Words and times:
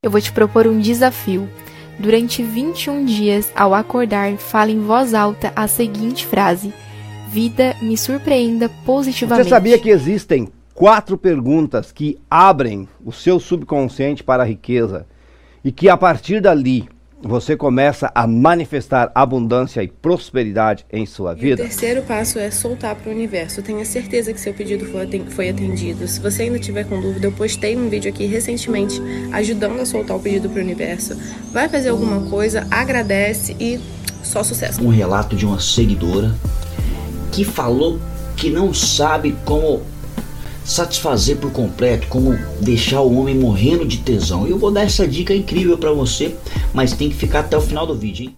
Eu 0.00 0.12
vou 0.12 0.20
te 0.20 0.30
propor 0.30 0.64
um 0.68 0.78
desafio. 0.78 1.48
Durante 1.98 2.40
21 2.40 3.04
dias, 3.04 3.50
ao 3.52 3.74
acordar, 3.74 4.36
fale 4.36 4.70
em 4.70 4.80
voz 4.80 5.12
alta 5.12 5.52
a 5.56 5.66
seguinte 5.66 6.24
frase: 6.24 6.72
Vida 7.28 7.74
me 7.82 7.98
surpreenda 7.98 8.70
positivamente. 8.86 9.48
Você 9.48 9.50
sabia 9.50 9.76
que 9.76 9.90
existem 9.90 10.52
quatro 10.72 11.18
perguntas 11.18 11.90
que 11.90 12.16
abrem 12.30 12.88
o 13.04 13.10
seu 13.10 13.40
subconsciente 13.40 14.22
para 14.22 14.44
a 14.44 14.46
riqueza 14.46 15.04
e 15.64 15.72
que 15.72 15.88
a 15.88 15.96
partir 15.96 16.40
dali 16.40 16.88
você 17.22 17.56
começa 17.56 18.10
a 18.14 18.26
manifestar 18.26 19.10
abundância 19.14 19.82
e 19.82 19.88
prosperidade 19.88 20.86
em 20.92 21.04
sua 21.04 21.34
vida? 21.34 21.62
E 21.62 21.64
o 21.64 21.68
terceiro 21.68 22.02
passo 22.02 22.38
é 22.38 22.50
soltar 22.50 22.94
para 22.94 23.10
o 23.10 23.14
universo. 23.14 23.62
Tenha 23.62 23.84
certeza 23.84 24.32
que 24.32 24.40
seu 24.40 24.54
pedido 24.54 24.86
foi 25.30 25.48
atendido. 25.48 26.06
Se 26.06 26.20
você 26.20 26.44
ainda 26.44 26.58
tiver 26.58 26.84
com 26.84 27.00
dúvida, 27.00 27.26
eu 27.26 27.32
postei 27.32 27.76
um 27.76 27.88
vídeo 27.88 28.10
aqui 28.10 28.26
recentemente 28.26 29.00
ajudando 29.32 29.80
a 29.80 29.86
soltar 29.86 30.16
o 30.16 30.20
pedido 30.20 30.48
para 30.48 30.60
o 30.60 30.62
universo. 30.62 31.16
Vai 31.52 31.68
fazer 31.68 31.88
alguma 31.88 32.28
coisa, 32.30 32.66
agradece 32.70 33.56
e 33.58 33.80
só 34.22 34.42
sucesso. 34.42 34.82
Um 34.82 34.90
relato 34.90 35.34
de 35.34 35.44
uma 35.44 35.58
seguidora 35.58 36.34
que 37.32 37.44
falou 37.44 37.98
que 38.36 38.48
não 38.50 38.72
sabe 38.72 39.36
como 39.44 39.82
satisfazer 40.68 41.38
por 41.38 41.50
completo, 41.50 42.06
como 42.08 42.38
deixar 42.60 43.00
o 43.00 43.18
homem 43.18 43.34
morrendo 43.34 43.86
de 43.86 43.98
tesão. 43.98 44.46
Eu 44.46 44.58
vou 44.58 44.70
dar 44.70 44.82
essa 44.82 45.08
dica 45.08 45.34
incrível 45.34 45.78
para 45.78 45.90
você, 45.92 46.36
mas 46.74 46.92
tem 46.92 47.08
que 47.08 47.16
ficar 47.16 47.40
até 47.40 47.56
o 47.56 47.60
final 47.60 47.86
do 47.86 47.94
vídeo, 47.94 48.26
hein? 48.26 48.37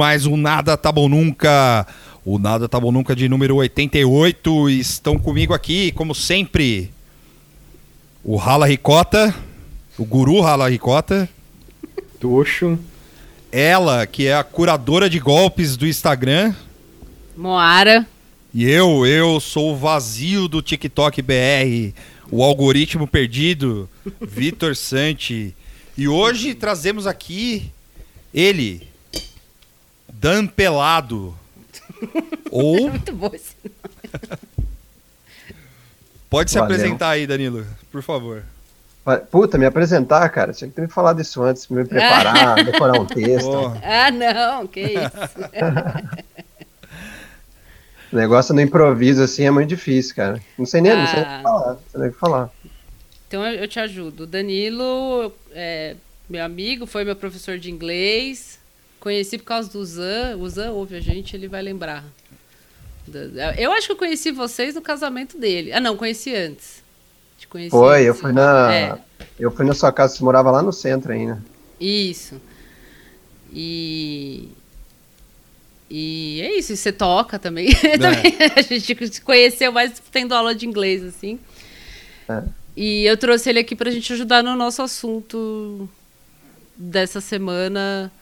Mais 0.00 0.24
um 0.24 0.34
Nada 0.34 0.78
Tá 0.78 0.90
Bom 0.90 1.10
Nunca. 1.10 1.86
O 2.24 2.38
Nada 2.38 2.66
Tá 2.66 2.80
Bom 2.80 2.90
Nunca 2.90 3.14
de 3.14 3.28
número 3.28 3.56
88. 3.56 4.70
Estão 4.70 5.18
comigo 5.18 5.52
aqui, 5.52 5.92
como 5.92 6.14
sempre, 6.14 6.90
o 8.24 8.36
Rala 8.36 8.66
Ricota, 8.66 9.34
o 9.98 10.04
guru 10.06 10.40
Rala 10.40 10.70
Ricota. 10.70 11.28
Tuxo. 12.18 12.78
Ela, 13.52 14.06
que 14.06 14.26
é 14.26 14.34
a 14.34 14.42
curadora 14.42 15.10
de 15.10 15.18
golpes 15.18 15.76
do 15.76 15.86
Instagram. 15.86 16.54
Moara. 17.36 18.06
E 18.54 18.64
eu, 18.64 19.04
eu 19.04 19.38
sou 19.38 19.74
o 19.74 19.76
vazio 19.76 20.48
do 20.48 20.62
TikTok 20.62 21.20
BR, 21.20 21.92
o 22.30 22.42
algoritmo 22.42 23.06
perdido, 23.06 23.86
Vitor 24.18 24.74
Santi. 24.74 25.54
E 25.94 26.08
hoje 26.08 26.54
trazemos 26.54 27.06
aqui 27.06 27.70
ele, 28.32 28.88
Dan 30.12 30.46
Pelado. 30.46 31.36
Ou. 32.50 32.88
Muito 32.90 33.12
bom 33.12 33.30
esse 33.34 33.54
Pode 36.28 36.50
se 36.50 36.58
Valeu. 36.58 36.74
apresentar 36.76 37.08
aí, 37.10 37.26
Danilo, 37.26 37.66
por 37.90 38.02
favor. 38.02 38.44
Puta, 39.32 39.58
me 39.58 39.66
apresentar, 39.66 40.28
cara. 40.28 40.52
Tinha 40.52 40.68
que 40.68 40.74
ter 40.76 40.82
me 40.82 40.86
falado 40.88 41.20
isso 41.20 41.42
antes, 41.42 41.66
me 41.66 41.84
preparar, 41.84 42.62
decorar 42.64 43.00
um 43.00 43.06
texto. 43.06 43.48
Pô, 43.50 43.72
Ah, 43.82 44.10
não, 44.12 44.66
que 44.68 44.80
isso. 44.80 45.40
O 48.12 48.14
negócio 48.16 48.54
no 48.54 48.60
improviso, 48.60 49.22
assim, 49.24 49.44
é 49.44 49.50
muito 49.50 49.68
difícil, 49.70 50.14
cara. 50.14 50.40
Não 50.56 50.64
sei 50.66 50.80
nem, 50.80 50.94
não 50.96 51.06
sei 51.08 51.16
nem 51.16 51.24
o 51.24 51.28
Ah. 51.28 51.36
que 51.38 51.42
falar. 51.42 51.72
Não 51.72 51.80
sei 51.90 52.00
nem 52.00 52.08
o 52.08 52.12
que 52.12 52.18
falar. 52.18 52.50
Então 53.26 53.44
eu, 53.46 53.54
eu 53.62 53.68
te 53.68 53.80
ajudo. 53.80 54.22
O 54.22 54.26
Danilo 54.26 55.32
é 55.52 55.96
meu 56.28 56.44
amigo, 56.44 56.86
foi 56.86 57.02
meu 57.04 57.16
professor 57.16 57.58
de 57.58 57.72
inglês. 57.72 58.59
Conheci 59.00 59.38
por 59.38 59.44
causa 59.44 59.70
do 59.70 59.84
Zan. 59.84 60.36
O 60.36 60.48
Zan 60.48 60.70
ouve 60.72 60.94
a 60.94 61.00
gente, 61.00 61.34
ele 61.34 61.48
vai 61.48 61.62
lembrar. 61.62 62.04
Eu 63.58 63.72
acho 63.72 63.86
que 63.86 63.92
eu 63.92 63.96
conheci 63.96 64.30
vocês 64.30 64.74
no 64.74 64.82
casamento 64.82 65.38
dele. 65.38 65.72
Ah, 65.72 65.80
não, 65.80 65.96
conheci 65.96 66.34
antes. 66.34 66.82
Te 67.38 67.48
conheci 67.48 67.70
Foi, 67.70 67.96
antes. 67.96 68.06
eu 68.06 68.14
fui 68.14 68.32
na. 68.32 68.74
É. 68.74 68.98
Eu 69.38 69.50
fui 69.50 69.64
na 69.64 69.74
sua 69.74 69.90
casa, 69.90 70.14
você 70.16 70.22
morava 70.22 70.50
lá 70.50 70.62
no 70.62 70.72
centro 70.72 71.12
ainda. 71.12 71.42
Isso. 71.80 72.40
E. 73.52 74.48
E 75.88 76.40
é 76.42 76.58
isso, 76.58 76.72
e 76.72 76.76
você 76.76 76.92
toca 76.92 77.36
também. 77.36 77.74
Também 77.98 78.36
A 78.54 78.62
gente 78.62 79.12
se 79.12 79.20
conheceu 79.20 79.72
mais 79.72 80.00
tendo 80.12 80.32
aula 80.34 80.54
de 80.54 80.64
inglês, 80.64 81.02
assim. 81.02 81.40
É. 82.28 82.42
E 82.76 83.04
eu 83.06 83.16
trouxe 83.16 83.50
ele 83.50 83.58
aqui 83.58 83.74
pra 83.74 83.90
gente 83.90 84.12
ajudar 84.12 84.40
no 84.42 84.54
nosso 84.54 84.82
assunto 84.82 85.88
dessa 86.76 87.20
semana, 87.20 88.12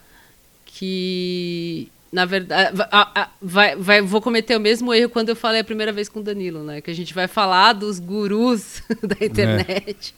que, 0.71 1.89
na 2.11 2.25
verdade, 2.25 2.81
a- 2.91 3.21
a- 3.21 3.29
vai, 3.41 3.75
vai, 3.75 4.01
vou 4.01 4.21
cometer 4.21 4.55
o 4.55 4.59
mesmo 4.59 4.93
erro 4.93 5.09
quando 5.09 5.29
eu 5.29 5.35
falei 5.35 5.61
a 5.61 5.63
primeira 5.63 5.91
vez 5.91 6.07
com 6.07 6.19
o 6.19 6.23
Danilo, 6.23 6.63
né? 6.63 6.79
Que 6.81 6.89
a 6.91 6.95
gente 6.95 7.13
vai 7.13 7.27
falar 7.27 7.73
dos 7.73 7.99
gurus 7.99 8.81
da 9.03 9.25
internet. 9.25 10.13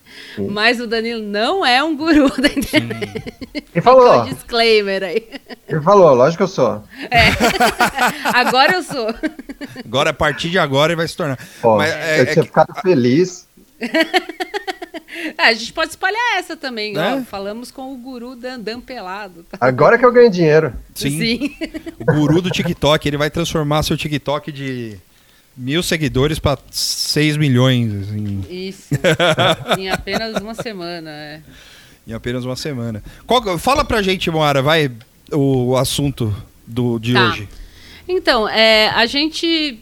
Mas 0.50 0.79
o 0.79 0.88
Danilo 0.88 1.22
não 1.22 1.66
é 1.66 1.84
um 1.84 1.95
guru 1.95 2.29
da 2.41 2.47
internet. 2.50 3.34
Ele 3.73 3.81
falou, 3.81 4.22
o 4.22 4.25
disclaimer 4.25 5.03
aí. 5.03 5.28
ele 5.67 5.81
falou, 5.81 6.13
lógico 6.13 6.38
que 6.38 6.44
eu 6.44 6.47
sou. 6.47 6.84
Agora 8.34 8.73
eu 8.73 8.84
sou. 8.84 9.07
agora, 9.85 10.09
a 10.09 10.13
partir 10.13 10.50
de 10.50 10.59
agora, 10.59 10.91
ele 10.91 10.97
vai 10.97 11.07
se 11.07 11.16
tornar. 11.16 11.38
Pô, 11.61 11.78
Mas 11.78 11.91
é- 11.91 12.19
eu 12.19 12.23
é 12.23 12.25
tinha 12.25 12.35
que- 12.44 12.50
ficado 12.50 12.73
feliz. 12.81 13.47
Ah, 15.38 15.47
a 15.50 15.53
gente 15.53 15.74
pode 15.74 15.91
espalhar 15.91 16.38
essa 16.38 16.56
também, 16.57 16.94
Né? 16.94 17.16
ó. 17.16 17.22
Falamos 17.24 17.72
com 17.72 17.94
o 17.94 17.97
guru 17.97 18.35
Dandan 18.35 18.79
Pelado. 18.81 19.46
tá? 19.50 19.57
Agora 19.59 19.97
que 19.97 20.06
eu 20.06 20.12
ganho 20.12 20.29
dinheiro. 20.29 20.74
Sim, 20.96 21.56
o 22.00 22.06
guru 22.06 22.41
do 22.41 22.50
TikTok, 22.50 23.07
ele 23.07 23.18
vai 23.18 23.29
transformar 23.29 23.84
seu 23.84 23.96
TikTok 23.97 24.52
de 24.52 24.97
mil 25.56 25.84
seguidores 25.84 26.40
para 26.40 26.57
6 26.72 27.38
milhões 27.38 27.94
assim, 27.94 28.44
Isso. 28.50 28.90
em 29.78 29.90
apenas 29.90 30.41
uma 30.41 30.53
semana, 30.53 31.09
é. 31.09 31.41
em 32.08 32.13
apenas 32.13 32.46
uma 32.46 32.56
semana. 32.56 33.03
Qual- 33.28 33.58
fala 33.59 33.84
pra 33.84 34.02
gente, 34.02 34.29
Moara, 34.31 34.62
vai 34.62 34.90
o 35.31 35.75
assunto 35.78 36.34
do, 36.66 36.97
de 37.00 37.13
Tá. 37.13 37.28
hoje. 37.29 37.50
Então, 38.08 38.47
é, 38.50 38.90
a 38.90 39.06
gente. 39.06 39.79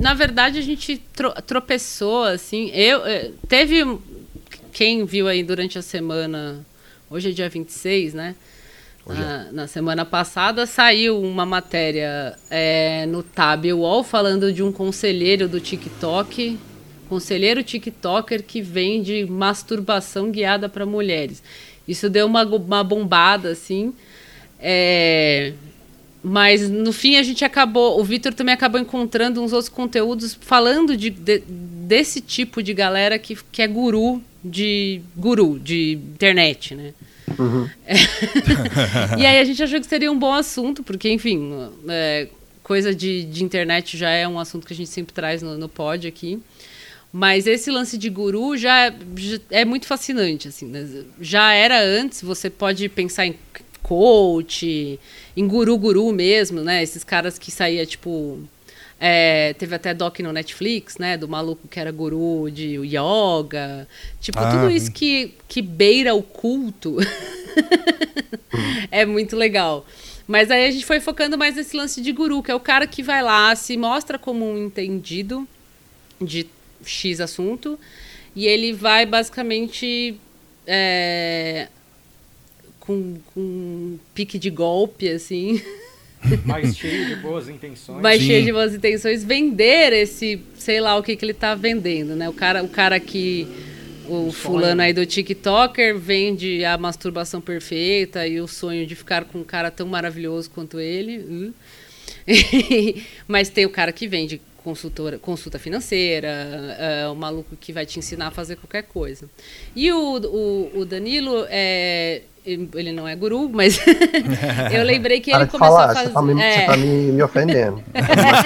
Na 0.00 0.14
verdade, 0.14 0.58
a 0.58 0.62
gente 0.62 0.96
tro- 1.14 1.34
tropeçou, 1.46 2.24
assim. 2.24 2.70
Eu, 2.70 3.04
é, 3.04 3.30
teve. 3.48 3.82
Quem 4.72 5.04
viu 5.04 5.28
aí 5.28 5.42
durante 5.42 5.78
a 5.78 5.82
semana. 5.82 6.64
Hoje 7.10 7.28
é 7.28 7.32
dia 7.32 7.48
26, 7.48 8.14
né? 8.14 8.34
Na, 9.06 9.52
na 9.52 9.66
semana 9.66 10.04
passada 10.04 10.64
saiu 10.64 11.20
uma 11.20 11.44
matéria 11.44 12.38
é, 12.48 13.04
no 13.06 13.22
Tab 13.22 13.64
UOL 13.66 14.04
falando 14.04 14.52
de 14.52 14.62
um 14.62 14.70
conselheiro 14.70 15.48
do 15.48 15.58
TikTok, 15.60 16.56
conselheiro 17.08 17.64
TikToker 17.64 18.44
que 18.44 18.62
vende 18.62 19.26
masturbação 19.26 20.30
guiada 20.30 20.68
para 20.68 20.86
mulheres. 20.86 21.42
Isso 21.86 22.08
deu 22.08 22.26
uma, 22.26 22.44
uma 22.44 22.84
bombada, 22.84 23.50
assim. 23.50 23.92
É, 24.60 25.52
mas 26.22 26.70
no 26.70 26.92
fim 26.92 27.16
a 27.16 27.24
gente 27.24 27.44
acabou. 27.44 28.00
O 28.00 28.04
Vitor 28.04 28.32
também 28.32 28.54
acabou 28.54 28.80
encontrando 28.80 29.42
uns 29.42 29.52
outros 29.52 29.68
conteúdos 29.68 30.32
falando 30.40 30.96
de, 30.96 31.10
de- 31.10 31.42
desse 31.48 32.20
tipo 32.20 32.62
de 32.62 32.72
galera 32.72 33.18
que, 33.18 33.36
que 33.50 33.60
é 33.60 33.66
guru 33.66 34.22
de 34.44 35.00
guru 35.16 35.58
de 35.58 35.92
internet, 35.92 36.74
né? 36.74 36.92
e 39.18 39.24
aí 39.24 39.38
a 39.38 39.44
gente 39.44 39.62
achou 39.62 39.80
que 39.80 39.86
seria 39.86 40.10
um 40.10 40.18
bom 40.18 40.32
assunto, 40.32 40.82
porque, 40.82 41.10
enfim, 41.10 41.70
é, 41.88 42.28
coisa 42.62 42.94
de, 42.94 43.24
de 43.24 43.44
internet 43.44 43.96
já 43.96 44.10
é 44.10 44.26
um 44.26 44.38
assunto 44.38 44.66
que 44.66 44.72
a 44.72 44.76
gente 44.76 44.90
sempre 44.90 45.14
traz 45.14 45.42
no, 45.42 45.56
no 45.56 45.68
pod 45.68 46.06
aqui. 46.06 46.40
Mas 47.12 47.46
esse 47.46 47.70
lance 47.70 47.98
de 47.98 48.08
guru 48.08 48.56
já, 48.56 48.90
já 49.16 49.38
é 49.50 49.64
muito 49.66 49.86
fascinante, 49.86 50.48
assim. 50.48 50.66
né? 50.66 51.04
Já 51.20 51.52
era 51.52 51.78
antes, 51.78 52.22
você 52.22 52.48
pode 52.48 52.88
pensar 52.88 53.26
em 53.26 53.36
coach, 53.82 54.98
em 55.36 55.46
guru 55.46 55.76
guru 55.76 56.10
mesmo, 56.10 56.62
né? 56.62 56.82
Esses 56.82 57.04
caras 57.04 57.38
que 57.38 57.50
saía, 57.50 57.84
tipo... 57.84 58.40
É, 59.04 59.52
teve 59.54 59.74
até 59.74 59.92
doc 59.92 60.20
no 60.20 60.32
Netflix, 60.32 60.96
né? 60.96 61.16
Do 61.16 61.26
maluco 61.26 61.66
que 61.66 61.80
era 61.80 61.90
guru 61.90 62.48
de 62.48 62.76
yoga. 62.76 63.88
Tipo, 64.20 64.38
Ah, 64.38 64.52
tudo 64.52 64.70
isso 64.70 64.92
que, 64.92 65.34
que 65.48 65.60
beira 65.60 66.14
o 66.14 66.22
culto 66.22 66.98
é 68.92 69.04
muito 69.04 69.34
legal. 69.34 69.84
Mas 70.24 70.52
aí 70.52 70.66
a 70.66 70.70
gente 70.70 70.86
foi 70.86 71.00
focando 71.00 71.36
mais 71.36 71.56
nesse 71.56 71.76
lance 71.76 72.00
de 72.00 72.12
guru, 72.12 72.44
que 72.44 72.52
é 72.52 72.54
o 72.54 72.60
cara 72.60 72.86
que 72.86 73.02
vai 73.02 73.20
lá, 73.22 73.56
se 73.56 73.76
mostra 73.76 74.20
como 74.20 74.48
um 74.48 74.66
entendido 74.66 75.48
de 76.20 76.46
X 76.84 77.20
assunto, 77.20 77.76
e 78.36 78.46
ele 78.46 78.72
vai 78.72 79.04
basicamente 79.04 80.16
é, 80.64 81.66
com, 82.78 83.16
com 83.34 83.40
um 83.40 83.98
pique 84.14 84.38
de 84.38 84.48
golpe, 84.48 85.08
assim, 85.08 85.60
Mais 86.44 86.76
cheio 86.76 87.06
de 87.06 87.16
boas 87.16 87.48
intenções. 87.48 88.00
vai 88.00 88.18
Sim. 88.18 88.26
cheio 88.26 88.44
de 88.44 88.52
boas 88.52 88.74
intenções, 88.74 89.24
vender 89.24 89.92
esse, 89.92 90.40
sei 90.54 90.80
lá 90.80 90.96
o 90.96 91.02
que, 91.02 91.16
que 91.16 91.24
ele 91.24 91.34
tá 91.34 91.54
vendendo, 91.54 92.14
né? 92.14 92.28
O 92.28 92.32
cara, 92.32 92.62
o 92.62 92.68
cara 92.68 92.98
que. 92.98 93.46
O 94.08 94.32
fulano 94.32 94.82
aí 94.82 94.92
do 94.92 95.06
TikToker 95.06 95.96
vende 95.96 96.64
a 96.64 96.76
masturbação 96.76 97.40
perfeita 97.40 98.26
e 98.26 98.40
o 98.40 98.48
sonho 98.48 98.84
de 98.84 98.96
ficar 98.96 99.24
com 99.24 99.38
um 99.38 99.44
cara 99.44 99.70
tão 99.70 99.86
maravilhoso 99.86 100.50
quanto 100.50 100.80
ele. 100.80 101.18
hum. 101.20 101.52
Mas 103.28 103.48
tem 103.48 103.64
o 103.64 103.70
cara 103.70 103.92
que 103.92 104.08
vende 104.08 104.40
consultora, 104.62 105.18
consulta 105.18 105.58
financeira, 105.58 106.28
é, 106.78 107.08
o 107.08 107.14
maluco 107.14 107.56
que 107.56 107.72
vai 107.72 107.84
te 107.84 107.98
ensinar 107.98 108.28
a 108.28 108.30
fazer 108.30 108.56
qualquer 108.56 108.84
coisa. 108.84 109.28
E 109.74 109.90
o, 109.92 110.18
o, 110.18 110.80
o 110.80 110.84
Danilo, 110.84 111.46
é, 111.48 112.22
ele 112.44 112.92
não 112.92 113.06
é 113.06 113.14
guru, 113.14 113.48
mas 113.48 113.78
eu 114.72 114.82
lembrei 114.84 115.20
que 115.20 115.30
ele 115.30 115.46
começou 115.46 115.58
falar, 115.76 115.90
a 115.90 115.94
fazer. 115.94 116.08
você 116.08 116.12
tá 116.14 116.22
me, 116.22 116.42
é. 116.42 116.52
você 116.60 116.66
tá 116.66 116.76
me, 116.76 116.86
me 117.12 117.22
ofendendo. 117.22 117.82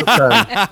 Tá. 0.04 0.70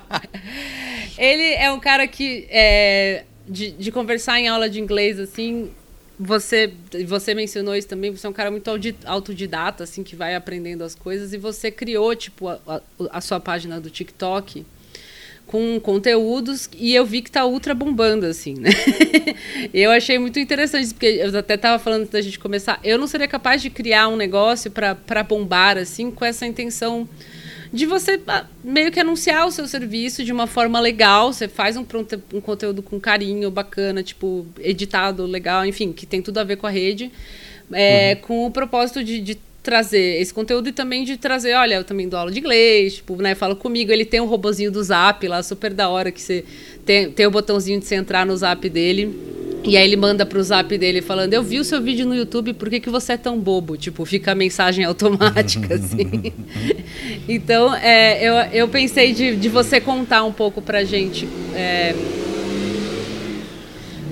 Ele 1.16 1.54
é 1.54 1.70
um 1.72 1.78
cara 1.80 2.06
que, 2.06 2.46
é, 2.50 3.24
de, 3.48 3.70
de 3.72 3.92
conversar 3.92 4.38
em 4.40 4.48
aula 4.48 4.68
de 4.68 4.80
inglês, 4.80 5.18
assim, 5.18 5.70
você, 6.18 6.72
você 7.06 7.34
mencionou 7.34 7.74
isso 7.74 7.88
também, 7.88 8.10
você 8.10 8.26
é 8.26 8.30
um 8.30 8.32
cara 8.32 8.50
muito 8.50 8.68
autodidata, 9.06 9.84
assim, 9.84 10.02
que 10.02 10.16
vai 10.16 10.34
aprendendo 10.34 10.82
as 10.82 10.94
coisas, 10.94 11.32
e 11.32 11.38
você 11.38 11.70
criou, 11.70 12.14
tipo, 12.16 12.48
a, 12.48 12.58
a- 12.66 12.80
a 13.10 13.20
sua 13.20 13.38
página 13.40 13.80
do 13.80 13.90
TikTok 13.90 14.64
com 15.46 15.78
conteúdos, 15.78 16.68
e 16.76 16.94
eu 16.94 17.04
vi 17.04 17.22
que 17.22 17.30
tá 17.30 17.44
ultra 17.44 17.74
bombando, 17.74 18.26
assim, 18.26 18.54
né? 18.54 18.70
eu 19.72 19.90
achei 19.90 20.18
muito 20.18 20.38
interessante, 20.38 20.92
porque 20.92 21.06
eu 21.06 21.36
até 21.38 21.56
tava 21.56 21.78
falando 21.78 22.02
antes 22.02 22.12
da 22.12 22.20
gente 22.20 22.38
começar, 22.38 22.80
eu 22.82 22.98
não 22.98 23.06
seria 23.06 23.28
capaz 23.28 23.62
de 23.62 23.70
criar 23.70 24.08
um 24.08 24.16
negócio 24.16 24.70
pra 24.70 25.22
bombar, 25.22 25.78
assim, 25.78 26.10
com 26.10 26.24
essa 26.24 26.46
intenção 26.46 27.08
de 27.74 27.86
você 27.86 28.20
ah, 28.28 28.46
meio 28.62 28.92
que 28.92 29.00
anunciar 29.00 29.48
o 29.48 29.50
seu 29.50 29.66
serviço 29.66 30.24
de 30.24 30.32
uma 30.32 30.46
forma 30.46 30.78
legal. 30.78 31.32
Você 31.32 31.48
faz 31.48 31.76
um, 31.76 31.84
um 32.32 32.40
conteúdo 32.40 32.80
com 32.82 33.00
carinho, 33.00 33.50
bacana, 33.50 34.00
tipo, 34.00 34.46
editado, 34.60 35.26
legal, 35.26 35.66
enfim, 35.66 35.92
que 35.92 36.06
tem 36.06 36.22
tudo 36.22 36.38
a 36.38 36.44
ver 36.44 36.56
com 36.56 36.68
a 36.68 36.70
rede, 36.70 37.10
é, 37.72 38.14
com 38.14 38.46
o 38.46 38.50
propósito 38.50 39.02
de, 39.02 39.20
de 39.20 39.38
trazer 39.64 40.20
esse 40.20 40.32
conteúdo 40.32 40.68
e 40.68 40.72
também 40.72 41.04
de 41.04 41.16
trazer, 41.16 41.54
olha, 41.54 41.76
eu 41.76 41.84
também 41.84 42.06
dou 42.06 42.20
aula 42.20 42.30
de 42.30 42.38
inglês, 42.38 42.96
tipo, 42.96 43.16
né, 43.16 43.34
fala 43.34 43.56
comigo, 43.56 43.90
ele 43.90 44.04
tem 44.04 44.20
um 44.20 44.26
robozinho 44.26 44.70
do 44.70 44.82
Zap 44.82 45.26
lá, 45.26 45.42
super 45.42 45.72
da 45.72 45.88
hora, 45.88 46.12
que 46.12 46.20
você 46.20 46.44
tem, 46.84 47.10
tem 47.10 47.26
o 47.26 47.30
botãozinho 47.30 47.80
de 47.80 47.86
você 47.86 47.94
entrar 47.94 48.26
no 48.26 48.36
Zap 48.36 48.68
dele, 48.68 49.18
e 49.64 49.78
aí 49.78 49.84
ele 49.84 49.96
manda 49.96 50.26
pro 50.26 50.42
zap 50.42 50.76
dele 50.76 51.00
falando, 51.00 51.32
eu 51.32 51.42
vi 51.42 51.58
o 51.58 51.64
seu 51.64 51.80
vídeo 51.80 52.04
no 52.04 52.14
YouTube, 52.14 52.52
por 52.52 52.68
que, 52.68 52.78
que 52.78 52.90
você 52.90 53.14
é 53.14 53.16
tão 53.16 53.40
bobo? 53.40 53.78
Tipo, 53.78 54.04
fica 54.04 54.32
a 54.32 54.34
mensagem 54.34 54.84
automática, 54.84 55.72
assim. 55.76 56.30
então, 57.26 57.74
é, 57.74 58.22
eu, 58.22 58.34
eu 58.52 58.68
pensei 58.68 59.14
de, 59.14 59.34
de 59.34 59.48
você 59.48 59.80
contar 59.80 60.22
um 60.22 60.32
pouco 60.32 60.60
pra 60.60 60.84
gente. 60.84 61.26
é, 61.54 61.94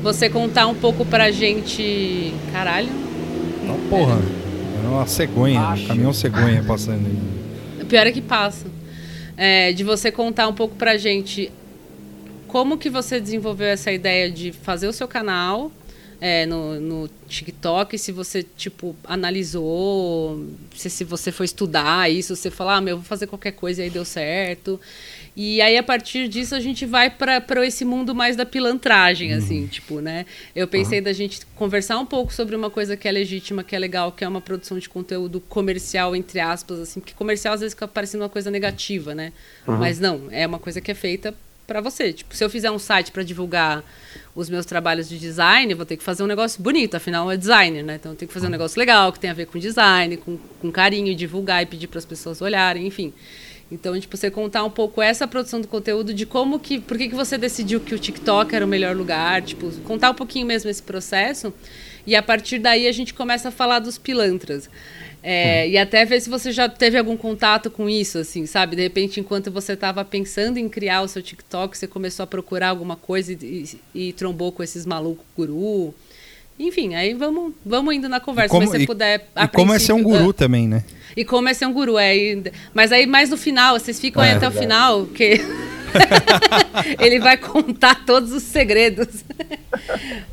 você 0.03 0.31
contar 0.31 0.67
um 0.67 0.75
pouco 0.75 1.05
pra 1.05 1.31
gente. 1.31 2.33
Caralho. 2.51 2.89
Não, 3.63 3.79
porra. 3.91 4.19
É 4.19 4.52
uma 4.89 5.07
cegonha, 5.07 5.61
um 5.61 5.87
caminhão 5.87 6.13
cegonha 6.13 6.63
passando 6.63 7.07
aí. 7.07 7.83
O 7.83 7.87
pior 7.87 8.07
é 8.07 8.13
que 8.13 8.23
passa. 8.23 8.67
É, 9.37 9.73
de 9.73 9.83
você 9.83 10.13
contar 10.13 10.47
um 10.49 10.53
pouco 10.53 10.77
pra 10.77 10.97
gente 10.97 11.51
como 12.47 12.77
que 12.77 12.91
você 12.91 13.19
desenvolveu 13.19 13.69
essa 13.69 13.91
ideia 13.91 14.31
de 14.31 14.53
fazer 14.53 14.87
o 14.87 14.93
seu 14.93 15.09
canal 15.09 15.73
é, 16.25 16.47
no, 16.47 16.79
no 16.79 17.11
TikTok, 17.27 17.99
se 17.99 18.13
você, 18.13 18.45
tipo, 18.45 18.95
analisou, 19.03 20.47
se, 20.73 20.89
se 20.89 21.03
você 21.03 21.33
foi 21.33 21.47
estudar 21.47 22.09
isso, 22.09 22.37
você 22.37 22.49
falar, 22.49 22.77
ah, 22.77 22.81
meu, 22.81 22.93
eu 22.93 22.99
vou 22.99 23.05
fazer 23.05 23.27
qualquer 23.27 23.51
coisa 23.51 23.81
e 23.83 23.85
aí 23.87 23.91
deu 23.91 24.05
certo. 24.05 24.81
E 25.37 25.61
aí, 25.61 25.77
a 25.77 25.83
partir 25.83 26.29
disso, 26.29 26.55
a 26.55 26.61
gente 26.61 26.87
vai 26.87 27.11
para 27.11 27.67
esse 27.67 27.85
mundo 27.85 28.15
mais 28.15 28.37
da 28.37 28.47
pilantragem, 28.47 29.33
assim, 29.33 29.67
tipo, 29.67 29.99
né? 30.01 30.25
Eu 30.55 30.69
pensei 30.69 31.01
da 31.01 31.13
gente 31.13 31.45
conversar 31.57 31.99
um 31.99 32.07
pouco 32.07 32.33
sobre 32.33 32.55
uma 32.55 32.71
coisa 32.71 32.97
que 32.97 33.09
é 33.09 33.11
legítima, 33.11 33.65
que 33.65 33.75
é 33.75 33.79
legal, 33.81 34.13
que 34.13 34.23
é 34.23 34.29
uma 34.29 34.41
produção 34.41 34.79
de 34.79 34.89
conteúdo 34.89 35.41
comercial, 35.41 36.15
entre 36.15 36.39
aspas, 36.39 36.79
assim, 36.79 37.01
porque 37.01 37.15
comercial 37.15 37.55
às 37.55 37.61
vezes 37.63 37.75
fica 37.75 37.89
parecendo 37.89 38.23
uma 38.23 38.31
coisa 38.31 38.49
negativa, 38.49 39.13
né? 39.13 39.33
Mas 39.67 39.99
não, 39.99 40.29
é 40.31 40.47
uma 40.47 40.61
coisa 40.61 40.81
que 40.81 40.93
é 40.93 40.95
feita 40.95 41.35
para 41.67 41.81
você. 41.81 42.13
Tipo, 42.13 42.35
se 42.35 42.45
eu 42.45 42.51
fizer 42.51 42.71
um 42.71 42.79
site 42.79 43.13
para 43.13 43.23
divulgar 43.23 43.85
os 44.35 44.49
meus 44.49 44.65
trabalhos 44.65 45.09
de 45.09 45.19
design, 45.19 45.73
eu 45.73 45.77
vou 45.77 45.87
ter 45.87 45.97
que 45.97 46.03
fazer 46.03 46.23
um 46.23 46.27
negócio 46.27 46.63
bonito, 46.63 46.95
afinal 46.95 47.31
é 47.31 47.37
designer, 47.37 47.83
né? 47.83 47.97
Então 47.97 48.13
eu 48.13 48.17
tenho 48.17 48.29
que 48.29 48.35
fazer 48.35 48.47
um 48.47 48.51
negócio 48.51 48.79
legal, 48.79 49.13
que 49.13 49.21
tem 49.21 49.31
a 49.31 49.35
ver 49.35 49.47
com 49.47 49.59
design, 49.59 50.17
com, 50.17 50.39
com 50.61 50.73
carinho, 50.73 51.15
divulgar 51.15 51.63
e 51.63 51.67
pedir 51.67 51.87
para 51.87 51.99
as 51.99 52.05
pessoas 52.05 52.41
olharem, 52.41 52.87
enfim. 52.87 53.13
Então, 53.71 53.99
tipo, 53.99 54.15
você 54.15 54.31
contar 54.31 54.65
um 54.65 54.71
pouco 54.71 55.01
essa 55.01 55.27
produção 55.27 55.59
do 55.59 55.67
conteúdo, 55.67 56.13
de 56.13 56.27
como 56.27 56.61
que, 56.61 56.79
por 56.79 56.99
que, 56.99 57.09
que 57.09 57.15
você 57.15 57.39
decidiu 57.39 57.81
que 57.81 57.95
o 57.95 57.99
TikTok 57.99 58.55
era 58.55 58.65
o 58.65 58.69
melhor 58.69 58.95
lugar, 58.95 59.41
tipo, 59.41 59.71
contar 59.81 60.11
um 60.11 60.15
pouquinho 60.15 60.47
mesmo 60.47 60.69
esse 60.69 60.83
processo, 60.83 61.55
e 62.07 62.15
a 62.15 62.23
partir 62.23 62.59
daí 62.59 62.87
a 62.87 62.93
gente 62.93 63.15
começa 63.15 63.49
a 63.49 63.51
falar 63.51 63.79
dos 63.79 63.97
pilantras. 63.97 64.69
É, 65.23 65.69
E 65.69 65.79
até 65.79 66.05
ver 66.05 66.21
se 66.21 66.29
você 66.29 66.51
já 66.51 66.69
teve 66.69 66.99
algum 66.99 67.17
contato 67.17 67.71
com 67.71 67.89
isso, 67.89 68.19
assim, 68.19 68.45
sabe? 68.47 68.75
De 68.77 68.83
repente, 68.83 69.21
enquanto 69.21 69.51
você 69.53 69.75
estava 69.75 70.05
pensando 70.05 70.59
em 70.59 70.69
criar 70.69 71.03
o 71.03 71.09
seu 71.09 71.23
TikTok, 71.23 71.79
você 71.79 71.87
começou 71.87 72.25
a 72.25 72.27
procurar 72.27 72.69
alguma 72.71 72.97
coisa 72.97 73.33
e, 73.33 73.37
e- 73.95 74.09
e 74.09 74.13
trombou 74.13 74.51
com 74.51 74.63
esses 74.63 74.85
malucos 74.85 75.25
guru. 75.37 75.95
Enfim, 76.59 76.95
aí 76.95 77.15
vamos, 77.15 77.55
vamos 77.65 77.95
indo 77.95 78.09
na 78.09 78.19
conversa, 78.21 78.49
como- 78.51 78.63
mas 78.63 78.71
se 78.73 78.77
você 78.79 78.83
e- 78.83 78.87
puder. 78.87 79.29
a 79.37 79.45
E 79.45 79.49
como 79.49 79.73
é 79.73 79.79
ser 79.79 79.93
um 79.93 80.03
guru 80.03 80.31
ah, 80.31 80.35
também, 80.35 80.67
né? 80.69 80.85
e 81.17 81.25
como 81.25 81.49
é 81.49 81.55
ser 81.55 81.67
um 81.67 81.73
guru, 81.73 81.97
é. 81.99 82.17
e- 82.17 82.53
Mas 82.75 82.91
aí 82.93 83.07
mais 83.07 83.31
no 83.31 83.37
final, 83.37 83.79
vocês 83.79 84.01
ficam 84.01 84.23
aí 84.23 84.31
É, 84.31 84.35
até 84.35 84.49
o 84.49 84.53
final, 84.53 85.07
que 85.07 85.41
ele 87.01 87.19
vai 87.21 87.37
contar 87.37 88.05
todos 88.05 88.33
os 88.33 88.43
segredos. 88.43 89.25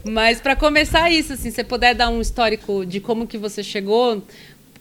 Mas 0.04 0.40
para 0.42 0.56
começar 0.56 1.10
isso, 1.12 1.34
assim, 1.34 1.50
se 1.50 1.56
você 1.58 1.64
puder 1.64 1.94
dar 1.96 2.10
um 2.10 2.22
histórico 2.22 2.86
de 2.86 3.00
como 3.00 3.28
que 3.28 3.38
você 3.38 3.64
chegou 3.64 4.22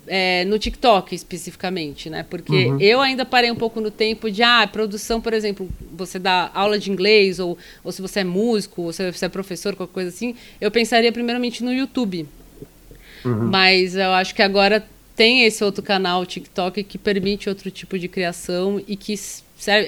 é, 0.09 0.45
no 0.45 0.59
TikTok 0.59 1.15
especificamente, 1.15 2.11
né? 2.11 2.25
Porque 2.29 2.71
eu 2.81 3.01
ainda 3.01 3.25
parei 3.25 3.51
um 3.51 3.57
pouco 3.57 3.81
no 3.81 3.91
tempo 3.91 4.31
de, 4.31 4.43
ah, 4.43 4.67
produção, 4.67 5.21
por 5.21 5.33
exemplo, 5.33 5.69
você 5.93 6.19
dá 6.19 6.51
aula 6.55 6.79
de 6.79 6.91
inglês, 6.91 7.39
ou, 7.39 7.57
ou 7.85 7.93
se 7.93 8.03
você 8.03 8.21
é 8.21 8.25
músico, 8.25 8.83
ou 8.83 8.93
se 8.93 9.13
você 9.13 9.27
é 9.27 9.29
professor, 9.29 9.77
qualquer 9.77 9.93
coisa 9.93 10.09
assim, 10.09 10.35
eu 10.61 10.71
pensaria 10.71 11.13
primeiramente 11.13 11.63
no 11.63 11.73
YouTube. 11.73 12.27
Mas 13.51 13.95
eu 13.95 14.13
acho 14.13 14.35
que 14.35 14.43
agora 14.43 14.87
tem 15.15 15.45
esse 15.45 15.65
outro 15.65 15.83
canal, 15.83 16.23
o 16.23 16.27
TikTok, 16.27 16.85
que 16.85 16.97
permite 16.97 17.49
outro 17.49 17.71
tipo 17.71 17.99
de 17.99 18.07
criação 18.07 18.81
e 18.87 18.97
que 18.97 19.13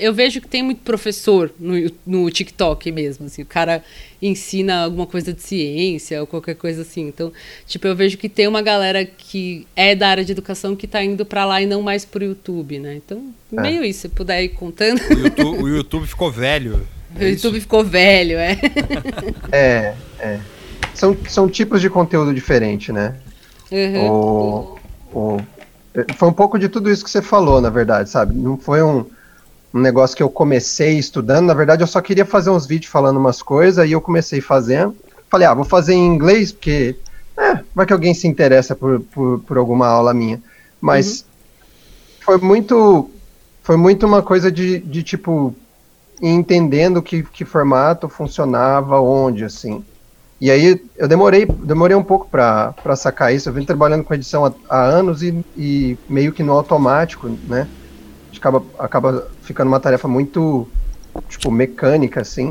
Eu 0.00 0.12
vejo 0.12 0.40
que 0.40 0.48
tem 0.48 0.62
muito 0.62 0.82
professor 0.82 1.52
no, 1.58 1.74
no 2.04 2.28
TikTok 2.28 2.90
mesmo. 2.90 3.26
Assim, 3.26 3.42
o 3.42 3.46
cara 3.46 3.84
ensina 4.20 4.84
alguma 4.84 5.06
coisa 5.06 5.32
de 5.32 5.40
ciência 5.40 6.20
ou 6.20 6.26
qualquer 6.26 6.56
coisa 6.56 6.82
assim. 6.82 7.06
Então, 7.06 7.32
tipo, 7.66 7.86
eu 7.86 7.94
vejo 7.94 8.18
que 8.18 8.28
tem 8.28 8.48
uma 8.48 8.62
galera 8.62 9.04
que 9.04 9.66
é 9.76 9.94
da 9.94 10.08
área 10.08 10.24
de 10.24 10.32
educação 10.32 10.74
que 10.74 10.88
tá 10.88 11.02
indo 11.04 11.24
para 11.24 11.44
lá 11.44 11.62
e 11.62 11.66
não 11.66 11.82
mais 11.82 12.04
pro 12.04 12.24
YouTube, 12.24 12.80
né? 12.80 12.96
Então, 12.96 13.32
meio 13.50 13.84
isso, 13.84 14.00
se 14.00 14.08
puder 14.08 14.42
ir 14.42 14.50
contando. 14.50 15.00
O 15.08 15.18
YouTube, 15.18 15.62
o 15.62 15.68
YouTube 15.68 16.06
ficou 16.06 16.32
velho. 16.32 16.86
o 17.14 17.22
YouTube 17.22 17.60
ficou 17.60 17.84
velho, 17.84 18.38
é. 18.38 18.58
É, 19.52 19.94
é. 20.18 20.40
São, 20.94 21.16
são 21.28 21.48
tipos 21.48 21.80
de 21.80 21.88
conteúdo 21.88 22.34
diferente, 22.34 22.90
né? 22.92 23.14
Uhum. 23.70 24.10
O, 24.10 24.78
o, 25.14 25.40
foi 26.16 26.28
um 26.28 26.32
pouco 26.32 26.58
de 26.58 26.68
tudo 26.68 26.90
isso 26.90 27.04
que 27.04 27.10
você 27.10 27.22
falou, 27.22 27.60
na 27.60 27.70
verdade, 27.70 28.10
sabe? 28.10 28.34
Não 28.34 28.56
foi 28.58 28.82
um, 28.82 29.06
um 29.72 29.80
negócio 29.80 30.16
que 30.16 30.22
eu 30.22 30.30
comecei 30.30 30.98
estudando. 30.98 31.46
Na 31.46 31.54
verdade, 31.54 31.82
eu 31.82 31.86
só 31.86 32.00
queria 32.00 32.24
fazer 32.24 32.50
uns 32.50 32.66
vídeos 32.66 32.90
falando 32.90 33.18
umas 33.18 33.42
coisas 33.42 33.88
e 33.88 33.92
eu 33.92 34.00
comecei 34.00 34.40
fazendo. 34.40 34.96
Falei, 35.28 35.46
ah, 35.46 35.54
vou 35.54 35.64
fazer 35.64 35.94
em 35.94 36.06
inglês, 36.06 36.50
porque 36.50 36.96
é, 37.36 37.60
vai 37.74 37.86
que 37.86 37.92
alguém 37.92 38.12
se 38.12 38.26
interessa 38.26 38.74
por, 38.74 39.00
por, 39.00 39.40
por 39.40 39.58
alguma 39.58 39.86
aula 39.86 40.12
minha. 40.12 40.42
Mas 40.80 41.24
foi 42.20 42.38
muito 42.38 43.10
foi 43.62 43.76
muito 43.76 44.06
uma 44.06 44.22
coisa 44.22 44.50
de, 44.50 44.78
de 44.78 45.02
tipo 45.02 45.54
ir 46.20 46.28
entendendo 46.28 47.00
que, 47.02 47.22
que 47.22 47.44
formato 47.44 48.08
funcionava 48.08 49.00
onde, 49.00 49.44
assim. 49.44 49.84
E 50.40 50.50
aí 50.50 50.80
eu 50.96 51.06
demorei, 51.06 51.46
demorei 51.46 51.94
um 51.94 52.02
pouco 52.02 52.26
para 52.28 52.96
sacar 52.96 53.32
isso. 53.34 53.48
Eu 53.48 53.52
vim 53.52 53.64
trabalhando 53.64 54.02
com 54.02 54.14
edição 54.14 54.44
há, 54.44 54.52
há 54.68 54.82
anos 54.82 55.22
e, 55.22 55.44
e 55.56 55.98
meio 56.08 56.32
que 56.32 56.42
no 56.42 56.52
automático, 56.52 57.30
né? 57.46 57.68
Acaba, 58.40 58.64
acaba 58.78 59.28
ficando 59.42 59.68
uma 59.68 59.78
tarefa 59.78 60.08
muito, 60.08 60.66
tipo, 61.28 61.50
mecânica, 61.50 62.22
assim. 62.22 62.50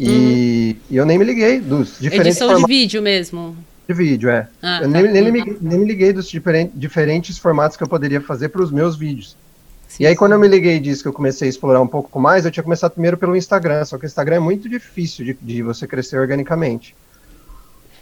E, 0.00 0.76
e 0.90 0.96
eu 0.96 1.04
nem 1.04 1.18
me 1.18 1.24
liguei 1.24 1.60
dos 1.60 1.98
diferentes 2.00 2.36
Edição 2.36 2.48
de 2.48 2.54
formatos 2.54 2.76
vídeo 2.76 3.02
mesmo. 3.02 3.56
de 3.86 3.94
vídeo, 3.94 4.30
é. 4.30 4.48
Ah, 4.62 4.80
eu 4.82 4.90
tá. 4.90 5.00
nem, 5.00 5.12
nem, 5.12 5.30
me, 5.30 5.56
nem 5.60 5.78
me 5.78 5.84
liguei 5.84 6.12
dos 6.12 6.28
diferen- 6.28 6.70
diferentes 6.74 7.38
formatos 7.38 7.76
que 7.76 7.82
eu 7.82 7.88
poderia 7.88 8.20
fazer 8.20 8.48
para 8.48 8.62
os 8.62 8.70
meus 8.72 8.96
vídeos. 8.96 9.36
Sim, 9.86 10.02
e 10.02 10.06
aí, 10.06 10.12
sim. 10.14 10.18
quando 10.18 10.32
eu 10.32 10.38
me 10.40 10.48
liguei 10.48 10.80
disso, 10.80 11.02
que 11.02 11.08
eu 11.08 11.12
comecei 11.12 11.46
a 11.46 11.50
explorar 11.50 11.80
um 11.80 11.86
pouco 11.86 12.18
mais, 12.18 12.44
eu 12.44 12.50
tinha 12.50 12.64
começado 12.64 12.92
primeiro 12.92 13.16
pelo 13.16 13.36
Instagram, 13.36 13.84
só 13.84 13.98
que 13.98 14.04
o 14.04 14.08
Instagram 14.08 14.36
é 14.36 14.40
muito 14.40 14.68
difícil 14.68 15.24
de, 15.24 15.38
de 15.40 15.62
você 15.62 15.86
crescer 15.86 16.18
organicamente. 16.18 16.96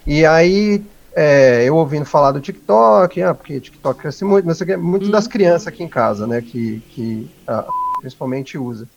E 0.06 0.24
aí, 0.24 0.82
é, 1.16 1.64
eu 1.68 1.76
ouvindo 1.76 2.04
falar 2.06 2.32
do 2.32 2.40
TikTok, 2.40 3.22
ah, 3.22 3.34
porque 3.34 3.60
TikTok 3.60 4.00
cresce 4.00 4.24
muito, 4.24 4.46
não 4.46 4.54
sei 4.54 4.64
o 4.64 4.68
que, 4.68 4.76
muito 4.76 5.10
das 5.10 5.26
crianças 5.26 5.68
aqui 5.68 5.82
em 5.82 5.88
casa, 5.88 6.26
né, 6.26 6.42
que, 6.42 6.82
que 6.88 7.30
ah, 7.46 7.66
principalmente 8.00 8.58
usa. 8.58 8.88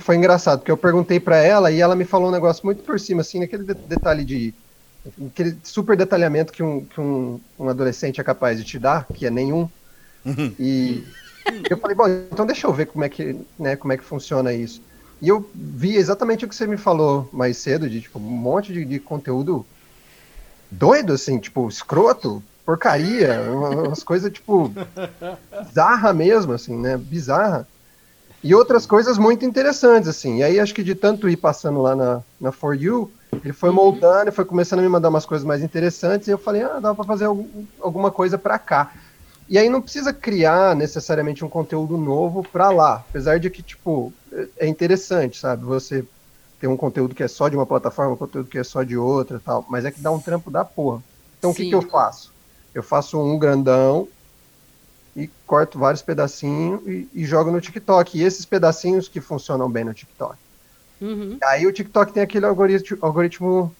Foi 0.00 0.16
engraçado, 0.16 0.60
porque 0.60 0.70
eu 0.70 0.78
perguntei 0.78 1.20
pra 1.20 1.36
ela 1.38 1.70
e 1.70 1.80
ela 1.80 1.94
me 1.96 2.04
falou 2.04 2.28
um 2.28 2.32
negócio 2.32 2.64
muito 2.64 2.82
por 2.84 2.98
cima, 2.98 3.20
assim, 3.20 3.40
naquele 3.40 3.64
de- 3.64 3.74
detalhe 3.74 4.24
de. 4.24 4.54
aquele 5.28 5.60
super 5.64 5.96
detalhamento 5.96 6.52
que, 6.52 6.62
um, 6.62 6.86
que 6.86 7.00
um, 7.00 7.42
um 7.58 7.68
adolescente 7.68 8.20
é 8.20 8.24
capaz 8.24 8.58
de 8.58 8.64
te 8.64 8.78
dar, 8.78 9.10
que 9.12 9.26
é 9.26 9.30
nenhum. 9.30 9.70
E 10.58 11.14
eu 11.70 11.78
falei, 11.78 11.96
bom, 11.96 12.08
então 12.08 12.46
deixa 12.46 12.66
eu 12.66 12.72
ver 12.72 12.86
como 12.86 13.04
é 13.04 13.08
que, 13.08 13.34
né, 13.58 13.76
como 13.76 13.92
é 13.92 13.96
que 13.98 14.04
funciona 14.04 14.52
isso. 14.52 14.82
E 15.20 15.28
eu 15.28 15.50
vi 15.54 15.96
exatamente 15.96 16.44
o 16.44 16.48
que 16.48 16.54
você 16.54 16.66
me 16.66 16.76
falou 16.76 17.30
mais 17.32 17.58
cedo, 17.58 17.88
de 17.88 18.00
tipo, 18.02 18.18
um 18.18 18.22
monte 18.22 18.72
de, 18.72 18.84
de 18.84 19.00
conteúdo 19.00 19.68
doido, 20.70 21.12
assim, 21.14 21.38
tipo, 21.38 21.68
escroto, 21.68 22.44
porcaria, 22.64 23.42
umas 23.52 24.02
coisas, 24.02 24.30
tipo, 24.32 24.72
bizarra 25.58 26.12
mesmo, 26.12 26.52
assim, 26.52 26.76
né? 26.78 26.96
Bizarra. 26.96 27.68
E 28.42 28.54
outras 28.54 28.86
coisas 28.86 29.18
muito 29.18 29.44
interessantes, 29.44 30.08
assim. 30.08 30.38
E 30.38 30.42
aí 30.44 30.60
acho 30.60 30.74
que 30.74 30.84
de 30.84 30.94
tanto 30.94 31.28
ir 31.28 31.36
passando 31.36 31.80
lá 31.82 31.96
na, 31.96 32.24
na 32.40 32.52
For 32.52 32.74
You, 32.74 33.14
ele 33.42 33.52
foi 33.52 33.70
moldando, 33.70 34.32
foi 34.32 34.44
começando 34.44 34.80
a 34.80 34.82
me 34.82 34.88
mandar 34.88 35.08
umas 35.08 35.26
coisas 35.26 35.46
mais 35.46 35.62
interessantes, 35.62 36.28
e 36.28 36.30
eu 36.30 36.38
falei, 36.38 36.62
ah, 36.62 36.80
dá 36.80 36.94
pra 36.94 37.04
fazer 37.04 37.26
algum- 37.26 37.66
alguma 37.80 38.10
coisa 38.10 38.38
pra 38.38 38.58
cá. 38.58 38.92
E 39.48 39.58
aí 39.58 39.68
não 39.68 39.80
precisa 39.82 40.12
criar 40.12 40.74
necessariamente 40.74 41.44
um 41.44 41.48
conteúdo 41.48 41.96
novo 41.96 42.42
pra 42.44 42.70
lá, 42.70 42.96
apesar 43.08 43.38
de 43.38 43.48
que, 43.50 43.62
tipo, 43.62 44.14
é 44.58 44.66
interessante, 44.66 45.38
sabe? 45.38 45.64
Você 45.64 46.06
ter 46.60 46.66
um 46.66 46.76
conteúdo 46.76 47.14
que 47.14 47.22
é 47.22 47.28
só 47.28 47.48
de 47.48 47.56
uma 47.56 47.66
plataforma, 47.66 48.14
um 48.14 48.16
conteúdo 48.16 48.48
que 48.48 48.58
é 48.58 48.64
só 48.64 48.82
de 48.82 48.96
outra 48.96 49.36
e 49.36 49.40
tal, 49.40 49.64
mas 49.68 49.84
é 49.84 49.90
que 49.90 50.00
dá 50.00 50.10
um 50.10 50.20
trampo 50.20 50.50
da 50.50 50.64
porra. 50.64 51.02
Então 51.38 51.50
o 51.50 51.54
que, 51.54 51.68
que 51.68 51.74
eu 51.74 51.82
faço? 51.82 52.32
Eu 52.74 52.82
faço 52.82 53.20
um 53.20 53.38
grandão 53.38 54.08
e 55.14 55.28
corto 55.46 55.78
vários 55.78 56.02
pedacinhos 56.02 56.86
e, 56.86 57.08
e 57.12 57.24
jogo 57.24 57.50
no 57.50 57.60
TikTok. 57.60 58.18
E 58.18 58.22
esses 58.22 58.44
pedacinhos 58.44 59.08
que 59.08 59.20
funcionam 59.20 59.70
bem 59.70 59.84
no 59.84 59.94
TikTok. 59.94 60.36
Uhum. 61.00 61.38
Aí 61.42 61.66
o 61.66 61.72
TikTok 61.72 62.12
tem 62.12 62.22
aquele 62.22 62.46
algoritmo, 62.46 62.98
algoritmo 63.00 63.74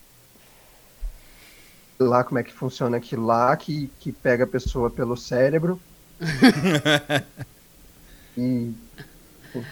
lá 1.98 2.24
como 2.24 2.38
é 2.38 2.42
que 2.42 2.52
funciona 2.52 2.96
aquilo 2.96 3.24
lá, 3.24 3.56
que, 3.56 3.90
que 4.00 4.12
pega 4.12 4.44
a 4.44 4.46
pessoa 4.46 4.90
pelo 4.90 5.16
cérebro 5.16 5.80
e 8.36 8.74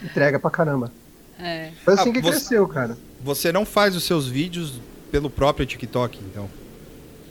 entrega 0.03 0.39
pra 0.39 0.51
caramba. 0.51 0.91
É. 1.39 1.71
Foi 1.85 1.95
assim 1.95 2.11
Ah, 2.11 2.13
que 2.13 2.21
você- 2.21 2.31
cresceu, 2.31 2.67
cara. 2.69 2.97
Você 3.23 3.51
não 3.53 3.65
faz 3.65 3.97
os 3.97 4.05
seus 4.05 4.27
vídeos 4.29 4.75
pelo 5.11 5.31
próprio 5.31 5.65
TikTok, 5.67 6.19
então? 6.31 6.49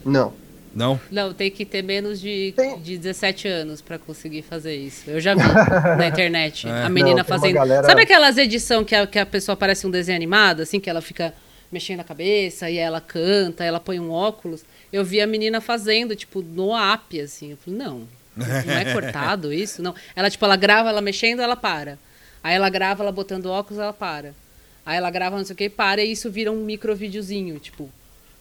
Não. 0.04 0.32
Não? 0.74 1.00
Não, 1.08 1.32
tem 1.32 1.50
que 1.52 1.64
ter 1.64 1.82
menos 1.82 2.20
de, 2.20 2.52
Tem- 2.56 2.80
de 2.80 2.98
17 2.98 3.46
anos 3.46 3.80
pra 3.80 3.96
conseguir 3.96 4.42
fazer 4.42 4.74
isso. 4.74 5.08
Eu 5.08 5.20
já 5.20 5.34
vi 5.34 5.40
na 5.96 6.08
internet 6.08 6.66
É. 6.66 6.70
a 6.70 6.82
Não, 6.84 6.90
menina 6.90 7.18
uma 7.18 7.24
fazendo. 7.24 7.54
galera- 7.54 7.86
Sabe 7.86 8.02
aquelas 8.02 8.36
edições 8.36 8.84
que 8.84 8.94
a, 8.94 9.06
que 9.06 9.18
a 9.18 9.24
pessoa 9.24 9.54
parece 9.56 9.86
um 9.86 9.90
desenho 9.90 10.16
animado, 10.16 10.62
assim, 10.62 10.80
que 10.80 10.90
ela 10.90 11.00
fica 11.00 11.32
mexendo 11.70 12.00
a 12.00 12.04
cabeça 12.04 12.68
e 12.68 12.76
ela 12.76 13.00
canta, 13.00 13.62
ela 13.64 13.78
põe 13.78 14.00
um 14.00 14.10
óculos? 14.10 14.64
Eu 14.92 15.04
vi 15.04 15.20
a 15.20 15.26
menina 15.28 15.60
fazendo, 15.60 16.16
tipo, 16.16 16.42
no 16.42 16.76
app, 16.76 17.20
assim. 17.20 17.52
Eu 17.52 17.56
falei, 17.56 17.78
não, 17.78 18.02
não 18.36 18.46
é 18.74 18.84
cortado 18.92 19.52
isso? 19.52 19.80
Não. 19.80 19.94
Ela, 20.16 20.28
tipo, 20.28 20.44
ela 20.44 20.56
grava 20.56 20.88
ela 20.88 21.00
mexendo, 21.00 21.40
ela 21.40 21.54
para. 21.54 21.98
Aí 22.44 22.54
ela 22.54 22.68
grava 22.68 23.02
ela 23.02 23.10
botando 23.10 23.46
óculos, 23.46 23.80
ela 23.80 23.94
para. 23.94 24.34
Aí 24.84 24.98
ela 24.98 25.10
grava 25.10 25.38
não 25.38 25.44
sei 25.46 25.54
o 25.54 25.56
que, 25.56 25.70
para, 25.70 26.02
e 26.02 26.12
isso 26.12 26.30
vira 26.30 26.52
um 26.52 26.62
micro 26.62 26.94
videozinho, 26.94 27.58
tipo. 27.58 27.88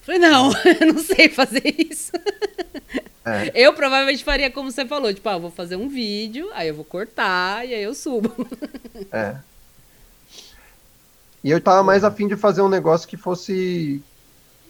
Falei, 0.01 0.19
não, 0.19 0.51
eu 0.81 0.93
não 0.93 1.00
sei 1.00 1.29
fazer 1.29 1.63
isso. 1.79 2.12
É. 3.25 3.50
Eu 3.55 3.74
provavelmente 3.74 4.22
faria 4.22 4.51
como 4.51 4.69
você 4.69 4.86
falou, 4.86 5.13
tipo, 5.13 5.29
ah, 5.29 5.33
eu 5.33 5.39
vou 5.39 5.50
fazer 5.50 5.77
um 5.77 5.88
vídeo, 5.88 6.50
aí 6.53 6.67
eu 6.67 6.75
vou 6.75 6.83
cortar 6.83 7.65
e 7.65 7.74
aí 7.74 7.81
eu 7.81 7.95
subo. 7.95 8.29
É. 9.10 9.38
E 11.41 11.50
eu 11.50 11.62
tava 11.62 11.81
mais 11.81 12.03
afim 12.03 12.27
de 12.27 12.36
fazer 12.36 12.62
um 12.62 12.69
negócio 12.69 13.07
que 13.07 13.15
fosse. 13.15 14.03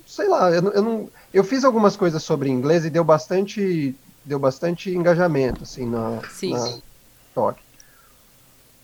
Sei 0.06 0.28
lá, 0.28 0.52
eu, 0.52 0.72
eu 0.74 0.82
não. 0.84 1.10
Eu 1.34 1.44
fiz 1.44 1.63
algumas 1.63 1.98
coisas 1.98 2.22
sobre 2.22 2.50
inglês 2.50 2.86
e 2.86 2.92
deu 2.92 3.04
bastante. 3.04 3.96
Deu 4.24 4.38
bastante 4.38 4.92
engajamento, 4.92 5.63
assim, 5.63 5.90
na, 5.90 6.22
Sim. 6.30 6.52
na 6.52 6.63
TikTok. 6.63 7.62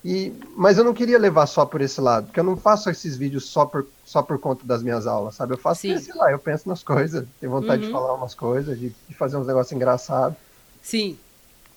E, 0.03 0.32
mas 0.56 0.77
eu 0.77 0.84
não 0.84 0.94
queria 0.94 1.20
levar 1.20 1.46
só 1.46 1.65
por 1.65 1.82
esse 1.82 2.00
lado, 2.00 2.27
porque 2.27 2.39
eu 2.39 2.44
não 2.44 2.56
faço 2.56 2.89
esses 2.89 3.18
vídeos 3.18 3.50
só 3.50 3.65
por, 3.65 3.86
só 4.06 4.22
por 4.22 4.39
conta 4.39 4.65
das 4.65 4.82
minhas 4.82 5.06
aulas, 5.06 5.36
sabe? 5.36 5.53
Eu 5.53 5.58
faço, 5.58 5.82
Sim. 5.82 5.98
sei 5.98 6.15
lá, 6.15 6.32
eu 6.32 6.39
penso 6.39 6.70
nas 6.70 6.82
coisas, 6.84 7.27
tenho 7.39 7.51
vontade 7.51 7.82
de 7.82 7.88
Uhum. 7.88 7.94
falar 7.94 8.13
umas 8.13 8.34
coisas, 8.34 8.79
de, 8.79 8.89
de 8.89 9.15
fazer 9.15 9.36
uns 9.38 9.46
negócios 9.46 9.74
engraçados. 9.74 10.38
Sim. 10.82 11.18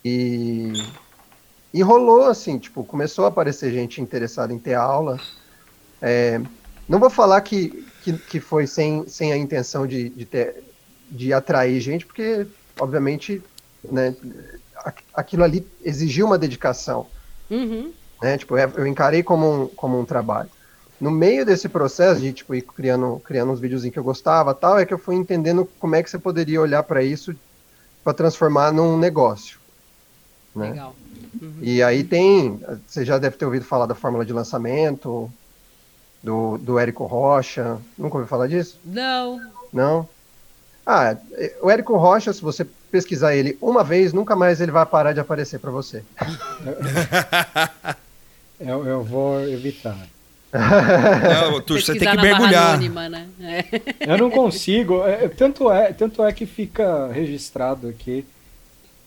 E, 0.04 0.72
e 1.74 1.82
rolou 1.82 2.26
assim, 2.26 2.58
tipo, 2.58 2.84
começou 2.84 3.24
a 3.24 3.28
aparecer 3.28 3.72
gente 3.72 4.00
interessada 4.00 4.52
em 4.52 4.58
ter 4.58 4.74
aula. 4.74 5.18
É, 6.00 6.40
não 6.88 7.00
vou 7.00 7.10
falar 7.10 7.40
que, 7.40 7.84
que, 8.04 8.12
que 8.12 8.40
foi 8.40 8.66
sem, 8.66 9.06
sem 9.08 9.32
a 9.32 9.36
intenção 9.36 9.86
de, 9.86 10.10
de, 10.10 10.26
ter, 10.26 10.62
de 11.10 11.32
atrair 11.32 11.80
gente, 11.80 12.06
porque, 12.06 12.46
obviamente, 12.78 13.42
né, 13.90 14.14
aquilo 15.14 15.44
ali 15.44 15.66
exigiu 15.82 16.26
uma 16.26 16.38
dedicação. 16.38 17.06
Uhum. 17.50 17.92
Né? 18.22 18.38
Tipo, 18.38 18.56
é- 18.56 18.70
eu 18.76 18.86
encarei 18.86 19.22
como 19.22 19.64
um, 19.64 19.66
como 19.68 19.98
um 19.98 20.04
trabalho. 20.04 20.48
No 21.00 21.10
meio 21.10 21.44
desse 21.44 21.68
processo 21.68 22.20
de 22.20 22.32
tipo, 22.32 22.54
ir 22.54 22.62
criando, 22.62 23.20
criando 23.24 23.50
uns 23.52 23.58
videozinhos 23.58 23.92
que 23.92 23.98
eu 23.98 24.04
gostava 24.04 24.54
tal, 24.54 24.78
é 24.78 24.86
que 24.86 24.94
eu 24.94 24.98
fui 24.98 25.16
entendendo 25.16 25.68
como 25.80 25.96
é 25.96 26.02
que 26.02 26.08
você 26.08 26.18
poderia 26.18 26.60
olhar 26.60 26.84
para 26.84 27.02
isso 27.02 27.34
para 28.04 28.14
transformar 28.14 28.72
num 28.72 28.96
negócio. 28.96 29.58
Né? 30.54 30.70
Legal. 30.70 30.94
E 31.60 31.82
aí 31.82 32.04
tem, 32.04 32.60
você 32.86 33.04
já 33.04 33.18
deve 33.18 33.36
ter 33.36 33.44
ouvido 33.44 33.64
falar 33.64 33.86
da 33.86 33.94
fórmula 33.96 34.24
de 34.24 34.32
lançamento, 34.32 35.28
do, 36.22 36.56
do 36.58 36.78
Érico 36.78 37.04
Rocha, 37.04 37.78
nunca 37.98 38.16
ouviu 38.16 38.28
falar 38.28 38.46
disso? 38.46 38.78
Não. 38.84 39.40
Não? 39.72 40.08
Ah, 40.86 41.16
é- 41.32 41.56
o 41.60 41.68
Érico 41.70 41.96
Rocha, 41.96 42.32
se 42.32 42.42
você 42.42 42.64
pesquisar 42.92 43.34
ele 43.34 43.56
uma 43.60 43.82
vez, 43.82 44.12
nunca 44.12 44.36
mais 44.36 44.60
ele 44.60 44.70
vai 44.70 44.84
parar 44.86 45.12
de 45.12 45.20
aparecer 45.20 45.58
para 45.58 45.70
você. 45.70 46.04
Eu, 48.64 48.86
eu 48.86 49.02
vou 49.04 49.40
evitar. 49.42 49.98
Não, 50.52 51.60
tu, 51.62 51.80
você 51.80 51.98
tem 51.98 52.10
que 52.10 52.16
mergulhar. 52.18 52.70
anônima, 52.74 53.08
né? 53.08 53.26
É. 53.40 53.64
Eu 54.12 54.18
não 54.18 54.30
consigo. 54.30 55.02
é, 55.06 55.26
tanto, 55.28 55.70
é, 55.70 55.92
tanto 55.94 56.22
é 56.22 56.30
que 56.32 56.44
fica 56.44 57.08
registrado 57.10 57.88
aqui. 57.88 58.24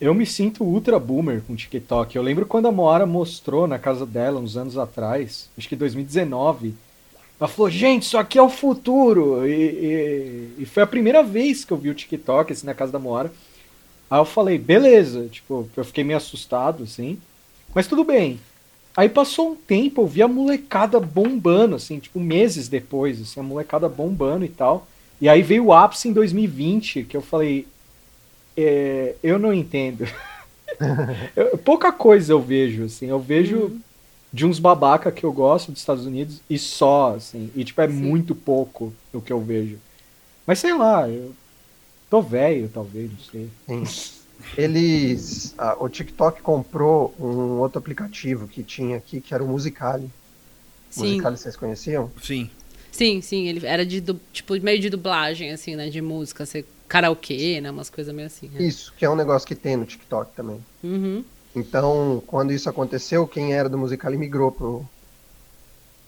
Eu 0.01 0.13
me 0.13 0.25
sinto 0.25 0.63
ultra 0.63 0.99
boomer 0.99 1.41
com 1.41 1.55
TikTok. 1.55 2.15
Eu 2.15 2.23
lembro 2.23 2.45
quando 2.47 2.67
a 2.67 2.71
Moara 2.71 3.05
mostrou 3.05 3.67
na 3.67 3.77
casa 3.79 4.05
dela, 4.05 4.39
uns 4.39 4.57
anos 4.57 4.77
atrás, 4.77 5.47
acho 5.57 5.69
que 5.69 5.75
2019. 5.75 6.73
Ela 7.39 7.47
falou, 7.47 7.69
gente, 7.69 8.03
isso 8.03 8.17
aqui 8.17 8.37
é 8.39 8.41
o 8.41 8.49
futuro. 8.49 9.47
E, 9.47 9.51
e- 9.53 10.49
e 10.59 10.65
foi 10.65 10.81
a 10.83 10.87
primeira 10.87 11.21
vez 11.21 11.63
que 11.63 11.71
eu 11.71 11.77
vi 11.77 11.89
o 11.89 11.93
TikTok 11.95 12.51
assim, 12.51 12.65
na 12.65 12.73
casa 12.73 12.91
da 12.91 12.99
Moara. 12.99 13.31
Aí 14.09 14.19
eu 14.19 14.25
falei, 14.25 14.57
beleza. 14.57 15.27
Tipo, 15.31 15.69
eu 15.77 15.85
fiquei 15.85 16.03
meio 16.03 16.17
assustado, 16.17 16.83
assim. 16.83 17.19
Mas 17.73 17.87
tudo 17.87 18.03
bem. 18.03 18.39
Aí 18.95 19.09
passou 19.09 19.51
um 19.51 19.55
tempo, 19.55 20.01
eu 20.01 20.07
vi 20.07 20.21
a 20.21 20.27
molecada 20.27 20.99
bombando, 20.99 21.75
assim, 21.75 21.99
tipo, 21.99 22.19
meses 22.19 22.69
depois, 22.69 23.21
assim, 23.21 23.39
a 23.39 23.43
molecada 23.43 23.89
bombando 23.89 24.45
e 24.45 24.49
tal. 24.49 24.87
E 25.19 25.27
aí 25.29 25.41
veio 25.41 25.65
o 25.65 25.73
ápice 25.73 26.07
em 26.09 26.13
2020, 26.13 27.03
que 27.03 27.17
eu 27.17 27.21
falei, 27.21 27.67
é, 28.57 29.15
eu 29.23 29.39
não 29.39 29.53
entendo. 29.53 30.05
Eu- 31.35 31.57
pouca 31.57 31.91
coisa 31.91 32.33
eu 32.33 32.41
vejo, 32.41 32.85
assim, 32.85 33.07
eu 33.07 33.19
vejo 33.19 33.79
de 34.33 34.45
uns 34.45 34.59
babaca 34.59 35.11
que 35.11 35.23
eu 35.25 35.31
gosto 35.33 35.71
dos 35.71 35.81
Estados 35.81 36.05
Unidos 36.05 36.41
e 36.49 36.57
só, 36.57 37.15
assim, 37.15 37.51
e 37.55 37.63
tipo, 37.63 37.81
é 37.81 37.87
muito 37.87 38.35
pouco 38.35 38.93
o 39.13 39.21
que 39.21 39.31
eu 39.33 39.41
vejo. 39.41 39.77
Mas 40.47 40.59
sei 40.59 40.73
lá, 40.75 41.09
eu 41.09 41.33
tô 42.09 42.21
velho, 42.21 42.69
talvez, 42.73 43.11
não 43.11 43.19
sei. 43.19 43.49
Eles. 44.57 45.53
ah, 45.57 45.75
o 45.79 45.89
TikTok 45.89 46.41
comprou 46.41 47.13
um 47.19 47.59
outro 47.59 47.79
aplicativo 47.79 48.47
que 48.47 48.63
tinha 48.63 48.97
aqui, 48.97 49.19
que 49.21 49.33
era 49.33 49.43
o 49.43 49.47
Musicali. 49.47 50.09
Sim. 50.89 51.11
Musicali 51.13 51.37
vocês 51.37 51.55
conheciam? 51.55 52.11
Sim. 52.21 52.49
Sim, 52.91 53.21
sim, 53.21 53.47
ele 53.47 53.65
era 53.65 53.85
de 53.85 54.01
tipo 54.31 54.57
meio 54.61 54.79
de 54.79 54.89
dublagem 54.89 55.51
assim, 55.51 55.75
né, 55.75 55.89
de 55.89 56.01
música, 56.01 56.45
ser 56.45 56.65
karaokê, 56.87 57.59
né, 57.59 57.69
umas 57.69 57.89
coisas 57.89 58.13
meio 58.15 58.27
assim. 58.27 58.47
né? 58.47 58.63
Isso, 58.63 58.93
que 58.97 59.03
é 59.03 59.09
um 59.09 59.15
negócio 59.15 59.45
que 59.45 59.55
tem 59.55 59.75
no 59.75 59.85
TikTok 59.85 60.33
também. 60.33 60.63
Uhum. 60.81 61.23
Então, 61.53 62.23
quando 62.25 62.53
isso 62.53 62.69
aconteceu, 62.69 63.27
quem 63.27 63.53
era 63.53 63.67
do 63.67 63.77
Musical.ly 63.77 64.17
migrou 64.17 64.51
pro, 64.51 64.85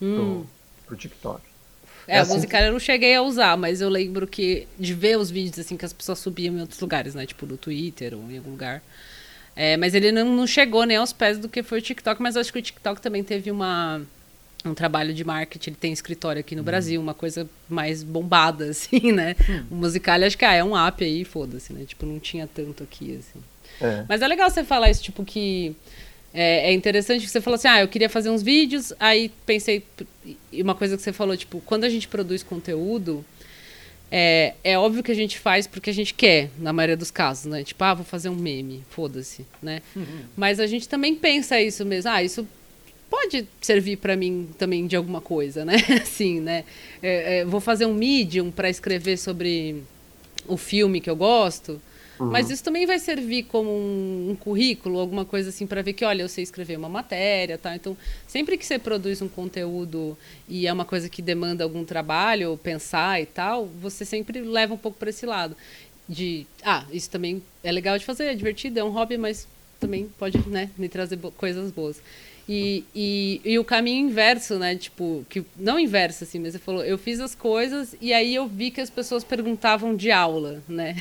Hum. 0.01 0.43
pro, 0.85 0.85
pro 0.87 0.95
TikTok. 0.97 1.41
É, 2.07 2.15
É 2.15 2.19
a 2.19 2.21
assim 2.21 2.33
musical 2.35 2.61
eu 2.61 2.71
não 2.71 2.79
cheguei 2.79 3.15
a 3.15 3.21
usar, 3.21 3.57
mas 3.57 3.81
eu 3.81 3.89
lembro 3.89 4.25
que 4.25 4.67
de 4.79 4.93
ver 4.93 5.17
os 5.17 5.29
vídeos 5.29 5.59
assim 5.59 5.75
que 5.75 5.85
as 5.85 5.93
pessoas 5.93 6.19
subiam 6.19 6.55
em 6.55 6.61
outros 6.61 6.79
lugares, 6.79 7.13
né? 7.13 7.25
Tipo 7.25 7.45
no 7.45 7.57
Twitter 7.57 8.13
ou 8.13 8.31
em 8.31 8.37
algum 8.37 8.51
lugar. 8.51 8.81
É, 9.55 9.75
mas 9.75 9.95
ele 9.95 10.11
não, 10.11 10.35
não 10.35 10.45
chegou 10.45 10.85
nem 10.85 10.97
aos 10.97 11.11
pés 11.11 11.39
do 11.39 11.49
que 11.49 11.63
foi 11.63 11.79
o 11.79 11.81
TikTok, 11.81 12.21
mas 12.21 12.35
eu 12.35 12.41
acho 12.41 12.53
que 12.53 12.59
o 12.59 12.61
TikTok 12.61 13.01
também 13.01 13.23
teve 13.23 13.49
uma, 13.49 14.01
um 14.63 14.73
trabalho 14.75 15.13
de 15.13 15.23
marketing. 15.23 15.71
Ele 15.71 15.77
tem 15.77 15.91
escritório 15.91 16.39
aqui 16.39 16.55
no 16.55 16.61
Brasil, 16.61 17.01
uma 17.01 17.15
coisa 17.15 17.49
mais 17.67 18.03
bombada, 18.03 18.65
assim, 18.69 19.11
né? 19.11 19.35
O 19.71 19.75
musical 19.75 20.21
acho 20.21 20.37
que 20.37 20.45
ah, 20.45 20.53
é 20.53 20.63
um 20.63 20.77
app 20.77 21.03
aí, 21.03 21.25
foda-se, 21.25 21.73
né? 21.73 21.85
Tipo, 21.85 22.05
não 22.05 22.19
tinha 22.19 22.47
tanto 22.47 22.83
aqui, 22.83 23.17
assim. 23.19 23.43
É. 23.81 24.05
Mas 24.07 24.21
é 24.21 24.27
legal 24.27 24.49
você 24.49 24.63
falar 24.63 24.89
isso, 24.91 25.01
tipo, 25.01 25.25
que 25.25 25.75
é, 26.39 26.69
é 26.69 26.73
interessante 26.73 27.25
que 27.25 27.31
você 27.31 27.41
falou 27.41 27.55
assim, 27.55 27.67
ah, 27.67 27.81
eu 27.81 27.87
queria 27.87 28.07
fazer 28.07 28.29
uns 28.29 28.43
vídeos, 28.43 28.93
aí 28.99 29.31
pensei, 29.43 29.83
uma 30.53 30.75
coisa 30.75 30.95
que 30.95 31.01
você 31.01 31.11
falou, 31.11 31.35
tipo, 31.35 31.59
quando 31.65 31.83
a 31.83 31.89
gente 31.89 32.07
produz 32.07 32.43
conteúdo, 32.43 33.25
é, 34.11 34.53
é 34.63 34.77
óbvio 34.77 35.01
que 35.01 35.11
a 35.11 35.15
gente 35.15 35.39
faz 35.39 35.65
porque 35.65 35.89
a 35.89 35.93
gente 35.93 36.13
quer, 36.13 36.51
na 36.59 36.71
maioria 36.71 36.95
dos 36.95 37.09
casos, 37.09 37.45
né? 37.45 37.63
Tipo, 37.63 37.83
ah, 37.83 37.95
vou 37.95 38.05
fazer 38.05 38.29
um 38.29 38.35
meme, 38.35 38.83
foda-se, 38.91 39.47
né? 39.63 39.81
Mas 40.35 40.59
a 40.59 40.67
gente 40.67 40.87
também 40.87 41.15
pensa 41.15 41.59
isso 41.59 41.83
mesmo, 41.83 42.11
ah, 42.11 42.21
isso 42.21 42.47
pode 43.09 43.47
servir 43.59 43.97
para 43.97 44.15
mim 44.15 44.47
também 44.59 44.85
de 44.85 44.95
alguma 44.95 45.19
coisa, 45.19 45.65
né? 45.65 45.77
Assim, 45.99 46.39
né? 46.39 46.65
É, 47.01 47.39
é, 47.39 47.45
vou 47.45 47.59
fazer 47.59 47.87
um 47.87 47.95
medium 47.95 48.51
para 48.51 48.69
escrever 48.69 49.17
sobre 49.17 49.81
o 50.47 50.55
filme 50.55 51.01
que 51.01 51.09
eu 51.09 51.15
gosto, 51.15 51.81
mas 52.19 52.49
isso 52.49 52.63
também 52.63 52.85
vai 52.85 52.99
servir 52.99 53.43
como 53.43 53.69
um, 53.69 54.31
um 54.31 54.35
currículo, 54.35 54.99
alguma 54.99 55.25
coisa 55.25 55.49
assim, 55.49 55.65
para 55.67 55.81
ver 55.81 55.93
que, 55.93 56.03
olha, 56.05 56.21
eu 56.21 56.29
sei 56.29 56.43
escrever 56.43 56.77
uma 56.77 56.89
matéria, 56.89 57.57
tá? 57.57 57.75
Então, 57.75 57.95
sempre 58.27 58.57
que 58.57 58.65
você 58.65 58.77
produz 58.79 59.21
um 59.21 59.27
conteúdo 59.27 60.17
e 60.47 60.67
é 60.67 60.73
uma 60.73 60.85
coisa 60.85 61.09
que 61.09 61.21
demanda 61.21 61.63
algum 61.63 61.83
trabalho, 61.83 62.59
pensar 62.61 63.21
e 63.21 63.25
tal, 63.25 63.65
você 63.65 64.03
sempre 64.05 64.41
leva 64.41 64.73
um 64.73 64.77
pouco 64.77 64.97
para 64.97 65.09
esse 65.09 65.25
lado. 65.25 65.55
De, 66.09 66.45
ah, 66.63 66.85
isso 66.91 67.09
também 67.09 67.43
é 67.63 67.71
legal 67.71 67.97
de 67.97 68.05
fazer, 68.05 68.25
é 68.25 68.33
divertido, 68.33 68.79
é 68.79 68.83
um 68.83 68.89
hobby, 68.89 69.17
mas 69.17 69.45
também 69.79 70.07
pode, 70.17 70.37
né, 70.47 70.69
me 70.77 70.87
trazer 70.87 71.17
bo- 71.17 71.31
coisas 71.31 71.69
boas. 71.71 72.01
E, 72.49 72.85
e, 72.95 73.41
e 73.43 73.59
o 73.59 73.65
caminho 73.65 74.07
inverso, 74.07 74.57
né? 74.57 74.75
Tipo, 74.75 75.25
que 75.29 75.43
não 75.57 75.77
inverso, 75.77 76.23
assim, 76.23 76.39
mas 76.39 76.53
você 76.53 76.59
falou, 76.59 76.83
eu 76.83 76.97
fiz 76.97 77.19
as 77.19 77.35
coisas 77.35 77.93
e 77.99 78.13
aí 78.13 78.33
eu 78.33 78.47
vi 78.47 78.71
que 78.71 78.79
as 78.79 78.89
pessoas 78.89 79.23
perguntavam 79.23 79.95
de 79.95 80.11
aula, 80.11 80.63
né? 80.67 80.95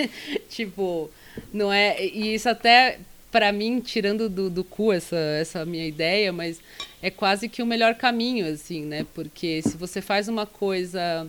tipo, 0.48 1.10
não 1.52 1.70
é. 1.70 2.02
E 2.02 2.34
isso 2.34 2.48
até, 2.48 2.98
para 3.30 3.52
mim, 3.52 3.78
tirando 3.80 4.28
do, 4.30 4.48
do 4.48 4.64
cu 4.64 4.90
essa, 4.90 5.16
essa 5.16 5.66
minha 5.66 5.86
ideia, 5.86 6.32
mas 6.32 6.60
é 7.02 7.10
quase 7.10 7.46
que 7.46 7.62
o 7.62 7.66
melhor 7.66 7.94
caminho, 7.96 8.50
assim, 8.50 8.82
né? 8.86 9.04
Porque 9.14 9.60
se 9.62 9.76
você 9.76 10.00
faz 10.00 10.28
uma 10.28 10.46
coisa 10.46 11.28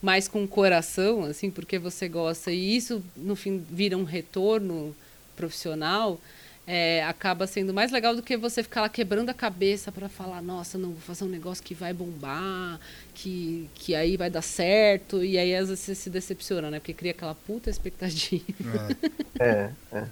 mais 0.00 0.26
com 0.26 0.46
coração, 0.46 1.24
assim, 1.24 1.50
porque 1.50 1.78
você 1.78 2.08
gosta, 2.08 2.50
e 2.50 2.76
isso, 2.76 3.04
no 3.14 3.36
fim, 3.36 3.64
vira 3.70 3.96
um 3.96 4.04
retorno 4.04 4.96
profissional, 5.36 6.18
é, 6.66 7.04
acaba 7.04 7.46
sendo 7.46 7.74
mais 7.74 7.90
legal 7.90 8.14
do 8.14 8.22
que 8.22 8.36
você 8.36 8.62
ficar 8.62 8.82
lá 8.82 8.88
quebrando 8.88 9.30
a 9.30 9.34
cabeça 9.34 9.90
para 9.90 10.08
falar, 10.08 10.40
nossa, 10.42 10.78
não, 10.78 10.90
vou 10.90 11.00
fazer 11.00 11.24
um 11.24 11.28
negócio 11.28 11.62
que 11.64 11.74
vai 11.74 11.92
bombar, 11.92 12.78
que, 13.14 13.68
que 13.74 13.94
aí 13.94 14.16
vai 14.16 14.30
dar 14.30 14.42
certo, 14.42 15.24
e 15.24 15.38
aí 15.38 15.54
às 15.54 15.68
vezes 15.68 15.84
você 15.84 15.94
se 15.94 16.10
decepciona, 16.10 16.70
né? 16.70 16.78
Porque 16.78 16.94
cria 16.94 17.10
aquela 17.12 17.34
puta 17.34 17.68
expectativa. 17.70 18.96
É, 19.38 19.70
é. 19.92 20.04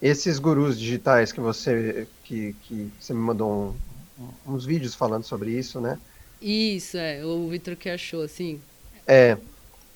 Esses 0.00 0.38
gurus 0.38 0.78
digitais 0.78 1.32
que 1.32 1.40
você 1.40 2.06
que, 2.24 2.54
que 2.62 2.90
você 2.98 3.12
me 3.12 3.20
mandou 3.20 3.74
um- 4.18 4.54
uns 4.54 4.64
vídeos 4.64 4.94
falando 4.94 5.24
sobre 5.24 5.50
isso, 5.58 5.80
né? 5.80 5.98
Isso, 6.40 6.96
é, 6.96 7.24
o 7.24 7.48
Vitor 7.48 7.76
que 7.76 7.88
achou, 7.88 8.22
assim. 8.22 8.60
É, 9.06 9.36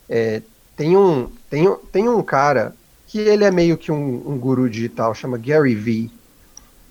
é, 0.09 0.43
tem 0.77 0.97
um 0.97 1.29
tem, 1.49 1.65
tem 1.93 2.09
um 2.09 2.23
cara 2.23 2.75
que 3.07 3.19
ele 3.19 3.45
é 3.45 3.51
meio 3.51 3.77
que 3.77 3.93
um, 3.93 4.23
um 4.27 4.39
guru 4.39 4.69
digital, 4.69 5.15
chama 5.15 5.39
Gary 5.39 5.75
Vee. 5.75 6.11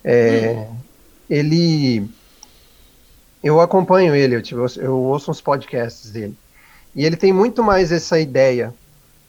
É, 0.03 0.67
Ele 1.29 2.07
eu 3.43 3.59
acompanho 3.59 4.15
ele, 4.15 4.35
eu, 4.35 4.41
tipo, 4.41 4.65
eu 4.79 4.95
ouço 4.95 5.29
uns 5.29 5.41
podcasts 5.41 6.09
dele. 6.11 6.35
E 6.95 7.05
ele 7.05 7.17
tem 7.17 7.33
muito 7.33 7.61
mais 7.61 7.91
essa 7.91 8.17
ideia 8.17 8.73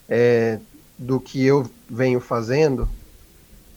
é, 0.08 0.60
do 0.96 1.18
que 1.18 1.44
eu 1.44 1.68
venho 1.90 2.20
fazendo 2.20 2.88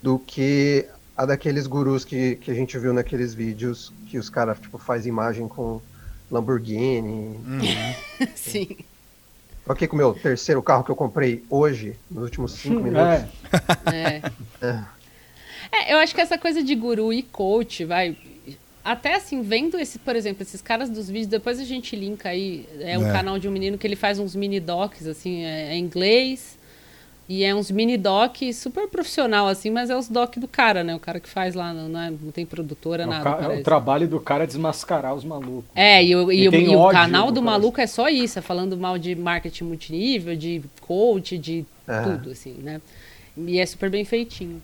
do 0.02 0.20
que 0.20 0.86
a 1.15 1.26
daqueles 1.26 1.65
gurus 1.65 2.06
que, 2.06 2.36
que 2.36 2.52
a 2.52 2.54
gente 2.54 2.78
viu 2.78 2.93
naqueles 2.93 3.34
vídeos 3.34 3.91
que 4.06 4.20
os 4.20 4.30
caras 4.30 4.60
tipo, 4.60 4.78
faz 4.78 5.08
imagem 5.08 5.48
com 5.48 5.82
Lamborghini. 6.30 7.39
Sim. 8.36 8.78
Tô 9.67 9.73
aqui 9.73 9.86
com 9.86 9.95
o 9.95 9.97
meu 9.97 10.13
terceiro 10.13 10.63
carro 10.63 10.82
que 10.82 10.89
eu 10.89 10.95
comprei 10.95 11.43
hoje, 11.49 11.93
nos 12.10 12.23
últimos 12.23 12.53
cinco 12.53 12.82
minutos. 12.82 13.25
É, 13.93 14.21
É. 14.62 14.80
É, 15.69 15.93
eu 15.93 15.97
acho 15.97 16.15
que 16.15 16.21
essa 16.21 16.38
coisa 16.38 16.63
de 16.63 16.73
guru 16.73 17.12
e 17.12 17.21
coach, 17.21 17.84
vai. 17.84 18.15
Até 18.84 19.15
assim, 19.15 19.41
vendo 19.41 19.77
esse, 19.77 19.99
por 19.99 20.15
exemplo, 20.15 20.41
esses 20.41 20.62
caras 20.62 20.89
dos 20.89 21.10
vídeos, 21.10 21.27
depois 21.27 21.60
a 21.60 21.65
gente 21.65 21.93
linka 21.97 22.30
aí. 22.30 22.65
É 22.80 22.97
um 22.97 23.06
É. 23.10 23.12
canal 23.12 23.38
de 23.38 23.49
um 23.49 23.51
menino 23.51 23.77
que 23.77 23.86
ele 23.86 23.97
faz 23.97 24.17
uns 24.19 24.34
mini 24.34 24.62
docs, 24.62 25.06
assim, 25.06 25.43
é, 25.43 25.73
é 25.73 25.75
em 25.75 25.84
inglês. 25.84 26.57
E 27.30 27.44
é 27.44 27.54
uns 27.54 27.70
mini 27.70 27.98
doc 27.98 28.38
super 28.54 28.88
profissional, 28.88 29.48
assim, 29.50 29.70
mas 29.70 29.90
é 29.90 29.98
os 29.98 30.08
doc 30.08 30.38
do 30.38 30.48
cara, 30.48 30.82
né? 30.82 30.96
O 30.96 31.00
cara 31.00 31.20
que 31.20 31.28
faz 31.28 31.56
lá, 31.56 31.74
não, 31.74 31.90
não, 31.90 32.00
é- 32.00 32.10
não 32.12 32.32
tem 32.32 32.46
produtora, 32.46 33.04
o, 33.06 33.08
nada. 33.10 33.24
ca- 33.24 33.36
parece. 33.36 33.62
o 33.62 33.63
trabalho 33.66 34.08
do 34.08 34.20
cara 34.20 34.46
é 34.46 34.48
desmascarar 34.48 35.13
os 35.13 35.26
malucos. 35.26 35.66
É, 35.76 36.02
e, 36.04 36.16
o, 36.16 36.32
e 36.32 36.44
E 36.44 36.50
o- 36.50 36.56
e 36.56 36.70
o 36.76 36.88
canal 36.90 37.30
do 37.30 37.42
maluco 37.42 37.82
é 37.82 37.88
só 37.88 38.08
isso, 38.08 38.40
é 38.40 38.42
falando 38.42 38.78
mal 38.78 38.98
de 38.98 39.13
marketing 39.13 39.66
multinível, 39.66 40.38
de 40.38 40.62
coach, 40.80 41.38
de 41.38 41.66
É. 41.86 42.02
tudo, 42.02 42.32
assim, 42.32 42.54
né? 42.63 42.80
E 43.36 43.60
é 43.60 43.66
super 43.66 43.90
bem 43.90 44.06
feitinho. 44.06 44.62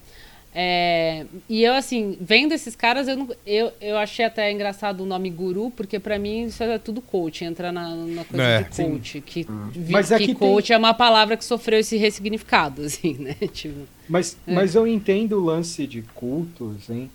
É, 0.55 1.25
e 1.49 1.63
eu, 1.63 1.73
assim, 1.73 2.15
vendo 2.21 2.51
esses 2.53 2.75
caras, 2.75 3.07
eu, 3.07 3.17
não- 3.17 3.29
eu, 3.45 3.71
eu 3.81 3.97
achei 3.97 4.23
até 4.23 4.51
engraçado 4.51 5.01
o 5.01 5.05
nome 5.05 5.29
guru, 5.31 5.71
porque 5.75 5.99
pra 5.99 6.19
mim 6.19 6.43
isso 6.45 6.61
é 6.61 6.77
tudo 6.77 7.01
coach, 7.01 7.43
entra 7.43 7.71
na, 7.71 7.95
na 7.95 8.23
coisa 8.23 8.43
É. 8.43 8.61
de 8.63 8.69
coach. 8.83 9.21
Que, 9.21 9.47
vi- 9.71 9.91
Mas 9.91 10.11
é 10.11 10.17
que 10.19 10.27
que 10.27 10.35
coach 10.35 10.71
é 10.71 10.77
uma 10.77 10.93
palavra 10.93 11.35
que 11.35 11.43
sofreu 11.43 11.79
esse 11.79 11.97
ressignificado, 11.97 12.83
assim, 12.85 13.13
né? 13.15 13.33
Tipo, 13.51 13.87
Mas, 14.07 14.37
É. 14.47 14.53
mas 14.53 14.75
eu 14.75 14.85
entendo 14.85 15.39
o 15.39 15.43
lance 15.43 15.87
de 15.87 16.03
cultos, 16.13 16.89
hein? 16.89 17.09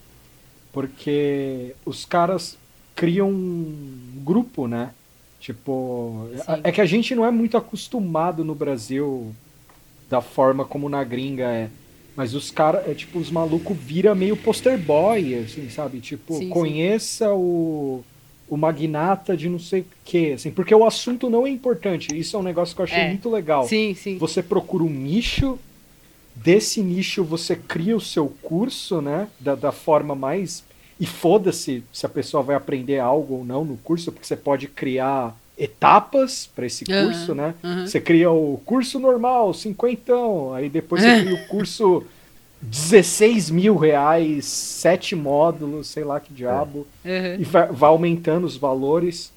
Porque 0.73 1.75
os 1.85 2.05
caras 2.05 2.57
criam 2.95 3.31
um 3.31 4.23
grupo, 4.25 4.67
né? 4.67 4.91
Tipo, 5.41 6.29
Sim. 6.35 6.61
é 6.65 6.73
que 6.73 6.81
a 6.81 6.87
gente 6.87 7.15
não 7.15 7.25
é 7.25 7.31
muito 7.31 7.57
acostumado 7.57 8.45
no 8.45 8.55
Brasil 8.55 9.33
da 10.11 10.21
forma 10.21 10.65
como 10.65 10.89
na 10.89 11.03
gringa 11.05 11.45
é. 11.45 11.71
Mas 12.19 12.35
os 12.35 12.51
caras, 12.51 12.89
é 12.89 12.95
tipo, 12.95 13.17
os 13.21 13.31
malucos 13.31 13.77
vira 13.77 14.13
meio 14.13 14.37
poster 14.37 14.77
boy, 14.77 15.37
assim, 15.37 15.71
sabe? 15.71 16.01
Tipo, 16.01 16.35
Sim, 16.35 16.41
sim. 16.41 16.49
conheça 16.49 17.33
o, 17.33 18.03
o 18.49 18.57
magnata 18.57 19.37
de 19.37 19.49
não 19.49 19.61
sei 19.61 19.83
o 19.83 19.87
quê, 20.05 20.33
assim, 20.35 20.51
porque 20.51 20.75
o 20.75 20.85
assunto 20.85 21.31
não 21.31 21.47
é 21.47 21.51
importante. 21.51 22.09
Isso 22.19 22.37
é 22.37 22.41
um 22.41 22.43
negócio 22.43 22.75
que 22.75 22.81
eu 22.81 22.85
achei 22.87 22.99
É. 22.99 23.09
muito 23.11 23.31
legal. 23.31 23.69
sim, 23.69 23.95
sim. 23.95 24.19
Você 24.19 24.43
procura 24.43 24.83
um 24.83 24.91
nicho, 24.91 25.61
desse 26.35 26.83
nicho 26.83 27.23
você 27.23 27.55
cria 27.55 27.97
o 27.97 28.01
seu 28.01 28.27
curso, 28.43 29.01
né? 29.01 29.29
Da, 29.39 29.55
da 29.55 29.71
forma 29.71 30.17
mais. 30.17 30.65
E 30.99 31.07
foda-se 31.07 31.85
se 31.93 32.05
a 32.05 32.09
pessoa 32.09 32.43
vai 32.43 32.57
aprender 32.57 32.99
algo 32.99 33.35
ou 33.35 33.45
não 33.45 33.65
no 33.65 33.77
curso, 33.77 34.11
porque 34.11 34.27
você 34.27 34.37
pode 34.37 34.67
criar 34.67 35.37
etapas 35.59 36.49
para 36.55 36.67
esse 36.67 36.85
curso, 36.85 37.35
né? 37.35 37.55
aham. 37.65 37.87
Você 37.87 38.01
cria 38.01 38.31
o 38.31 38.61
curso 38.65 38.99
normal, 38.99 39.53
cinquentão, 39.53 40.55
aí 40.55 40.69
depois 40.69 41.03
você 41.03 41.21
cria 41.23 41.35
o 41.35 41.47
curso 41.49 42.05
16 42.61 43.51
mil 43.51 43.77
reais, 43.77 44.45
sete 44.45 45.15
módulos, 45.15 45.87
sei 45.89 46.05
lá 46.05 46.19
que 46.21 46.33
diabo 46.33 46.87
Uhum. 47.05 47.37
e 47.39 47.45
vai, 47.45 47.67
vai 47.69 47.91
aumentando 47.91 48.47
os 48.47 48.57
valores. 48.57 49.33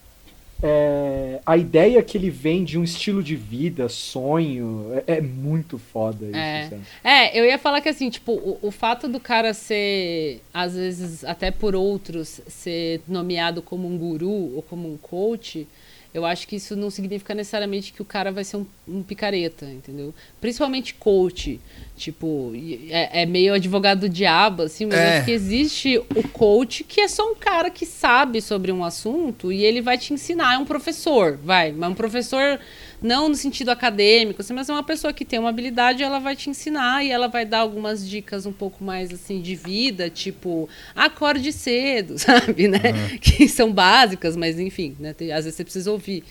É, 0.63 1.39
a 1.43 1.57
ideia 1.57 2.03
que 2.03 2.15
ele 2.15 2.29
vem 2.29 2.63
de 2.63 2.77
um 2.77 2.83
estilo 2.83 3.23
de 3.23 3.35
vida, 3.35 3.89
sonho, 3.89 4.91
é, 5.07 5.15
é 5.17 5.21
muito 5.21 5.79
foda 5.79 6.25
isso. 6.25 6.35
É. 6.35 6.67
sabe? 6.69 6.81
É, 7.03 7.39
eu 7.39 7.45
ia 7.45 7.57
falar 7.57 7.81
que 7.81 7.89
assim, 7.89 8.11
tipo, 8.11 8.33
o, 8.33 8.59
o 8.61 8.69
fato 8.69 9.07
do 9.07 9.19
cara 9.19 9.55
ser, 9.55 10.39
às 10.53 10.75
vezes, 10.75 11.23
até 11.25 11.49
por 11.49 11.75
outros, 11.75 12.41
ser 12.47 13.01
nomeado 13.07 13.63
como 13.63 13.87
um 13.87 13.97
guru 13.97 14.55
ou 14.55 14.61
como 14.61 14.87
um 14.91 14.97
coach, 14.97 15.67
eu 16.13 16.25
acho 16.25 16.47
que 16.47 16.57
isso 16.57 16.75
não 16.75 16.89
significa 16.89 17.33
necessariamente 17.33 17.93
que 17.93 18.01
o 18.01 18.05
cara 18.05 18.31
vai 18.31 18.43
ser 18.43 18.57
um, 18.57 18.65
um 18.87 19.01
picareta, 19.01 19.65
entendeu? 19.65 20.13
Principalmente 20.41 20.93
coach. 20.95 21.59
Tipo, 21.95 22.51
é, 22.89 23.21
é 23.21 23.25
meio 23.25 23.53
advogado 23.53 24.01
do 24.01 24.09
diabo, 24.09 24.63
assim, 24.63 24.85
mas 24.85 24.95
É. 24.97 25.17
acho 25.17 25.25
que 25.25 25.31
existe 25.31 25.97
o 25.97 26.27
coach 26.29 26.83
que 26.83 26.99
é 27.01 27.07
só 27.07 27.31
um 27.31 27.35
cara 27.35 27.69
que 27.69 27.85
sabe 27.85 28.41
sobre 28.41 28.71
um 28.71 28.83
assunto 28.83 29.51
e 29.51 29.63
ele 29.63 29.81
vai 29.81 29.97
te 29.97 30.13
ensinar, 30.13 30.55
é 30.55 30.57
um 30.57 30.65
professor, 30.65 31.37
vai, 31.43 31.71
mas 31.71 31.91
um 31.91 31.95
professor 31.95 32.59
não 33.01 33.27
no 33.29 33.35
sentido 33.35 33.69
acadêmico, 33.69 34.41
assim, 34.41 34.53
mas 34.53 34.69
é 34.69 34.73
uma 34.73 34.83
pessoa 34.83 35.11
que 35.11 35.25
tem 35.25 35.39
uma 35.39 35.49
habilidade, 35.49 36.03
ela 36.03 36.19
vai 36.19 36.35
te 36.35 36.49
ensinar 36.49 37.03
e 37.03 37.09
ela 37.09 37.27
vai 37.27 37.45
dar 37.45 37.59
algumas 37.59 38.07
dicas 38.07 38.45
um 38.45 38.53
pouco 38.53 38.83
mais 38.83 39.11
assim 39.11 39.41
de 39.41 39.55
vida, 39.55 40.09
tipo, 40.09 40.69
acorde 40.95 41.51
cedo, 41.51 42.17
sabe, 42.19 42.67
né? 42.67 42.79
Uhum. 42.85 43.17
Que 43.17 43.47
são 43.47 43.71
básicas, 43.71 44.35
mas 44.35 44.59
enfim, 44.59 44.95
né? 44.99 45.15
Às 45.33 45.45
vezes 45.45 45.55
você 45.55 45.63
precisa 45.63 45.91
ouvir. 45.91 46.23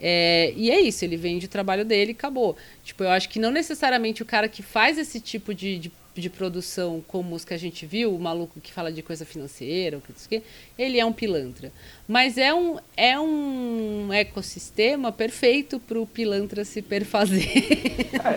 É, 0.00 0.52
e 0.56 0.70
é 0.70 0.80
isso, 0.80 1.04
ele 1.04 1.16
vende 1.16 1.46
o 1.46 1.48
trabalho 1.48 1.84
dele 1.84 2.12
e 2.12 2.14
acabou. 2.14 2.56
Tipo, 2.84 3.04
eu 3.04 3.10
acho 3.10 3.28
que 3.28 3.38
não 3.38 3.50
necessariamente 3.50 4.22
o 4.22 4.26
cara 4.26 4.48
que 4.48 4.62
faz 4.62 4.96
esse 4.96 5.20
tipo 5.20 5.52
de, 5.52 5.78
de, 5.78 5.92
de 6.18 6.28
produção 6.28 7.02
como 7.06 7.34
os 7.34 7.44
que 7.44 7.54
a 7.54 7.58
gente 7.58 7.86
viu, 7.86 8.14
o 8.14 8.18
maluco 8.18 8.60
que 8.60 8.72
fala 8.72 8.92
de 8.92 9.02
coisa 9.02 9.24
financeira, 9.24 9.98
o 9.98 10.02
que, 10.28 10.42
ele 10.78 10.98
é 10.98 11.04
um 11.04 11.12
pilantra. 11.12 11.72
Mas 12.06 12.36
é 12.36 12.52
um, 12.52 12.78
é 12.96 13.18
um 13.18 14.12
ecossistema 14.12 15.12
perfeito 15.12 15.78
para 15.80 15.98
o 15.98 16.06
pilantra 16.06 16.64
se 16.64 16.82
perfazer. 16.82 17.48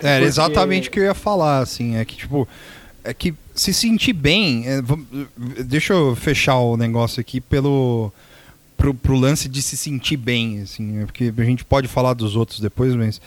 É, 0.04 0.20
é 0.20 0.22
exatamente 0.22 0.90
o 0.90 0.92
que 0.92 1.00
eu 1.00 1.06
ia 1.06 1.14
falar, 1.14 1.60
assim, 1.60 1.96
é 1.96 2.06
que, 2.06 2.16
tipo, 2.16 2.48
é 3.04 3.14
que 3.14 3.34
se 3.56 3.74
sentir 3.74 4.14
bem, 4.14 4.64
é, 4.68 4.82
deixa 5.64 5.94
eu 5.94 6.16
fechar 6.16 6.58
o 6.58 6.78
negócio 6.78 7.20
aqui 7.20 7.42
pelo 7.42 8.12
pro, 8.78 8.94
pro 8.94 9.16
lance 9.16 9.48
de 9.48 9.62
se 9.62 9.78
sentir 9.78 10.18
bem, 10.18 10.62
assim, 10.62 10.84
né? 10.84 11.06
porque 11.06 11.34
a 11.36 11.44
gente 11.44 11.64
pode 11.64 11.88
falar 11.88 12.14
dos 12.14 12.36
outros 12.36 12.60
depois, 12.60 12.96
mas 12.96 13.22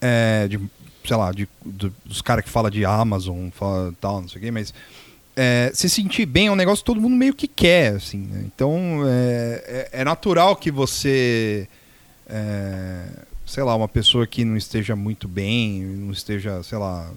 é, 0.00 0.46
de, 0.48 0.60
sei 1.04 1.16
lá, 1.16 1.32
de, 1.32 1.48
do, 1.64 1.92
dos 2.04 2.22
caras 2.22 2.44
que 2.44 2.50
falam 2.50 2.70
de 2.70 2.84
Amazon, 2.84 3.48
fala 3.50 3.92
tal, 4.00 4.20
não 4.20 4.28
sei 4.28 4.40
o 4.40 4.44
quê, 4.44 4.50
mas 4.50 4.72
é, 5.36 5.70
se 5.74 5.88
sentir 5.88 6.26
bem 6.26 6.48
é 6.48 6.52
um 6.52 6.56
negócio 6.56 6.84
que 6.84 6.86
todo 6.86 7.00
mundo 7.00 7.16
meio 7.16 7.34
que 7.34 7.48
quer, 7.48 7.94
assim, 7.94 8.18
né? 8.18 8.44
Então 8.46 9.02
é, 9.06 9.88
é, 9.92 10.00
é, 10.00 10.04
natural 10.04 10.54
que 10.56 10.70
você, 10.70 11.66
é, 12.28 13.04
sei 13.46 13.62
lá, 13.62 13.74
uma 13.74 13.88
pessoa 13.88 14.26
que 14.26 14.44
não 14.44 14.56
esteja 14.56 14.94
muito 14.94 15.26
bem, 15.26 15.82
não 15.82 16.12
esteja, 16.12 16.62
sei 16.62 16.78
lá, 16.78 17.10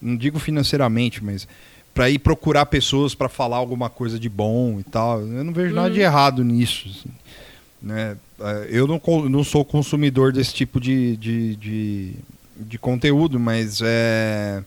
não 0.00 0.16
digo 0.16 0.38
financeiramente, 0.38 1.22
mas 1.22 1.46
para 1.92 2.08
ir 2.08 2.20
procurar 2.20 2.66
pessoas 2.66 3.14
para 3.14 3.28
falar 3.28 3.56
alguma 3.56 3.90
coisa 3.90 4.18
de 4.18 4.28
bom 4.28 4.78
e 4.78 4.84
tal. 4.84 5.20
Eu 5.20 5.44
não 5.44 5.52
vejo 5.52 5.74
nada 5.74 5.90
de 5.90 5.98
uhum. 5.98 6.04
errado 6.04 6.44
nisso. 6.44 6.88
Assim, 6.88 7.10
né? 7.82 8.16
É, 8.40 8.68
eu 8.70 8.86
não, 8.86 9.00
não 9.28 9.44
sou 9.44 9.64
consumidor 9.64 10.32
desse 10.32 10.54
tipo 10.54 10.80
de, 10.80 11.16
de, 11.16 11.56
de, 11.56 12.14
de, 12.66 12.78
conteúdo, 12.78 13.38
mas 13.38 13.80
é, 13.82 14.62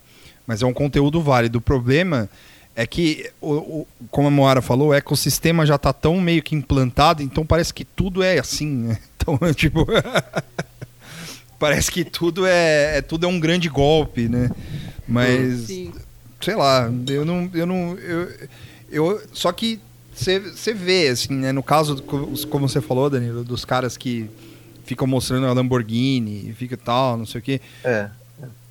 mas 0.46 0.62
é 0.62 0.66
um 0.66 0.72
conteúdo 0.72 1.20
válido. 1.20 1.58
O 1.58 1.60
problema 1.60 2.28
é 2.76 2.86
que, 2.86 3.30
o, 3.40 3.52
o, 3.52 3.86
como 4.10 4.28
a 4.28 4.30
Moara 4.30 4.60
falou, 4.60 4.88
o 4.88 4.94
ecossistema 4.94 5.64
já 5.64 5.76
está 5.76 5.92
tão 5.92 6.20
meio 6.20 6.42
que 6.42 6.54
implantado, 6.54 7.22
então 7.22 7.46
parece 7.46 7.72
que 7.72 7.84
tudo 7.84 8.22
é 8.22 8.38
assim. 8.38 8.68
Né? 8.68 8.98
Então, 9.24 9.38
tipo. 9.54 9.86
parece 11.58 11.90
que 11.90 12.04
tudo 12.04 12.44
é, 12.44 12.98
é, 12.98 13.00
tudo 13.00 13.24
é 13.24 13.28
um 13.28 13.40
grande 13.40 13.70
golpe, 13.70 14.28
né? 14.28 14.50
Mas. 15.08 15.60
Sim 15.60 15.92
sei 16.44 16.54
lá, 16.54 16.92
eu 17.08 17.24
não. 17.24 17.50
Eu 17.54 17.66
não 17.66 17.98
eu, 17.98 18.48
eu, 18.90 19.22
só 19.32 19.50
que 19.50 19.80
você 20.14 20.74
vê, 20.74 21.08
assim, 21.08 21.32
né? 21.32 21.50
No 21.50 21.62
caso, 21.62 22.02
como 22.02 22.68
você 22.68 22.80
falou, 22.80 23.08
Danilo, 23.08 23.42
dos 23.42 23.64
caras 23.64 23.96
que 23.96 24.28
ficam 24.84 25.06
mostrando 25.06 25.46
a 25.46 25.52
Lamborghini, 25.52 26.52
fica 26.52 26.76
tal, 26.76 27.16
não 27.16 27.26
sei 27.26 27.40
o 27.40 27.42
quê. 27.42 27.60
É. 27.82 28.08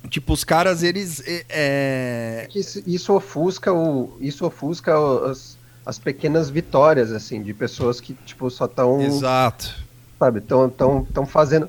Tipo, 0.08 0.32
os 0.32 0.44
caras, 0.44 0.82
eles. 0.82 1.22
É... 1.26 1.44
é 1.48 2.48
isso, 2.54 2.82
isso, 2.86 3.12
ofusca 3.12 3.72
o. 3.72 4.16
Isso 4.20 4.44
ofusca 4.44 4.94
as, 5.30 5.56
as 5.84 5.98
pequenas 5.98 6.50
vitórias, 6.50 7.10
assim, 7.10 7.42
de 7.42 7.54
pessoas 7.54 8.00
que, 8.00 8.14
tipo, 8.26 8.50
só 8.50 8.66
estão. 8.66 9.00
Exato. 9.00 9.82
Sabe, 10.18 10.38
estão 10.38 10.68
tão, 10.68 11.04
tão 11.04 11.26
fazendo. 11.26 11.68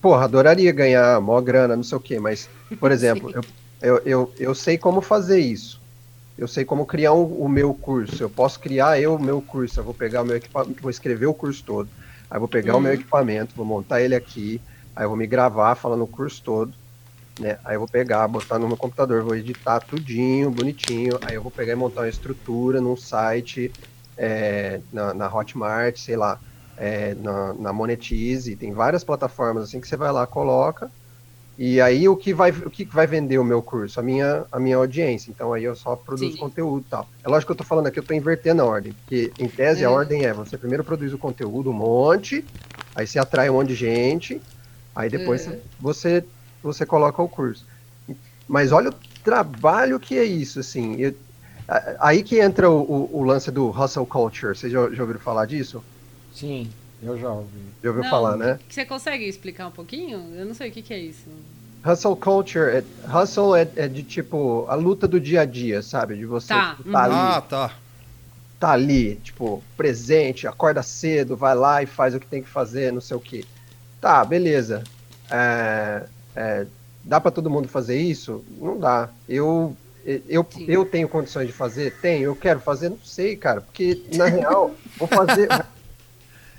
Porra, 0.00 0.24
adoraria 0.24 0.70
ganhar 0.72 1.20
maior 1.20 1.40
grana, 1.40 1.76
não 1.76 1.82
sei 1.82 1.98
o 1.98 2.00
quê, 2.00 2.20
mas, 2.20 2.48
por 2.78 2.92
exemplo, 2.92 3.30
eu, 3.34 3.42
eu, 3.80 4.02
eu, 4.04 4.32
eu 4.38 4.54
sei 4.54 4.76
como 4.76 5.00
fazer 5.00 5.40
isso. 5.40 5.80
Eu 6.36 6.46
sei 6.46 6.64
como 6.64 6.86
criar 6.86 7.12
um, 7.14 7.24
o 7.24 7.48
meu 7.48 7.74
curso. 7.74 8.22
Eu 8.22 8.30
posso 8.30 8.60
criar 8.60 9.00
eu 9.00 9.16
o 9.16 9.22
meu 9.22 9.40
curso. 9.42 9.80
Eu 9.80 9.84
vou 9.84 9.94
pegar 9.94 10.22
o 10.22 10.24
meu 10.24 10.36
equipamento, 10.36 10.80
vou 10.80 10.90
escrever 10.90 11.26
o 11.26 11.34
curso 11.34 11.64
todo. 11.64 11.88
Aí 12.30 12.38
vou 12.38 12.48
pegar 12.48 12.74
uhum. 12.74 12.78
o 12.78 12.82
meu 12.82 12.92
uhum. 12.92 12.98
equipamento, 12.98 13.54
vou 13.56 13.66
montar 13.66 14.00
ele 14.00 14.14
aqui. 14.14 14.60
Aí 14.94 15.04
eu 15.04 15.08
vou 15.08 15.16
me 15.16 15.26
gravar 15.26 15.74
falando 15.74 16.04
o 16.04 16.06
curso 16.06 16.42
todo. 16.42 16.74
Né? 17.38 17.58
Aí 17.64 17.76
eu 17.76 17.80
vou 17.80 17.88
pegar, 17.88 18.26
botar 18.26 18.58
no 18.58 18.66
meu 18.66 18.76
computador, 18.76 19.22
vou 19.22 19.36
editar 19.36 19.80
tudinho, 19.80 20.50
bonitinho. 20.50 21.18
Aí 21.22 21.34
eu 21.34 21.42
vou 21.42 21.50
pegar 21.50 21.72
e 21.72 21.76
montar 21.76 22.02
uma 22.02 22.08
estrutura 22.08 22.80
num 22.80 22.96
site, 22.96 23.72
é, 24.16 24.80
na, 24.92 25.14
na, 25.14 25.32
Hotmart, 25.32 25.96
sei 25.96 26.16
lá, 26.16 26.40
é, 26.76 27.14
na, 27.14 27.54
na 27.54 27.72
Monetize. 27.72 28.56
Tem 28.56 28.72
várias 28.72 29.04
plataformas 29.04 29.64
assim 29.64 29.80
que 29.80 29.86
você 29.86 29.96
vai 29.96 30.10
lá, 30.10 30.26
coloca 30.26 30.90
e 31.58 31.80
aí 31.80 32.08
o 32.08 32.16
que 32.16 32.32
vai 32.32 32.50
o 32.50 32.70
que 32.70 32.84
vai 32.84 33.04
vender 33.06 33.36
o 33.38 33.44
meu 33.44 33.60
curso? 33.60 33.98
A 33.98 34.02
minha 34.02 34.44
a 34.52 34.60
minha 34.60 34.76
audiência. 34.76 35.30
Então 35.30 35.52
aí 35.52 35.64
eu 35.64 35.74
só 35.74 35.96
produzo 35.96 36.32
Sim. 36.32 36.38
conteúdo 36.38 36.84
e 36.86 36.90
tal. 36.90 37.08
É 37.24 37.28
lógico 37.28 37.48
que 37.48 37.50
eu 37.50 37.54
estou 37.54 37.66
falando 37.66 37.88
aqui, 37.88 37.98
eu 37.98 38.02
estou 38.02 38.16
invertendo 38.16 38.62
a 38.62 38.64
ordem, 38.64 38.92
porque 38.92 39.32
em 39.38 39.48
tese 39.48 39.84
a 39.84 39.90
ordem 39.90 40.24
é 40.24 40.32
você 40.32 40.56
primeiro 40.56 40.84
produz 40.84 41.12
o 41.12 41.18
conteúdo 41.18 41.70
um 41.70 41.74
monte, 41.74 42.44
aí 42.94 43.06
você 43.06 43.18
atrai 43.18 43.50
um 43.50 43.54
monte 43.54 43.68
de 43.68 43.74
gente, 43.74 44.40
aí 44.94 45.10
depois 45.10 45.48
uhum. 45.48 45.58
você 45.80 46.24
você 46.62 46.86
coloca 46.86 47.20
o 47.20 47.28
curso. 47.28 47.66
Mas 48.46 48.72
olha 48.72 48.90
o 48.90 48.94
trabalho 49.22 50.00
que 50.00 50.16
é 50.16 50.24
isso, 50.24 50.60
assim. 50.60 50.96
Eu, 50.96 51.14
aí 52.00 52.22
que 52.22 52.40
entra 52.40 52.70
o, 52.70 52.80
o, 52.80 53.18
o, 53.18 53.24
lance 53.24 53.50
do 53.50 53.68
hustle 53.68 54.06
culture. 54.06 54.56
Vocês 54.56 54.72
já, 54.72 54.88
já 54.90 55.02
ouviram 55.02 55.20
falar 55.20 55.44
disso? 55.44 55.84
Sim. 56.32 56.70
Eu 57.02 57.18
já 57.18 57.30
ouvi. 57.30 57.60
Já 57.82 57.88
ouviu 57.90 58.02
não, 58.02 58.10
falar, 58.10 58.36
né? 58.36 58.58
Você 58.68 58.84
consegue 58.84 59.24
explicar 59.24 59.68
um 59.68 59.70
pouquinho? 59.70 60.34
Eu 60.34 60.44
não 60.44 60.54
sei 60.54 60.70
o 60.70 60.72
que, 60.72 60.82
que 60.82 60.92
é 60.92 60.98
isso. 60.98 61.28
Hustle 61.86 62.16
culture, 62.16 62.70
é, 62.70 62.84
hustle 63.08 63.54
é, 63.54 63.68
é, 63.76 63.88
de 63.88 64.02
tipo 64.02 64.66
a 64.68 64.74
luta 64.74 65.06
do 65.06 65.20
dia 65.20 65.42
a 65.42 65.44
dia, 65.44 65.80
sabe? 65.80 66.16
De 66.16 66.26
você 66.26 66.48
tá, 66.48 66.74
tipo, 66.74 66.90
tá 66.90 66.98
uhum. 66.98 67.04
ali. 67.04 67.14
Ah, 67.14 67.40
tá. 67.40 67.72
Tá 68.58 68.70
ali, 68.72 69.14
tipo, 69.16 69.62
presente, 69.76 70.48
acorda 70.48 70.82
cedo, 70.82 71.36
vai 71.36 71.54
lá 71.54 71.80
e 71.82 71.86
faz 71.86 72.14
o 72.14 72.20
que 72.20 72.26
tem 72.26 72.42
que 72.42 72.48
fazer, 72.48 72.92
não 72.92 73.00
sei 73.00 73.16
o 73.16 73.20
que. 73.20 73.46
Tá, 74.00 74.24
beleza. 74.24 74.82
É, 75.30 76.02
é, 76.34 76.66
dá 77.04 77.20
para 77.20 77.30
todo 77.30 77.48
mundo 77.48 77.68
fazer 77.68 78.00
isso? 78.00 78.44
Não 78.60 78.78
dá. 78.78 79.08
Eu 79.28 79.76
eu, 80.26 80.46
eu 80.66 80.86
tenho 80.86 81.06
condições 81.06 81.46
de 81.46 81.52
fazer? 81.52 81.94
Tenho. 82.00 82.24
Eu 82.24 82.36
quero 82.36 82.60
fazer? 82.60 82.88
Não 82.88 82.98
sei, 83.04 83.36
cara. 83.36 83.60
Porque, 83.60 84.02
na 84.14 84.24
real, 84.24 84.74
vou 84.96 85.06
fazer 85.06 85.48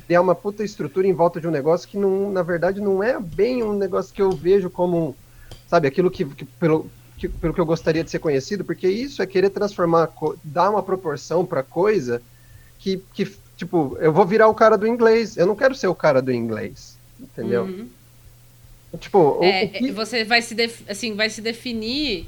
criar 0.10 0.22
uma 0.22 0.34
puta 0.34 0.64
estrutura 0.64 1.06
em 1.06 1.14
volta 1.14 1.40
de 1.40 1.48
um 1.48 1.52
negócio 1.52 1.88
que, 1.88 1.96
não, 1.96 2.32
na 2.32 2.42
verdade, 2.42 2.82
não 2.82 3.04
é 3.04 3.20
bem 3.20 3.62
um 3.62 3.74
negócio 3.74 4.12
que 4.12 4.20
eu 4.20 4.32
vejo 4.32 4.68
como, 4.68 5.16
sabe, 5.68 5.88
aquilo 5.88 6.10
que, 6.10 6.26
que 6.26 6.46
pelo, 6.46 6.90
que, 7.16 7.30
pelo 7.30 7.54
que 7.54 7.62
eu 7.62 7.66
gostaria 7.66 8.04
de 8.04 8.10
ser 8.10 8.18
conhecido, 8.18 8.66
porque 8.66 8.88
isso 8.90 9.22
é 9.22 9.28
querer 9.28 9.52
transformar, 9.52 10.12
dar 10.44 10.72
uma 10.72 10.82
proporção 10.82 11.46
pra 11.46 11.62
coisa 11.62 12.24
que, 12.80 13.04
que, 13.14 13.32
tipo, 13.56 13.96
eu 14.02 14.12
vou 14.12 14.26
virar 14.26 14.48
o 14.48 14.56
cara 14.56 14.80
do 14.80 14.88
inglês, 14.88 15.38
eu 15.38 15.46
não 15.46 15.56
quero 15.56 15.76
ser 15.76 15.86
o 15.86 15.94
cara 15.94 16.24
do 16.24 16.34
inglês, 16.34 16.98
entendeu? 17.20 17.66
Uhum. 17.66 17.88
Tipo, 19.00 19.44
é, 19.44 19.66
o, 19.66 19.68
o 19.68 19.72
que... 19.74 19.92
você 19.92 20.24
vai 20.24 20.42
se, 20.42 20.56
def, 20.56 20.82
assim, 20.90 21.14
vai 21.14 21.30
se 21.30 21.40
definir 21.40 22.28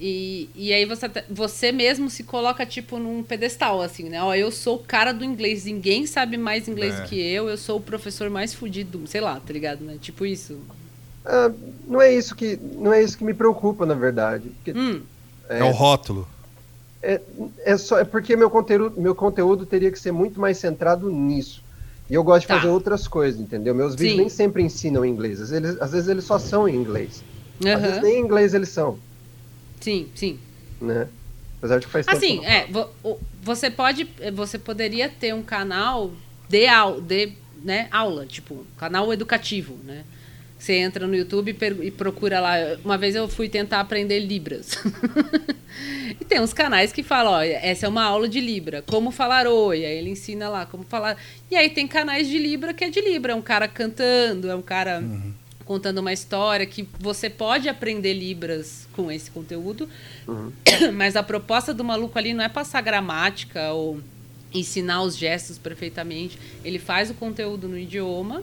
e, 0.00 0.48
e 0.54 0.72
aí 0.72 0.86
você, 0.86 1.10
você 1.28 1.70
mesmo 1.70 2.08
se 2.08 2.24
coloca, 2.24 2.64
tipo, 2.64 2.98
num 2.98 3.22
pedestal, 3.22 3.82
assim, 3.82 4.08
né? 4.08 4.22
Ó, 4.22 4.34
eu 4.34 4.50
sou 4.50 4.76
o 4.76 4.78
cara 4.78 5.12
do 5.12 5.22
inglês, 5.22 5.66
ninguém 5.66 6.06
sabe 6.06 6.38
mais 6.38 6.66
inglês 6.66 6.98
é. 7.00 7.02
que 7.04 7.20
eu, 7.20 7.50
eu 7.50 7.58
sou 7.58 7.76
o 7.76 7.82
professor 7.82 8.30
mais 8.30 8.54
fudido, 8.54 9.06
sei 9.06 9.20
lá, 9.20 9.38
tá 9.38 9.52
ligado, 9.52 9.84
né? 9.84 9.98
Tipo 10.00 10.24
isso. 10.24 10.58
Ah, 11.22 11.52
não 11.86 12.00
é 12.00 12.10
isso 12.14 12.34
que 12.34 12.58
não 12.76 12.94
é 12.94 13.02
isso 13.02 13.18
que 13.18 13.24
me 13.24 13.34
preocupa, 13.34 13.84
na 13.84 13.92
verdade. 13.92 14.48
Porque, 14.48 14.72
hum. 14.72 15.02
é, 15.50 15.58
é, 15.58 15.64
o 15.64 15.70
rótulo. 15.70 16.26
É, 17.02 17.20
é, 17.58 17.76
só, 17.76 17.98
é 17.98 18.04
porque 18.04 18.34
meu 18.36 18.48
conteúdo, 18.48 18.98
meu 18.98 19.14
conteúdo 19.14 19.66
teria 19.66 19.90
que 19.90 20.00
ser 20.00 20.12
muito 20.12 20.40
mais 20.40 20.56
centrado 20.56 21.10
nisso. 21.10 21.62
E 22.08 22.14
eu 22.14 22.24
gosto 22.24 22.42
de 22.42 22.48
tá. 22.48 22.56
fazer 22.56 22.68
outras 22.68 23.06
coisas, 23.06 23.38
entendeu? 23.38 23.74
Meus 23.74 23.94
vídeos 23.94 24.12
Sim. 24.12 24.18
nem 24.18 24.28
sempre 24.30 24.62
ensinam 24.62 25.04
inglês. 25.04 25.42
Às 25.42 25.50
vezes, 25.50 25.80
às 25.80 25.92
vezes 25.92 26.08
eles 26.08 26.24
só 26.24 26.38
são 26.38 26.66
em 26.66 26.74
inglês. 26.74 27.22
Uhum. 27.62 27.74
Às 27.74 27.82
vezes 27.82 28.02
nem 28.02 28.16
em 28.16 28.20
inglês 28.20 28.54
eles 28.54 28.70
são. 28.70 28.98
Sim, 29.80 30.08
sim. 30.14 30.38
Né? 30.80 31.08
Apesar 31.58 31.78
de 31.78 31.86
que 31.86 31.92
faz 31.92 32.08
Assim, 32.08 32.44
é, 32.44 32.66
você 33.42 33.70
pode, 33.70 34.08
você 34.32 34.58
poderia 34.58 35.08
ter 35.08 35.34
um 35.34 35.42
canal 35.42 36.12
de, 36.48 36.66
aula, 36.66 37.00
de 37.02 37.32
né, 37.62 37.86
aula, 37.90 38.24
tipo, 38.26 38.66
canal 38.78 39.12
educativo, 39.12 39.76
né? 39.84 40.04
Você 40.58 40.74
entra 40.74 41.06
no 41.06 41.14
YouTube 41.14 41.56
e 41.82 41.90
procura 41.90 42.38
lá. 42.38 42.54
Uma 42.84 42.98
vez 42.98 43.14
eu 43.14 43.26
fui 43.26 43.48
tentar 43.48 43.80
aprender 43.80 44.18
Libras. 44.20 44.72
e 46.20 46.22
tem 46.22 46.38
uns 46.38 46.52
canais 46.52 46.92
que 46.92 47.02
falam, 47.02 47.32
ó, 47.32 47.40
essa 47.40 47.86
é 47.86 47.88
uma 47.88 48.04
aula 48.04 48.28
de 48.28 48.40
Libra, 48.40 48.82
como 48.82 49.10
falar 49.10 49.46
oi. 49.46 49.86
Aí 49.86 49.96
ele 49.96 50.10
ensina 50.10 50.50
lá 50.50 50.66
como 50.66 50.84
falar. 50.84 51.16
E 51.50 51.56
aí 51.56 51.70
tem 51.70 51.88
canais 51.88 52.28
de 52.28 52.38
Libra 52.38 52.74
que 52.74 52.84
é 52.84 52.90
de 52.90 53.00
Libra, 53.00 53.32
é 53.32 53.34
um 53.34 53.40
cara 53.40 53.66
cantando, 53.66 54.50
é 54.50 54.54
um 54.54 54.60
cara 54.60 55.00
uhum 55.00 55.32
contando 55.70 55.98
uma 55.98 56.12
história 56.12 56.66
que 56.66 56.88
você 56.98 57.30
pode 57.30 57.68
aprender 57.68 58.12
Libras 58.12 58.88
com 58.92 59.08
esse 59.08 59.30
conteúdo, 59.30 59.88
uhum. 60.26 60.50
mas 60.94 61.14
a 61.14 61.22
proposta 61.22 61.72
do 61.72 61.84
maluco 61.84 62.18
ali 62.18 62.34
não 62.34 62.42
é 62.42 62.48
passar 62.48 62.80
gramática 62.80 63.70
ou 63.72 64.00
ensinar 64.52 65.00
os 65.02 65.16
gestos 65.16 65.58
perfeitamente. 65.58 66.36
Ele 66.64 66.80
faz 66.80 67.08
o 67.08 67.14
conteúdo 67.14 67.68
no 67.68 67.78
idioma 67.78 68.42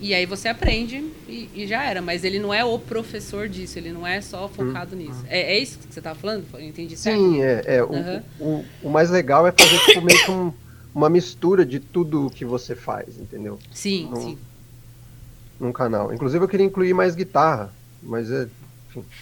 E 0.00 0.14
aí 0.14 0.26
você 0.26 0.46
aprende 0.46 1.04
e, 1.28 1.48
e 1.56 1.66
já 1.66 1.82
era. 1.82 2.00
Mas 2.00 2.22
ele 2.22 2.38
não 2.38 2.54
é 2.54 2.64
o 2.64 2.78
professor 2.78 3.48
disso, 3.48 3.76
ele 3.76 3.90
não 3.90 4.06
é 4.06 4.20
só 4.20 4.48
focado 4.48 4.94
nisso. 4.94 5.24
É, 5.28 5.56
é 5.56 5.58
isso 5.58 5.76
que 5.80 5.92
você 5.92 5.98
estava 5.98 6.16
falando? 6.16 6.46
Eu 6.54 6.60
entendi 6.60 6.96
certo? 6.96 7.18
Sim, 7.18 7.42
é, 7.42 7.62
é, 7.66 7.82
o- 7.82 7.92
Aham. 7.92 8.22
o, 8.38 8.64
o, 8.84 8.88
mais 8.88 9.10
legal 9.10 9.44
é 9.44 9.50
fazer 9.50 9.76
tipo, 9.86 10.00
meio 10.06 10.24
que 10.24 10.30
um- 10.30 10.52
uma 10.94 11.10
mistura 11.10 11.66
de 11.66 11.80
tudo 11.80 12.30
que 12.30 12.44
você 12.44 12.76
faz, 12.76 13.18
entendeu? 13.18 13.58
Sim, 13.72 14.08
Não- 14.08 14.22
sim. 14.22 14.38
Num 15.60 15.72
canal. 15.72 16.12
Inclusive 16.12 16.44
eu 16.44 16.48
queria 16.48 16.66
incluir 16.66 16.94
mais 16.94 17.14
guitarra, 17.14 17.72
mas 18.02 18.30
é. 18.30 18.46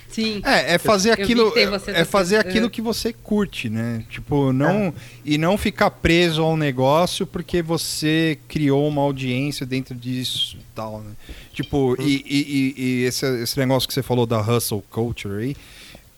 Sim. 0.08 0.40
É, 0.44 0.74
é 0.74 0.78
fazer 0.78 1.10
aquilo, 1.10 1.48
que 1.48 1.54
tem 1.54 1.66
você 1.68 1.90
é 1.90 2.04
fazer 2.04 2.36
aquilo 2.36 2.70
que 2.70 2.80
você 2.80 3.12
curte, 3.12 3.68
né? 3.68 4.04
Tipo, 4.08 4.50
não 4.52 4.94
e 5.24 5.36
não 5.36 5.58
ficar 5.58 5.90
preso 5.90 6.42
ao 6.42 6.56
negócio 6.56 7.26
porque 7.26 7.60
você 7.60 8.38
criou 8.48 8.88
uma 8.88 9.02
audiência 9.02 9.66
dentro 9.66 9.94
disso 9.94 10.56
e 10.56 10.64
tal, 10.74 11.00
né? 11.02 11.10
Tipo, 11.52 11.96
e, 12.00 12.24
e, 12.26 12.36
e- 12.78 12.82
e 12.82 13.04
esse, 13.04 13.26
esse 13.42 13.58
negócio 13.58 13.86
que 13.86 13.92
você 13.92 14.02
falou 14.02 14.24
da 14.24 14.40
hustle 14.40 14.82
culture 14.90 15.42
aí, 15.42 15.56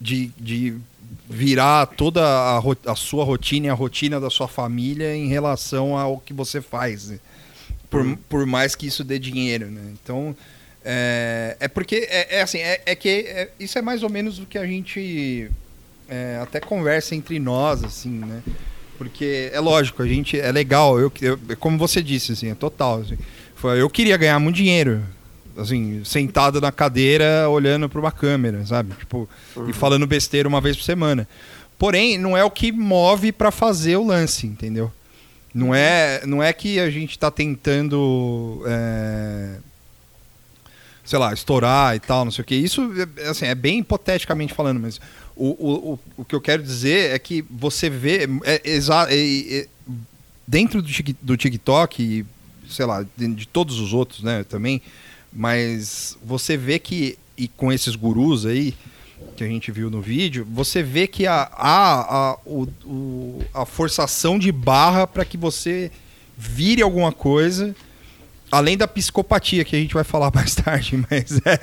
de, 0.01 0.31
de 0.39 0.77
virar 1.29 1.87
toda 1.87 2.23
a, 2.25 2.61
a 2.87 2.95
sua 2.95 3.25
rotina 3.25 3.67
e 3.67 3.71
a 3.71 3.75
rotina 3.75 4.21
da 4.21 4.31
sua 4.31 4.47
família 4.47 5.17
em 5.17 5.27
relação 5.29 5.97
ao 5.97 6.19
que 6.19 6.33
você 6.33 6.61
faz, 6.61 7.09
né? 7.09 7.19
Por, 7.91 8.17
por 8.29 8.47
mais 8.47 8.75
que 8.75 8.87
isso 8.87 9.03
dê 9.05 9.19
dinheiro, 9.19 9.67
né? 9.71 9.81
Então, 10.03 10.37
é, 10.85 11.57
é 11.61 11.69
porque, 11.69 12.07
é, 12.11 12.37
é 12.39 12.43
assim, 12.43 12.59
é, 12.59 12.81
é 12.87 12.95
que 12.95 13.09
é- 13.09 13.51
isso 13.59 13.79
é 13.79 13.83
mais 13.83 14.03
ou 14.03 14.11
menos 14.11 14.39
o 14.39 14.47
que 14.47 14.59
a 14.59 14.67
gente 14.67 15.51
é, 16.09 16.39
até 16.43 16.59
conversa 16.61 17.15
entre 17.15 17.39
nós, 17.39 17.85
assim, 17.85 18.11
né? 18.11 18.43
Porque 18.97 19.51
é 19.53 19.61
lógico, 19.61 20.03
a 20.03 20.07
gente 20.09 20.39
é 20.41 20.51
legal, 20.51 20.99
eu, 20.99 21.13
eu- 21.21 21.39
como 21.59 21.77
você 21.79 22.03
disse, 22.03 22.33
assim, 22.33 22.51
é 22.51 22.55
total. 22.55 23.01
assim. 23.03 23.19
Foi- 23.55 23.81
eu 23.81 23.91
queria 23.91 24.17
ganhar 24.17 24.39
muito 24.39 24.57
dinheiro, 24.57 25.03
assim, 25.57 26.03
sentado 26.05 26.61
na 26.61 26.73
cadeira, 26.73 27.49
olhando 27.51 27.89
para 27.89 28.01
uma 28.01 28.11
câmera, 28.13 28.65
sabe? 28.65 28.95
Tipo, 28.99 29.29
e 29.69 29.73
falando 29.73 30.07
besteira 30.07 30.49
uma 30.49 30.61
vez 30.61 30.77
por 30.77 30.83
semana. 30.85 31.29
Porém, 31.79 32.17
não 32.19 32.37
é 32.37 32.43
o 32.43 32.51
que 32.51 32.73
move 32.73 33.31
para 33.31 33.51
fazer 33.51 33.97
o 33.97 34.05
lance, 34.07 34.47
entendeu? 34.47 34.91
Não 35.59 35.75
é, 35.75 36.25
não 36.25 36.41
é 36.41 36.53
que 36.53 36.79
a 36.79 36.89
gente 36.89 37.11
está 37.11 37.33
tentando, 37.33 38.63
é, 38.65 39.57
sei 41.05 41.19
lá, 41.19 41.33
estourar 41.33 41.97
e 41.97 41.99
tal, 41.99 42.25
não 42.25 42.31
sei 42.31 42.43
o 42.43 42.45
que. 42.45 42.55
Isso, 42.55 42.89
assim, 43.29 43.47
é 43.47 43.57
bem 43.57 43.81
hipoteticamente 43.81 44.55
falando, 44.55 44.79
mas 44.79 45.01
o, 45.35 45.49
o, 45.49 45.99
o, 46.17 46.25
que 46.25 46.33
eu 46.33 46.41
quero 46.41 46.63
dizer 46.63 47.11
é 47.13 47.19
que 47.19 47.45
você 47.51 47.91
vê, 47.91 48.29
é, 48.45 48.79
é- 48.79 49.67
dentro 50.47 50.81
do, 50.81 50.89
do 51.23 51.37
TikTok, 51.37 52.03
e, 52.05 52.25
sei 52.71 52.87
lá, 52.87 53.05
de, 53.17 53.35
de 53.35 53.49
todos 53.49 53.81
os 53.81 53.93
outros, 53.93 54.23
né, 54.23 54.45
também, 54.45 54.81
mas 55.33 56.17
você 56.25 56.57
vê 56.57 56.79
que, 56.79 57.19
e 57.37 57.49
com 57.49 57.73
esses 57.73 57.97
gurus 57.97 58.47
aí, 58.47 58.77
que 59.37 59.45
a 59.45 59.47
gente 59.47 59.71
viu 59.71 59.89
no 59.91 60.01
vídeo, 60.01 60.47
você 60.51 60.83
vê 60.83 61.07
que 61.07 61.27
a, 61.27 61.49
a, 61.53 62.31
a, 62.33 62.39
o, 62.45 62.67
o- 62.85 63.43
a 63.55 63.65
forçação 63.65 64.39
de 64.39 64.51
barra 64.51 65.07
para 65.07 65.25
que 65.25 65.37
você 65.37 65.91
vire 66.37 66.83
alguma 66.83 67.13
coisa, 67.13 67.75
além 68.51 68.77
da 68.77 68.89
psicopatia, 68.89 69.65
que 69.65 69.77
a 69.77 69.79
gente 69.79 69.95
vai 69.95 70.05
falar 70.05 70.31
mais 70.35 70.55
tarde, 70.55 70.97
mas 71.11 71.33
é. 71.45 71.59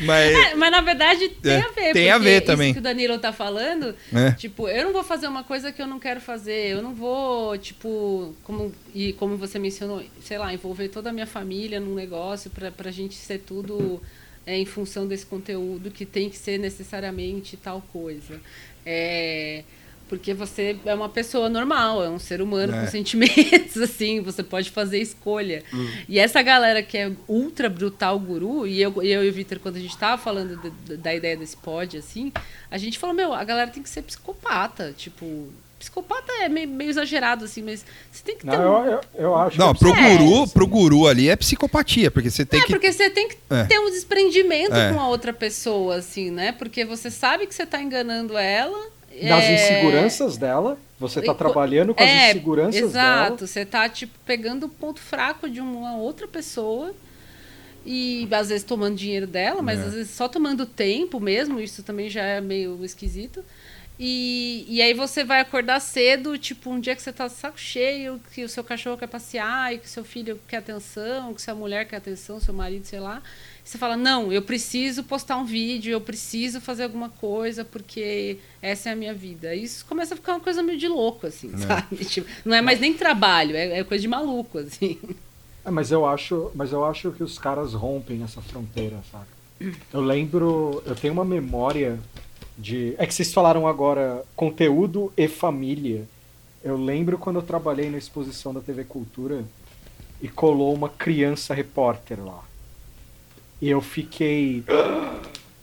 mas, 0.04 0.32
É, 0.34 0.54
mas 0.54 0.70
na 0.70 0.80
verdade 0.80 1.28
tem 1.28 1.52
É, 1.52 1.60
a 1.62 1.68
ver. 1.68 1.92
tem 1.92 2.10
a 2.10 2.18
ver 2.18 2.40
também. 2.42 2.68
Isso 2.70 2.74
que 2.74 2.80
o 2.80 2.82
Danilo 2.82 3.18
tá 3.18 3.32
falando, 3.32 3.94
É. 4.12 4.32
tipo, 4.32 4.68
eu 4.68 4.84
não 4.84 4.92
vou 4.92 5.04
fazer 5.04 5.26
uma 5.28 5.44
coisa 5.44 5.70
que 5.72 5.80
eu 5.80 5.86
não 5.86 5.98
quero 6.00 6.20
fazer. 6.20 6.68
Eu 6.70 6.82
não 6.82 6.94
vou, 6.94 7.56
tipo, 7.58 8.34
como, 8.44 8.72
e 8.94 9.12
como 9.14 9.36
você 9.36 9.58
mencionou, 9.58 10.02
sei 10.22 10.38
lá, 10.38 10.52
envolver 10.52 10.88
toda 10.88 11.10
a 11.10 11.12
minha 11.12 11.26
família 11.26 11.78
num 11.80 11.94
negócio 11.94 12.50
pra, 12.50 12.70
pra 12.70 12.90
gente 12.90 13.14
ser 13.14 13.38
tudo 13.38 14.00
é, 14.46 14.56
em 14.58 14.64
função 14.66 15.06
desse 15.06 15.26
conteúdo 15.26 15.90
que 15.90 16.04
tem 16.06 16.28
que 16.30 16.36
ser 16.36 16.58
necessariamente 16.58 17.56
tal 17.56 17.82
coisa. 17.92 18.40
É. 18.84 19.62
Porque 20.08 20.34
você 20.34 20.76
é 20.84 20.92
uma 20.92 21.08
pessoa 21.08 21.48
normal, 21.48 22.02
é 22.02 22.08
um 22.10 22.18
ser 22.18 22.42
humano 22.42 22.74
É. 22.74 22.80
com 22.80 22.90
sentimentos, 22.90 23.76
assim, 23.78 24.20
você 24.20 24.42
pode 24.42 24.68
fazer 24.70 24.98
escolha. 24.98 25.62
E 26.08 26.18
essa 26.18 26.42
galera 26.42 26.82
que 26.82 26.98
é 26.98 27.12
ultra 27.28 27.68
brutal 27.68 28.18
guru, 28.18 28.66
e 28.66 28.82
eu, 28.82 28.92
eu 29.04 29.24
e 29.24 29.28
o 29.28 29.32
Vitor, 29.32 29.60
quando 29.60 29.76
a 29.76 29.80
gente 29.80 29.96
tava 29.96 30.20
falando 30.20 30.56
de- 30.84 30.96
da 30.96 31.14
ideia 31.14 31.36
desse 31.36 31.56
pod, 31.56 31.96
assim, 31.96 32.32
a 32.68 32.76
gente 32.76 32.98
falou, 32.98 33.14
meu, 33.14 33.32
a 33.32 33.44
galera 33.44 33.70
tem 33.70 33.80
que 33.84 33.88
ser 33.88 34.02
psicopata. 34.02 34.92
Tipo, 34.96 35.48
psicopata 35.80 36.30
é 36.42 36.48
meio, 36.48 36.68
meio 36.68 36.90
exagerado, 36.90 37.44
assim, 37.44 37.62
mas 37.62 37.84
você 38.12 38.22
tem 38.22 38.36
que 38.36 38.42
ter. 38.46 38.56
Não, 38.56 38.82
um- 38.82 38.84
eu, 38.84 38.92
eu, 38.92 39.00
eu 39.14 39.34
acho 39.36 39.58
não, 39.58 39.72
que 39.72 39.80
pro 39.80 39.92
É. 39.96 40.16
guru, 40.16 40.48
pro 40.48 40.66
guru 40.66 41.06
ali 41.08 41.28
é 41.28 41.34
psicopatia, 41.34 42.10
porque 42.10 42.30
você 42.30 42.44
tem 42.46 42.60
é, 42.60 42.62
que 42.64 42.70
porque 42.72 42.92
você 42.92 43.10
tem 43.10 43.28
que 43.28 43.36
É. 43.50 43.64
ter 43.64 43.78
um 43.80 43.90
desprendimento 43.90 44.74
É. 44.74 44.92
com 44.92 45.00
a 45.00 45.08
outra 45.08 45.32
pessoa, 45.32 45.96
assim, 45.96 46.30
né? 46.30 46.52
Porque 46.52 46.84
você 46.84 47.10
sabe 47.10 47.46
que 47.48 47.54
você 47.54 47.66
tá 47.66 47.82
enganando 47.82 48.36
ela. 48.38 48.78
nas 49.22 49.42
é, 49.44 49.54
inseguranças 49.54 50.36
dela, 50.38 50.78
você 50.98 51.20
tá 51.20 51.26
E 51.26 51.28
co- 51.30 51.34
trabalhando 51.34 51.92
com 51.94 52.02
as 52.02 52.08
É, 52.08 52.30
inseguranças 52.30 52.80
Exato, 52.80 53.34
dela. 53.34 53.46
você 53.48 53.66
tá 53.66 53.88
tipo 53.88 54.12
pegando 54.24 54.66
o 54.66 54.68
ponto 54.68 55.00
fraco 55.00 55.50
de 55.50 55.60
uma 55.60 55.96
outra 55.96 56.28
pessoa 56.28 56.94
e 57.84 58.28
às 58.30 58.48
vezes 58.50 58.62
tomando 58.64 58.94
dinheiro 58.96 59.26
dela, 59.26 59.62
mas 59.62 59.80
É. 59.80 59.82
às 59.84 59.94
vezes 59.94 60.10
só 60.12 60.28
tomando 60.28 60.64
tempo 60.64 61.18
mesmo, 61.18 61.58
isso 61.60 61.82
também 61.82 62.08
já 62.08 62.22
é 62.22 62.40
meio 62.40 62.78
esquisito. 62.84 63.44
E, 64.02 64.64
e 64.66 64.80
aí 64.80 64.94
você 64.94 65.22
vai 65.22 65.40
acordar 65.40 65.78
cedo, 65.78 66.38
tipo, 66.38 66.70
um 66.70 66.80
dia 66.80 66.96
que 66.96 67.02
você 67.02 67.12
tá 67.12 67.28
saco 67.28 67.60
cheio, 67.60 68.18
que 68.32 68.42
o 68.42 68.48
seu 68.48 68.64
cachorro 68.64 68.96
quer 68.96 69.08
passear, 69.08 69.74
e 69.74 69.78
que 69.78 69.86
seu 69.86 70.02
filho 70.02 70.40
quer 70.48 70.56
atenção, 70.56 71.34
que 71.34 71.42
sua 71.42 71.54
mulher 71.54 71.86
quer 71.86 71.96
atenção, 71.96 72.40
seu 72.40 72.54
marido, 72.54 72.86
sei 72.86 72.98
lá. 72.98 73.22
E 73.62 73.68
você 73.68 73.76
fala, 73.76 73.98
não, 73.98 74.32
eu 74.32 74.40
preciso 74.40 75.04
postar 75.04 75.36
um 75.36 75.44
vídeo, 75.44 75.92
eu 75.92 76.00
preciso 76.00 76.62
fazer 76.62 76.84
alguma 76.84 77.10
coisa, 77.10 77.62
porque 77.62 78.38
essa 78.62 78.88
é 78.88 78.92
a 78.92 78.96
minha 78.96 79.12
vida. 79.12 79.54
Isso 79.54 79.84
começa 79.84 80.14
a 80.14 80.16
ficar 80.16 80.32
uma 80.32 80.40
coisa 80.40 80.62
meio 80.62 80.78
de 80.78 80.88
louco, 80.88 81.26
assim, 81.26 81.54
sabe? 81.58 81.96
Tipo, 82.06 82.26
não 82.42 82.56
é 82.56 82.62
mais 82.62 82.80
nem 82.80 82.94
trabalho, 82.94 83.54
é, 83.54 83.80
é 83.80 83.84
coisa 83.84 84.00
de 84.00 84.08
maluco, 84.08 84.60
assim. 84.60 84.98
É, 85.62 85.70
mas 85.70 85.90
eu 85.90 86.06
acho, 86.06 86.50
mas 86.54 86.72
eu 86.72 86.86
acho 86.86 87.12
que 87.12 87.22
os 87.22 87.38
caras 87.38 87.74
rompem 87.74 88.22
essa 88.22 88.40
fronteira, 88.40 88.96
saca? 89.12 89.28
Eu 89.92 90.00
lembro, 90.00 90.82
eu 90.86 90.96
tenho 90.96 91.12
uma 91.12 91.24
memória 91.24 92.00
de, 92.58 92.94
é 92.98 93.06
que 93.06 93.14
vocês 93.14 93.32
falaram 93.32 93.66
agora 93.66 94.24
conteúdo 94.36 95.12
e 95.16 95.28
família. 95.28 96.04
Eu 96.62 96.76
lembro 96.76 97.16
quando 97.16 97.36
eu 97.36 97.42
trabalhei 97.42 97.88
na 97.88 97.98
exposição 97.98 98.52
da 98.52 98.60
TV 98.60 98.84
Cultura 98.84 99.44
e 100.20 100.28
colou 100.28 100.74
uma 100.74 100.88
criança 100.88 101.54
repórter 101.54 102.22
lá. 102.22 102.44
E 103.60 103.68
eu 103.68 103.80
fiquei, 103.80 104.62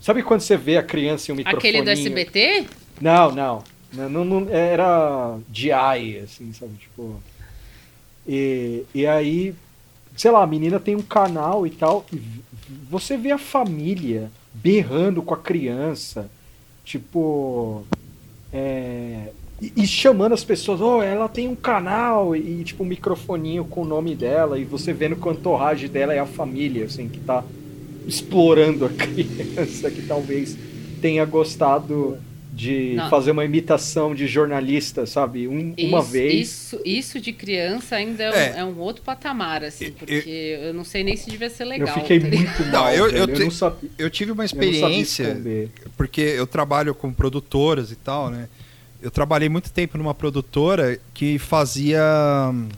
sabe 0.00 0.22
quando 0.22 0.40
você 0.40 0.56
vê 0.56 0.76
a 0.76 0.82
criança 0.82 1.30
em 1.30 1.34
um 1.34 1.36
microfone? 1.36 1.58
Aquele 1.58 1.82
do 1.82 1.90
SBT? 1.90 2.66
Não, 3.00 3.32
não. 3.32 3.64
Não, 3.92 4.24
não, 4.24 4.48
era 4.50 5.38
DI, 5.48 6.18
assim, 6.22 6.52
sabe? 6.52 6.74
Tipo. 6.76 7.20
E, 8.26 8.84
e 8.94 9.06
aí, 9.06 9.54
sei 10.16 10.30
lá, 10.30 10.42
a 10.42 10.46
menina 10.46 10.78
tem 10.78 10.94
um 10.94 11.02
canal 11.02 11.66
e 11.66 11.70
tal. 11.70 12.04
E 12.12 12.20
você 12.90 13.16
vê 13.16 13.30
a 13.30 13.38
família 13.38 14.30
berrando 14.52 15.22
com 15.22 15.34
a 15.34 15.38
criança. 15.38 16.30
Tipo. 16.88 17.84
é, 18.50 19.28
e, 19.60 19.72
e 19.76 19.86
chamando 19.86 20.32
as 20.32 20.42
pessoas, 20.42 20.80
oh, 20.80 21.02
ela 21.02 21.28
tem 21.28 21.46
um 21.46 21.54
canal 21.54 22.34
e, 22.34 22.64
tipo, 22.64 22.82
um 22.82 22.86
microfoninho 22.86 23.64
com 23.64 23.82
o 23.82 23.84
nome 23.84 24.14
dela, 24.14 24.58
e 24.58 24.64
você 24.64 24.92
vendo 24.92 25.16
que 25.16 25.28
a 25.28 25.32
entorragem 25.32 25.90
dela 25.90 26.14
é 26.14 26.18
a 26.18 26.24
família, 26.24 26.86
assim, 26.86 27.06
que 27.08 27.20
tá 27.20 27.44
explorando 28.06 28.86
a 28.86 28.88
criança, 28.96 29.90
que 29.90 30.00
talvez 30.00 30.56
tenha 31.02 31.26
gostado 31.26 32.16
de 32.58 32.94
Não. 32.96 33.08
fazer 33.08 33.30
uma 33.30 33.44
imitação 33.44 34.12
de 34.16 34.26
jornalista, 34.26 35.06
sabe? 35.06 35.46
Um- 35.46 35.74
uma 35.78 36.00
Isso- 36.00 36.10
vez. 36.10 36.34
Isso, 36.50 36.80
isso 36.84 37.20
de 37.20 37.32
criança 37.32 37.94
ainda 37.94 38.24
é, 38.24 38.30
um- 38.30 38.34
É. 38.34 38.58
é 38.58 38.64
um 38.64 38.76
outro 38.80 39.02
patamar, 39.04 39.62
assim, 39.62 39.86
Eu- 39.86 39.92
porque 39.92 40.58
eu, 40.64 40.74
não 40.74 40.82
sei 40.82 41.04
nem 41.04 41.16
se 41.16 41.30
devia 41.30 41.48
ser 41.48 41.62
Eu 41.62 41.68
legal. 41.68 41.94
fiquei 41.94 42.18
tá 42.18 42.26
muito 42.26 42.62
Não, 42.64 42.72
mal. 42.72 42.92
eu- 42.92 43.04
velho, 43.06 43.16
eu 43.16 43.26
eu, 43.28 43.34
te- 43.34 43.44
não 43.44 43.50
sabia. 43.52 43.90
eu 43.96 44.10
tive 44.10 44.32
uma 44.32 44.42
eu 44.44 44.48
não 44.52 44.62
experiência 44.62 45.40
porque 45.96 46.20
eu 46.20 46.48
trabalho 46.48 46.94
com 46.96 47.12
produtoras 47.12 47.92
e 47.92 47.96
tal, 47.96 48.28
né? 48.28 48.48
Eu 49.00 49.12
trabalhei 49.12 49.48
muito 49.48 49.70
tempo 49.70 49.96
numa 49.96 50.12
produtora 50.12 50.98
que 51.14 51.38
fazia. 51.38 52.02
hum, 52.52 52.68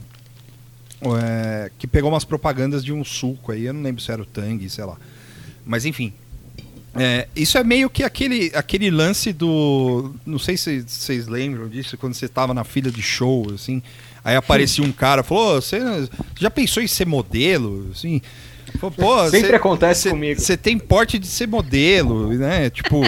é, 1.19 1.71
que 1.79 1.87
pegou 1.87 2.11
umas 2.11 2.25
propagandas 2.25 2.85
de 2.85 2.93
um 2.93 3.03
suco 3.03 3.51
aí, 3.53 3.65
eu 3.65 3.73
não 3.73 3.81
lembro 3.83 4.03
se 4.03 4.13
era 4.13 4.21
o 4.21 4.27
Tang, 4.27 4.69
sei 4.69 4.85
lá. 4.85 4.99
Mas 5.65 5.87
enfim. 5.87 6.13
É, 6.95 7.29
isso 7.37 7.57
é 7.57 7.63
meio 7.63 7.89
que 7.89 8.03
aquele, 8.03 8.51
aquele 8.55 8.91
lance 8.91 9.33
do. 9.33 10.13
Não 10.27 10.39
sei 10.39 10.57
se 10.57 10.83
vocês 10.87 11.29
lembram 11.29 11.69
disso, 11.69 11.97
quando 11.97 12.15
você 12.15 12.27
tava 12.29 12.53
na 12.53 12.65
fila 12.65 12.91
de 12.91 13.01
show, 13.03 13.47
assim. 13.55 13.81
Aí 14.25 14.35
aparecia 14.37 14.85
um 14.85 14.91
cara 14.93 15.23
falou: 15.23 15.57
"Ô, 15.57 15.61
você 15.61 15.79
já 16.39 16.51
pensou 16.51 16.83
em 16.83 16.87
ser 16.89 17.07
modelo? 17.07 17.89
Assim, 17.93 18.21
Pô, 18.79 18.91
Sempre 19.31 19.49
cê- 19.51 19.55
acontece 19.55 20.03
cê- 20.03 20.11
comigo. 20.11 20.41
Você 20.41 20.57
tem 20.57 20.79
porte 20.79 21.19
de 21.19 21.27
ser 21.27 21.47
modelo, 21.49 22.33
né? 22.35 22.71
Tipo, 22.71 23.03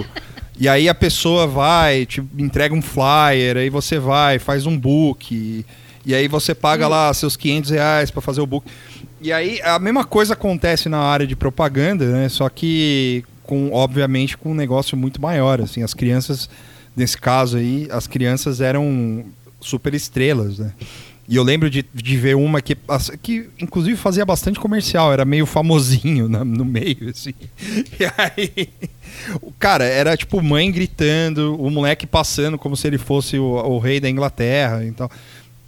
e 0.58 0.68
aí 0.68 0.88
a 0.88 0.94
pessoa 0.94 1.46
vai, 1.46 2.04
te 2.06 2.22
entrega 2.38 2.74
um 2.74 2.82
flyer, 2.82 3.56
aí 3.56 3.70
você 3.70 3.98
vai, 3.98 4.38
faz 4.40 4.66
um 4.66 4.76
book, 4.76 5.32
e, 5.34 5.64
e 6.04 6.14
aí 6.14 6.26
você 6.28 6.52
paga 6.54 6.88
lá 6.88 7.12
seus 7.14 7.36
500 7.36 7.70
reais 7.70 8.10
pra 8.10 8.20
fazer 8.20 8.40
o 8.40 8.46
book. 8.46 8.66
E 9.20 9.32
aí 9.32 9.60
a 9.62 9.78
mesma 9.78 10.04
coisa 10.04 10.34
acontece 10.34 10.88
na 10.88 10.98
área 10.98 11.26
de 11.26 11.36
propaganda, 11.36 12.06
né? 12.10 12.28
Só 12.28 12.48
que 12.48 13.24
com 13.44 13.72
obviamente 13.72 14.36
com 14.36 14.50
um 14.50 14.54
negócio 14.54 14.96
muito 14.96 15.20
maior, 15.20 15.60
assim, 15.60 15.82
as 15.82 15.94
crianças 15.94 16.48
nesse 16.96 17.16
caso 17.16 17.56
aí, 17.56 17.88
as 17.90 18.06
crianças 18.06 18.60
eram 18.60 19.24
super 19.60 19.94
estrelas, 19.94 20.58
né? 20.58 20.72
E 21.28 21.36
eu 21.36 21.42
lembro 21.42 21.70
de, 21.70 21.84
de 21.94 22.16
ver 22.16 22.34
uma 22.34 22.60
que, 22.60 22.76
que, 23.22 23.48
inclusive, 23.58 23.96
fazia 23.96 24.24
bastante 24.24 24.58
comercial, 24.58 25.12
era 25.12 25.24
meio 25.24 25.46
famosinho 25.46 26.28
na, 26.28 26.44
no 26.44 26.64
meio, 26.64 27.08
assim. 27.08 27.32
E 27.98 28.04
aí, 28.18 28.68
o 29.40 29.52
cara, 29.52 29.84
era 29.84 30.16
tipo 30.16 30.42
mãe 30.42 30.70
gritando, 30.70 31.56
o 31.58 31.70
moleque 31.70 32.06
passando 32.06 32.58
como 32.58 32.76
se 32.76 32.86
ele 32.86 32.98
fosse 32.98 33.38
o, 33.38 33.44
o 33.44 33.78
rei 33.78 34.00
da 34.00 34.10
Inglaterra. 34.10 34.84
Então. 34.84 35.08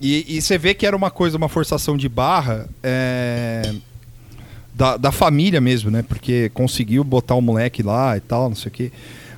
E, 0.01 0.37
e, 0.37 0.43
você 0.43 0.59
vê 0.59 0.75
que 0.75 0.85
era 0.85 0.97
uma 0.97 1.11
coisa, 1.11 1.37
uma 1.37 1.49
forçação 1.49 1.97
de 1.97 2.09
barra 2.09 2.69
é, 2.83 3.73
da, 4.75 4.97
da 4.97 5.13
família 5.13 5.61
mesmo, 5.61 5.91
né? 5.91 6.03
Porque 6.03 6.51
conseguiu 6.53 7.05
botar 7.05 7.37
o 7.37 7.41
moleque 7.41 7.83
lá 7.83 8.17
e 8.17 8.21
tal, 8.21 8.49
não 8.49 8.57
sei 8.57 8.69
o 8.69 8.73
quê. 8.73 8.93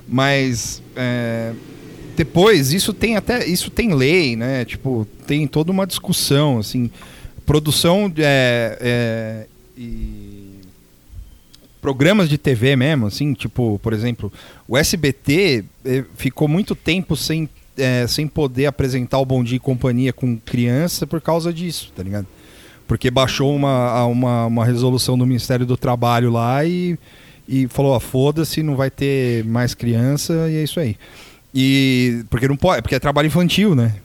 Mas. 0.07 0.81
É, 0.95 1.53
depois, 2.15 2.73
isso 2.73 2.93
tem 2.93 3.15
até. 3.15 3.45
Isso 3.45 3.69
tem 3.69 3.93
lei, 3.93 4.35
né? 4.35 4.65
Tipo, 4.65 5.07
tem 5.27 5.45
toda 5.45 5.71
uma 5.71 5.85
discussão, 5.85 6.57
assim. 6.57 6.89
Produção 7.45 8.11
é, 8.17 8.77
é, 8.81 9.47
e 9.77 10.47
programas 11.79 12.27
de 12.27 12.37
TV 12.37 12.75
mesmo, 12.75 13.05
assim, 13.07 13.33
tipo, 13.33 13.79
por 13.81 13.93
exemplo, 13.93 14.33
o 14.67 14.77
SBT 14.77 15.63
é, 15.85 16.03
ficou 16.17 16.45
muito 16.45 16.75
tempo 16.75 17.15
sem, 17.15 17.47
é, 17.77 18.05
sem 18.07 18.27
poder 18.27 18.65
apresentar 18.65 19.19
o 19.19 19.25
Bom 19.25 19.41
Dia 19.41 19.55
e 19.55 19.59
Companhia 19.59 20.11
com 20.11 20.35
criança 20.35 21.07
por 21.07 21.21
causa 21.21 21.53
disso, 21.53 21.93
tá 21.95 22.03
ligado? 22.03 22.27
Porque 22.87 23.11
baixou 23.11 23.53
uma, 23.53 24.05
uma, 24.05 24.45
uma 24.45 24.65
resolução 24.65 25.17
do 25.17 25.25
Ministério 25.25 25.65
do 25.65 25.75
Trabalho 25.75 26.31
lá 26.31 26.63
e, 26.63 26.97
e 27.47 27.67
falou, 27.67 27.93
ah, 27.93 27.99
foda-se, 27.99 28.63
não 28.63 28.75
vai 28.75 28.89
ter 28.89 29.43
mais 29.43 29.73
criança 29.73 30.47
e 30.49 30.55
é 30.55 30.63
isso 30.63 30.79
aí. 30.79 30.95
E 31.53 32.23
porque 32.29 32.47
não 32.47 32.55
pode, 32.55 32.81
porque 32.81 32.95
é 32.95 32.99
trabalho 32.99 33.27
infantil, 33.27 33.75
né? 33.75 33.95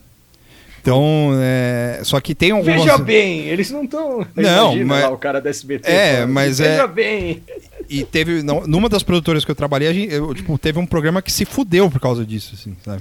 Então, 0.82 1.30
é, 1.40 2.00
só 2.02 2.20
que 2.20 2.34
tem 2.34 2.50
algumas... 2.50 2.80
Veja 2.80 2.98
bem, 2.98 3.42
eles 3.42 3.70
não 3.70 3.84
estão. 3.84 4.26
Não, 4.34 4.74
mas 4.84 5.04
lá, 5.04 5.10
o 5.10 5.16
cara 5.16 5.40
da 5.40 5.48
SBT. 5.48 5.88
É, 5.88 6.14
falando, 6.14 6.32
mas 6.32 6.58
veja 6.58 6.70
é. 6.70 6.72
Veja 6.74 6.86
bem. 6.88 7.42
E 7.88 8.02
teve, 8.02 8.42
não, 8.42 8.66
numa 8.66 8.88
das 8.88 9.04
produtoras 9.04 9.44
que 9.44 9.50
eu 9.50 9.54
trabalhei, 9.54 9.86
a 9.86 9.92
gente, 9.92 10.12
eu, 10.12 10.34
tipo, 10.34 10.58
teve 10.58 10.80
um 10.80 10.86
programa 10.86 11.22
que 11.22 11.30
se 11.30 11.44
fudeu 11.44 11.88
por 11.88 12.00
causa 12.00 12.26
disso, 12.26 12.56
assim, 12.58 12.76
sabe? 12.84 13.00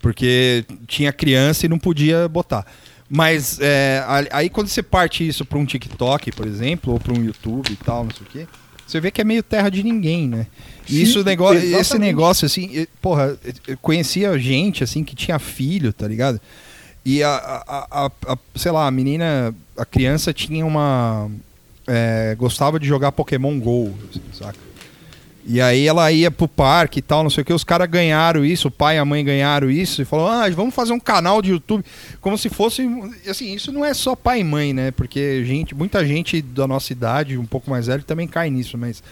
Porque 0.00 0.64
tinha 0.88 1.12
criança 1.12 1.66
e 1.66 1.68
não 1.68 1.78
podia 1.78 2.26
botar. 2.26 2.66
Mas 3.08 3.58
é, 3.60 4.02
aí 4.30 4.48
quando 4.48 4.68
você 4.68 4.82
parte 4.82 5.26
isso 5.26 5.44
para 5.44 5.58
um 5.58 5.64
TikTok, 5.64 6.32
por 6.32 6.46
exemplo, 6.46 6.94
ou 6.94 7.00
para 7.00 7.12
um 7.12 7.22
YouTube 7.22 7.70
e 7.70 7.76
tal, 7.76 8.04
não 8.04 8.10
sei 8.10 8.26
o 8.26 8.30
quê, 8.30 8.46
você 8.86 9.00
vê 9.00 9.10
que 9.10 9.20
é 9.20 9.24
meio 9.24 9.42
terra 9.42 9.70
de 9.70 9.82
ninguém, 9.82 10.28
né? 10.28 10.46
E 10.88 11.02
isso, 11.02 11.24
negócio, 11.24 11.58
esse 11.76 11.98
negócio, 11.98 12.46
assim, 12.46 12.86
porra, 13.00 13.36
eu 13.66 13.78
conhecia 13.78 14.38
gente, 14.38 14.84
assim, 14.84 15.02
que 15.02 15.14
tinha 15.16 15.38
filho, 15.38 15.92
tá 15.92 16.06
ligado? 16.06 16.40
E 17.04 17.22
a, 17.22 17.34
a, 17.34 17.86
a, 17.90 18.10
a 18.32 18.38
sei 18.54 18.72
lá, 18.72 18.86
a 18.86 18.90
menina, 18.90 19.54
a 19.76 19.84
criança 19.84 20.32
tinha 20.32 20.64
uma. 20.64 21.30
É, 21.86 22.34
gostava 22.38 22.80
de 22.80 22.86
jogar 22.86 23.12
Pokémon 23.12 23.58
GO, 23.58 23.94
assim, 24.10 24.22
saca? 24.32 24.58
E 25.46 25.60
aí 25.60 25.86
ela 25.86 26.10
ia 26.10 26.30
pro 26.30 26.48
parque 26.48 27.00
e 27.00 27.02
tal, 27.02 27.22
não 27.22 27.28
sei 27.28 27.42
o 27.42 27.44
que, 27.44 27.52
os 27.52 27.64
caras 27.64 27.88
ganharam 27.88 28.44
isso, 28.44 28.68
o 28.68 28.70
pai 28.70 28.96
e 28.96 28.98
a 28.98 29.04
mãe 29.04 29.22
ganharam 29.22 29.70
isso, 29.70 30.00
e 30.00 30.04
falou, 30.04 30.26
ah, 30.26 30.48
vamos 30.48 30.74
fazer 30.74 30.94
um 30.94 31.00
canal 31.00 31.42
de 31.42 31.50
YouTube, 31.50 31.84
como 32.18 32.38
se 32.38 32.48
fosse, 32.48 32.88
assim, 33.28 33.54
isso 33.54 33.70
não 33.70 33.84
é 33.84 33.92
só 33.92 34.16
pai 34.16 34.40
e 34.40 34.44
mãe, 34.44 34.72
né, 34.72 34.90
porque 34.90 35.44
gente, 35.44 35.74
muita 35.74 36.04
gente 36.06 36.40
da 36.40 36.66
nossa 36.66 36.92
idade, 36.92 37.36
um 37.36 37.44
pouco 37.44 37.68
mais 37.68 37.88
velho, 37.88 38.02
também 38.02 38.26
cai 38.26 38.48
nisso, 38.48 38.78
mas 38.78 39.02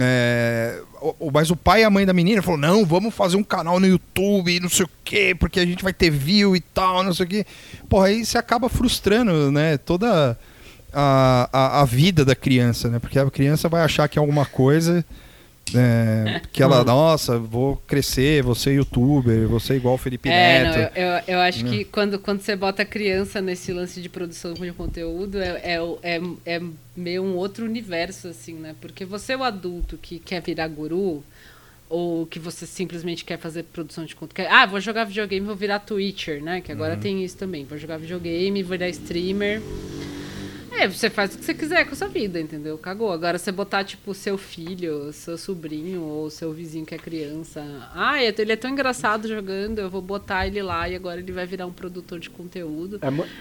é, 0.00 0.80
o, 1.00 1.30
mas 1.32 1.50
o 1.50 1.56
pai 1.56 1.82
e 1.82 1.84
a 1.84 1.90
mãe 1.90 2.06
da 2.06 2.12
menina 2.12 2.40
falou: 2.40 2.58
não, 2.58 2.84
vamos 2.84 3.12
fazer 3.12 3.36
um 3.36 3.42
canal 3.42 3.80
no 3.80 3.86
YouTube, 3.86 4.60
não 4.60 4.68
sei 4.68 4.84
o 4.86 4.90
quê, 5.04 5.34
porque 5.38 5.58
a 5.58 5.66
gente 5.66 5.82
vai 5.82 5.92
ter 5.92 6.08
view 6.08 6.54
e 6.54 6.60
tal, 6.60 7.02
não 7.02 7.12
sei 7.12 7.26
o 7.26 7.28
quê. 7.28 7.46
Porra, 7.88 8.06
aí 8.06 8.24
você 8.24 8.38
acaba 8.38 8.68
frustrando, 8.68 9.50
né? 9.50 9.76
Toda 9.76 10.38
a, 10.92 11.48
a, 11.52 11.80
a 11.80 11.84
vida 11.84 12.24
da 12.24 12.36
criança, 12.36 12.88
né? 12.88 13.00
Porque 13.00 13.18
a 13.18 13.28
criança 13.28 13.68
vai 13.68 13.82
achar 13.82 14.08
que 14.08 14.18
é 14.18 14.20
alguma 14.20 14.46
coisa 14.46 15.04
é, 15.74 16.40
que 16.52 16.62
ela, 16.62 16.84
nossa, 16.84 17.38
vou 17.38 17.76
crescer, 17.86 18.42
vou 18.42 18.54
ser 18.54 18.72
youtuber, 18.72 19.46
vou 19.48 19.60
ser 19.60 19.76
igual 19.76 19.94
o 19.94 19.98
Felipe 19.98 20.28
é, 20.28 20.62
Neto. 20.62 20.76
Não, 20.76 21.02
eu, 21.02 21.08
eu, 21.08 21.22
eu, 21.28 21.38
acho 21.40 21.64
que 21.64 21.84
quando, 21.84 22.18
quando 22.18 22.40
você 22.40 22.54
bota 22.56 22.82
a 22.82 22.86
criança 22.86 23.40
nesse 23.40 23.72
lance 23.72 24.00
de 24.00 24.08
produção 24.08 24.54
de 24.54 24.72
conteúdo, 24.72 25.40
é, 25.40 25.60
é, 25.62 25.78
é, 26.02 26.20
é 26.46 26.62
meio 26.96 27.22
um 27.22 27.36
outro 27.36 27.64
universo, 27.64 28.28
assim, 28.28 28.54
né? 28.54 28.74
Porque 28.80 29.04
você 29.04 29.32
é 29.32 29.36
o 29.36 29.42
adulto 29.42 29.98
que 30.00 30.18
quer 30.18 30.42
virar 30.42 30.68
guru, 30.68 31.22
ou 31.88 32.26
que 32.26 32.38
você 32.38 32.66
simplesmente 32.66 33.24
quer 33.24 33.38
fazer 33.38 33.62
produção 33.64 34.04
de 34.04 34.14
conteúdo. 34.14 34.50
Ah, 34.50 34.66
vou 34.66 34.80
jogar 34.80 35.04
videogame, 35.04 35.46
vou 35.46 35.56
virar 35.56 35.78
Twitcher, 35.80 36.42
né? 36.42 36.60
Que 36.60 36.70
agora 36.70 36.94
uhum. 36.94 37.00
tem 37.00 37.24
isso 37.24 37.36
também. 37.36 37.64
Vou 37.64 37.78
jogar 37.78 37.96
videogame, 37.96 38.62
vou 38.62 38.72
virar 38.72 38.88
streamer. 38.90 39.62
É, 40.78 40.86
você 40.86 41.10
faz 41.10 41.34
o 41.34 41.38
que 41.38 41.44
você 41.44 41.54
quiser 41.54 41.84
com 41.84 41.92
a 41.92 41.96
sua 41.96 42.06
vida, 42.06 42.40
entendeu? 42.40 42.78
Cagou. 42.78 43.10
Agora 43.10 43.36
você 43.36 43.50
botar, 43.50 43.82
tipo, 43.82 44.14
seu 44.14 44.38
filho, 44.38 45.12
seu 45.12 45.36
sobrinho 45.36 46.02
ou 46.02 46.30
seu 46.30 46.52
vizinho 46.52 46.86
que 46.86 46.94
é 46.94 46.98
criança. 46.98 47.60
Ah, 47.92 48.22
ele 48.22 48.52
é 48.52 48.56
tão 48.56 48.70
engraçado 48.70 49.26
jogando, 49.26 49.80
eu 49.80 49.90
vou 49.90 50.00
botar 50.00 50.46
ele 50.46 50.62
lá 50.62 50.88
e 50.88 50.94
agora 50.94 51.20
ele 51.20 51.32
vai 51.32 51.46
virar 51.46 51.66
um 51.66 51.72
produtor 51.72 52.20
de 52.20 52.30
conteúdo. 52.30 53.00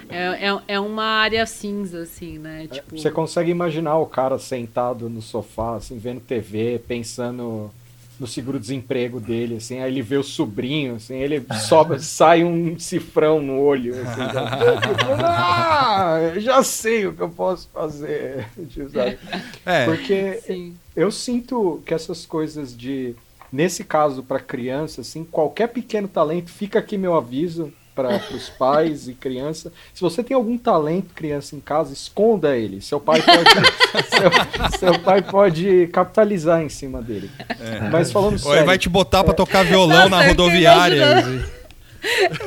É, 0.09 0.17
é, 0.17 0.47
é, 0.49 0.61
é 0.67 0.79
uma 0.79 1.03
área 1.03 1.45
cinza, 1.45 2.01
assim, 2.01 2.39
né? 2.39 2.63
É, 2.63 2.67
tipo... 2.67 2.97
Você 2.97 3.11
consegue 3.11 3.51
imaginar 3.51 3.97
o 3.99 4.07
cara 4.07 4.39
sentado 4.39 5.07
no 5.07 5.21
sofá, 5.21 5.75
assim, 5.75 5.99
vendo 5.99 6.21
TV, 6.21 6.81
pensando 6.87 7.71
no 8.19 8.25
seguro-desemprego 8.25 9.19
dele, 9.19 9.57
assim, 9.57 9.79
aí 9.79 9.91
ele 9.91 10.01
vê 10.01 10.17
o 10.17 10.23
sobrinho, 10.23 10.95
assim, 10.95 11.15
ele 11.15 11.45
sobe, 11.67 11.99
sai 12.03 12.43
um 12.43 12.77
cifrão 12.79 13.41
no 13.41 13.59
olho, 13.59 13.93
assim, 13.93 14.21
ah, 15.23 16.33
já 16.37 16.63
sei 16.63 17.07
o 17.07 17.13
que 17.13 17.21
eu 17.21 17.29
posso 17.29 17.69
fazer, 17.73 18.47
é. 19.65 19.85
Porque 19.85 20.41
Sim. 20.45 20.75
eu 20.95 21.11
sinto 21.11 21.81
que 21.85 21.93
essas 21.93 22.25
coisas 22.25 22.75
de, 22.75 23.15
nesse 23.51 23.83
caso 23.83 24.23
para 24.23 24.39
criança, 24.39 25.01
assim, 25.01 25.23
qualquer 25.23 25.67
pequeno 25.67 26.07
talento, 26.07 26.49
fica 26.49 26.79
aqui 26.79 26.97
meu 26.97 27.15
aviso, 27.15 27.71
para 27.97 28.21
os 28.31 28.47
pais 28.47 29.07
e 29.07 29.13
criança. 29.15 29.73
Se 29.91 30.01
você 30.01 30.23
tem 30.23 30.35
algum 30.35 30.55
talento 30.55 31.15
criança 31.15 31.55
em 31.55 31.59
casa, 31.59 31.91
esconda 31.91 32.55
ele. 32.55 32.79
Seu 32.79 32.99
pai 32.99 33.23
pode, 33.23 33.49
seu, 34.71 34.79
seu, 34.79 34.99
pai 34.99 35.23
pode 35.23 35.87
capitalizar 35.87 36.61
em 36.61 36.69
cima 36.69 37.01
dele. 37.01 37.31
É. 37.59 37.89
Mas 37.89 38.11
falando 38.11 38.33
Ou 38.33 38.39
sério, 38.39 38.59
ele 38.59 38.65
vai 38.65 38.77
te 38.77 38.87
botar 38.87 39.23
para 39.23 39.33
tocar 39.33 39.65
violão 39.65 40.07
Nossa, 40.07 40.09
na 40.09 40.27
rodoviária. 40.27 41.43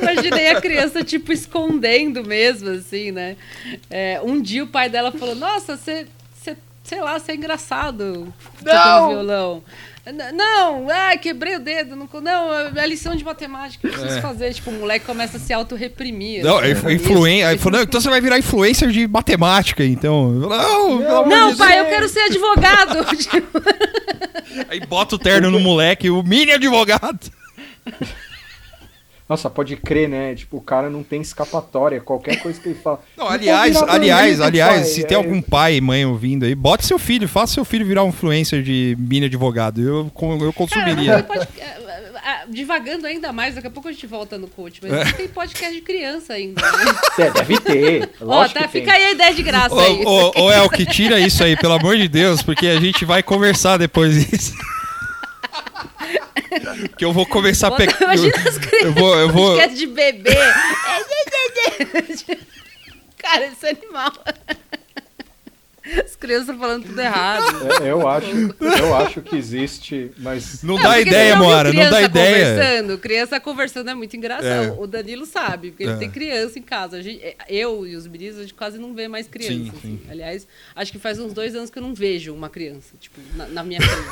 Imaginei 0.01 0.51
a 0.51 0.61
criança, 0.61 1.03
tipo, 1.03 1.33
escondendo 1.33 2.23
mesmo, 2.23 2.69
assim, 2.69 3.11
né? 3.11 3.35
É, 3.89 4.21
um 4.23 4.41
dia 4.41 4.63
o 4.63 4.67
pai 4.67 4.89
dela 4.89 5.11
falou: 5.11 5.35
Nossa, 5.35 5.75
você, 5.75 6.07
sei 6.81 7.01
lá, 7.01 7.19
você 7.19 7.33
é 7.33 7.35
engraçado 7.35 8.33
tocando 8.63 9.09
violão. 9.09 9.63
Não, 10.33 10.89
ai, 10.89 11.17
quebrei 11.19 11.55
o 11.55 11.59
dedo. 11.59 11.95
Não, 11.95 12.09
não 12.21 12.81
é 12.81 12.87
lição 12.87 13.15
de 13.15 13.23
matemática 13.23 13.87
que 13.87 13.87
eu 13.87 13.99
preciso 13.99 14.17
é. 14.17 14.21
fazer. 14.21 14.53
Tipo, 14.53 14.71
o 14.71 14.73
moleque 14.73 15.05
começa 15.05 15.37
a 15.37 15.39
se 15.39 15.53
auto-reprimir. 15.53 16.43
Não, 16.43 16.57
assim, 16.57 16.87
é 16.87 16.93
influen 16.93 17.43
não, 17.43 17.81
então 17.81 18.01
você 18.01 18.09
vai 18.09 18.19
virar 18.19 18.39
influencer 18.39 18.89
de 18.89 19.07
matemática, 19.07 19.85
então. 19.85 20.31
Não, 20.31 20.99
não, 20.99 21.25
não 21.27 21.55
pai, 21.55 21.79
eu 21.79 21.85
quero 21.85 22.09
ser 22.09 22.21
advogado. 22.21 23.05
Aí 24.69 24.79
bota 24.79 25.15
o 25.15 25.19
terno 25.19 25.51
no 25.51 25.59
moleque, 25.59 26.09
o 26.09 26.23
mini 26.23 26.51
advogado. 26.51 27.19
Nossa, 29.31 29.49
pode 29.49 29.77
crer, 29.77 30.09
né? 30.09 30.35
Tipo, 30.35 30.57
o 30.57 30.61
cara 30.61 30.89
não 30.89 31.03
tem 31.03 31.21
escapatória, 31.21 32.01
qualquer 32.01 32.41
coisa 32.41 32.59
que 32.59 32.67
ele 32.67 32.75
fala. 32.75 32.99
Não, 33.15 33.29
aliás, 33.29 33.81
aliás, 33.81 34.41
aliás, 34.41 34.81
pai, 34.81 34.83
se 34.83 35.03
é... 35.03 35.05
tem 35.05 35.15
algum 35.15 35.41
pai 35.41 35.77
e 35.77 35.81
mãe 35.81 36.05
ouvindo 36.05 36.43
aí, 36.43 36.53
bote 36.53 36.85
seu 36.85 36.99
filho, 36.99 37.29
faça 37.29 37.53
seu 37.53 37.63
filho 37.63 37.85
virar 37.85 38.03
um 38.03 38.09
influencer 38.09 38.61
de 38.61 38.93
mini 38.99 39.27
advogado. 39.27 39.79
Eu, 39.79 40.11
eu 40.41 40.51
consumiria. 40.51 41.11
Cara, 41.11 41.23
pode, 41.23 41.47
é, 41.57 41.63
é, 41.63 42.45
divagando 42.49 43.07
ainda 43.07 43.31
mais, 43.31 43.55
daqui 43.55 43.67
a 43.67 43.71
pouco 43.71 43.87
a 43.87 43.91
gente 43.93 44.05
volta 44.05 44.37
no 44.37 44.49
coach, 44.49 44.81
mas 44.81 44.91
é. 44.91 45.13
tem 45.13 45.29
podcast 45.29 45.73
de 45.73 45.81
criança 45.81 46.33
ainda. 46.33 46.61
Né? 46.61 46.93
É, 47.17 47.31
deve 47.31 47.59
ter. 47.61 48.09
Ó, 48.19 48.45
tá, 48.49 48.67
fica 48.67 48.91
aí 48.91 49.05
a 49.05 49.11
ideia 49.11 49.33
de 49.33 49.43
graça 49.43 49.73
ô, 49.73 49.79
aí. 49.79 50.03
Ô, 50.05 50.41
ô, 50.43 50.51
Elke, 50.51 50.85
tira 50.85 51.21
isso 51.21 51.41
aí, 51.41 51.55
pelo 51.55 51.75
amor 51.75 51.95
de 51.95 52.09
Deus, 52.09 52.43
porque 52.43 52.67
a 52.67 52.81
gente 52.81 53.05
vai 53.05 53.23
conversar 53.23 53.77
depois 53.77 54.27
disso. 54.27 54.53
Que 56.97 57.05
eu 57.05 57.11
vou 57.13 57.25
começar 57.25 57.67
a 57.67 57.71
pegar. 57.71 57.97
Imagina 58.01 58.33
as 58.37 58.57
crianças. 58.57 58.83
Eu 58.83 58.93
vou, 58.93 59.15
eu 59.17 59.29
vou... 59.29 59.67
de 59.69 59.87
bebê. 59.87 60.31
Cara, 63.17 63.45
esse 63.47 63.65
é 63.67 63.69
animal. 63.71 64.11
As 66.05 66.15
crianças 66.15 66.55
falando 66.57 66.85
tudo 66.85 67.01
errado. 67.01 67.43
É, 67.83 67.91
eu, 67.91 68.07
acho, 68.07 68.27
eu 68.79 68.95
acho 68.95 69.21
que 69.21 69.35
existe, 69.35 70.11
mas. 70.19 70.61
Não 70.61 70.79
É, 70.79 70.83
dá 70.83 70.99
ideia, 71.01 71.35
Moara, 71.35 71.69
não 71.69 71.75
criança 71.75 71.91
dá 71.91 72.01
ideia. 72.03 72.45
Conversando, 72.45 72.97
criança 72.99 73.39
conversando 73.39 73.89
é 73.89 73.93
muito 73.95 74.15
engraçado. 74.15 74.47
É. 74.47 74.71
O 74.77 74.85
Danilo 74.85 75.25
sabe, 75.25 75.71
porque 75.71 75.83
ele 75.83 75.93
É. 75.93 75.97
tem 75.97 76.09
criança 76.09 76.59
em 76.59 76.61
casa. 76.61 76.97
A 76.97 77.01
gente- 77.01 77.35
eu 77.49 77.85
e 77.87 77.95
os 77.95 78.05
meninos, 78.07 78.37
a 78.37 78.41
gente 78.43 78.53
quase 78.53 78.77
não 78.77 78.93
vê 78.93 79.07
mais 79.07 79.27
criança. 79.27 79.53
Sim, 79.53 79.69
assim. 79.69 79.81
sim. 79.81 80.01
Aliás, 80.09 80.47
acho 80.75 80.91
que 80.91 80.99
faz 80.99 81.19
uns 81.19 81.33
dois 81.33 81.55
anos 81.55 81.69
que 81.71 81.79
eu 81.79 81.83
não 81.83 81.95
vejo 81.95 82.31
uma 82.33 82.49
criança, 82.49 82.93
tipo, 82.99 83.19
na, 83.35 83.47
na 83.47 83.63
minha 83.63 83.81
frente. 83.81 84.07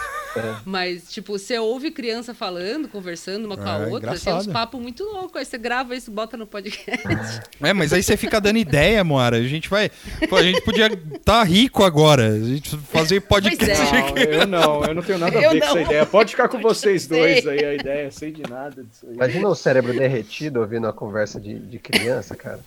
Mas, 0.66 1.12
tipo, 1.12 1.38
você 1.38 1.58
ouve 1.58 1.92
criança 1.92 2.34
falando, 2.34 2.88
conversando 2.88 3.46
uma 3.46 3.58
com 3.58 3.68
a 3.68 3.80
É, 3.80 3.88
outra, 3.88 4.14
é 4.14 4.34
uns 4.34 4.48
papos 4.48 4.82
muito 4.82 5.04
loucos. 5.04 5.36
Aí 5.38 5.46
você 5.46 5.58
grava 5.58 5.96
isso, 5.96 6.12
bota 6.12 6.38
no 6.38 6.46
podcast. 6.46 7.42
É, 7.62 7.74
mas 7.74 7.94
aí 7.94 8.02
você 8.04 8.16
fica 8.16 8.40
dando 8.40 8.58
ideia, 8.58 9.04
Moara. 9.04 9.38
A 9.38 9.44
gente 9.44 9.70
vai. 9.70 9.90
Pô, 10.30 10.36
a 10.38 10.44
gente 10.44 10.62
podia 10.62 10.88
estar 10.88 11.44
rico 11.44 11.84
agora. 11.84 12.28
A 12.30 12.40
gente 12.40 12.78
fazer 12.78 13.22
podcast. 13.22 13.66
Pois 13.66 14.28
é. 14.28 14.30
Não, 14.30 14.40
eu 14.42 14.48
não, 14.48 14.86
eu 14.86 14.96
não 14.96 15.02
tenho 15.02 15.18
nada 15.20 15.38
a 15.38 15.42
Eu 15.42 15.52
ver 15.52 15.60
com 15.60 15.66
essa 15.66 15.76
não. 15.76 15.82
ideia. 15.82 16.06
Pode 16.06 16.32
ficar 16.32 16.48
com 16.48 16.60
vocês 16.62 17.08
dois 17.08 17.46
aí, 17.48 17.66
a 17.66 17.74
ideia, 17.74 18.12
sei 18.12 18.32
de 18.32 18.44
nada 18.50 18.84
disso 18.84 19.06
aí. 19.08 19.16
Imagina 19.16 19.48
o 19.48 19.56
cérebro 19.56 19.94
derretido 19.94 20.60
ouvindo 20.60 20.88
a 20.88 20.94
conversa 20.94 21.40
de, 21.40 21.58
de 21.60 21.80
criança, 21.80 22.36
cara. 22.36 22.60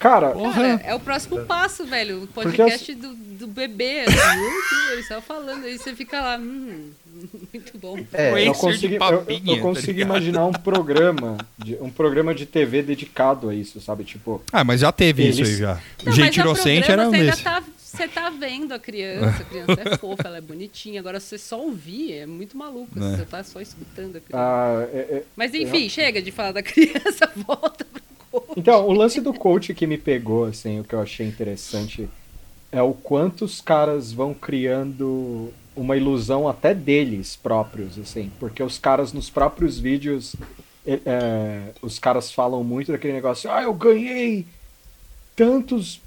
Cara, 0.00 0.32
Cara, 0.32 0.80
é 0.82 0.94
o 0.94 0.98
próximo 0.98 1.44
passo, 1.44 1.84
velho. 1.84 2.24
O 2.24 2.26
podcast 2.26 2.94
do, 2.94 3.14
do 3.14 3.46
bebê. 3.46 4.00
Assim, 4.00 4.92
eles 4.92 5.06
só 5.06 5.20
falando. 5.20 5.64
Aí 5.66 5.76
você 5.78 5.94
fica 5.94 6.20
lá, 6.22 6.38
hum, 6.38 6.90
muito 7.52 7.76
bom. 7.78 7.98
É, 8.12 8.48
eu 8.48 8.54
consigo, 8.54 8.88
de 8.88 8.94
eu, 8.94 8.98
papinha, 8.98 9.56
eu 9.58 9.74
tá 9.74 9.90
imaginar 9.90 10.46
um 10.46 10.52
programa, 10.52 11.36
de, 11.58 11.76
um 11.82 11.90
programa 11.90 12.34
de 12.34 12.46
TV 12.46 12.82
dedicado 12.82 13.50
a 13.50 13.54
isso, 13.54 13.78
sabe? 13.80 14.02
Tipo, 14.04 14.42
Ah, 14.50 14.64
mas 14.64 14.80
já 14.80 14.90
teve 14.90 15.28
isso 15.28 15.40
Eles- 15.40 15.50
aí 15.52 15.56
já. 15.58 15.80
Não, 16.02 16.12
o 16.12 16.16
Gente 16.16 16.40
é 16.40 16.42
Inocente 16.42 16.90
era 16.90 17.02
um 17.08 17.12
ainda 17.12 17.30
desse. 17.32 17.42
tá, 17.42 17.62
você 17.76 18.08
tá 18.08 18.30
vendo 18.30 18.72
a 18.72 18.78
criança, 18.78 19.42
a 19.42 19.44
criança 19.44 19.80
é 19.84 19.96
fofa, 20.00 20.22
ela 20.24 20.38
é 20.38 20.40
bonitinha. 20.40 20.98
Agora, 21.00 21.20
você 21.20 21.36
só 21.36 21.60
ouvir 21.60 22.12
é 22.14 22.24
muito 22.26 22.56
maluco. 22.56 22.98
É. 22.98 23.16
Você 23.18 23.24
tá 23.26 23.44
só 23.44 23.60
escutando 23.60 24.16
a 24.16 24.20
criança. 24.20 24.38
ah, 24.44 24.88
é- 24.94 24.98
é- 25.16 25.22
Mas 25.36 25.52
enfim, 25.54 25.90
chega 25.90 26.22
de 26.22 26.30
falar 26.32 26.52
da 26.52 26.62
criança, 26.64 27.30
volta 27.36 27.84
pro 27.84 28.00
coach. 28.30 28.46
Então, 28.56 28.86
o 28.86 28.92
lance 28.92 29.20
do 29.20 29.32
coach 29.32 29.74
que 29.74 29.86
me 29.86 29.98
pegou, 29.98 30.44
assim, 30.44 30.80
o 30.80 30.84
que 30.84 30.94
eu 30.94 31.00
achei 31.00 31.26
interessante 31.26 32.08
é 32.72 32.80
o 32.82 32.92
quanto 32.92 33.44
os 33.44 33.60
caras 33.60 34.12
vão 34.12 34.32
criando 34.32 35.52
uma 35.74 35.96
ilusão 35.96 36.48
até 36.48 36.74
deles 36.74 37.36
próprios, 37.36 37.98
assim, 37.98 38.30
porque 38.38 38.62
os 38.62 38.78
caras 38.78 39.12
nos 39.12 39.30
próprios 39.30 39.78
vídeos, 39.78 40.36
é, 40.86 41.70
os 41.80 41.98
caras 41.98 42.32
falam 42.32 42.62
muito 42.62 42.92
daquele 42.92 43.14
negócio, 43.14 43.50
ah, 43.50 43.62
eu 43.62 43.72
ganhei 43.72 44.46
tantos 45.34 46.00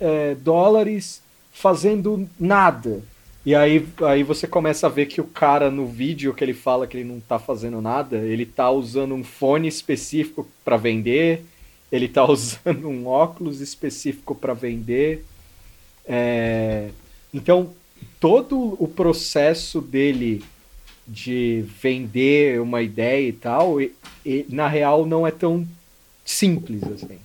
é, 0.00 0.34
dólares 0.34 1.22
fazendo 1.52 2.28
nada. 2.38 3.02
E 3.44 3.54
aí, 3.54 3.86
aí 4.04 4.22
você 4.22 4.46
começa 4.46 4.86
a 4.86 4.90
ver 4.90 5.06
que 5.06 5.20
o 5.20 5.24
cara 5.24 5.70
no 5.70 5.86
vídeo 5.86 6.32
que 6.32 6.44
ele 6.44 6.54
fala 6.54 6.86
que 6.86 6.96
ele 6.96 7.08
não 7.08 7.20
tá 7.20 7.38
fazendo 7.38 7.80
nada, 7.80 8.16
ele 8.18 8.46
tá 8.46 8.70
usando 8.70 9.14
um 9.14 9.24
fone 9.24 9.66
específico 9.66 10.46
para 10.64 10.76
vender, 10.76 11.44
ele 11.92 12.08
tá 12.08 12.24
usando 12.28 12.88
um 12.88 13.06
óculos 13.06 13.60
específico 13.60 14.34
para 14.34 14.54
vender. 14.54 15.24
É, 16.06 16.88
Então, 17.34 17.70
todo 18.20 18.76
o 18.78 18.86
processo 18.88 19.80
dele 19.80 20.42
de 21.06 21.64
vender 21.82 22.60
uma 22.60 22.82
ideia 22.82 23.28
e 23.28 23.32
tal, 23.32 23.80
e- 23.80 23.92
e, 24.24 24.44
na 24.50 24.68
real 24.68 25.06
não 25.06 25.26
é 25.26 25.30
tão 25.30 25.66
simples 26.24 26.82
assim. 26.84 27.18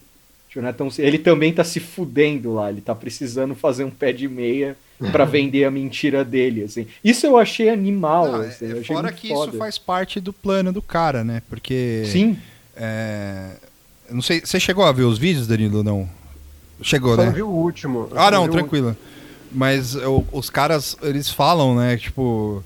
Tipo, 0.49 0.61
não 0.61 0.69
é 0.69 0.73
tão 0.73 0.89
Ele 0.97 1.19
também 1.19 1.51
tá 1.53 1.63
se 1.63 1.79
fudendo 1.79 2.53
lá, 2.53 2.69
ele 2.71 2.81
tá 2.81 2.95
precisando 2.95 3.53
fazer 3.53 3.83
um 3.83 3.89
pé 3.91 4.11
de 4.13 4.27
meia 4.27 4.75
para 5.11 5.25
vender 5.25 5.65
a 5.65 5.69
mentira 5.71 6.23
dele, 6.25 6.63
assim. 6.63 6.87
Isso 7.03 7.25
eu 7.25 7.37
achei 7.37 7.69
animal, 7.69 8.31
Não, 8.31 8.43
é- 8.43 8.47
assim, 8.47 8.65
é 8.65 8.71
eu 8.71 8.79
achei 8.79 8.95
fora 8.95 9.11
que 9.11 9.27
foda. 9.27 9.49
isso 9.51 9.57
faz 9.59 9.77
parte 9.77 10.19
do 10.19 10.31
plano 10.33 10.71
do 10.71 10.81
cara, 10.81 11.23
né? 11.23 11.41
Porque. 11.49 12.03
Sim, 12.05 12.37
é, 12.75 13.51
Não 14.11 14.21
sei. 14.21 14.41
Você 14.43 14.59
chegou 14.59 14.83
a 14.85 14.91
ver 14.91 15.03
os 15.03 15.17
vídeos, 15.17 15.47
Danilo? 15.47 15.83
Não? 15.83 16.09
Chegou, 16.81 17.15
Só 17.15 17.21
né? 17.21 17.27
não 17.27 17.33
vi 17.33 17.41
o 17.41 17.47
último. 17.49 18.07
eu 18.11 18.19
Ah, 18.19 18.29
não, 18.31 18.47
tranquilo. 18.47 18.95
Mas 19.51 19.95
o- 19.95 20.25
os 20.31 20.49
caras, 20.49 20.95
eles 21.01 21.29
falam, 21.29 21.75
né? 21.75 21.97
Tipo, 21.97 22.63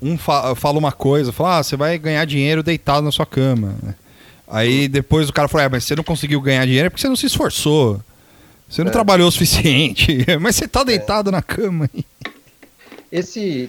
um 0.00 0.18
fa- 0.18 0.54
fala 0.54 0.78
uma 0.78 0.90
coisa, 0.92 1.30
fala, 1.32 1.58
ah, 1.58 1.62
você 1.62 1.76
vai 1.76 1.96
ganhar 1.98 2.24
dinheiro 2.24 2.62
deitado 2.62 3.04
na 3.04 3.12
sua 3.12 3.26
cama. 3.26 3.74
né? 3.82 3.94
Aí 4.48 4.88
depois 4.88 5.28
o 5.28 5.32
cara 5.32 5.48
fala, 5.48 5.64
é, 5.64 5.68
mas 5.68 5.84
você 5.84 5.94
não 5.96 6.04
conseguiu 6.04 6.40
ganhar 6.40 6.64
dinheiro 6.66 6.86
é 6.86 6.90
porque 6.90 7.00
você 7.00 7.08
não 7.08 7.16
se 7.16 7.26
esforçou. 7.26 8.00
Você 8.68 8.82
não 8.82 8.88
É. 8.90 8.92
trabalhou 8.92 9.28
o 9.28 9.32
suficiente. 9.32 10.26
mas 10.40 10.56
você 10.56 10.66
tá 10.66 10.82
deitado 10.82 11.30
na 11.30 11.40
cama. 11.42 11.88
aí. 11.94 12.04
Esse, 13.10 13.68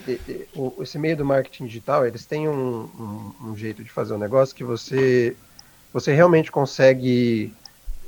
esse 0.82 0.97
meio 0.97 1.17
do 1.17 1.26
marketing 1.26 1.65
digital, 1.65 2.07
eles 2.07 2.26
têm 2.26 2.47
um, 2.47 2.89
um- 2.97 3.49
um 3.51 3.57
jeito 3.57 3.84
de 3.84 3.89
fazer 3.91 4.13
um 4.13 4.17
negócio 4.17 4.55
que 4.55 4.63
você, 4.63 5.36
você 5.93 6.13
realmente 6.13 6.51
consegue 6.51 7.57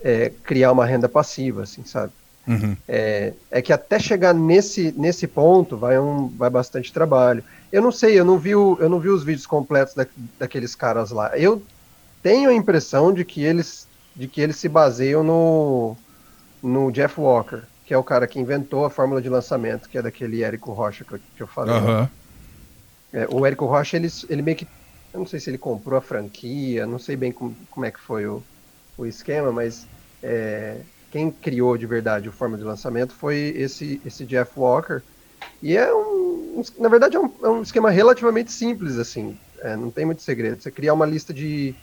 é, 0.03 0.29
criar 0.31 0.71
uma 0.73 0.85
renda 0.85 1.09
passiva, 1.09 1.63
assim, 1.63 1.85
sabe? 1.85 2.13
Uhum. 2.47 2.77
É, 2.87 3.35
é 3.49 3.61
que 3.61 3.73
até 3.73 3.97
chegar 3.99 4.33
nesse, 4.33 4.91
nesse 4.93 5.27
ponto 5.27 5.77
vai, 5.77 5.99
um, 5.99 6.29
vai 6.35 6.49
bastante 6.49 6.93
trabalho. 6.93 7.43
Eu 7.71 7.81
não 7.81 7.91
sei, 7.91 8.19
eu 8.19 8.25
não 8.25 8.37
vi, 8.39 8.55
o- 8.55 8.77
eu 8.79 8.89
não 8.89 8.99
vi 8.99 9.09
os 9.09 9.23
vídeos 9.23 9.47
completos 9.47 9.95
da, 9.95 10.07
daqueles 10.37 10.75
caras 10.75 11.11
lá. 11.11 11.37
Eu 11.37 11.67
tenho 12.21 12.49
a 12.49 12.53
impressão 12.53 13.13
de 13.13 13.25
que 13.25 13.43
eles, 13.43 13.89
de 14.15 14.27
que 14.29 14.41
eles 14.41 14.57
se 14.57 14.69
baseiam 14.69 15.23
no, 15.23 15.97
no 16.61 16.91
Jeff 16.91 17.19
Walker, 17.19 17.67
que 17.85 17.93
é 17.93 17.97
o 17.97 18.03
cara 18.03 18.27
que 18.27 18.39
inventou 18.39 18.85
a 18.85 18.89
fórmula 18.91 19.21
de 19.21 19.29
lançamento, 19.29 19.89
que 19.89 19.97
é 19.97 20.01
daquele 20.01 20.43
Érico 20.43 20.73
Rocha 20.73 21.05
que 21.05 21.15
eu, 21.15 21.19
que 21.35 21.43
eu 21.43 21.47
falei. 21.47 21.77
Aham. 21.77 22.09
É, 23.11 23.27
o 23.29 23.45
Érico 23.45 23.65
Rocha, 23.65 23.97
ele, 23.97 24.07
ele 24.29 24.41
meio 24.41 24.57
que. 24.57 24.69
Eu 25.15 25.19
não 25.19 25.25
sei 25.25 25.39
se 25.39 25.49
ele 25.49 25.57
comprou 25.57 25.97
a 25.97 26.01
franquia, 26.01 26.85
não 26.85 26.99
sei 26.99 27.15
bem 27.15 27.31
como, 27.31 27.65
como 27.69 27.85
é 27.85 27.91
que 27.91 27.99
foi 28.01 28.27
o, 28.27 28.45
o 28.97 29.05
esquema, 29.05 29.51
mas 29.51 29.89
é, 30.21 30.85
quem 31.09 31.31
criou 31.31 31.77
de 31.77 31.87
verdade 31.87 32.27
o 32.29 32.33
forma 32.33 32.57
de 32.57 32.63
lançamento 32.65 33.13
foi 33.15 33.37
esse, 33.55 34.01
esse 34.05 34.25
Jeff 34.25 34.51
Walker. 34.59 35.03
E 35.61 35.77
é 35.77 35.93
um. 35.93 36.61
Na 36.79 36.89
verdade, 36.89 37.17
é 37.17 37.21
um, 37.21 37.37
é 37.45 37.49
um 37.49 37.61
esquema 37.63 37.89
relativamente 37.91 38.51
simples, 38.51 38.97
assim. 38.97 39.39
é, 39.61 39.77
não 39.77 39.91
tem 39.91 40.05
muito 40.05 40.21
segredo. 40.23 40.61
Você 40.61 40.71
criar 40.71 40.93
uma 40.93 41.05
lista 41.05 41.33
de, 41.33 41.77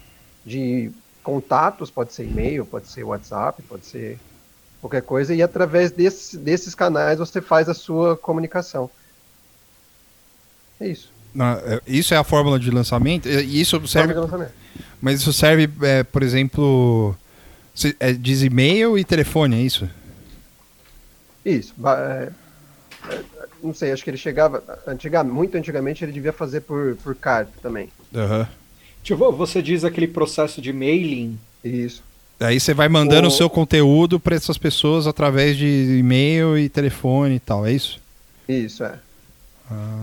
de 0.45 0.95
contatos, 1.23 1.91
pode 1.91 2.15
ser 2.15 2.27
e-mail, 2.27 2.67
pode 2.67 2.89
ser 2.91 3.05
WhatsApp, 3.05 3.63
pode 3.65 3.87
ser 3.87 4.23
qualquer 4.81 5.03
coisa, 5.03 5.35
e 5.35 5.43
através 5.43 5.93
desse, 5.93 6.39
desses 6.39 6.75
canais 6.75 7.19
você 7.21 7.43
faz 7.43 7.69
a 7.69 7.75
sua 7.75 8.17
comunicação. 8.19 8.93
É 10.79 10.89
isso. 10.89 11.15
Na- 11.35 11.59
é, 11.65 11.81
Isso 11.87 12.13
é 12.15 12.17
a 12.17 12.25
fórmula 12.25 12.59
de 12.59 12.71
lançamento? 12.71 13.29
E 13.29 13.61
Isso 13.61 13.87
serve 13.89 14.13
de 14.15 14.21
lançamento. 14.21 14.53
Mas 15.01 15.21
isso 15.21 15.33
serve, 15.33 15.69
é, 15.83 16.03
por 16.05 16.23
exemplo, 16.23 17.17
se- 17.75 17.97
é, 17.99 18.13
diz 18.13 18.43
e-mail 18.43 18.97
e 18.97 19.03
telefone, 19.05 19.57
é 19.57 19.61
isso? 19.61 19.89
Isso. 21.45 21.75
ba- 21.77 21.99
é, 21.99 22.31
é, 23.13 23.21
não 23.63 23.75
sei, 23.75 23.91
acho 23.93 24.05
que 24.05 24.11
ele 24.11 24.17
chegava. 24.17 24.63
Antiga, 24.87 25.25
muito 25.25 25.57
antigamente 25.57 26.05
ele 26.05 26.13
devia 26.13 26.33
fazer 26.33 26.61
por, 26.61 26.97
por 27.03 27.15
carta 27.17 27.53
também. 27.61 27.89
Aham. 28.15 28.47
Tipo, 29.03 29.33
você 29.33 29.61
diz 29.61 29.85
aquele 29.85 30.07
processo 30.07 30.61
de 30.63 30.73
mailing. 30.73 31.37
Isso. 31.65 32.03
Aí 32.39 32.59
você 32.61 32.73
vai 32.73 32.89
mandando 32.89 33.27
o 33.29 33.31
O- 33.31 33.35
seu 33.35 33.51
conteúdo 33.51 34.21
para 34.21 34.37
essas 34.37 34.57
pessoas 34.59 35.07
através 35.09 35.57
de 35.57 35.97
e-mail 35.99 36.57
e 36.57 36.69
telefone 36.69 37.37
e 37.37 37.41
tal, 37.41 37.67
é 37.67 37.73
isso? 37.73 38.01
Isso, 38.49 38.85
é. 38.85 38.95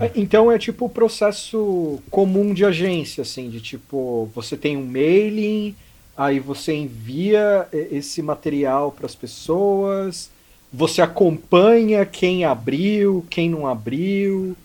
É, 0.00 0.10
Então 0.16 0.50
é 0.50 0.58
tipo 0.58 0.86
o 0.86 0.88
processo 0.88 2.00
comum 2.10 2.52
de 2.54 2.64
agência, 2.64 3.22
assim, 3.22 3.48
de 3.48 3.60
tipo, 3.60 4.28
você 4.34 4.56
tem 4.56 4.76
um 4.76 4.84
mailing, 4.84 5.74
aí 6.16 6.40
você 6.40 6.74
envia 6.74 7.66
esse 7.72 8.20
material 8.22 8.90
para 8.92 9.06
as 9.06 9.14
pessoas, 9.14 10.30
você 10.72 11.00
acompanha 11.02 12.04
quem 12.06 12.44
abriu, 12.44 13.24
quem 13.30 13.48
não 13.50 13.66
abriu, 13.66 14.56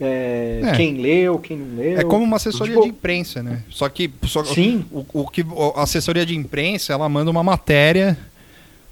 é, 0.00 0.60
É. 0.64 0.72
quem 0.76 0.94
leu, 1.00 1.38
quem 1.38 1.56
não 1.56 1.76
leu. 1.76 1.98
É 2.00 2.04
como 2.04 2.24
uma 2.24 2.36
assessoria 2.36 2.74
Tipo- 2.74 2.84
de 2.86 2.90
imprensa, 2.90 3.42
né? 3.42 3.62
Só 3.70 3.88
que 3.88 4.10
só, 4.26 4.44
Sim. 4.44 4.84
o, 4.90 5.04
o 5.12 5.28
que 5.28 5.44
a 5.76 5.82
assessoria 5.82 6.26
de 6.26 6.34
imprensa, 6.36 6.92
ela 6.92 7.08
manda 7.08 7.30
uma 7.30 7.42
matéria 7.44 8.18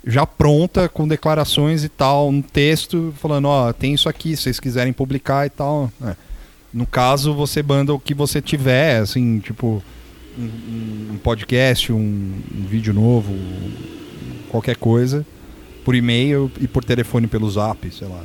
já 0.04 0.26
pronta 0.26 0.88
com 0.88 1.06
declarações 1.06 1.84
e 1.84 1.88
tal, 1.88 2.28
um 2.28 2.40
texto 2.40 3.12
falando, 3.18 3.46
ó, 3.46 3.72
tem 3.72 3.94
isso 3.94 4.08
aqui, 4.08 4.36
se 4.36 4.44
vocês 4.44 4.60
quiserem 4.60 4.92
publicar 4.92 5.46
e 5.46 5.50
tal. 5.50 5.92
É. 6.02 6.14
No 6.72 6.86
caso, 6.86 7.34
você 7.34 7.62
manda 7.62 7.92
o 7.92 7.98
que 7.98 8.14
você 8.14 8.40
tiver, 8.40 9.00
assim, 9.00 9.40
tipo 9.40 9.82
um, 10.38 11.14
um 11.14 11.18
podcast, 11.18 11.92
um, 11.92 11.96
um 11.96 12.66
vídeo 12.66 12.94
novo, 12.94 13.34
qualquer 14.48 14.76
coisa, 14.76 15.26
por 15.84 15.94
e-mail 15.94 16.50
e 16.60 16.68
por 16.68 16.84
telefone 16.84 17.26
pelo 17.26 17.50
zap, 17.50 17.90
sei 17.92 18.08
lá, 18.08 18.22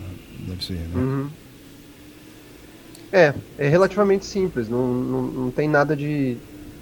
deve 0.47 0.63
ser. 0.63 0.73
Né? 0.73 0.95
Uhum. 0.95 1.29
É, 3.11 3.33
é 3.57 3.69
relativamente 3.69 4.25
simples, 4.25 4.69
não, 4.69 4.87
não, 4.87 5.21
não 5.23 5.51
tem 5.51 5.67
nada 5.67 5.95
de, 5.95 6.37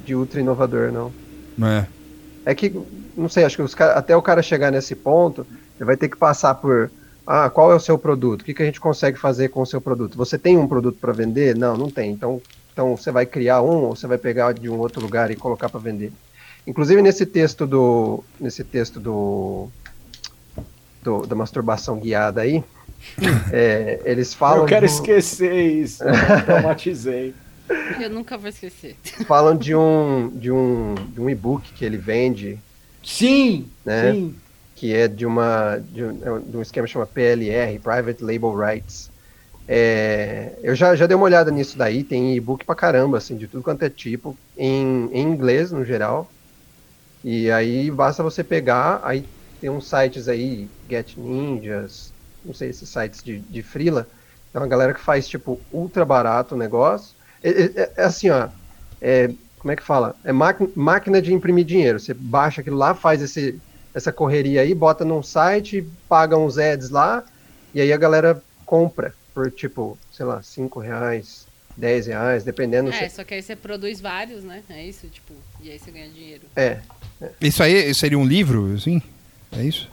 de 0.05 0.15
ultra 0.15 0.39
inovador, 0.39 0.91
não. 0.91 1.11
Não 1.57 1.67
é? 1.67 1.87
É 2.45 2.53
que, 2.53 2.73
não 3.15 3.29
sei, 3.29 3.43
acho 3.45 3.55
que 3.57 3.75
cara- 3.75 3.93
até 3.93 4.15
o 4.15 4.21
cara 4.21 4.41
chegar 4.41 4.71
nesse 4.71 4.95
ponto, 4.95 5.45
ele 5.77 5.85
vai 5.85 5.95
ter 5.97 6.09
que 6.09 6.17
passar 6.17 6.53
por, 6.55 6.91
ah, 7.25 7.49
qual 7.49 7.71
é 7.71 7.75
o 7.75 7.79
seu 7.79 7.97
produto? 7.97 8.41
O 8.41 8.43
que, 8.45 8.53
que 8.53 8.61
a 8.61 8.65
gente 8.65 8.79
consegue 8.81 9.17
fazer 9.17 9.49
com 9.49 9.61
o 9.61 9.65
seu 9.65 9.79
produto? 9.79 10.17
Você 10.17 10.37
tem 10.37 10.57
um 10.57 10.67
produto 10.67 10.97
para 10.99 11.13
vender? 11.13 11.55
Não, 11.55 11.77
não 11.77 11.89
tem. 11.89 12.11
Então, 12.11 12.41
então 12.73 12.97
você 12.97 13.11
vai 13.11 13.25
criar 13.25 13.61
um 13.61 13.85
ou 13.85 13.95
você 13.95 14.07
vai 14.07 14.17
pegar 14.17 14.51
de 14.53 14.69
um 14.69 14.77
outro 14.77 15.01
lugar 15.01 15.31
e 15.31 15.35
colocar 15.35 15.69
para 15.69 15.79
vender. 15.79 16.11
Inclusive 16.67 17.01
nesse 17.01 17.25
texto 17.25 17.65
do 17.67 18.23
nesse 18.39 18.63
texto 18.63 18.99
do, 18.99 19.69
do 21.01 21.25
da 21.25 21.35
masturbação 21.35 21.97
guiada 21.99 22.41
aí, 22.41 22.63
é, 23.51 24.01
eles 24.05 24.33
falam. 24.33 24.59
Eu 24.63 24.65
quero 24.65 24.85
do- 24.87 24.89
esquecer 24.91 25.53
isso. 25.53 26.03
Traumatizei. 26.45 27.33
Eu 27.99 28.09
nunca 28.09 28.37
vou 28.37 28.49
esquecer. 28.49 28.95
falam 29.27 29.55
de 29.55 29.75
um 29.75 30.29
de 30.29 30.51
um 30.51 30.95
de 30.95 31.21
um 31.21 31.29
e-book 31.29 31.71
que 31.73 31.85
ele 31.85 31.97
vende, 31.97 32.59
Sim, 33.03 33.67
né? 33.85 34.11
sim. 34.13 34.35
que 34.75 34.93
é 34.93 35.07
de 35.07 35.25
uma 35.25 35.77
de 35.77 36.03
um, 36.03 36.09
é 36.09 36.39
de 36.39 36.57
um 36.57 36.61
esquema 36.61 36.87
que 36.87 36.93
chama 36.93 37.05
PLR, 37.05 37.79
Private 37.79 38.23
Label 38.23 38.55
Rights. 38.55 39.09
É, 39.67 40.53
eu 40.61 40.75
já, 40.75 40.93
já 40.95 41.05
dei 41.07 41.15
uma 41.15 41.23
olhada 41.25 41.49
nisso 41.49 41.77
daí, 41.77 42.03
tem 42.03 42.35
e-book 42.35 42.65
pra 42.65 42.75
caramba, 42.75 43.17
assim, 43.17 43.37
de 43.37 43.47
tudo 43.47 43.63
quanto 43.63 43.83
é 43.83 43.89
tipo, 43.89 44.37
em, 44.57 45.09
em 45.13 45.21
inglês 45.21 45.71
no 45.71 45.85
geral. 45.85 46.29
E 47.23 47.49
aí 47.49 47.89
basta 47.89 48.21
você 48.21 48.43
pegar, 48.43 48.99
aí 49.03 49.25
tem 49.61 49.69
uns 49.69 49.87
sites 49.87 50.27
aí, 50.27 50.67
Get 50.89 51.15
Ninjas, 51.15 52.11
não 52.43 52.53
sei, 52.53 52.69
esses 52.69 52.89
sites 52.89 53.23
de, 53.23 53.39
de 53.39 53.63
freela. 53.63 54.07
É 54.53 54.57
uma 54.57 54.67
galera 54.67 54.93
que 54.93 54.99
faz, 54.99 55.27
tipo, 55.27 55.59
ultra 55.71 56.03
barato 56.03 56.55
o 56.55 56.57
negócio. 56.57 57.15
É, 57.43 57.49
é- 57.49 57.91
é 57.97 58.03
assim, 58.03 58.29
ó, 58.29 58.47
é, 59.01 59.29
como 59.59 59.71
é 59.71 59.75
que 59.75 59.83
fala? 59.83 60.15
É 60.23 60.31
máquina, 60.31 61.21
de 61.21 61.33
imprimir 61.33 61.65
dinheiro. 61.65 61.99
Você 61.99 62.13
baixa 62.13 62.61
aquilo 62.61 62.77
lá, 62.77 62.93
faz 62.95 63.21
esse, 63.21 63.59
essa 63.93 64.11
correria 64.11 64.61
aí, 64.61 64.73
bota 64.73 65.03
num 65.05 65.21
site, 65.23 65.87
paga 66.07 66.37
uns 66.37 66.57
ads 66.57 66.89
lá, 66.89 67.23
e 67.73 67.81
aí 67.81 67.91
a 67.93 67.97
galera 67.97 68.41
compra 68.65 69.13
por, 69.33 69.51
tipo, 69.51 69.97
sei 70.11 70.25
lá, 70.25 70.41
5 70.43 70.79
reais, 70.79 71.45
10 71.75 72.07
reais, 72.07 72.43
dependendo. 72.43 72.89
É, 72.91 73.09
se- 73.09 73.15
só 73.15 73.23
que 73.23 73.33
aí 73.33 73.41
você 73.41 73.55
produz 73.55 73.99
vários, 73.99 74.43
né? 74.43 74.61
É 74.69 74.85
isso, 74.85 75.07
tipo, 75.07 75.33
e 75.61 75.71
aí 75.71 75.79
você 75.79 75.91
ganha 75.91 76.09
dinheiro. 76.09 76.43
é, 76.55 76.79
Isso 77.41 77.63
aí 77.63 77.93
seria 77.93 78.17
um 78.19 78.25
livro, 78.25 78.73
assim? 78.75 79.01
É 79.51 79.63
isso? 79.63 79.89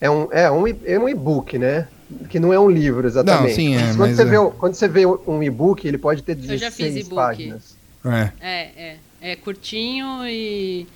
É 0.00 0.10
um, 0.10 0.28
é 0.32 0.50
um, 0.50 0.66
é 0.66 0.98
um 0.98 1.08
e-book, 1.08 1.58
né? 1.58 1.86
Que 2.28 2.40
não 2.40 2.52
é 2.52 2.58
um 2.58 2.68
livro 2.68 3.06
exatamente. 3.06 3.48
Não, 3.48 3.54
sim, 3.54 3.76
é, 3.76 3.80
quando, 3.80 3.98
mas 3.98 4.16
você 4.16 4.22
é. 4.22 4.24
vê, 4.24 4.36
quando 4.58 4.74
você 4.74 4.88
vê 4.88 5.06
um 5.06 5.42
e-book, 5.42 5.86
ele 5.86 5.98
pode 5.98 6.22
ter 6.22 6.36
Eu 6.36 6.56
já 6.58 6.70
fiz 6.70 6.86
16 6.94 7.06
e-book. 7.06 7.14
páginas. 7.16 7.76
É. 8.04 8.32
É, 8.40 8.60
é. 8.76 8.96
É 9.22 9.36
curtinho 9.36 10.26
e. 10.26 10.86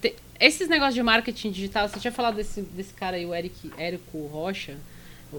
te- 0.00 0.14
Esses 0.38 0.68
negócios 0.68 0.94
de 0.94 1.02
marketing 1.02 1.50
digital, 1.50 1.88
você 1.88 1.98
tinha 1.98 2.12
falado 2.12 2.36
desse, 2.36 2.62
desse 2.62 2.94
cara 2.94 3.16
aí, 3.16 3.26
o 3.26 3.34
Eric, 3.34 3.70
Érico 3.76 4.26
Rocha. 4.26 4.76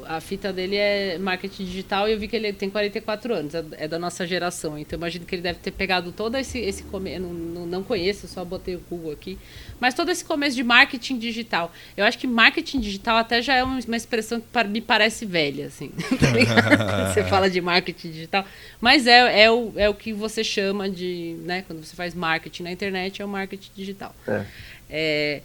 A 0.08 0.20
fita 0.20 0.52
dele 0.52 0.76
é 0.76 1.18
marketing 1.18 1.64
digital 1.64 2.10
e 2.10 2.12
eu 2.12 2.20
vi 2.20 2.28
que 2.28 2.36
ele 2.36 2.52
tem 2.52 2.70
44 2.70 3.34
anos, 3.34 3.56
é, 3.56 3.64
é 3.78 3.88
da 3.88 3.98
nossa 3.98 4.28
geração. 4.28 4.78
Então 4.78 4.98
imagino 4.98 5.26
que 5.26 5.34
ele 5.34 5.42
deve 5.42 5.60
ter 5.60 5.72
pegado 5.72 6.12
todo 6.12 6.36
esse, 6.36 6.60
esse 6.60 6.84
não, 6.92 7.66
não 7.66 7.82
conheço, 7.84 8.28
só 8.28 8.44
botei 8.44 8.76
o 8.76 8.82
Google 8.90 9.14
aqui. 9.14 9.38
Mas 9.80 9.94
todo 9.94 10.10
esse 10.10 10.24
começo 10.24 10.56
de 10.56 10.64
marketing 10.64 11.18
digital. 11.18 11.72
Eu 11.98 12.06
acho 12.06 12.18
que 12.18 12.28
marketing 12.28 12.80
digital 12.80 13.18
até 13.18 13.42
já 13.42 13.56
é 13.56 13.64
uma, 13.64 13.80
expressão 13.98 14.40
que 14.42 14.64
me 14.66 14.82
parece 14.82 15.26
velha, 15.26 15.68
assim. 15.68 15.90
tá 16.20 17.14
você 17.14 17.24
fala 17.30 17.50
de 17.50 17.60
marketing 17.60 18.12
digital. 18.12 18.46
Mas 18.80 19.06
é, 19.06 19.44
é, 19.44 19.52
o, 19.52 19.74
é 19.76 19.90
o 19.90 19.94
que 19.94 20.14
você 20.14 20.44
chama 20.44 20.90
de. 20.90 21.36
Né, 21.44 21.64
quando 21.68 21.84
você 21.84 21.96
faz 21.96 22.14
marketing 22.14 22.64
na 22.64 22.72
internet, 22.72 23.22
é 23.22 23.26
o 23.26 23.28
marketing 23.28 23.72
digital. 23.76 24.16
É. 24.28 24.46
É, 24.90 25.42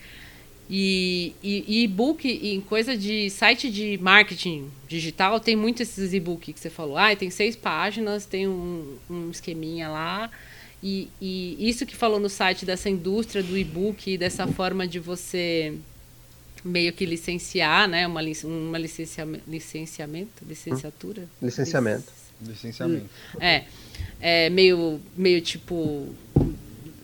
e, 0.72 1.34
e, 1.42 1.64
e 1.66 1.82
e-book, 1.82 2.28
em 2.28 2.60
coisa 2.60 2.96
de 2.96 3.28
site 3.28 3.68
de 3.68 3.98
marketing 4.00 4.70
digital, 4.86 5.40
tem 5.40 5.56
muito 5.56 5.82
esses 5.82 6.12
e-book 6.12 6.52
que 6.52 6.60
você 6.60 6.70
falou. 6.70 6.96
Ah, 6.96 7.14
tem 7.16 7.28
seis 7.28 7.56
páginas, 7.56 8.24
tem 8.24 8.46
um, 8.46 8.96
um 9.10 9.30
esqueminha 9.30 9.88
lá. 9.88 10.30
E, 10.82 11.08
e 11.20 11.56
isso 11.68 11.84
que 11.84 11.94
falou 11.94 12.18
no 12.18 12.28
site 12.28 12.64
dessa 12.64 12.88
indústria 12.88 13.42
do 13.42 13.56
e-book, 13.56 14.16
dessa 14.16 14.46
forma 14.46 14.86
de 14.88 14.98
você 14.98 15.74
meio 16.64 16.92
que 16.92 17.04
licenciar, 17.06 17.88
né? 17.88 18.06
Uma, 18.06 18.22
lic- 18.22 18.44
uma 18.44 18.78
licenciamento, 18.78 19.44
licenciamento, 19.48 20.44
licenciatura? 20.46 21.28
Licenciamento. 21.42 22.12
Licenciamento. 22.42 23.06
É, 23.38 23.64
é 24.20 24.48
meio, 24.50 25.00
meio 25.16 25.40
tipo 25.42 26.08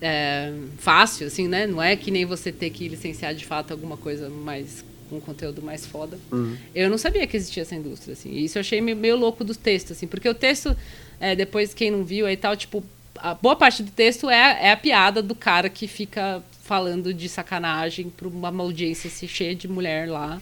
é, 0.01 0.51
fácil, 0.77 1.27
assim, 1.27 1.47
né? 1.47 1.67
Não 1.67 1.81
é 1.81 1.95
que 1.95 2.09
nem 2.11 2.25
você 2.25 2.51
ter 2.51 2.69
que 2.71 2.87
licenciar 2.87 3.33
de 3.35 3.45
fato 3.45 3.71
alguma 3.71 3.97
coisa 3.97 4.29
mais 4.29 4.83
com 5.09 5.21
conteúdo 5.21 5.61
mais 5.61 5.85
foda. 5.85 6.19
Eu 6.75 6.89
não 6.89 6.97
sabia 6.97 7.25
que 7.25 7.37
existia 7.37 7.61
essa 7.63 7.73
indústria, 7.75 8.11
assim. 8.13 8.29
E 8.31 8.43
isso 8.43 8.57
eu 8.57 8.59
achei 8.59 8.81
meio, 8.81 8.97
meio 8.97 9.15
louco 9.15 9.43
do 9.43 9.55
texto, 9.55 9.93
assim, 9.93 10.05
porque 10.05 10.27
o 10.27 10.33
texto, 10.33 10.75
é, 11.19 11.33
depois 11.35 11.73
quem 11.73 11.89
não 11.89 12.03
viu 12.03 12.25
aí 12.25 12.33
e 12.33 12.37
tal, 12.37 12.57
tipo, 12.57 12.83
a 13.21 13.33
boa 13.33 13.55
parte 13.55 13.83
do 13.83 13.91
texto 13.91 14.29
é, 14.29 14.67
é 14.67 14.71
a 14.71 14.77
piada 14.77 15.21
do 15.21 15.35
cara 15.35 15.69
que 15.69 15.87
fica 15.87 16.43
falando 16.63 17.13
de 17.13 17.29
sacanagem 17.29 18.09
para 18.09 18.27
uma 18.27 18.63
audiência 18.63 19.09
se 19.09 19.27
cheia 19.27 19.55
de 19.55 19.67
mulher 19.67 20.09
lá. 20.09 20.41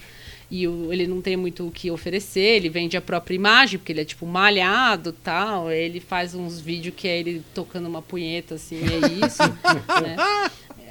E 0.49 0.67
o- 0.67 0.93
ele 0.93 1.07
não 1.07 1.21
tem 1.21 1.35
muito 1.35 1.67
o 1.67 1.71
que 1.71 1.89
oferecer, 1.89 2.57
ele 2.57 2.69
vende 2.69 2.95
a 2.95 3.01
própria 3.01 3.35
imagem, 3.35 3.79
porque 3.79 3.91
ele 3.91 4.01
é 4.01 4.05
tipo 4.05 4.25
malhado 4.27 5.11
tal. 5.11 5.71
Ele 5.71 5.99
faz 5.99 6.35
uns 6.35 6.59
vídeos 6.59 6.93
que 6.95 7.07
é 7.07 7.17
ele 7.19 7.43
tocando 7.53 7.87
uma 7.87 8.01
punheta, 8.01 8.55
assim, 8.55 8.79
é 8.79 9.25
isso. 9.25 9.41
né? 10.03 10.15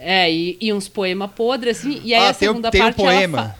É, 0.01 0.31
e, 0.33 0.59
e 0.61 0.73
uns 0.73 0.89
poemas 0.89 1.31
podres, 1.31 1.79
assim. 1.79 2.01
E 2.05 2.13
aí 2.15 2.27
Ah, 2.27 2.31
a 2.31 2.35
segunda 2.35 2.71
tem 2.71 2.81
parte 2.81 3.01
ela 3.01 3.11
poema. 3.13 3.57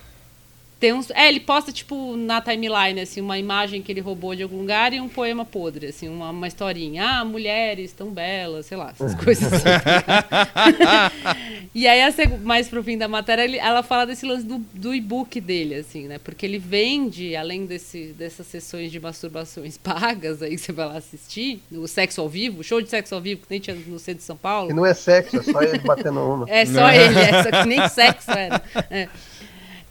Tem 0.81 0.93
uns, 0.93 1.11
é, 1.11 1.29
ele 1.29 1.41
posta, 1.41 1.73
tipo, 1.73 2.17
na 2.17 2.41
timeline, 2.41 3.01
assim, 3.01 3.21
uma 3.21 3.39
imagem 3.39 3.81
que 3.81 3.91
ele 3.91 4.01
roubou 4.01 4.35
de 4.35 4.43
algum 4.43 4.59
lugar 4.59 4.93
e 4.93 5.01
um 5.01 5.09
poema 5.09 5.45
podre, 5.45 5.87
assim, 5.87 6.09
uma, 6.09 6.31
uma 6.31 6.47
historinha. 6.47 7.05
Ah, 7.21 7.25
mulheres 7.25 7.93
tão 7.93 8.11
belas, 8.11 8.67
sei 8.67 8.77
lá, 8.77 8.91
essas 8.91 9.15
coisas 9.15 9.53
assim. 9.53 9.65
e 11.75 11.87
aí, 11.87 12.03
a 12.03 12.11
seg- 12.11 12.41
mais 12.43 12.69
pro 12.69 12.83
fim 12.83 12.99
da 12.99 13.09
matéria, 13.09 13.43
ele- 13.45 13.59
ela 13.59 13.83
fala 13.83 14.05
desse 14.07 14.27
lance 14.27 14.45
do, 14.45 14.59
do 14.75 14.95
e-book 14.95 15.41
dele, 15.41 15.77
assim, 15.77 16.07
né? 16.07 16.19
Porque 16.19 16.45
ele 16.45 16.59
vende, 16.59 17.35
além 17.37 17.67
desse, 17.67 18.15
dessas 18.19 18.47
sessões 18.47 18.91
de 18.91 19.01
masturbações 19.01 19.77
pagas, 19.83 20.43
aí 20.43 20.51
que 20.51 20.59
você 20.59 20.73
vai 20.73 20.87
lá 20.87 20.97
assistir, 20.99 21.63
o 21.73 21.87
sexo 21.87 22.21
ao 22.21 22.29
vivo, 22.29 22.63
show 22.63 22.81
de 22.81 22.89
sexo 22.91 23.15
ao 23.15 23.21
vivo, 23.21 23.43
que 23.43 23.47
nem 23.51 23.61
tinha 23.61 23.77
no 23.77 23.99
centro 23.99 24.19
de 24.19 24.25
São 24.25 24.37
Paulo. 24.37 24.71
E 24.71 24.75
não 24.75 24.85
é 24.85 24.95
sexo, 24.95 25.37
é 25.39 25.43
só 25.43 25.63
ele 25.63 25.79
batendo 25.79 26.21
uma. 26.21 26.51
É 26.51 26.67
só 26.67 26.91
ele, 26.91 27.19
é 27.19 27.43
só 27.43 27.51
que 27.63 27.69
nem 27.69 27.89
sexo 27.89 28.31
era. 28.31 28.63
É. 28.91 29.09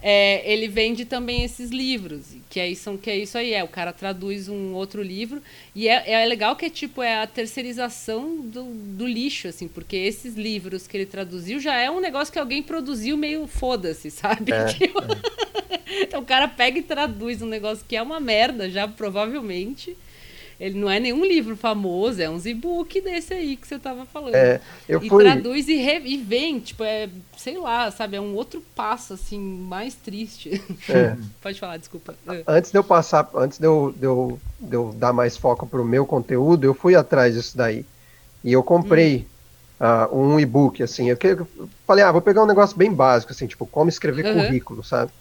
É, 0.05 0.51
ele 0.51 0.67
vende 0.67 1.05
também 1.05 1.45
esses 1.45 1.71
livros, 1.71 2.35
que 2.49 2.59
é, 2.59 2.67
isso, 2.67 2.97
que 2.97 3.09
é 3.09 3.17
isso 3.17 3.37
aí, 3.37 3.53
é, 3.53 3.63
o 3.63 3.69
cara 3.69 3.93
traduz 3.93 4.49
um 4.49 4.73
outro 4.73 5.01
livro, 5.01 5.41
e 5.73 5.87
é, 5.87 6.11
é 6.11 6.25
legal 6.25 6.57
que 6.57 6.65
é 6.65 6.69
tipo, 6.69 7.01
é 7.01 7.21
a 7.21 7.25
terceirização 7.25 8.35
do, 8.35 8.65
do 8.65 9.07
lixo, 9.07 9.47
assim, 9.47 9.65
porque 9.65 9.95
esses 9.95 10.35
livros 10.35 10.87
que 10.87 10.97
ele 10.97 11.05
traduziu 11.05 11.57
já 11.57 11.79
é 11.79 11.89
um 11.89 12.01
negócio 12.01 12.33
que 12.33 12.37
alguém 12.37 12.61
produziu 12.61 13.15
meio 13.15 13.47
foda-se, 13.47 14.11
sabe? 14.11 14.51
Tipo, 14.77 14.99
então 16.01 16.19
o 16.19 16.25
cara 16.25 16.49
pega 16.49 16.79
e 16.79 16.83
traduz 16.83 17.41
um 17.41 17.47
negócio 17.47 17.85
que 17.87 17.95
é 17.95 18.01
uma 18.01 18.19
merda, 18.19 18.69
já 18.69 18.85
provavelmente. 18.85 19.95
Ele 20.59 20.79
não 20.79 20.89
é 20.89 20.99
nenhum 20.99 21.25
livro 21.25 21.55
famoso, 21.57 22.21
é 22.21 22.29
uns 22.29 22.45
e-book 22.45 23.01
desse 23.01 23.33
aí 23.33 23.55
que 23.57 23.67
você 23.67 23.77
tava 23.79 24.05
falando. 24.05 24.35
É, 24.35 24.59
eu 24.87 25.01
e 25.01 25.09
fui- 25.09 25.23
traduz 25.23 25.67
e, 25.67 25.75
re- 25.75 26.01
e 26.05 26.17
vem, 26.17 26.59
tipo, 26.59 26.83
é, 26.83 27.09
sei 27.37 27.57
lá, 27.57 27.89
sabe, 27.91 28.15
é 28.17 28.21
um 28.21 28.35
outro 28.35 28.61
passo, 28.75 29.13
assim, 29.13 29.39
mais 29.39 29.95
triste. 29.95 30.61
É. 30.89 31.15
Pode 31.41 31.59
falar, 31.59 31.77
desculpa. 31.77 32.15
Antes 32.47 32.71
de 32.71 32.77
eu 32.77 32.83
passar, 32.83 33.29
antes 33.35 33.57
de 33.59 33.65
eu, 33.65 33.93
de 33.97 34.05
eu, 34.05 34.39
de 34.59 34.75
eu 34.75 34.93
dar 34.97 35.11
mais 35.13 35.35
foco 35.35 35.65
pro 35.67 35.83
meu 35.83 36.05
conteúdo, 36.05 36.65
eu 36.65 36.73
fui 36.73 36.95
atrás 36.95 37.33
disso 37.33 37.57
daí. 37.57 37.85
E 38.43 38.51
eu 38.51 38.61
comprei 38.63 39.25
ah, 39.79 40.07
um 40.11 40.39
e-book, 40.39 40.81
assim. 40.83 41.09
Eu, 41.09 41.17
eu 41.21 41.69
falei, 41.87 42.03
ah, 42.03 42.11
vou 42.11 42.21
pegar 42.21 42.43
um 42.43 42.47
negócio 42.47 42.77
bem 42.77 42.91
básico, 42.93 43.31
assim, 43.31 43.47
tipo, 43.47 43.65
como 43.65 43.89
escrever 43.89 44.25
Uhum. 44.25 44.45
currículo, 44.45 44.83
sabe? 44.83 45.11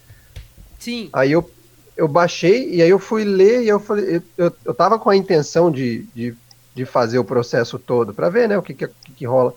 Sim. 0.79 1.09
Aí 1.13 1.33
eu, 1.33 1.49
eu 1.97 2.09
baixei 2.09 2.71
e 2.75 2.83
aí 2.83 2.89
eu 2.89 2.99
fui 2.99 3.25
ler 3.25 3.63
e 3.63 3.69
eu 3.69 3.79
falei, 3.81 4.17
eu, 4.17 4.23
eu, 4.37 4.57
eu 4.65 4.75
tava 4.75 4.99
com 4.99 5.11
a 5.11 5.17
intenção 5.17 5.71
de, 5.71 6.03
de, 6.15 6.35
de 6.75 6.85
fazer 6.85 7.19
o 7.19 7.25
processo 7.25 7.79
todo 7.79 8.15
pra 8.15 8.29
ver, 8.29 8.49
né, 8.49 8.57
o 8.57 8.63
que, 8.63 8.75
que, 8.75 8.89
que, 8.89 9.13
que 9.13 9.27
rola. 9.27 9.55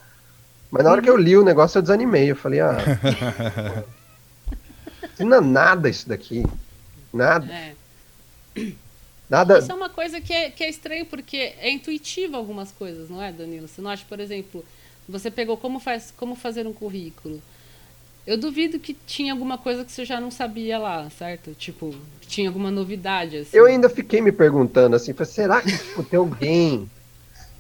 Mas 0.70 0.84
na 0.84 0.92
hora 0.92 1.02
que 1.02 1.10
eu 1.10 1.18
li 1.18 1.38
o 1.38 1.44
negócio 1.44 1.78
eu 1.78 1.82
desanimei, 1.82 2.32
eu 2.32 2.36
falei, 2.36 2.60
ah, 2.60 2.78
não 5.20 5.38
é 5.38 5.42
nada 5.42 5.90
isso 5.90 6.08
daqui, 6.10 6.44
nada, 7.14 7.52
É. 7.52 7.74
nada, 9.30 9.60
Isso 9.60 9.72
é 9.72 9.76
uma 9.76 9.90
coisa 9.90 10.20
que 10.20 10.34
é, 10.34 10.50
que 10.50 10.64
é 10.64 10.70
estranho, 10.70 11.06
porque 11.06 11.38
é 11.38 11.70
intuitivo 11.72 12.36
algumas 12.36 12.72
coisas, 12.72 13.10
não 13.10 13.22
é, 13.22 13.32
Danilo? 13.32 13.68
Você 13.68 13.82
não 13.82 13.90
acha, 13.90 14.04
por 14.08 14.20
exemplo, 14.20 14.66
você 15.08 15.32
pegou 15.32 15.56
como, 15.56 15.80
faz, 15.80 16.14
como 16.18 16.36
fazer 16.36 16.68
um 16.68 16.74
currículo. 16.74 17.42
Eu 18.26 18.38
duvido 18.38 18.80
que 18.80 18.96
tinha 19.06 19.32
alguma 19.32 19.58
coisa 19.58 19.86
que 19.86 19.92
você 19.92 20.04
já 20.04 20.20
não 20.20 20.32
sabia 20.32 20.80
lá, 20.80 21.08
certo? 21.12 21.54
Tipo, 21.54 21.94
que 22.20 22.28
tinha 22.28 22.50
alguma 22.50 22.72
novidade, 22.72 23.38
assim. 23.38 23.56
eu 23.56 23.66
ainda 23.66 23.88
fiquei 23.88 24.20
me 24.20 24.32
perguntando 24.32 24.96
assim, 24.96 25.14
será 25.26 25.62
que 25.62 25.78
tipo, 25.78 26.04
tem 26.04 26.18
alguém 26.18 26.90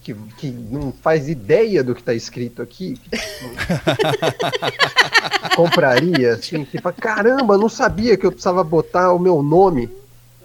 que, 0.01 0.16
que 0.38 0.49
não 0.49 0.91
faz 0.91 1.30
ideia 1.30 1.84
do 1.84 1.93
que 1.93 2.01
está 2.01 2.13
escrito 2.13 2.63
aqui, 2.63 2.95
que, 2.95 3.09
compraria, 5.55 6.34
assim, 6.34 6.66
que 6.66 6.80
fala, 6.80 6.93
caramba, 6.93 7.57
não 7.57 7.70
sabia 7.70 8.18
que 8.18 8.26
eu 8.26 8.32
precisava 8.32 8.63
botar 8.63 9.13
o 9.13 9.20
meu 9.20 9.43
nome. 9.43 9.89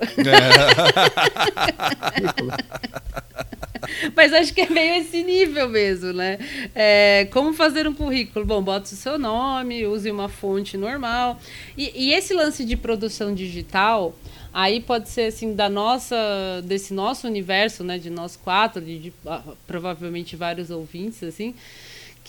Mas 4.15 4.33
acho 4.33 4.53
que 4.53 4.63
é 4.63 4.69
meio 4.69 4.95
esse 5.03 5.23
nível 5.23 5.69
mesmo, 5.69 6.13
né? 6.13 6.39
É, 6.75 7.29
como 7.33 7.53
fazer 7.53 7.87
um 7.89 7.95
currículo? 7.95 8.45
Bom, 8.45 8.63
bota 8.63 8.87
o 8.87 8.97
seu 8.97 9.19
nome, 9.19 9.87
use 9.87 10.11
uma 10.11 10.29
fonte 10.29 10.77
normal. 10.77 11.39
E, 11.77 12.09
e 12.09 12.13
esse 12.13 12.35
lance 12.35 12.65
de 12.65 12.77
produção 12.77 13.35
digital, 13.35 14.15
aí 14.53 14.81
pode 14.81 15.09
ser 15.09 15.27
assim 15.27 15.55
da 15.55 15.69
nossa, 15.69 16.17
desse 16.65 16.93
nosso 16.93 17.27
universo, 17.27 17.83
né? 17.85 17.99
De 17.99 18.11
nós 18.11 18.37
quatro, 18.37 18.81
de, 18.81 18.99
de 18.99 19.13
ah, 19.27 19.43
provavelmente 19.67 20.37
vários 20.37 20.71
ouvintes, 20.71 21.23
assim 21.23 21.55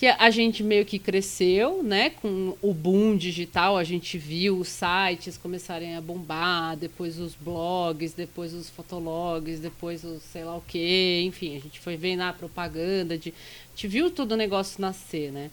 que 0.02 0.08
a 0.08 0.30
gente 0.30 0.64
meio 0.64 0.84
que 0.84 0.98
cresceu, 0.98 1.80
né, 1.80 2.10
com 2.10 2.56
o 2.60 2.74
boom 2.74 3.16
digital, 3.16 3.76
a 3.76 3.84
gente 3.84 4.18
viu 4.18 4.58
os 4.58 4.66
sites 4.66 5.38
começarem 5.38 5.94
a 5.94 6.00
bombar, 6.00 6.76
depois 6.76 7.20
os 7.20 7.36
blogs, 7.36 8.12
depois 8.12 8.52
os 8.52 8.68
fotologs, 8.68 9.60
depois 9.60 10.02
os 10.02 10.20
sei 10.24 10.42
lá 10.42 10.56
o 10.56 10.60
quê, 10.60 11.22
enfim, 11.24 11.56
a 11.56 11.60
gente 11.60 11.78
foi 11.78 11.96
vendo 11.96 12.22
a 12.22 12.32
propaganda, 12.32 13.16
de, 13.16 13.28
a 13.28 13.68
gente 13.76 13.86
viu 13.86 14.10
todo 14.10 14.32
o 14.32 14.36
negócio 14.36 14.80
nascer, 14.80 15.30
né? 15.30 15.52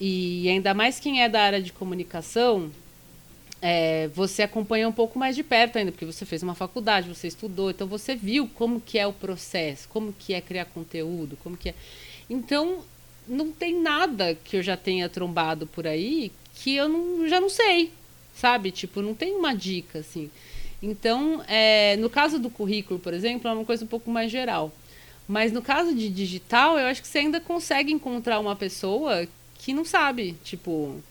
E 0.00 0.48
ainda 0.48 0.74
mais 0.74 0.98
quem 0.98 1.22
é 1.22 1.28
da 1.28 1.40
área 1.40 1.62
de 1.62 1.72
comunicação, 1.72 2.72
é, 3.62 4.08
você 4.08 4.42
acompanha 4.42 4.88
um 4.88 4.92
pouco 4.92 5.16
mais 5.16 5.36
de 5.36 5.44
perto 5.44 5.78
ainda, 5.78 5.92
porque 5.92 6.06
você 6.06 6.26
fez 6.26 6.42
uma 6.42 6.56
faculdade, 6.56 7.08
você 7.08 7.28
estudou, 7.28 7.70
então 7.70 7.86
você 7.86 8.16
viu 8.16 8.50
como 8.52 8.80
que 8.80 8.98
é 8.98 9.06
o 9.06 9.12
processo, 9.12 9.88
como 9.88 10.12
que 10.12 10.34
é 10.34 10.40
criar 10.40 10.64
conteúdo, 10.64 11.38
como 11.40 11.56
que 11.56 11.68
é. 11.68 11.74
Então, 12.28 12.82
não 13.28 13.52
tem 13.52 13.80
nada 13.80 14.34
que 14.34 14.56
eu 14.56 14.62
já 14.62 14.76
tenha 14.76 15.08
trombado 15.08 15.66
por 15.66 15.86
aí 15.86 16.32
que 16.54 16.74
eu 16.74 16.88
não, 16.88 17.28
já 17.28 17.40
não 17.40 17.48
sei, 17.48 17.92
sabe? 18.34 18.70
Tipo, 18.70 19.02
não 19.02 19.14
tem 19.14 19.34
uma 19.34 19.54
dica, 19.54 19.98
assim. 19.98 20.30
Então, 20.82 21.42
é, 21.46 21.96
no 21.96 22.08
caso 22.08 22.38
do 22.38 22.50
currículo, 22.50 22.98
por 22.98 23.12
exemplo, 23.12 23.48
é 23.48 23.52
uma 23.52 23.64
coisa 23.64 23.84
um 23.84 23.88
pouco 23.88 24.10
mais 24.10 24.30
geral. 24.30 24.72
Mas 25.28 25.52
no 25.52 25.60
caso 25.60 25.94
de 25.94 26.08
digital, 26.08 26.78
eu 26.78 26.86
acho 26.86 27.02
que 27.02 27.08
você 27.08 27.18
ainda 27.18 27.40
consegue 27.40 27.92
encontrar 27.92 28.38
uma 28.38 28.54
pessoa 28.54 29.26
que 29.58 29.72
não 29.72 29.84
sabe, 29.84 30.36
tipo, 30.44 31.02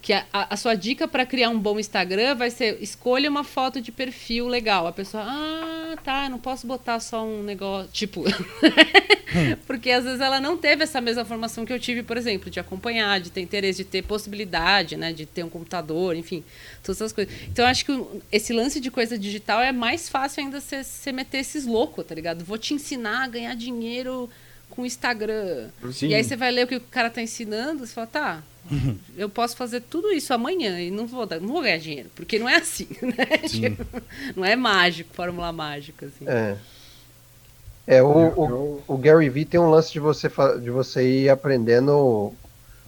que 0.00 0.12
a, 0.12 0.24
a, 0.32 0.56
sua 0.56 0.74
dica 0.74 1.08
para 1.08 1.26
criar 1.26 1.50
um 1.50 1.58
bom 1.58 1.78
Instagram 1.78 2.36
vai 2.36 2.50
ser 2.50 2.80
escolha 2.80 3.28
uma 3.28 3.42
foto 3.42 3.80
de 3.80 3.90
perfil 3.90 4.46
legal. 4.46 4.86
A 4.86 4.92
pessoa, 4.92 5.24
ah, 5.26 5.96
tá, 6.04 6.28
não 6.28 6.38
posso 6.38 6.66
botar 6.66 7.00
só 7.00 7.24
um 7.24 7.42
negócio. 7.42 7.90
Tipo. 7.92 8.24
Porque 9.66 9.90
às 9.90 10.04
vezes 10.04 10.20
ela 10.20 10.40
não 10.40 10.56
teve 10.56 10.84
essa 10.84 11.00
mesma 11.00 11.24
formação 11.24 11.66
que 11.66 11.72
eu 11.72 11.78
tive, 11.78 12.02
por 12.02 12.16
exemplo, 12.16 12.48
de 12.48 12.58
acompanhar, 12.58 13.20
de 13.20 13.30
ter 13.30 13.40
interesse, 13.40 13.84
de 13.84 13.90
ter 13.90 14.02
possibilidade, 14.02 14.96
né? 14.96 15.12
De 15.12 15.26
ter 15.26 15.44
um 15.44 15.50
computador, 15.50 16.16
enfim, 16.16 16.42
todas 16.82 17.00
essas 17.00 17.12
coisas. 17.12 17.34
Então 17.48 17.64
eu 17.64 17.70
acho 17.70 17.84
que 17.84 18.06
esse 18.32 18.52
lance 18.52 18.80
de 18.80 18.90
coisa 18.90 19.18
digital 19.18 19.60
é 19.60 19.72
mais 19.72 20.08
fácil 20.08 20.44
ainda 20.44 20.60
você 20.60 21.12
meter 21.12 21.38
esses 21.38 21.66
loucos, 21.66 22.06
tá 22.06 22.14
ligado? 22.14 22.44
Vou 22.44 22.56
te 22.56 22.72
ensinar 22.72 23.24
a 23.24 23.28
ganhar 23.28 23.54
dinheiro 23.54 24.30
com 24.78 24.82
o 24.82 24.86
Instagram. 24.86 25.70
Sim. 25.92 26.06
E 26.06 26.14
aí 26.14 26.22
você 26.22 26.36
vai 26.36 26.52
ler 26.52 26.64
o 26.64 26.68
que 26.68 26.76
o 26.76 26.80
cara 26.80 27.10
tá 27.10 27.20
ensinando, 27.20 27.84
você 27.84 27.92
fala, 27.92 28.06
tá, 28.06 28.42
eu 29.16 29.28
posso 29.28 29.56
fazer 29.56 29.80
tudo 29.80 30.12
isso 30.12 30.32
amanhã 30.32 30.80
e 30.80 30.88
não 30.88 31.04
vou, 31.04 31.26
dar, 31.26 31.40
não 31.40 31.48
vou 31.48 31.62
ganhar 31.62 31.78
dinheiro, 31.78 32.08
porque 32.14 32.38
não 32.38 32.48
é 32.48 32.58
assim, 32.58 32.86
né? 33.02 33.38
Tipo, 33.38 33.84
não 34.36 34.44
é 34.44 34.54
mágico, 34.54 35.12
fórmula 35.12 35.50
mágica, 35.50 36.06
assim. 36.06 36.24
É. 36.28 36.56
É, 37.88 38.02
o, 38.02 38.06
o, 38.06 38.82
o, 38.86 38.96
Gary 38.98 39.28
Vee 39.28 39.46
tem 39.46 39.58
um 39.58 39.70
lance 39.70 39.90
de 39.92 39.98
você, 39.98 40.30
de 40.62 40.70
você 40.70 41.22
ir 41.22 41.28
aprendendo 41.28 42.32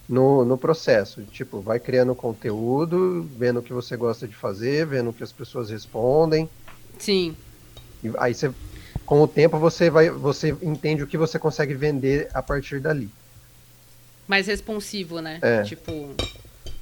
no, 0.07 0.45
no 0.45 0.57
processo. 0.57 1.23
Tipo, 1.23 1.59
vai 1.59 1.79
criando 1.79 2.15
conteúdo, 2.15 3.27
vendo 3.37 3.59
o 3.59 3.63
que 3.63 3.73
você 3.73 3.97
gosta 3.97 4.27
de 4.27 4.35
fazer, 4.35 4.85
vendo 4.85 5.09
o 5.09 5.13
que 5.13 5.23
as 5.23 5.31
pessoas 5.31 5.71
respondem. 5.71 6.47
Sim. 6.99 7.35
E 8.03 8.11
aí 8.17 8.33
você, 8.33 8.51
com 9.11 9.21
o 9.21 9.27
tempo, 9.27 9.59
você 9.59 9.89
vai, 9.89 10.09
você 10.09 10.55
entende 10.61 11.03
o 11.03 11.07
que 11.07 11.17
você 11.17 11.37
consegue 11.37 11.73
vender 11.73 12.29
a 12.33 12.41
partir 12.41 12.79
dali 12.79 13.09
mais 14.31 14.47
responsivo, 14.47 15.19
né? 15.19 15.39
É. 15.41 15.63
Tipo, 15.63 16.15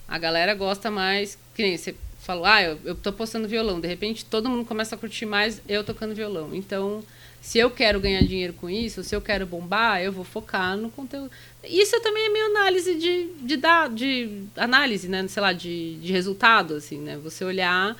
a 0.07 0.19
galera 0.19 0.53
gosta 0.53 0.91
mais. 0.91 1.35
Que 1.55 1.63
nem 1.63 1.75
você 1.75 1.95
falou, 2.19 2.45
ah, 2.45 2.61
eu, 2.61 2.79
eu 2.85 2.93
tô 2.93 3.11
postando 3.11 3.47
violão. 3.47 3.79
De 3.79 3.87
repente 3.87 4.23
todo 4.23 4.47
mundo 4.47 4.63
começa 4.65 4.93
a 4.93 4.97
curtir 4.97 5.25
mais 5.25 5.59
eu 5.67 5.83
tocando 5.83 6.13
violão. 6.13 6.53
Então, 6.53 7.03
se 7.41 7.57
eu 7.57 7.71
quero 7.71 7.99
ganhar 7.99 8.21
dinheiro 8.21 8.53
com 8.53 8.69
isso, 8.69 9.03
se 9.03 9.15
eu 9.15 9.21
quero 9.21 9.47
bombar, 9.47 9.99
eu 9.99 10.11
vou 10.11 10.23
focar 10.23 10.77
no 10.77 10.91
conteúdo. 10.91 11.31
Isso 11.63 11.99
também 12.01 12.27
é 12.27 12.29
meio 12.29 12.45
análise 12.45 12.93
de, 12.93 13.29
de, 13.41 13.57
dar, 13.57 13.89
de 13.89 14.43
análise, 14.55 15.07
né? 15.07 15.27
Sei 15.27 15.41
lá, 15.41 15.51
de, 15.51 15.95
de 15.95 16.11
resultado, 16.11 16.75
assim, 16.75 16.99
né? 16.99 17.17
Você 17.23 17.43
olhar. 17.43 17.97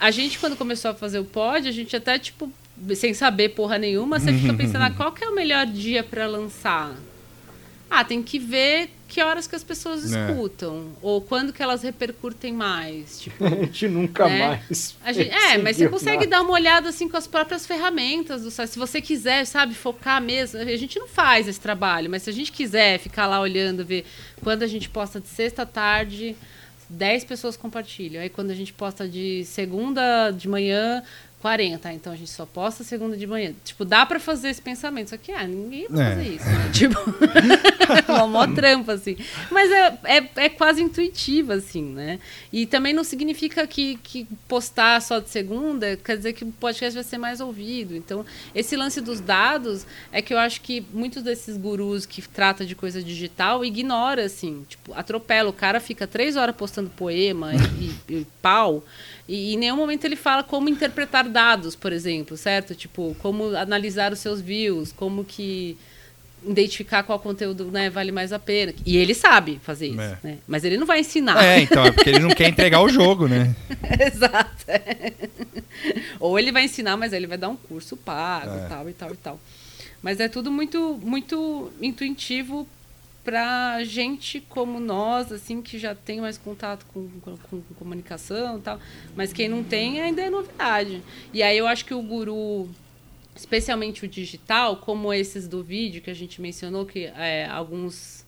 A 0.00 0.10
gente, 0.10 0.40
quando 0.40 0.56
começou 0.56 0.90
a 0.90 0.94
fazer 0.94 1.20
o 1.20 1.24
pod, 1.24 1.68
a 1.68 1.72
gente 1.72 1.94
até, 1.94 2.18
tipo, 2.18 2.52
sem 2.94 3.14
saber 3.14 3.50
porra 3.50 3.78
nenhuma, 3.78 4.18
você 4.18 4.32
fica 4.32 4.54
pensando, 4.56 4.82
ah, 4.82 4.90
qual 4.90 5.12
que 5.12 5.24
é 5.24 5.28
o 5.28 5.34
melhor 5.34 5.66
dia 5.66 6.02
para 6.02 6.26
lançar? 6.26 6.94
Ah, 7.94 8.02
tem 8.02 8.22
que 8.22 8.38
ver 8.38 8.88
que 9.06 9.22
horas 9.22 9.46
que 9.46 9.54
as 9.54 9.62
pessoas 9.62 10.10
é. 10.10 10.30
escutam. 10.30 10.92
Ou 11.02 11.20
quando 11.20 11.52
que 11.52 11.62
elas 11.62 11.82
repercutem 11.82 12.50
mais. 12.50 13.20
Tipo, 13.20 13.44
a 13.44 13.50
gente 13.50 13.86
nunca 13.86 14.26
né? 14.26 14.48
mais. 14.48 14.96
Gente, 15.08 15.28
é, 15.28 15.58
mas 15.58 15.76
você 15.76 15.86
consegue 15.90 16.24
nada. 16.24 16.30
dar 16.30 16.40
uma 16.40 16.54
olhada 16.54 16.88
assim 16.88 17.06
com 17.06 17.18
as 17.18 17.26
próprias 17.26 17.66
ferramentas 17.66 18.42
do 18.42 18.50
site. 18.50 18.70
Se 18.70 18.78
você 18.78 19.02
quiser, 19.02 19.44
sabe, 19.44 19.74
focar 19.74 20.22
mesmo. 20.22 20.58
A 20.58 20.76
gente 20.76 20.98
não 20.98 21.06
faz 21.06 21.46
esse 21.46 21.60
trabalho, 21.60 22.08
mas 22.08 22.22
se 22.22 22.30
a 22.30 22.32
gente 22.32 22.50
quiser 22.50 22.98
ficar 22.98 23.26
lá 23.26 23.38
olhando, 23.38 23.84
ver 23.84 24.06
quando 24.42 24.62
a 24.62 24.66
gente 24.66 24.88
posta 24.88 25.20
de 25.20 25.28
sexta 25.28 25.62
à 25.62 25.66
tarde. 25.66 26.34
10 26.88 27.24
pessoas 27.24 27.56
compartilham. 27.56 28.22
Aí 28.22 28.28
quando 28.28 28.50
a 28.50 28.54
gente 28.54 28.72
posta 28.72 29.08
de 29.08 29.44
segunda 29.46 30.30
de 30.30 30.46
manhã, 30.46 31.02
40, 31.42 31.92
então 31.92 32.12
a 32.12 32.16
gente 32.16 32.30
só 32.30 32.46
posta 32.46 32.84
segunda 32.84 33.16
de 33.16 33.26
manhã. 33.26 33.52
Tipo, 33.64 33.84
dá 33.84 34.06
para 34.06 34.20
fazer 34.20 34.48
esse 34.48 34.62
pensamento, 34.62 35.10
só 35.10 35.16
que 35.16 35.32
ah, 35.32 35.44
ninguém 35.44 35.88
vai 35.90 36.06
é. 36.06 36.14
fazer 36.14 36.28
isso. 36.28 36.46
Né? 36.46 36.70
Tipo, 36.72 36.98
é 38.08 38.12
uma 38.14 38.26
mó 38.28 38.46
trampa, 38.46 38.92
assim. 38.92 39.16
Mas 39.50 39.68
é, 39.72 39.98
é, 40.04 40.30
é, 40.36 40.48
quase 40.48 40.80
intuitivo, 40.80 41.52
assim, 41.52 41.82
né? 41.82 42.20
E 42.52 42.64
também 42.64 42.92
não 42.94 43.02
significa 43.02 43.66
que, 43.66 43.96
que 44.04 44.24
postar 44.46 45.02
só 45.02 45.18
de 45.18 45.30
segunda 45.30 45.96
quer 45.96 46.16
dizer 46.16 46.32
que 46.32 46.44
o 46.44 46.52
podcast 46.52 46.94
vai 46.94 47.02
ser 47.02 47.18
mais 47.18 47.40
ouvido. 47.40 47.96
Então, 47.96 48.24
esse 48.54 48.76
lance 48.76 49.00
dos 49.00 49.18
dados 49.20 49.84
é 50.12 50.22
que 50.22 50.32
eu 50.32 50.38
acho 50.38 50.60
que 50.60 50.86
muitos 50.92 51.24
desses 51.24 51.56
gurus 51.56 52.06
que 52.06 52.22
tratam 52.22 52.64
de 52.64 52.76
coisa 52.76 53.02
digital 53.02 53.64
ignora, 53.64 54.26
assim, 54.26 54.64
tipo, 54.68 54.94
atropela. 54.94 55.50
O 55.50 55.52
cara 55.52 55.80
fica 55.80 56.06
três 56.06 56.36
horas 56.36 56.54
postando 56.54 56.88
poema 56.88 57.50
e, 57.52 58.12
e, 58.12 58.18
e 58.20 58.26
pau. 58.40 58.84
E 59.28 59.54
em 59.54 59.56
nenhum 59.56 59.76
momento 59.76 60.04
ele 60.04 60.16
fala 60.16 60.42
como 60.42 60.68
interpretar 60.68 61.28
dados, 61.28 61.76
por 61.76 61.92
exemplo, 61.92 62.36
certo? 62.36 62.74
Tipo, 62.74 63.16
como 63.20 63.56
analisar 63.56 64.12
os 64.12 64.18
seus 64.18 64.40
views, 64.40 64.92
como 64.92 65.24
que 65.24 65.76
identificar 66.44 67.04
qual 67.04 67.20
conteúdo 67.20 67.70
né, 67.70 67.88
vale 67.88 68.10
mais 68.10 68.32
a 68.32 68.38
pena. 68.38 68.74
E 68.84 68.96
ele 68.96 69.14
sabe 69.14 69.60
fazer 69.62 69.88
isso, 69.88 70.00
é. 70.00 70.18
né? 70.22 70.38
Mas 70.46 70.64
ele 70.64 70.76
não 70.76 70.86
vai 70.86 71.00
ensinar. 71.00 71.42
É, 71.42 71.60
então, 71.60 71.84
é 71.84 71.92
porque 71.92 72.10
ele 72.10 72.18
não 72.18 72.30
quer 72.30 72.48
entregar 72.48 72.80
o 72.80 72.88
jogo, 72.88 73.28
né? 73.28 73.54
Exato. 74.00 74.66
Ou 76.18 76.38
ele 76.38 76.50
vai 76.50 76.64
ensinar, 76.64 76.96
mas 76.96 77.12
ele 77.12 77.26
vai 77.26 77.38
dar 77.38 77.48
um 77.48 77.56
curso 77.56 77.96
pago, 77.96 78.56
é. 78.56 78.68
tal 78.68 78.88
e 78.88 78.92
tal 78.92 79.12
e 79.12 79.16
tal. 79.16 79.40
Mas 80.02 80.18
é 80.18 80.28
tudo 80.28 80.50
muito, 80.50 81.00
muito 81.02 81.72
intuitivo 81.80 82.66
para 83.24 83.82
gente 83.84 84.40
como 84.40 84.80
nós, 84.80 85.30
assim, 85.30 85.62
que 85.62 85.78
já 85.78 85.94
tem 85.94 86.20
mais 86.20 86.36
contato 86.36 86.84
com, 86.86 87.08
com, 87.20 87.36
com, 87.36 87.62
comunicação 87.76 88.58
e 88.58 88.62
tal, 88.62 88.80
mas 89.14 89.32
quem 89.32 89.48
não 89.48 89.62
tem 89.62 90.00
ainda 90.00 90.22
é 90.22 90.28
novidade. 90.28 91.02
E 91.32 91.42
aí 91.42 91.56
eu 91.56 91.66
acho 91.66 91.84
que 91.84 91.94
o 91.94 92.02
guru, 92.02 92.68
especialmente 93.36 94.04
o 94.04 94.08
digital, 94.08 94.76
como 94.76 95.12
esses 95.12 95.46
do 95.46 95.62
vídeo 95.62 96.02
que 96.02 96.10
a 96.10 96.14
gente 96.14 96.40
mencionou, 96.40 96.84
que 96.84 97.06
é, 97.06 97.46
alguns. 97.46 98.26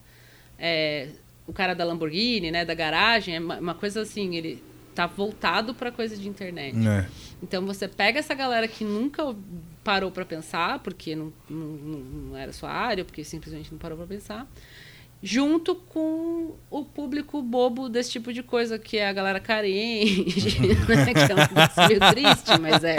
É, 0.58 1.08
o 1.46 1.52
cara 1.52 1.74
da 1.74 1.84
Lamborghini, 1.84 2.50
né, 2.50 2.64
da 2.64 2.72
garagem, 2.72 3.36
é 3.36 3.40
uma, 3.40 3.74
coisa 3.74 4.00
assim, 4.00 4.34
ele 4.34 4.62
tá 4.94 5.06
voltado 5.06 5.74
para 5.74 5.90
coisa 5.90 6.16
de 6.16 6.28
internet. 6.28 6.76
É. 6.86 7.06
Então 7.42 7.66
você 7.66 7.86
pega 7.86 8.20
essa 8.20 8.32
galera 8.32 8.66
que 8.66 8.84
nunca 8.84 9.34
parou 9.82 10.10
para 10.10 10.24
pensar, 10.24 10.78
porque 10.78 11.14
não, 11.14 11.32
não, 11.50 11.66
não, 11.66 12.36
era 12.36 12.52
sua 12.52 12.70
área, 12.70 13.04
porque 13.04 13.22
simplesmente 13.22 13.70
não 13.70 13.78
parou 13.78 13.98
para 13.98 14.06
pensar, 14.06 14.50
junto 15.22 15.74
com 15.74 16.54
o 16.70 16.84
público 16.84 17.40
bobo 17.42 17.88
desse 17.88 18.10
tipo 18.10 18.32
de 18.32 18.42
coisa, 18.42 18.78
que 18.78 18.98
é 18.98 19.08
a 19.08 19.12
galera 19.12 19.40
carente, 19.40 20.60
né? 20.60 21.14
que 21.14 21.32
é 21.32 21.34
um 21.34 21.88
meio 21.88 22.12
triste, 22.12 22.60
mas 22.60 22.84
é. 22.84 22.98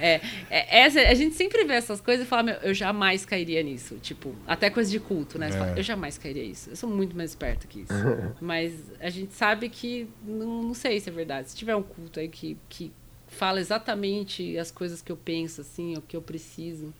É, 0.00 0.20
é, 0.48 0.80
essa, 0.82 1.00
a 1.00 1.14
gente 1.14 1.34
sempre 1.34 1.64
vê 1.64 1.74
essas 1.74 2.00
coisas 2.00 2.24
e 2.24 2.28
fala, 2.28 2.44
meu, 2.44 2.54
eu 2.56 2.72
jamais 2.72 3.26
cairia 3.26 3.62
nisso. 3.62 3.96
Tipo, 4.00 4.34
até 4.46 4.70
coisa 4.70 4.88
de 4.90 5.00
culto, 5.00 5.38
né? 5.38 5.48
É. 5.48 5.52
Fala, 5.52 5.76
eu 5.76 5.82
jamais 5.82 6.16
cairia 6.16 6.44
nisso. 6.44 6.70
Eu 6.70 6.76
sou 6.76 6.88
muito 6.88 7.16
mais 7.16 7.30
esperto 7.30 7.66
que 7.66 7.80
isso. 7.80 7.92
Mas 8.40 8.72
a 9.00 9.10
gente 9.10 9.34
sabe 9.34 9.68
que 9.68 10.08
não, 10.24 10.62
não 10.62 10.74
sei 10.74 11.00
se 11.00 11.08
é 11.08 11.12
verdade. 11.12 11.50
Se 11.50 11.56
tiver 11.56 11.74
um 11.74 11.82
culto 11.82 12.20
aí 12.20 12.28
que, 12.28 12.56
que 12.68 12.92
fala 13.26 13.60
exatamente 13.60 14.56
as 14.56 14.70
coisas 14.70 15.02
que 15.02 15.10
eu 15.10 15.16
penso, 15.16 15.60
assim, 15.60 15.96
o 15.96 16.02
que 16.02 16.16
eu 16.16 16.22
preciso 16.22 16.94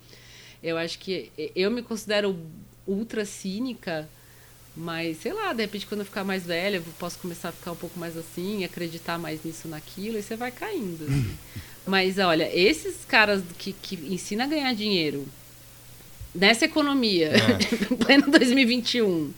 Eu 0.63 0.77
acho 0.77 0.99
que 0.99 1.33
eu 1.55 1.71
me 1.71 1.83
considero 1.83 2.37
ultra 2.89 3.25
cínica, 3.25 4.09
mas 4.75 5.19
sei 5.19 5.33
lá, 5.33 5.53
de 5.53 5.63
repente 5.63 5.87
quando 5.87 6.01
eu 6.01 6.07
ficar 6.07 6.25
mais 6.25 6.45
velha, 6.45 6.77
eu 6.77 6.85
posso 6.99 7.19
começar 7.19 7.51
a 7.51 7.53
ficar 7.53 7.73
um 7.73 7.77
pouco 7.77 7.99
mais 7.99 8.17
assim, 8.17 8.65
acreditar 8.65 9.19
mais 9.19 9.45
nisso, 9.45 9.69
naquilo, 9.69 10.19
e 10.19 10.23
você 10.23 10.35
vai 10.35 10.51
caindo. 10.51 11.05
Assim. 11.05 11.37
mas 11.87 12.19
olha, 12.19 12.49
esses 12.57 13.05
caras 13.05 13.43
que, 13.59 13.73
que 13.73 13.97
ensinam 14.13 14.47
a 14.47 14.49
ganhar 14.49 14.75
dinheiro 14.75 15.27
nessa 16.35 16.65
economia, 16.65 17.33
é. 17.33 17.95
pleno 18.05 18.31
2021, 18.31 19.33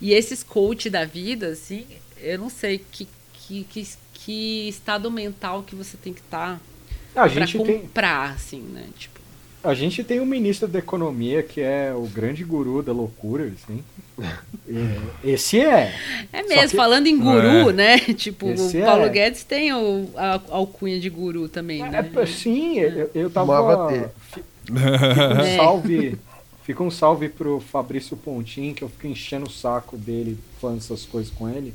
e 0.00 0.12
esses 0.12 0.42
coach 0.42 0.90
da 0.90 1.04
vida, 1.04 1.48
assim, 1.48 1.86
eu 2.18 2.38
não 2.38 2.50
sei 2.50 2.84
que, 2.92 3.08
que, 3.32 3.64
que, 3.64 3.88
que 4.12 4.68
estado 4.68 5.10
mental 5.10 5.62
que 5.62 5.74
você 5.74 5.96
tem 5.96 6.12
que 6.12 6.20
estar 6.20 6.60
tá 7.14 7.28
para 7.28 7.52
comprar, 7.52 8.28
tem... 8.28 8.36
assim, 8.36 8.60
né? 8.60 8.88
Tipo, 8.98 9.21
a 9.62 9.74
gente 9.74 10.02
tem 10.02 10.20
um 10.20 10.26
ministro 10.26 10.66
da 10.66 10.78
economia 10.78 11.42
que 11.42 11.60
é 11.60 11.92
o 11.94 12.06
grande 12.06 12.42
guru 12.42 12.82
da 12.82 12.92
loucura, 12.92 13.52
assim. 13.54 13.82
Esse 15.22 15.60
é. 15.60 15.94
É 16.32 16.42
mesmo, 16.42 16.70
que... 16.70 16.76
falando 16.76 17.06
em 17.06 17.18
guru, 17.18 17.70
é. 17.70 17.72
né? 17.72 17.98
Tipo, 18.14 18.48
Esse 18.48 18.80
o 18.80 18.84
Paulo 18.84 19.04
é. 19.04 19.08
Guedes 19.08 19.44
tem 19.44 19.72
o, 19.72 20.08
a, 20.16 20.34
a 20.34 20.40
alcunha 20.56 20.98
de 20.98 21.08
guru 21.08 21.48
também, 21.48 21.82
né? 21.82 22.10
É, 22.14 22.26
sim, 22.26 22.78
eu, 22.78 23.10
eu 23.14 23.30
tava. 23.30 23.88
Fica 24.30 24.42
um 24.70 25.40
é. 25.40 25.56
salve. 25.56 26.18
Fica 26.64 26.82
um 26.82 26.90
salve 26.90 27.28
pro 27.28 27.58
Fabrício 27.58 28.16
Pontin, 28.16 28.72
que 28.72 28.82
eu 28.82 28.88
fico 28.88 29.08
enchendo 29.08 29.46
o 29.46 29.50
saco 29.50 29.96
dele, 29.96 30.38
falando 30.60 30.78
essas 30.78 31.04
coisas 31.04 31.32
com 31.32 31.48
ele. 31.48 31.74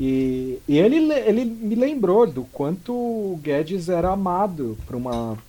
E, 0.00 0.58
e 0.66 0.78
ele, 0.78 1.12
ele 1.12 1.44
me 1.44 1.74
lembrou 1.74 2.26
do 2.26 2.44
quanto 2.44 2.94
o 2.94 3.38
Guedes 3.42 3.90
era 3.90 4.10
amado 4.10 4.78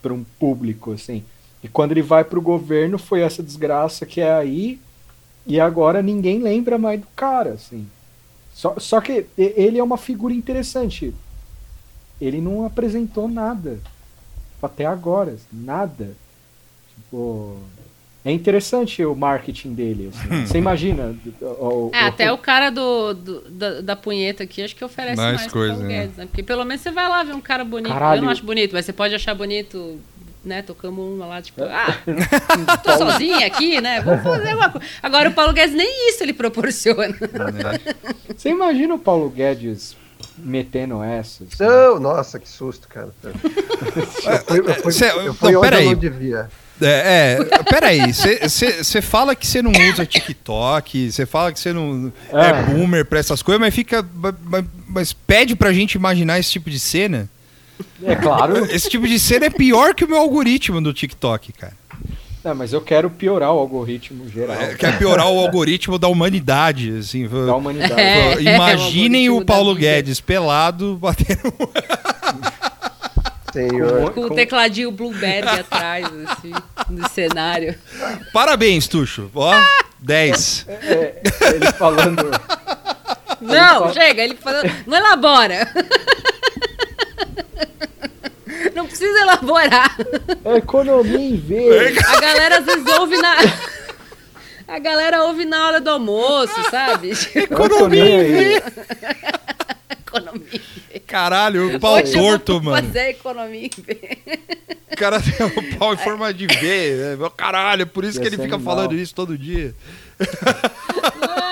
para 0.01 0.13
um 0.13 0.25
público, 0.37 0.91
assim. 0.91 1.23
E 1.63 1.67
quando 1.67 1.91
ele 1.91 2.01
vai 2.01 2.23
pro 2.23 2.41
governo, 2.41 2.97
foi 2.97 3.21
essa 3.21 3.43
desgraça 3.43 4.05
que 4.05 4.19
é 4.19 4.33
aí, 4.33 4.79
e 5.45 5.59
agora 5.59 6.01
ninguém 6.01 6.39
lembra 6.39 6.77
mais 6.77 6.99
do 6.99 7.07
cara, 7.15 7.51
assim. 7.51 7.87
Só, 8.53 8.75
só 8.77 8.99
que 8.99 9.25
ele 9.37 9.77
é 9.77 9.83
uma 9.83 9.97
figura 9.97 10.33
interessante. 10.33 11.13
Ele 12.19 12.41
não 12.41 12.65
apresentou 12.65 13.27
nada. 13.27 13.79
Até 14.61 14.85
agora, 14.85 15.31
assim, 15.31 15.47
nada. 15.51 16.15
Tipo, 16.95 17.57
é 18.23 18.31
interessante 18.31 19.03
o 19.03 19.15
marketing 19.15 19.73
dele. 19.73 20.11
Assim. 20.13 20.45
Você 20.45 20.57
imagina. 20.57 21.15
O, 21.41 21.45
o, 21.45 21.91
é, 21.93 22.03
até 22.03 22.31
o, 22.31 22.37
cara 22.37 22.69
do, 22.69 23.13
do 23.13 23.49
da, 23.49 23.81
da, 23.81 23.95
punheta 23.95 24.43
aqui 24.43 24.61
acho 24.61 24.75
que 24.75 24.85
oferece 24.85 25.17
mais, 25.17 25.41
mais 25.41 25.51
coisa, 25.51 25.77
né? 25.77 25.87
Guedes, 25.87 26.17
né? 26.17 26.25
Porque 26.27 26.43
pelo 26.43 26.63
menos 26.63 26.81
você 26.81 26.91
vai 26.91 27.09
lá 27.09 27.23
ver 27.23 27.33
um 27.33 27.41
cara 27.41 27.63
bonito. 27.65 27.91
Caralho. 27.91 28.19
Eu 28.19 28.23
não 28.25 28.29
acho 28.29 28.45
bonito, 28.45 28.73
mas 28.73 28.85
você 28.85 28.93
pode 28.93 29.15
achar 29.15 29.33
bonito 29.33 29.99
né, 30.43 30.61
tocamos 30.61 31.05
uma 31.05 31.25
lá, 31.25 31.41
tipo, 31.41 31.63
ah, 31.63 31.97
tô 32.83 32.97
sozinha 32.97 33.45
aqui, 33.45 33.79
né? 33.79 34.01
Vamos 34.01 34.23
fazer 34.23 34.49
alguma 34.49 34.69
coisa. 34.69 34.87
Agora 35.01 35.29
o 35.29 35.33
Paulo 35.33 35.53
Guedes 35.53 35.75
nem 35.75 36.09
isso 36.09 36.23
ele 36.23 36.33
proporciona. 36.33 37.15
Você 38.35 38.49
imagina 38.49 38.95
o 38.95 38.99
Paulo 38.99 39.29
Guedes 39.29 39.95
metendo 40.37 41.03
essas? 41.03 41.47
Não, 41.59 41.99
nossa, 41.99 42.39
que 42.39 42.49
susto, 42.49 42.87
cara. 42.87 43.09
eu 43.23 44.75
fui, 44.81 45.07
eu 45.25 45.33
fui, 45.33 45.49
eu 45.49 45.53
não, 45.53 45.61
peraí. 45.61 45.95
devia. 45.95 46.49
É, 46.83 47.37
é 47.51 47.63
peraí, 47.63 48.11
você 48.11 49.01
fala 49.01 49.35
que 49.35 49.45
você 49.45 49.61
não 49.61 49.71
usa 49.71 50.03
TikTok, 50.03 51.11
você 51.11 51.27
fala 51.27 51.51
que 51.51 51.59
você 51.59 51.71
não 51.71 52.11
é. 52.33 52.47
é 52.47 52.63
boomer 52.63 53.05
pra 53.05 53.19
essas 53.19 53.43
coisas, 53.43 53.61
mas 53.61 53.73
fica. 53.73 54.03
Mas, 54.43 54.65
mas 54.87 55.13
pede 55.13 55.55
pra 55.55 55.71
gente 55.71 55.93
imaginar 55.93 56.39
esse 56.39 56.49
tipo 56.49 56.71
de 56.71 56.79
cena. 56.79 57.29
É 58.03 58.15
claro. 58.15 58.65
Esse 58.65 58.89
tipo 58.89 59.07
de 59.07 59.19
cena 59.19 59.45
é 59.45 59.49
pior 59.49 59.93
que 59.93 60.05
o 60.05 60.07
meu 60.07 60.17
algoritmo 60.17 60.81
do 60.81 60.93
TikTok, 60.93 61.53
cara. 61.53 61.73
Não, 62.43 62.55
mas 62.55 62.73
eu 62.73 62.81
quero 62.81 63.09
piorar 63.09 63.53
o 63.53 63.59
algoritmo 63.59 64.27
geral. 64.27 64.59
É, 64.59 64.73
quer 64.73 64.97
piorar 64.97 65.27
o 65.27 65.39
algoritmo 65.39 65.99
da 65.99 66.07
humanidade, 66.07 66.97
assim. 66.97 67.27
Da 67.27 67.55
humanidade. 67.55 68.01
É, 68.01 68.41
Imaginem 68.41 69.29
o, 69.29 69.37
o 69.37 69.45
Paulo 69.45 69.75
Guedes 69.75 70.19
pelado 70.19 70.95
batendo. 70.95 71.53
Senhor. 73.53 74.11
Com, 74.11 74.27
com 74.27 74.33
o 74.33 74.35
tecladinho 74.35 74.91
Blueberry 74.91 75.47
atrás, 75.47 76.07
assim, 76.29 76.53
no 76.89 77.07
cenário. 77.09 77.75
Parabéns, 78.33 78.87
Tuxo. 78.87 79.29
Ó, 79.35 79.53
10. 79.99 80.65
É, 80.67 80.73
é, 80.73 81.21
ele 81.55 81.71
falando. 81.73 82.31
Não, 83.39 83.85
ele 83.85 83.93
fala... 83.93 83.93
chega, 83.93 84.23
ele 84.23 84.35
falando. 84.35 84.71
Não 84.87 84.97
elabora. 84.97 85.67
Não 88.75 88.85
precisa 88.85 89.19
elaborar. 89.19 89.95
É 90.45 90.57
economia 90.57 91.17
em 91.17 91.37
vez. 91.37 91.97
A 91.97 92.19
galera 92.19 92.57
às 92.59 92.65
vezes 92.65 92.85
ouve 92.99 93.17
na. 93.17 93.35
A 94.67 94.79
galera 94.79 95.23
ouve 95.23 95.43
na 95.43 95.67
hora 95.67 95.81
do 95.81 95.89
almoço, 95.89 96.53
sabe? 96.69 97.11
Economia 97.35 98.23
em 98.23 98.31
vez. 98.31 98.63
economia. 100.07 100.61
Caralho, 101.05 101.75
o 101.75 101.79
pau 101.79 101.95
Hoje 101.95 102.13
torto, 102.13 102.53
eu 102.53 102.61
vou 102.61 102.71
mano. 102.71 102.87
Fazer 102.87 103.09
economia 103.09 103.65
em 103.65 103.69
V. 103.69 104.19
O 104.93 104.95
cara 104.95 105.19
tem 105.19 105.45
o 105.45 105.77
pau 105.77 105.93
em 105.93 105.97
forma 105.97 106.33
de 106.33 106.47
V. 106.47 107.17
Né? 107.19 107.29
Caralho, 107.35 107.85
por 107.85 108.05
isso 108.05 108.21
que 108.21 108.27
ele 108.27 108.37
fica 108.37 108.55
animal. 108.55 108.75
falando 108.75 108.95
isso 108.95 109.13
todo 109.13 109.37
dia. 109.37 109.75
Não. 111.19 111.50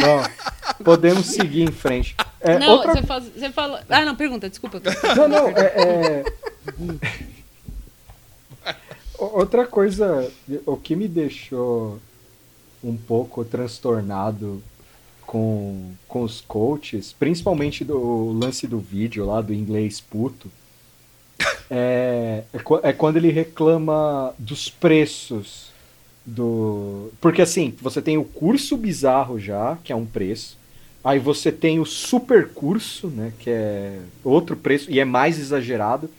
Bom, 0.00 0.84
podemos 0.84 1.26
seguir 1.26 1.62
em 1.62 1.72
frente. 1.72 2.16
É, 2.40 2.58
não, 2.58 2.72
outra... 2.72 2.92
você, 2.92 3.02
faz, 3.02 3.24
você 3.24 3.50
fala. 3.50 3.84
Ah, 3.88 4.04
não, 4.04 4.14
pergunta, 4.14 4.48
desculpa. 4.48 4.80
Não, 5.16 5.28
não, 5.28 5.48
é, 5.48 5.62
é... 5.62 6.24
Outra 9.18 9.66
coisa, 9.66 10.30
o 10.66 10.76
que 10.76 10.94
me 10.94 11.08
deixou 11.08 11.98
um 12.84 12.96
pouco 12.96 13.44
transtornado 13.44 14.62
com, 15.22 15.92
com 16.06 16.22
os 16.22 16.40
coaches, 16.40 17.12
principalmente 17.12 17.82
do 17.82 18.32
lance 18.32 18.66
do 18.66 18.78
vídeo 18.78 19.24
lá 19.24 19.40
do 19.40 19.54
inglês 19.54 20.00
puto, 20.00 20.50
é, 21.70 22.44
é, 22.52 22.88
é 22.88 22.92
quando 22.92 23.16
ele 23.16 23.30
reclama 23.30 24.34
dos 24.38 24.68
preços 24.68 25.72
do. 26.26 27.12
Porque 27.20 27.40
assim, 27.40 27.72
você 27.80 28.02
tem 28.02 28.18
o 28.18 28.24
curso 28.24 28.76
bizarro 28.76 29.38
já, 29.38 29.78
que 29.84 29.92
é 29.92 29.96
um 29.96 30.04
preço. 30.04 30.58
Aí 31.04 31.20
você 31.20 31.52
tem 31.52 31.78
o 31.78 31.86
super 31.86 32.48
curso, 32.48 33.06
né, 33.06 33.32
que 33.38 33.48
é 33.48 34.00
outro 34.24 34.56
preço 34.56 34.90
e 34.90 34.98
é 34.98 35.04
mais 35.04 35.38
exagerado. 35.38 36.10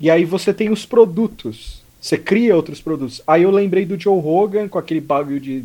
E 0.00 0.10
aí 0.10 0.24
você 0.24 0.52
tem 0.52 0.68
os 0.68 0.84
produtos. 0.84 1.80
Você 2.00 2.18
cria 2.18 2.56
outros 2.56 2.80
produtos. 2.80 3.22
Aí 3.24 3.44
eu 3.44 3.52
lembrei 3.52 3.86
do 3.86 3.98
Joe 3.98 4.20
Rogan 4.20 4.66
com 4.66 4.76
aquele 4.76 5.00
bagulho 5.00 5.38
de, 5.38 5.64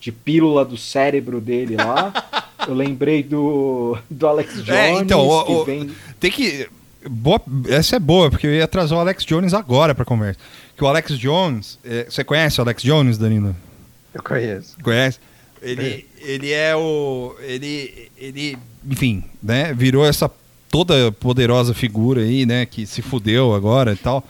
de 0.00 0.10
pílula 0.10 0.64
do 0.64 0.78
cérebro 0.78 1.42
dele 1.42 1.76
lá. 1.76 2.10
eu 2.66 2.72
lembrei 2.72 3.22
do, 3.22 3.98
do 4.08 4.26
Alex 4.26 4.52
é, 4.52 4.62
Jones. 4.62 4.70
É, 4.70 4.92
então, 4.92 5.28
o, 5.28 5.64
vem... 5.64 5.90
tem 6.18 6.30
que. 6.30 6.66
Boa, 7.06 7.38
essa 7.68 7.96
é 7.96 7.98
boa, 7.98 8.30
porque 8.30 8.46
eu 8.46 8.54
ia 8.54 8.66
trazer 8.66 8.94
o 8.94 8.98
Alex 8.98 9.26
Jones 9.26 9.52
agora 9.52 9.94
pra 9.94 10.06
conversa. 10.06 10.40
Que 10.76 10.84
o 10.84 10.86
Alex 10.86 11.18
Jones. 11.18 11.78
É, 11.84 12.04
você 12.04 12.24
conhece 12.24 12.60
o 12.60 12.64
Alex 12.64 12.82
Jones, 12.82 13.18
Danilo? 13.18 13.54
Eu 14.12 14.22
conheço. 14.22 14.76
Conhece? 14.82 15.18
Ele, 15.62 16.06
ele 16.20 16.50
é 16.52 16.76
o. 16.76 17.34
Ele, 17.40 18.10
ele, 18.16 18.58
enfim, 18.84 19.24
né? 19.42 19.72
Virou 19.72 20.04
essa 20.04 20.30
toda 20.68 21.10
poderosa 21.12 21.72
figura 21.72 22.22
aí, 22.22 22.44
né? 22.44 22.66
Que 22.66 22.86
se 22.86 23.00
fudeu 23.00 23.54
agora 23.54 23.92
e 23.92 23.96
tal. 23.96 24.24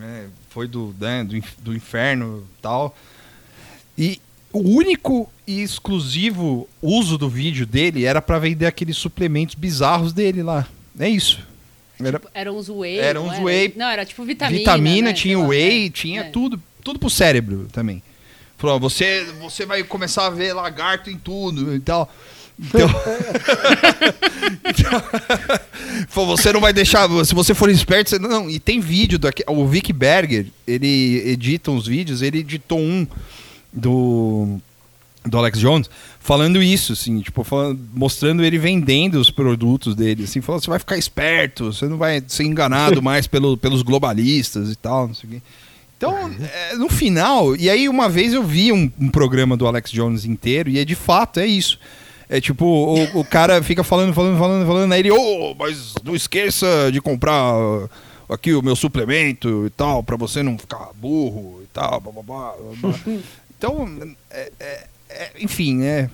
É, 0.00 0.26
foi 0.50 0.68
do, 0.68 0.94
né, 1.00 1.24
do, 1.24 1.42
do 1.62 1.74
inferno 1.74 2.46
e 2.58 2.62
tal. 2.62 2.96
E 3.96 4.20
o 4.52 4.60
único 4.60 5.30
e 5.46 5.62
exclusivo 5.62 6.68
uso 6.82 7.16
do 7.18 7.28
vídeo 7.28 7.66
dele 7.66 8.04
era 8.04 8.20
para 8.20 8.38
vender 8.38 8.66
aqueles 8.66 8.96
suplementos 8.96 9.54
bizarros 9.54 10.12
dele 10.12 10.42
lá. 10.42 10.66
É 10.98 11.08
isso. 11.08 11.46
Era, 12.00 12.18
tipo, 12.18 12.30
eram 12.32 12.56
os 12.56 12.68
whey. 12.68 12.98
Era 12.98 13.20
uns 13.20 13.38
whey. 13.38 13.72
Não, 13.76 13.88
era 13.88 14.04
tipo 14.04 14.24
vitamina. 14.24 14.58
Vitamina, 14.58 15.08
né? 15.08 15.14
tinha 15.14 15.38
whey, 15.38 15.86
é. 15.86 15.90
tinha 15.90 16.20
é. 16.22 16.24
tudo. 16.24 16.62
Tudo 16.82 16.98
pro 16.98 17.10
cérebro 17.10 17.66
também. 17.72 18.02
Falou, 18.56 18.80
você, 18.80 19.24
você 19.40 19.66
vai 19.66 19.82
começar 19.82 20.26
a 20.26 20.30
ver 20.30 20.52
lagarto 20.52 21.10
em 21.10 21.16
tudo 21.16 21.74
e 21.74 21.80
tal. 21.80 22.12
Então, 22.58 22.88
então 26.00 26.26
você 26.26 26.52
não 26.52 26.60
vai 26.60 26.72
deixar. 26.72 27.08
Se 27.24 27.34
você 27.34 27.54
for 27.54 27.70
esperto, 27.70 28.10
você, 28.10 28.18
não. 28.18 28.50
E 28.50 28.58
tem 28.58 28.80
vídeo 28.80 29.18
daqui. 29.18 29.44
O 29.46 29.66
Vic 29.66 29.92
Berger, 29.92 30.46
ele 30.66 31.22
edita 31.28 31.70
uns 31.70 31.86
vídeos. 31.86 32.20
Ele 32.20 32.38
editou 32.38 32.80
um 32.80 33.06
do 33.72 34.58
do 35.28 35.38
Alex 35.38 35.58
Jones 35.58 35.90
falando 36.20 36.62
isso, 36.62 36.92
assim, 36.92 37.20
tipo, 37.20 37.42
falando, 37.44 37.80
mostrando 37.94 38.44
ele 38.44 38.58
vendendo 38.58 39.16
os 39.16 39.30
produtos 39.30 39.94
dele, 39.94 40.24
assim, 40.24 40.40
falando, 40.40 40.62
você 40.62 40.70
vai 40.70 40.78
ficar 40.78 40.96
esperto, 40.96 41.72
você 41.72 41.86
não 41.86 41.96
vai 41.96 42.22
ser 42.26 42.44
enganado 42.44 43.02
mais 43.02 43.26
pelo, 43.28 43.56
pelos 43.56 43.82
globalistas 43.82 44.70
e 44.70 44.76
tal, 44.76 45.08
não 45.08 45.14
sei 45.14 45.28
o 45.28 45.32
quê. 45.34 45.42
Então, 45.96 46.30
é, 46.40 46.76
no 46.76 46.88
final, 46.88 47.56
e 47.56 47.68
aí 47.68 47.88
uma 47.88 48.08
vez 48.08 48.32
eu 48.32 48.44
vi 48.44 48.70
um, 48.70 48.90
um, 49.00 49.08
programa 49.08 49.56
do 49.56 49.66
Alex 49.66 49.90
Jones 49.90 50.24
inteiro, 50.24 50.70
e 50.70 50.78
é 50.78 50.84
de 50.84 50.94
fato, 50.94 51.40
é 51.40 51.46
isso. 51.46 51.78
É 52.28 52.40
tipo, 52.40 52.64
o, 52.64 53.20
o 53.20 53.24
cara 53.24 53.62
fica 53.62 53.82
falando, 53.82 54.12
falando, 54.12 54.38
falando, 54.38 54.66
falando, 54.66 54.92
aí 54.92 55.00
ele, 55.00 55.10
ô, 55.10 55.16
oh, 55.16 55.54
mas 55.58 55.94
não 56.04 56.14
esqueça 56.14 56.90
de 56.92 57.00
comprar 57.00 57.54
aqui 58.28 58.52
o 58.52 58.62
meu 58.62 58.76
suplemento 58.76 59.66
e 59.66 59.70
tal, 59.70 60.02
pra 60.02 60.16
você 60.16 60.42
não 60.42 60.58
ficar 60.58 60.90
burro 60.94 61.60
e 61.62 61.66
tal, 61.72 62.00
blá, 62.00 62.12
blá, 62.12 62.22
blá, 62.22 62.54
blá. 62.80 62.94
Então, 63.58 63.88
é- 64.30 64.52
é- 64.60 64.86
é- 65.08 65.32
enfim, 65.40 65.78
né? 65.78 66.10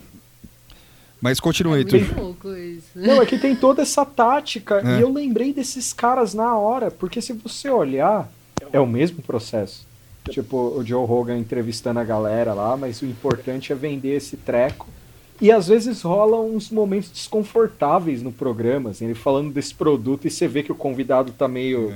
Mas 1.20 1.40
continue, 1.40 1.80
É 1.80 2.60
isso. 2.60 2.88
Não, 2.94 3.22
é 3.22 3.26
que 3.26 3.38
tem 3.38 3.56
toda 3.56 3.80
essa 3.80 4.04
tática. 4.04 4.82
É. 4.84 4.98
E 4.98 5.00
eu 5.00 5.10
lembrei 5.10 5.54
desses 5.54 5.92
caras 5.92 6.34
na 6.34 6.56
hora, 6.56 6.90
porque 6.90 7.22
se 7.22 7.32
você 7.32 7.70
olhar, 7.70 8.30
é 8.72 8.78
o 8.78 8.86
mesmo 8.86 9.22
processo. 9.22 9.86
Tipo, 10.30 10.56
o 10.78 10.84
Joe 10.84 11.06
Rogan 11.06 11.38
entrevistando 11.38 11.98
a 12.00 12.04
galera 12.04 12.52
lá, 12.54 12.76
mas 12.76 13.00
o 13.02 13.06
importante 13.06 13.72
é 13.72 13.74
vender 13.74 14.16
esse 14.16 14.36
treco. 14.36 14.86
E 15.40 15.50
às 15.50 15.68
vezes 15.68 16.02
rola 16.02 16.40
uns 16.40 16.70
momentos 16.70 17.10
desconfortáveis 17.10 18.22
no 18.22 18.30
programa, 18.32 18.90
assim, 18.90 19.06
ele 19.06 19.14
falando 19.14 19.52
desse 19.52 19.74
produto 19.74 20.26
e 20.26 20.30
você 20.30 20.46
vê 20.46 20.62
que 20.62 20.72
o 20.72 20.74
convidado 20.74 21.32
tá 21.32 21.48
meio. 21.48 21.92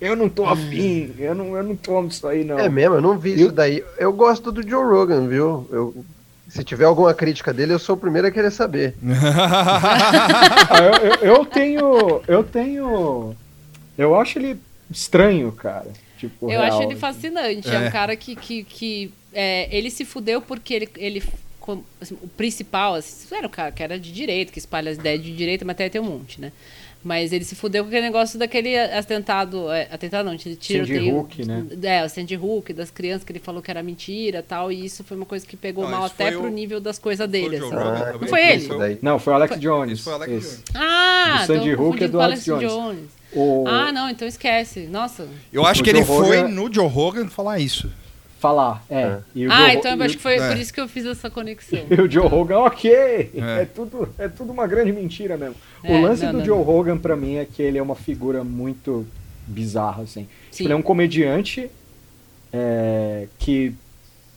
Eu 0.00 0.14
não 0.16 0.28
tô 0.28 0.44
afim, 0.44 1.14
eu 1.18 1.34
não, 1.34 1.56
eu 1.56 1.62
não 1.62 1.76
tomo 1.76 2.08
isso 2.08 2.26
aí, 2.26 2.44
não. 2.44 2.58
É 2.58 2.68
mesmo, 2.68 2.96
eu 2.96 3.00
não 3.00 3.16
vi 3.18 3.30
Eu- 3.32 3.36
isso 3.46 3.52
daí. 3.52 3.82
Eu 3.98 4.12
gosto 4.12 4.50
do 4.52 4.62
Joe 4.66 4.84
Rogan, 4.84 5.26
viu? 5.28 5.66
Eu, 5.70 6.04
se 6.48 6.62
tiver 6.64 6.84
alguma 6.84 7.14
crítica 7.14 7.52
dele, 7.52 7.72
eu 7.72 7.78
sou 7.78 7.94
o 7.96 7.98
primeiro 7.98 8.26
a 8.28 8.30
querer 8.30 8.50
saber. 8.50 8.94
Ah, 9.02 10.78
eu, 11.02 11.10
eu- 11.28 11.36
eu 11.36 11.44
tenho. 11.46 12.22
Eu 12.26 12.44
tenho. 12.44 13.34
Eu 13.96 14.14
acho 14.18 14.38
ele 14.38 14.58
estranho, 14.90 15.50
cara. 15.52 15.86
Tipo, 16.18 16.46
Eu 16.46 16.60
real, 16.60 16.64
acho 16.64 16.82
ele 16.82 16.92
assim. 16.92 16.96
fascinante. 17.00 17.68
É, 17.70 17.74
É. 17.74 17.88
um 17.88 17.90
cara 17.90 18.16
que, 18.16 18.34
que, 18.36 18.64
que 18.64 19.12
é, 19.32 19.68
ele 19.76 19.90
se 19.90 20.04
fudeu 20.04 20.40
porque 20.40 20.74
ele, 20.74 20.88
ele 20.96 21.22
assim, 22.00 22.16
o 22.22 22.28
principal, 22.28 22.94
assim, 22.94 23.34
era 23.34 23.46
o 23.46 23.50
cara 23.50 23.72
que 23.72 23.82
era 23.82 23.98
de 23.98 24.12
direito, 24.12 24.52
que 24.52 24.58
espalha 24.58 24.90
as 24.90 24.98
ideias 24.98 25.22
de 25.22 25.34
direita, 25.34 25.64
mas 25.64 25.74
até 25.74 25.88
tem 25.88 26.00
um 26.00 26.04
monte, 26.04 26.40
né? 26.40 26.52
Mas 27.04 27.34
ele 27.34 27.44
se 27.44 27.54
fudeu 27.54 27.84
com 27.84 27.88
aquele 27.88 28.06
negócio 28.06 28.38
daquele 28.38 28.78
atentado, 28.78 29.70
é, 29.70 29.86
atentado 29.92 30.24
não, 30.24 30.34
de 30.34 30.56
tiroteio. 30.56 31.18
Hook, 31.18 31.44
né? 31.44 31.66
É, 31.82 32.02
o 32.02 32.08
Sandy 32.08 32.34
Hook, 32.34 32.72
das 32.72 32.90
crianças 32.90 33.24
que 33.24 33.30
ele 33.32 33.38
falou 33.40 33.60
que 33.60 33.70
era 33.70 33.82
mentira 33.82 34.42
tal, 34.42 34.72
e 34.72 34.86
isso 34.86 35.04
foi 35.04 35.14
uma 35.14 35.26
coisa 35.26 35.46
que 35.46 35.54
pegou 35.54 35.84
Não, 35.84 35.90
mal 35.90 36.04
até 36.06 36.30
foi 36.32 36.40
pro 36.40 36.46
o- 36.46 36.50
nível 36.50 36.80
das 36.80 36.98
coisas 36.98 37.26
Foi 37.26 37.30
dele. 37.30 37.58
Joe 37.58 37.66
assim. 37.68 37.76
Rogan 37.76 37.98
Ah, 38.08 38.12
também? 38.12 38.28
foi 38.30 38.48
ele? 38.50 38.68
Daí. 38.78 38.98
Não, 39.02 39.18
foi 39.18 39.32
o 39.34 39.36
Alex 39.36 39.60
Jones. 39.60 39.92
Esse 39.92 40.02
foi 40.02 40.12
o 40.14 40.16
Alex 40.16 40.32
esse. 40.32 40.48
Jones. 40.56 40.62
Ah, 40.74 41.38
Do 41.42 41.46
Sandy 41.46 41.74
Hook 41.74 42.02
é 42.04 42.08
do 42.08 42.20
Alex 42.22 42.44
Jones. 42.46 43.02
O... 43.34 43.64
Ah, 43.68 43.92
não, 43.92 44.08
então 44.08 44.26
esquece. 44.26 44.86
Nossa. 44.86 45.28
Eu 45.52 45.66
acho 45.66 45.82
O 45.82 45.84
que 45.84 45.90
ele 45.90 46.02
Joe 46.02 46.06
foi 46.06 46.36
Rogan- 46.40 46.48
no 46.48 46.72
Joe 46.72 46.88
Rogan 46.88 47.28
falar 47.28 47.58
isso. 47.58 47.90
Falar, 48.44 48.84
é. 48.90 49.00
É. 49.00 49.18
E 49.34 49.46
o 49.46 49.50
Ah, 49.52 49.56
Joe- 49.70 49.74
então 49.78 49.92
eu 49.96 50.02
acho 50.02 50.16
que 50.18 50.22
foi 50.22 50.34
é. 50.36 50.48
por 50.48 50.56
isso 50.58 50.70
que 50.74 50.78
eu 50.80 50.86
fiz 50.86 51.06
essa 51.06 51.30
conexão. 51.30 51.78
E 51.90 51.94
o 51.98 52.10
Joe 52.10 52.28
Rogan, 52.28 52.58
ok, 52.58 52.90
É. 52.92 53.62
é, 53.62 53.64
tudo, 53.64 54.06
é 54.18 54.28
tudo 54.28 54.52
uma 54.52 54.66
grande 54.66 54.92
mentira 54.92 55.36
mesmo. 55.38 55.54
É, 55.82 55.96
o 55.96 56.02
lance 56.02 56.22
não, 56.24 56.32
do 56.32 56.38
não, 56.38 56.44
Joe 56.44 56.58
não. 56.58 56.62
Rogan 56.64 56.98
pra 56.98 57.16
mim 57.16 57.36
é 57.36 57.46
que 57.46 57.62
ele 57.62 57.78
é 57.78 57.82
uma 57.82 57.94
figura 57.94 58.44
muito 58.44 59.06
bizarra, 59.46 60.02
assim. 60.02 60.28
Sim. 60.50 60.64
Ele 60.64 60.72
é 60.74 60.76
um 60.76 60.82
comediante 60.82 61.70
é, 62.52 63.28
que 63.38 63.74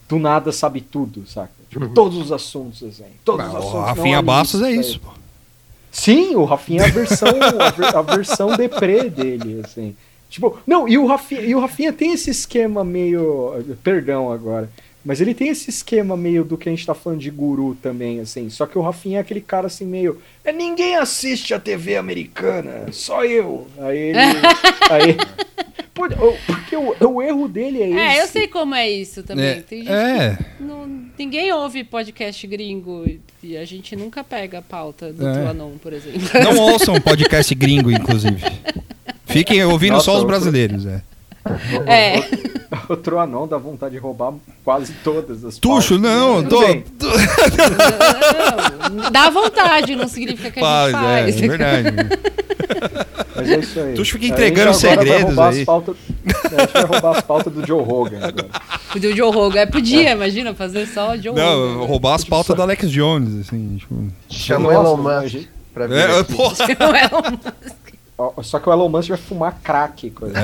do 0.08 0.18
nada 0.20 0.52
sabe 0.54 0.80
tudo, 0.80 1.28
saca? 1.28 1.52
Tipo, 1.70 1.90
todos 1.90 2.18
os 2.18 2.32
assuntos, 2.32 2.82
assim. 2.84 3.12
Todos 3.26 3.46
os 3.46 3.56
assuntos. 3.56 3.74
o 3.74 3.82
Rafinha 3.82 4.20
há 4.20 4.22
Bastos 4.22 4.62
é 4.62 4.72
isso. 4.72 5.00
pô. 5.02 5.10
Sim, 5.92 6.36
o 6.36 6.46
Rafinha 6.46 6.84
é 6.84 6.86
a 6.86 6.92
versão, 6.92 7.28
a, 7.60 7.70
ver- 7.72 7.96
a 7.96 8.02
versão 8.02 8.56
deprê 8.56 9.10
dele, 9.10 9.62
assim. 9.66 9.96
Tipo, 10.30 10.60
não, 10.68 10.88
e 10.88 10.98
o, 10.98 11.06
Rafinha, 11.06 11.42
e 11.42 11.56
o 11.56 11.60
Rafinha 11.60 11.94
tem 11.94 12.12
esse 12.12 12.30
esquema 12.30 12.84
meio. 12.84 13.54
Perdão 13.84 14.32
agora. 14.32 14.70
Mas 15.06 15.22
ele 15.22 15.34
tem 15.34 15.48
esse 15.48 15.70
esquema 15.70 16.18
meio 16.18 16.44
do 16.44 16.58
que 16.58 16.68
a 16.68 16.72
gente 16.72 16.86
tá 16.86 16.94
falando 16.94 17.20
de 17.22 17.30
guru 17.32 17.78
também, 17.82 18.20
assim. 18.20 18.50
Só 18.50 18.66
que 18.66 18.78
o 18.78 18.82
Rafinha 18.82 19.20
é 19.20 19.22
aquele 19.22 19.40
cara 19.40 19.68
assim 19.68 19.86
meio. 19.86 20.22
"É, 20.44 20.52
ninguém 20.52 20.98
assiste 20.98 21.54
a 21.54 21.60
TV 21.60 21.96
americana, 21.96 22.88
só 22.92 23.24
eu. 23.24 23.68
Aí 23.80 23.98
ele. 23.98 24.18
aí, 24.92 25.18
porque 25.94 26.76
o, 26.76 26.94
o 27.10 27.22
erro 27.22 27.48
dele 27.48 27.82
é 27.82 27.90
esse. 27.90 28.00
É, 28.00 28.22
eu 28.22 28.28
sei 28.28 28.48
como 28.48 28.76
é 28.76 28.90
isso 28.90 29.24
também. 29.24 29.46
É, 29.46 29.54
Tem 29.62 29.80
gente 29.80 29.92
é. 29.92 30.38
que 30.58 30.64
não, 30.64 30.86
ninguém 31.18 31.52
ouve 31.54 31.84
podcast 31.86 32.46
gringo 32.46 33.06
e- 33.42 33.56
a 33.56 33.64
gente 33.64 33.96
nunca 33.96 34.24
pega 34.26 34.60
a 34.60 34.62
pauta 34.62 35.14
do 35.14 35.26
É. 35.26 35.42
Tuanon, 35.42 35.78
por 35.82 35.94
exemplo. 35.94 36.20
Não 36.44 36.58
ouçam 36.60 36.96
um 36.96 37.00
podcast 37.02 37.54
gringo, 37.56 37.90
inclusive. 37.90 38.42
Fiquem 39.28 39.64
ouvindo 39.66 39.94
Nossa, 39.94 40.06
só 40.06 40.18
os 40.18 40.24
brasileiros. 40.24 40.86
É. 40.86 41.02
É. 41.86 42.24
O 42.90 42.98
Troanon 42.98 43.48
dá 43.48 43.58
vontade 43.58 43.94
de 43.96 44.00
roubar 44.00 44.34
quase 44.66 44.92
todas 45.04 45.46
as 45.46 45.58
Tuxo, 45.58 45.98
não, 45.98 46.44
tô. 46.44 46.62
Não, 48.92 49.12
dá 49.12 49.30
vontade, 49.30 49.96
não 49.96 50.08
significa 50.08 50.52
que 50.52 50.60
a 50.60 50.64
Faz, 50.64 50.92
gente 50.92 51.04
é, 51.06 51.22
faz. 51.22 51.42
é 51.44 51.48
verdade. 51.48 51.96
Mas 53.36 53.50
é 53.52 53.60
isso 53.60 53.80
aí. 53.80 53.94
Tuxo 53.94 54.14
fica 54.14 54.26
A 54.26 54.28
gente 54.28 54.34
entregando 54.34 54.74
segredos 54.74 55.38
aí. 55.40 55.60
As 55.62 55.66
pautas, 55.66 55.96
é, 56.52 56.56
a 56.56 56.60
gente 56.62 56.74
vai 56.74 56.84
roubar 56.86 57.18
as 57.18 57.24
pautas 57.24 57.54
do 57.54 57.66
Joe 57.66 57.84
Rogan 57.84 58.18
agora. 58.24 58.48
O 58.96 59.00
do 59.00 59.16
Joe 59.16 59.32
Rogan. 59.34 59.60
É, 59.62 59.66
podia, 59.66 60.12
imagina, 60.12 60.54
fazer 60.54 60.88
só 60.88 61.12
o 61.14 61.18
Joe 61.22 61.34
Não, 61.36 61.74
Rogan. 61.76 61.86
roubar 61.88 62.16
as 62.16 62.24
pautas 62.24 62.56
do 62.56 62.62
Alex 62.62 62.90
Jones, 62.90 63.48
assim. 63.48 63.78
Tipo... 63.78 64.08
Chama 64.30 64.70
o 64.70 64.72
Elon 64.72 64.98
Musk 64.98 65.28
gente- 65.28 65.50
pra 65.74 65.86
É, 65.86 66.20
aqui. 66.20 66.34
porra. 66.34 66.56
Não 66.80 66.96
é 66.96 67.06
um- 67.06 67.18
ó, 67.18 67.52
Só 68.44 68.58
que 68.60 68.68
o 68.68 68.74
Elon 68.74 68.90
Musk 68.90 69.10
vai 69.10 69.18
fumar 69.18 69.60
crack. 69.64 70.10
Coisa. 70.10 70.36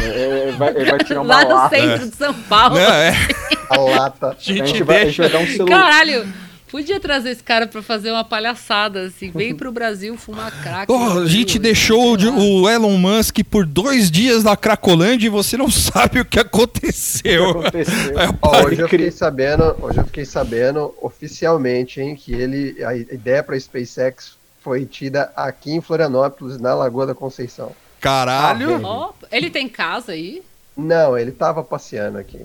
É, 0.00 0.02
ele, 0.48 0.52
vai, 0.56 0.68
ele 0.70 0.90
vai 0.90 0.98
tirar 1.04 1.20
uma 1.20 1.34
Lá 1.36 1.44
no 1.44 1.54
lata. 1.54 1.76
centro 1.76 2.08
de 2.08 2.16
São 2.16 2.34
Paulo. 2.34 2.74
Não, 2.76 2.80
é. 2.92 3.12
A 3.68 3.76
lata. 3.78 4.26
A 4.28 4.30
A 4.30 4.34
gente 4.38 4.66
gente, 4.68 4.82
vai, 4.82 5.02
a 5.02 5.04
gente 5.06 5.18
vai 5.20 5.28
dar 5.30 5.38
um 5.40 5.46
celular. 5.46 5.78
Caralho, 5.90 6.26
podia 6.68 6.98
trazer 6.98 7.30
esse 7.30 7.42
cara 7.42 7.66
pra 7.66 7.82
fazer 7.82 8.10
uma 8.10 8.24
palhaçada, 8.24 9.02
assim. 9.02 9.30
Vem 9.30 9.54
pro 9.54 9.70
Brasil 9.70 10.16
fumar 10.16 10.50
crack. 10.62 10.86
Porra, 10.86 11.20
a 11.20 11.26
gente 11.26 11.58
Brasil, 11.58 11.60
deixou 11.60 12.16
o, 12.16 12.16
lá. 12.16 12.32
o 12.38 12.68
Elon 12.68 12.96
Musk 12.96 13.38
por 13.48 13.64
dois 13.66 14.10
dias 14.10 14.42
na 14.42 14.56
Cracolândia 14.56 15.26
e 15.26 15.30
você 15.30 15.56
não 15.56 15.68
sabe 15.70 16.18
o 16.20 16.24
que 16.24 16.40
aconteceu. 16.40 17.50
aconteceu. 17.50 18.18
É, 18.18 18.24
Ele 18.24 18.66
hoje 18.66 18.80
eu 18.80 18.88
fiquei 18.88 19.10
sabendo, 19.10 19.76
hoje 19.82 19.98
eu 19.98 20.04
fiquei 20.06 20.24
sabendo 20.24 20.94
oficialmente, 21.00 22.00
hein, 22.00 22.16
que 22.16 22.32
ele 22.32 22.82
a 22.82 22.96
ideia 22.96 23.42
para 23.42 23.58
SpaceX 23.60 24.39
foi 24.62 24.84
tida 24.86 25.32
aqui 25.36 25.72
em 25.72 25.80
Florianópolis, 25.80 26.58
na 26.58 26.74
Lagoa 26.74 27.06
da 27.06 27.14
Conceição. 27.14 27.72
Caralho. 28.00 28.80
Ó, 28.84 29.12
ele 29.30 29.50
tem 29.50 29.68
casa 29.68 30.12
aí? 30.12 30.42
Não, 30.76 31.16
ele 31.18 31.32
tava 31.32 31.62
passeando 31.62 32.18
aqui. 32.18 32.40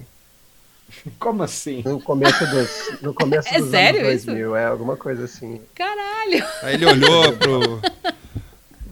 Como 1.20 1.42
assim? 1.44 1.82
No 1.86 2.00
começo 2.00 2.46
dos, 2.48 3.02
no 3.02 3.14
começo 3.14 3.48
É 3.54 3.60
dos 3.60 3.70
sério 3.70 4.02
anos 4.02 4.14
isso? 4.18 4.26
2000, 4.28 4.56
é 4.56 4.66
alguma 4.66 4.96
coisa 4.96 5.26
assim. 5.26 5.60
Caralho. 5.74 6.46
Aí 6.62 6.76
ele 6.76 6.86
olhou 6.86 7.34
pro, 7.34 7.82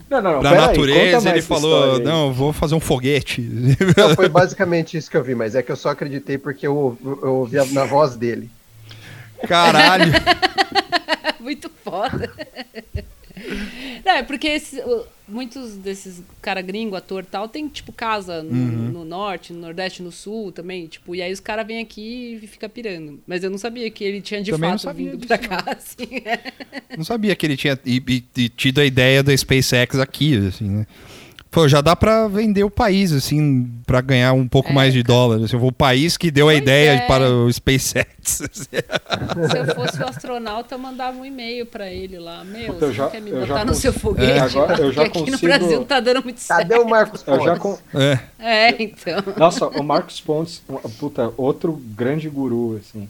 Não, 0.09 0.21
não, 0.21 0.33
não. 0.33 0.39
pra 0.41 0.51
aí, 0.51 0.57
natureza 0.57 1.29
e 1.29 1.31
ele 1.33 1.41
falou: 1.41 1.95
aí. 1.95 2.03
Não, 2.03 2.33
vou 2.33 2.51
fazer 2.51 2.75
um 2.75 2.79
foguete. 2.79 3.41
Não, 3.97 4.15
foi 4.15 4.27
basicamente 4.29 4.97
isso 4.97 5.09
que 5.09 5.17
eu 5.17 5.23
vi, 5.23 5.35
mas 5.35 5.55
é 5.55 5.61
que 5.61 5.71
eu 5.71 5.75
só 5.75 5.89
acreditei 5.89 6.37
porque 6.37 6.65
eu, 6.67 6.97
eu 7.03 7.35
ouvi 7.35 7.59
a- 7.59 7.65
na 7.65 7.85
voz 7.85 8.15
dele. 8.15 8.49
Caralho. 9.47 10.11
Muito 11.39 11.69
foda. 11.83 12.31
Não, 14.05 14.13
é 14.13 14.23
porque 14.23 14.47
esse- 14.47 14.79
o- 14.81 15.05
muitos 15.27 15.75
desses 15.77 16.21
cara 16.41 16.61
gringo, 16.61 16.95
ator 16.95 17.25
tal, 17.25 17.47
tem, 17.47 17.67
tipo, 17.67 17.91
casa 17.93 18.43
no, 18.43 18.51
Uhum. 18.51 18.91
no 18.91 19.05
norte, 19.05 19.53
no 19.53 19.59
nordeste, 19.61 20.03
no 20.03 20.11
sul 20.11 20.51
também, 20.51 20.85
tipo, 20.87 21.15
e 21.15 21.21
aí 21.21 21.31
os 21.31 21.39
caras 21.39 21.65
vêm 21.65 21.79
aqui 21.79 22.39
e 22.43 22.47
fica 22.47 22.67
pirando. 22.69 23.19
Mas 23.25 23.43
eu 23.43 23.49
não 23.49 23.57
sabia 23.57 23.89
que 23.89 24.03
ele 24.03 24.21
tinha 24.21 24.41
de 24.41 24.51
Também 24.51 24.71
não 24.71 24.77
fato 24.77 24.95
vindo 24.95 25.17
disso, 25.17 25.27
pra 25.27 25.37
não. 25.37 25.47
cá, 25.47 25.71
assim. 25.77 26.07
Não 26.97 27.03
sabia 27.03 27.35
que 27.35 27.45
ele 27.45 27.57
tinha 27.57 27.79
e- 27.85 28.01
e- 28.07 28.23
e 28.41 28.49
tido 28.49 28.79
a 28.81 28.85
ideia 28.85 29.23
da 29.23 29.35
SpaceX 29.35 29.97
aqui, 29.99 30.35
assim, 30.47 30.69
né? 30.69 30.87
Pô, 31.53 31.67
já 31.67 31.81
dá 31.81 31.95
pra 31.95 32.27
vender 32.27 32.63
o 32.63 32.69
país, 32.69 33.11
assim, 33.11 33.69
pra 33.85 34.01
ganhar 34.01 34.33
um 34.33 34.47
pouco 34.47 34.71
É, 34.71 34.73
mais 34.73 34.91
de 34.91 35.03
dólar. 35.03 35.43
Assim, 35.43 35.55
o 35.55 35.71
país 35.71 36.17
que 36.17 36.31
deu 36.31 36.49
a 36.49 36.55
ideia 36.55 36.93
é. 36.93 37.07
para 37.07 37.29
o 37.29 37.51
SpaceX. 37.53 38.07
Se 38.51 38.69
eu 38.73 39.75
fosse 39.75 40.01
o 40.01 40.07
astronauta, 40.07 40.73
eu 40.73 40.79
mandava 40.79 41.15
um 41.15 41.23
e-mail 41.23 41.65
pra 41.67 41.87
ele 41.91 42.17
lá. 42.17 42.43
Meu, 42.43 42.73
Puta, 42.73 42.85
eu 42.85 42.89
você 42.89 42.93
já- 42.97 43.07
quer 43.09 43.21
me 43.21 43.31
botar 43.31 43.65
no 43.65 43.71
cons- 43.71 43.77
seu 43.77 43.93
foguete? 43.93 44.31
É, 44.31 44.39
agora 44.39 44.81
eu 44.81 44.91
já 44.91 45.03
aqui 45.03 45.19
no 45.19 45.25
consigo- 45.25 45.41
Brasil 45.47 45.77
não 45.77 45.85
tá 45.85 45.99
dando 45.99 46.23
muito 46.23 46.39
certo. 46.41 46.59
Cadê 46.67 46.75
o 46.79 46.89
Marcos 46.89 47.23
Eu 47.27 47.39
já 47.43 47.55
Pontes? 47.55 47.61
con- 47.61 47.79
É. 47.99 48.19
É, 48.39 48.83
então. 48.83 49.23
Nossa, 49.37 49.67
o 49.67 49.83
Marcos 49.83 50.19
Pontes, 50.21 50.63
um- 50.67 50.77
puta, 50.89 51.31
outro 51.37 51.73
grande 51.95 52.27
guru, 52.29 52.79
assim. 52.81 53.07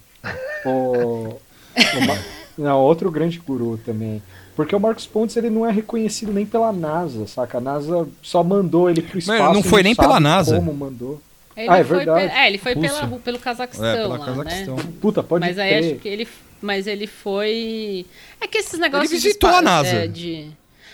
O, 0.65 0.69
o 0.69 2.05
Ma- 2.05 2.17
Não, 2.57 2.79
outro 2.81 3.09
grande 3.09 3.39
guru 3.39 3.79
também. 3.85 4.21
Porque 4.55 4.75
o 4.75 4.79
Marcos 4.79 5.05
Pontes 5.07 5.35
ele 5.35 5.49
não 5.49 5.65
é 5.67 5.71
reconhecido 5.71 6.31
nem 6.31 6.45
pela 6.45 6.71
NASA, 6.71 7.25
saca? 7.27 7.57
A 7.57 7.61
NASA 7.61 8.07
só 8.21 8.43
mandou 8.43 8.89
ele 8.89 9.01
pro 9.01 9.17
espaço. 9.17 9.53
não 9.53 9.59
e 9.61 9.63
foi 9.63 9.81
nem 9.83 9.95
pela 9.95 10.19
NASA. 10.19 10.55
Como 10.57 10.73
mandou. 10.73 11.21
Ele 11.57 11.69
Ah, 11.69 11.77
é 11.79 11.83
foi 11.83 11.97
verdade. 11.97 12.27
pe- 12.29 12.35
É, 12.35 12.47
ele 12.47 12.57
foi 12.57 12.75
pela, 12.75 13.07
pelo 13.19 13.39
Cazaquistão 13.39 13.87
É, 13.87 13.95
pela 13.95 14.17
lá, 14.17 14.25
Cazaquistão. 14.25 14.75
né? 14.75 14.83
Puta, 15.01 15.21
pode 15.23 15.45
mas 15.45 15.57
aí 15.59 15.69
crer. 15.69 15.85
acho 15.91 15.95
que 16.01 16.07
ele, 16.07 16.27
mas 16.61 16.87
ele 16.87 17.05
foi. 17.07 18.05
É 18.41 18.47
que 18.47 18.57
esses 18.57 18.79
negócios. 18.79 19.09
de 19.09 19.15
visitou 19.15 19.49
espa- 19.49 19.59
a 19.59 19.61
NASA. 19.61 19.87
É, 19.89 20.07
de... 20.07 20.47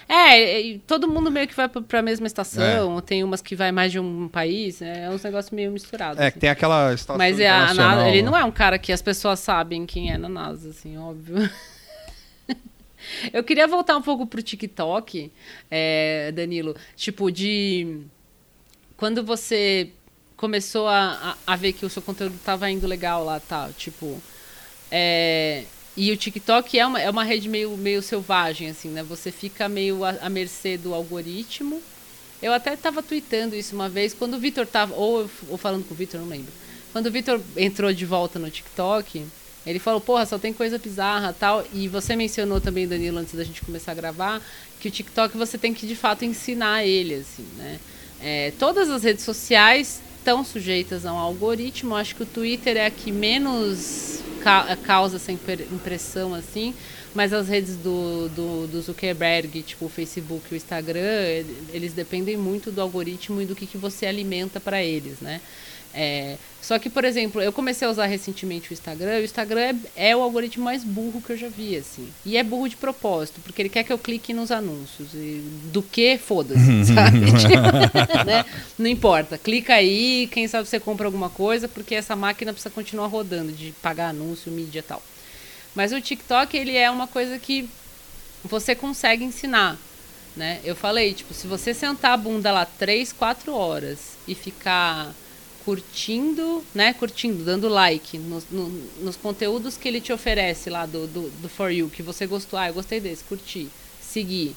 é, 0.08 0.78
todo 0.88 1.08
mundo 1.08 1.30
meio 1.32 1.48
que 1.48 1.56
vai 1.56 1.68
pra- 1.70 2.02
mesma 2.02 2.28
estação. 2.28 3.00
Tem 3.02 3.24
umas 3.24 3.42
que 3.42 3.56
vai 3.56 3.72
mais 3.72 3.92
de 3.92 4.00
um 4.00 4.28
país. 4.28 4.80
né? 4.82 5.06
É 5.06 5.10
uns 5.10 5.24
negócios 5.24 5.52
meio 5.52 5.72
misturados. 5.72 6.20
É, 6.20 6.24
assim. 6.28 6.34
que 6.34 6.40
tem 6.40 6.50
aquela 6.50 6.94
estação 6.94 7.18
Mas 7.18 7.40
é 7.40 7.50
a 7.50 7.74
NASA, 7.74 8.08
ele 8.10 8.22
não 8.22 8.36
é 8.38 8.44
um 8.44 8.52
cara 8.52 8.78
que 8.78 8.92
as 8.92 9.02
pessoas 9.02 9.40
sabem 9.40 9.86
quem 9.86 10.12
é 10.12 10.18
na 10.18 10.28
NASA, 10.30 10.70
assim, 10.70 10.98
óbvio. 10.98 11.50
Eu 13.34 13.44
queria 13.44 13.68
voltar 13.68 13.98
um 13.98 14.02
pouco 14.02 14.26
pro 14.26 14.42
TikTok, 14.42 15.32
é, 15.70 16.32
Danilo. 16.32 16.76
Tipo, 16.96 17.32
de. 17.32 18.02
Quando 18.98 19.24
você 19.24 19.92
começou 20.36 20.88
a, 20.88 21.36
a, 21.46 21.54
a, 21.54 21.56
ver 21.56 21.74
que 21.74 21.86
o 21.86 21.90
seu 21.90 22.02
conteúdo 22.02 22.36
estava 22.36 22.70
indo 22.70 22.88
legal 22.88 23.24
lá, 23.24 23.40
tá? 23.40 23.70
Tipo. 23.78 24.22
É, 24.92 25.64
e 25.96 26.12
o 26.12 26.18
TikTok 26.18 26.80
é 26.80 26.86
uma, 26.86 27.02
é 27.02 27.10
uma 27.10 27.24
rede 27.24 27.50
meio, 27.50 27.76
meio 27.76 28.02
selvagem, 28.02 28.70
assim, 28.70 28.90
né? 28.90 29.04
Você 29.04 29.32
fica 29.32 29.68
meio 29.68 30.04
à, 30.04 30.12
à 30.22 30.30
mercê 30.30 30.78
do 30.78 30.94
algoritmo. 30.94 31.82
Eu 32.42 32.54
até 32.54 32.74
estava 32.74 33.04
tweetando 33.04 33.56
isso 33.56 33.76
uma 33.76 33.90
vez, 33.90 34.14
quando 34.14 34.36
o 34.36 34.40
Vitor 34.40 34.66
tava. 34.66 34.96
Ou, 34.96 35.30
ou 35.50 35.58
falando 35.58 35.86
com 35.86 35.94
o 35.94 35.98
Vitor, 35.98 36.20
não 36.20 36.28
lembro. 36.28 36.52
Quando 36.92 37.08
o 37.08 37.12
Vitor 37.12 37.42
entrou 37.56 37.94
de 37.94 38.06
volta 38.06 38.40
no 38.40 38.50
TikTok, 38.50 39.26
ele 39.70 39.80
falou, 39.80 40.02
porra, 40.02 40.26
só 40.26 40.40
tem 40.40 40.52
coisa 40.52 40.78
bizarra 40.78 41.36
tal. 41.38 41.64
E 41.74 41.88
você 41.88 42.16
mencionou 42.16 42.60
também, 42.60 42.88
Danilo, 42.88 43.20
antes 43.20 43.36
da 43.36 43.44
gente 43.44 43.62
começar 43.62 43.92
a 43.92 43.96
gravar, 43.96 44.42
que 44.80 44.88
o 44.88 44.92
TikTok 44.92 45.38
você 45.38 45.58
tem 45.58 45.74
que 45.74 45.86
de 45.86 45.96
fato 45.96 46.26
ensinar 46.26 46.84
ele, 46.84 47.16
assim, 47.16 47.46
né? 47.58 47.80
É, 48.22 48.52
todas 48.58 48.90
as 48.90 49.04
redes 49.04 49.24
sociais 49.24 50.02
estão 50.18 50.44
sujeitas 50.44 51.06
a 51.06 51.14
um 51.14 51.18
algoritmo. 51.18 51.96
Acho 51.96 52.16
que 52.16 52.24
o 52.24 52.26
Twitter 52.26 52.78
é 52.78 52.86
a 52.88 52.92
que 52.92 53.12
menos 53.12 54.22
ca 54.42 54.76
causa 54.78 55.18
essa 55.18 55.32
impressão, 55.32 56.34
assim. 56.34 56.74
Mas 57.14 57.34
as 57.34 57.48
redes 57.48 57.76
do, 57.76 58.30
do, 58.30 58.68
do, 58.68 58.82
Zuckerberg, 58.82 59.64
tipo 59.64 59.86
o 59.86 59.90
Facebook 59.90 60.44
e 60.52 60.54
o 60.54 60.58
Instagram, 60.58 61.02
eles 61.74 61.94
dependem 61.94 62.38
muito 62.38 62.72
do 62.72 62.82
algoritmo 62.82 63.42
e 63.42 63.46
do 63.46 63.56
que, 63.56 63.66
que 63.66 63.78
você 63.78 64.06
alimenta 64.06 64.60
para 64.60 64.84
eles, 64.84 65.20
né? 65.20 65.42
É, 65.94 66.38
só 66.62 66.78
que, 66.78 66.90
por 66.90 67.04
exemplo, 67.04 67.42
eu 67.42 67.52
comecei 67.52 67.88
a 67.88 67.92
usar 67.92 68.06
recentemente 68.06 68.72
o 68.72 68.74
Instagram, 68.74 69.20
e 69.20 69.22
o 69.22 69.26
Instagram 69.26 69.62
é, 69.96 70.10
é, 70.10 70.16
o 70.16 70.22
algoritmo 70.22 70.64
mais 70.64 70.84
burro 70.84 71.22
que 71.22 71.32
eu 71.32 71.38
já 71.38 71.48
vi, 71.48 71.76
assim. 71.76 72.08
E 72.26 72.38
é 72.38 72.44
burro 72.44 72.68
de 72.68 72.76
propósito, 72.76 73.40
porque 73.42 73.62
ele 73.62 73.70
quer 73.70 73.84
que 73.84 73.92
eu 73.92 73.98
clique 73.98 74.34
nos 74.34 74.52
anúncios. 74.52 75.14
E 75.14 75.42
do 75.72 75.82
que, 75.82 76.18
foda-se, 76.18 76.86
sabe? 76.94 77.20
né? 78.26 78.46
Não 78.78 78.88
importa. 78.88 79.38
Clica 79.38 79.74
aí, 79.74 80.28
quem 80.32 80.48
sabe 80.48 80.68
você 80.68 80.80
compra 80.80 81.08
alguma 81.08 81.30
coisa, 81.30 81.68
porque 81.68 81.96
essa 81.96 82.16
máquina 82.16 82.54
precisa 82.54 82.74
continuar 82.74 83.08
rodando, 83.08 83.52
de 83.52 83.74
pagar 83.82 84.10
anúncio, 84.10 84.52
mídia 84.52 84.80
e 84.80 84.84
tal. 84.84 85.02
Mas 85.74 85.94
o 85.94 86.02
TikTok, 86.02 86.56
ele 86.58 86.76
é 86.76 86.92
uma 86.92 87.08
coisa 87.08 87.40
que 87.40 87.70
você 88.44 88.76
consegue 88.76 89.24
ensinar. 89.24 89.78
Né? 90.36 90.60
Eu 90.64 90.76
falei, 90.76 91.14
tipo, 91.14 91.34
se 91.34 91.48
você 91.48 91.74
sentar 91.74 92.12
a 92.12 92.18
bunda 92.18 92.52
lá 92.52 92.66
3, 92.66 93.12
4 93.14 93.54
horas 93.54 94.18
e 94.28 94.36
ficar 94.36 95.14
curtindo, 95.70 96.66
né? 96.74 96.94
Curtindo, 96.94 97.44
dando 97.44 97.70
like 97.70 98.18
nos, 98.18 98.44
no, 98.50 98.70
nos 99.02 99.16
conteúdos 99.16 99.78
que 99.78 99.88
ele 99.88 100.02
te 100.02 100.12
oferece 100.12 100.68
lá 100.68 100.88
do, 100.88 101.06
do, 101.06 101.30
do 101.30 101.48
For 101.48 101.72
You, 101.72 101.92
que 101.92 102.02
você 102.02 102.26
gostou. 102.26 102.58
Ah, 102.58 102.70
eu 102.70 102.74
gostei 102.74 103.00
desse, 103.00 103.24
curti, 103.24 103.70
seguir. 104.02 104.56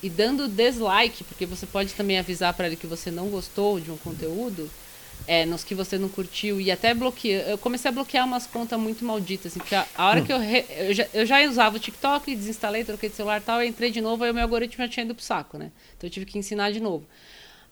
E 0.00 0.08
dando 0.08 0.46
dislike, 0.46 1.24
porque 1.24 1.44
você 1.44 1.66
pode 1.66 1.92
também 1.94 2.20
avisar 2.20 2.54
para 2.54 2.68
ele 2.68 2.76
que 2.76 2.86
você 2.86 3.10
não 3.10 3.26
gostou 3.30 3.80
de 3.80 3.90
um 3.90 3.96
conteúdo, 3.96 4.70
é, 5.26 5.44
nos 5.44 5.64
que 5.64 5.74
você 5.74 5.98
não 5.98 6.08
curtiu, 6.08 6.60
e 6.60 6.70
até 6.70 6.94
bloquear. 6.94 7.48
Eu 7.48 7.58
comecei 7.58 7.88
a 7.88 7.92
bloquear 7.92 8.24
umas 8.24 8.46
contas 8.46 8.78
muito 8.78 9.04
malditas, 9.04 9.50
assim, 9.50 9.58
porque 9.58 9.74
a, 9.74 9.84
a 9.96 10.06
hora 10.06 10.20
hum. 10.20 10.24
que 10.24 10.32
eu, 10.32 10.38
re, 10.38 10.64
eu, 10.68 10.94
já, 10.94 11.08
eu 11.12 11.26
já 11.26 11.42
usava 11.48 11.78
o 11.78 11.80
TikTok, 11.80 12.36
desinstalei, 12.36 12.84
troquei 12.84 13.08
de 13.08 13.16
celular 13.16 13.40
e 13.40 13.44
tal, 13.44 13.60
eu 13.60 13.66
entrei 13.66 13.90
de 13.90 14.00
novo, 14.00 14.22
aí 14.22 14.30
o 14.30 14.34
meu 14.34 14.44
algoritmo 14.44 14.84
já 14.84 14.88
tinha 14.88 15.04
ido 15.04 15.16
pro 15.16 15.24
saco, 15.24 15.58
né? 15.58 15.72
Então 15.96 16.06
eu 16.06 16.12
tive 16.12 16.26
que 16.26 16.38
ensinar 16.38 16.70
de 16.70 16.78
novo. 16.78 17.04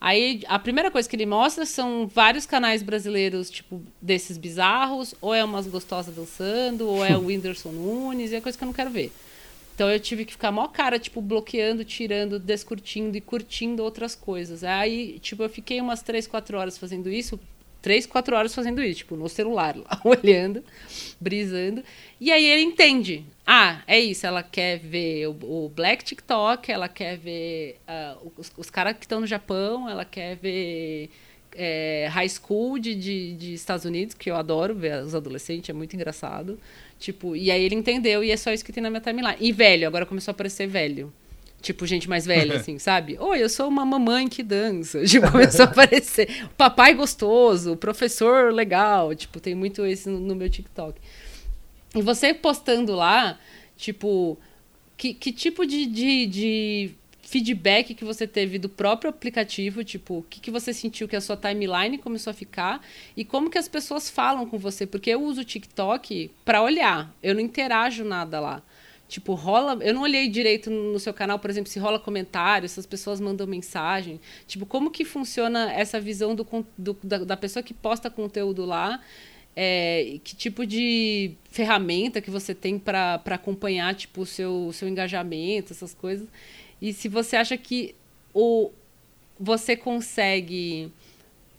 Aí 0.05 0.43
a 0.49 0.59
primeira 0.59 0.91
coisa 0.91 1.09
que 1.09 1.15
ele 1.15 1.25
mostra 1.25 1.65
são 1.65 2.09
vários 2.09 2.45
canais 2.45 2.83
brasileiros, 2.83 3.49
tipo, 3.49 3.81
desses 4.01 4.37
bizarros, 4.37 5.15
ou 5.21 5.33
é 5.33 5.45
umas 5.45 5.69
gostosas 5.69 6.13
dançando, 6.13 6.89
ou 6.89 7.05
é 7.05 7.17
o 7.17 7.21
Whindersson 7.31 7.71
Nunes, 7.71 8.33
é 8.33 8.41
coisa 8.41 8.59
que 8.59 8.65
eu 8.65 8.67
não 8.67 8.73
quero 8.73 8.91
ver. 8.91 9.13
Então 9.73 9.89
eu 9.89 10.01
tive 10.01 10.25
que 10.25 10.33
ficar 10.33 10.51
mó 10.51 10.67
cara, 10.67 10.99
tipo, 10.99 11.23
bloqueando, 11.23 11.85
tirando, 11.85 12.41
descurtindo 12.41 13.17
e 13.17 13.21
curtindo 13.21 13.85
outras 13.85 14.17
coisas. 14.17 14.65
Aí, 14.65 15.21
tipo, 15.21 15.45
eu 15.45 15.49
fiquei 15.49 15.81
umas 15.81 16.03
3, 16.03 16.27
4 16.27 16.59
horas 16.59 16.77
fazendo 16.77 17.09
isso, 17.09 17.39
três, 17.83 18.07
quatro 18.07 18.35
horas 18.37 18.55
fazendo 18.55 18.83
isso, 18.83 18.99
tipo, 18.99 19.17
no 19.17 19.29
celular, 19.29 19.77
lá, 19.77 20.01
olhando, 20.05 20.65
brisando. 21.21 21.83
E 22.21 22.31
aí 22.31 22.47
ele 22.47 22.63
entende. 22.63 23.25
Ah, 23.47 23.83
é 23.87 23.99
isso, 23.99 24.25
ela 24.25 24.43
quer 24.43 24.79
ver 24.79 25.27
o, 25.27 25.67
o 25.67 25.69
Black 25.69 26.05
TikTok, 26.05 26.71
ela 26.71 26.89
quer 26.89 27.19
ver 27.19 27.77
uh, 27.89 28.33
os, 28.39 28.53
os 28.57 28.71
caras 28.71 28.97
que 28.97 29.05
estão 29.05 29.21
no 29.21 29.27
Japão, 29.27 29.89
ela 29.89 30.05
quer 30.05 30.37
ver 30.37 31.11
é, 31.55 32.09
high 32.11 32.29
school 32.29 32.79
de, 32.79 32.95
de, 32.95 33.35
de, 33.35 33.55
Estados 33.55 33.85
Unidos, 33.85 34.15
que 34.15 34.31
eu 34.31 34.37
adoro 34.37 34.75
ver 34.75 35.03
os 35.03 35.15
adolescentes, 35.15 35.69
é 35.69 35.73
muito 35.73 35.95
engraçado. 35.95 36.59
Tipo, 36.99 37.35
e 37.35 37.51
aí 37.51 37.63
ele 37.63 37.75
entendeu 37.75 38.23
e 38.23 38.31
é 38.31 38.37
só 38.37 38.53
isso 38.53 38.65
que 38.65 38.73
tem 38.73 38.83
na 38.83 38.89
minha 38.89 39.01
timeline. 39.01 39.37
E 39.41 39.53
velho, 39.53 39.87
agora 39.87 40.07
começou 40.07 40.31
a 40.31 40.35
aparecer 40.35 40.67
velho. 40.67 41.13
Tipo, 41.63 41.87
gente 41.87 42.09
mais 42.09 42.27
velha, 42.27 42.57
assim, 42.61 42.79
sabe? 42.79 43.17
Oi, 43.19 43.43
eu 43.43 43.49
sou 43.49 43.69
uma 43.69 43.87
mamãe 43.87 44.29
que 44.29 44.43
dança. 44.43 45.05
Tipo, 45.07 45.31
começou 45.31 45.65
a 45.65 45.69
aparecer. 45.71 46.47
Papai 46.57 46.93
gostoso, 46.93 47.77
professor 47.77 48.53
legal. 48.53 49.15
Tipo, 49.15 49.41
tem 49.41 49.55
muito 49.55 49.87
esse 49.87 50.09
no, 50.09 50.21
no 50.21 50.35
meu 50.35 50.51
TikTok. 50.51 51.01
E 51.95 52.03
você 52.03 52.35
postando 52.35 52.95
lá, 52.95 53.39
tipo, 53.77 54.39
que, 54.97 55.15
que 55.15 55.33
tipo 55.33 55.67
de, 55.67 55.87
de, 55.87 56.27
de 56.27 56.91
feedback 57.23 57.95
que 57.95 58.05
você 58.05 58.27
teve 58.27 58.59
do 58.59 58.69
próprio 58.69 59.09
aplicativo, 59.09 59.83
tipo, 59.83 60.19
o 60.19 60.23
que, 60.23 60.39
que 60.39 60.51
você 60.51 60.73
sentiu 60.73 61.09
que 61.09 61.17
a 61.17 61.21
sua 61.21 61.37
timeline 61.37 61.97
começou 61.97 62.31
a 62.31 62.35
ficar 62.35 62.85
e 63.17 63.25
como 63.25 63.49
que 63.49 63.57
as 63.57 63.69
pessoas 63.69 64.11
falam 64.11 64.47
com 64.47 64.59
você, 64.59 64.87
porque 64.87 65.11
eu 65.11 65.23
uso 65.23 65.41
o 65.41 65.45
TikTok 65.45 66.31
para 66.45 66.63
olhar, 66.63 67.15
eu 67.23 67.35
não 67.35 67.41
interajo 67.41 68.05
nada 68.05 68.39
lá. 68.39 68.63
Tipo, 69.13 69.35
rola. 69.35 69.79
Eu 69.85 69.93
não 69.93 70.01
olhei 70.01 70.27
direito 70.27 70.71
no 70.71 70.99
seu 70.99 71.13
canal, 71.13 71.39
por 71.39 71.51
exemplo, 71.51 71.71
se 71.71 71.79
rola 71.79 71.99
comentário, 71.99 72.67
se 72.67 72.81
as 72.81 72.87
pessoas 72.87 73.21
mandam 73.21 73.47
mensagem. 73.47 74.19
Tipo, 74.47 74.65
como 74.65 74.91
que 74.91 75.05
funciona 75.05 75.71
essa 75.71 76.01
visão 76.01 76.35
do, 76.35 76.47
do 76.79 76.97
da, 77.03 77.19
da, 77.19 77.37
pessoa 77.37 77.63
que 77.63 77.75
posta 77.75 78.09
conteúdo 78.09 78.65
lá? 78.65 79.03
É, 79.55 80.19
que 80.25 80.35
tipo 80.35 80.65
de 80.65 81.33
ferramenta 81.51 82.23
que 82.23 82.31
você 82.31 82.55
tem 82.55 82.79
para 82.79 83.21
acompanhar 83.27 83.95
tipo, 83.95 84.23
o 84.23 84.27
seu, 84.27 84.71
seu 84.73 84.89
engajamento, 84.89 85.75
essas 85.75 85.93
coisas. 85.93 86.27
E 86.81 86.95
se 86.95 87.07
você 87.07 87.37
acha 87.37 87.55
que 87.59 87.95
o, 88.33 88.71
você 89.39 89.77
consegue 89.77 90.91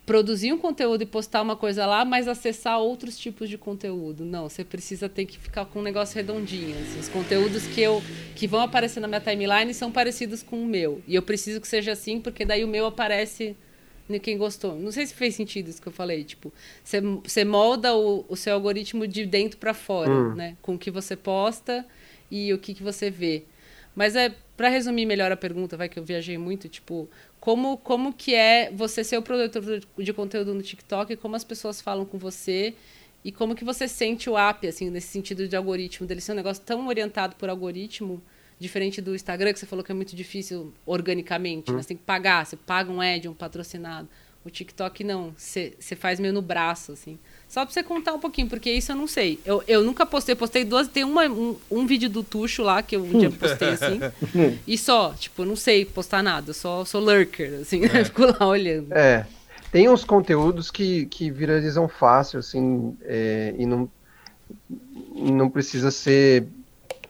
produzir 0.06 0.52
um 0.52 0.58
conteúdo 0.58 1.02
e 1.02 1.06
postar 1.06 1.42
uma 1.42 1.56
coisa 1.56 1.86
lá, 1.86 2.04
mas 2.04 2.28
acessar 2.28 2.80
outros 2.80 3.18
tipos 3.18 3.50
de 3.50 3.58
conteúdo. 3.58 4.26
Não, 4.26 4.50
você 4.50 4.64
precisa 4.64 5.08
ter 5.08 5.26
que 5.26 5.40
ficar 5.40 5.66
com 5.66 5.80
um 5.80 5.82
negócio 5.82 6.16
redondinho. 6.16 6.76
Assim. 6.78 7.00
Os 7.00 7.10
conteúdos 7.10 7.66
que 7.68 7.82
eu 7.82 8.02
que 8.36 8.46
vão 8.46 8.62
aparecer 8.62 9.00
na 9.00 9.08
minha 9.08 9.22
timeline 9.22 9.74
são 9.74 9.92
parecidos 9.92 10.44
com 10.44 10.62
o 10.62 10.66
meu. 10.66 11.02
E 11.08 11.16
eu 11.16 11.22
preciso 11.22 11.62
que 11.62 11.68
seja 11.68 11.94
assim, 11.94 12.20
porque 12.20 12.44
daí 12.44 12.64
o 12.64 12.68
meu 12.68 12.86
aparece 12.86 13.56
em 14.10 14.20
quem 14.20 14.38
gostou. 14.38 14.76
Não 14.76 14.92
sei 14.92 15.06
se 15.06 15.14
fez 15.14 15.36
sentido 15.36 15.70
isso 15.70 15.82
que 15.82 15.88
eu 15.88 15.94
falei. 15.94 16.26
Tipo, 16.26 16.52
você, 16.84 17.00
você 17.00 17.46
molda 17.46 17.96
o, 17.96 18.26
o 18.28 18.36
seu 18.36 18.54
algoritmo 18.54 19.08
de 19.08 19.26
dentro 19.26 19.58
para 19.58 19.74
fora, 19.74 20.12
hum. 20.12 20.36
né? 20.36 20.58
Com 20.62 20.76
o 20.76 20.78
que 20.78 20.92
você 20.92 21.16
posta 21.16 21.86
e 22.30 22.54
o 22.54 22.58
que, 22.58 22.74
que 22.74 22.84
você 22.84 23.10
vê. 23.10 23.44
Mas 23.96 24.16
é 24.16 24.34
para 24.58 24.70
resumir 24.70 25.06
melhor 25.06 25.32
a 25.32 25.38
pergunta, 25.38 25.76
vai 25.76 25.90
que 25.90 25.98
eu 25.98 26.04
viajei 26.04 26.38
muito, 26.38 26.70
tipo, 26.70 27.10
como, 27.44 27.76
como 27.76 28.14
que 28.14 28.34
é 28.34 28.72
você 28.72 29.04
ser 29.04 29.18
o 29.18 29.22
produtor 29.22 29.82
de 29.98 30.14
conteúdo 30.14 30.54
no 30.54 30.62
TikTok, 30.62 31.18
como 31.18 31.36
as 31.36 31.44
pessoas 31.44 31.82
falam 31.82 32.06
com 32.06 32.18
você 32.18 32.74
e 33.22 33.34
como 33.34 33.54
que 33.54 33.66
você 33.66 33.86
sente 33.86 34.30
o 34.30 34.38
app, 34.38 34.66
assim, 34.66 34.90
nesse 34.90 35.08
sentido 35.08 35.46
de 35.46 35.54
algoritmo, 35.54 36.08
dele 36.08 36.22
ser 36.22 36.32
um 36.32 36.36
negócio 36.36 36.64
tão 36.64 36.88
orientado 36.88 37.36
por 37.36 37.50
algoritmo, 37.50 38.24
diferente 38.58 39.02
do 39.02 39.14
Instagram, 39.14 39.52
que 39.52 39.60
você 39.60 39.66
falou 39.66 39.84
que 39.84 39.92
é 39.92 39.96
muito 39.96 40.16
difícil 40.16 40.74
organicamente? 40.86 41.70
Você 41.70 41.90
tem 41.90 41.98
que 41.98 42.04
pagar, 42.04 42.46
você 42.46 42.56
paga 42.56 42.90
um 42.90 43.02
ad, 43.02 43.28
um 43.28 43.34
patrocinado. 43.34 44.08
O 44.46 44.50
TikTok 44.50 45.04
não, 45.04 45.34
você 45.36 45.76
faz 45.98 46.22
meio 46.22 46.34
no 46.34 46.42
braço, 46.42 46.94
assim. 46.94 47.20
Só 47.54 47.64
pra 47.64 47.72
você 47.72 47.84
contar 47.84 48.14
um 48.14 48.20
pouquinho, 48.20 48.50
porque 48.50 48.72
isso 48.72 48.92
eu 48.92 48.96
não 48.96 49.06
sei. 49.06 49.40
Eu, 49.46 49.64
eu 49.68 49.84
nunca 49.84 50.08
postei, 50.08 50.34
postei 50.34 50.66
duas. 50.66 50.88
Tem 50.88 51.04
uma, 51.04 51.28
um, 51.28 51.56
um 51.70 51.86
vídeo 51.86 52.10
do 52.10 52.24
Tuxo 52.24 52.64
lá 52.64 52.82
que 52.82 52.96
eu 52.96 53.04
um 53.04 53.20
dia 53.20 53.30
postei 53.30 53.70
assim. 53.70 54.00
e 54.66 54.76
só, 54.76 55.14
tipo, 55.14 55.46
não 55.46 55.56
sei 55.56 55.86
postar 55.86 56.24
nada, 56.24 56.52
só 56.52 56.84
sou 56.84 57.00
lurker, 57.00 57.60
assim, 57.62 57.86
é. 57.86 57.90
fico 58.06 58.24
lá 58.26 58.48
olhando. 58.48 58.92
É. 58.92 59.28
Tem 59.72 59.88
uns 59.88 60.04
conteúdos 60.04 60.72
que, 60.72 61.06
que 61.06 61.30
viralizam 61.30 61.88
fácil, 61.88 62.40
assim, 62.40 62.98
é, 63.04 63.54
e 63.56 63.68
não, 63.68 63.88
não 65.14 65.48
precisa 65.48 65.92
ser, 65.92 66.48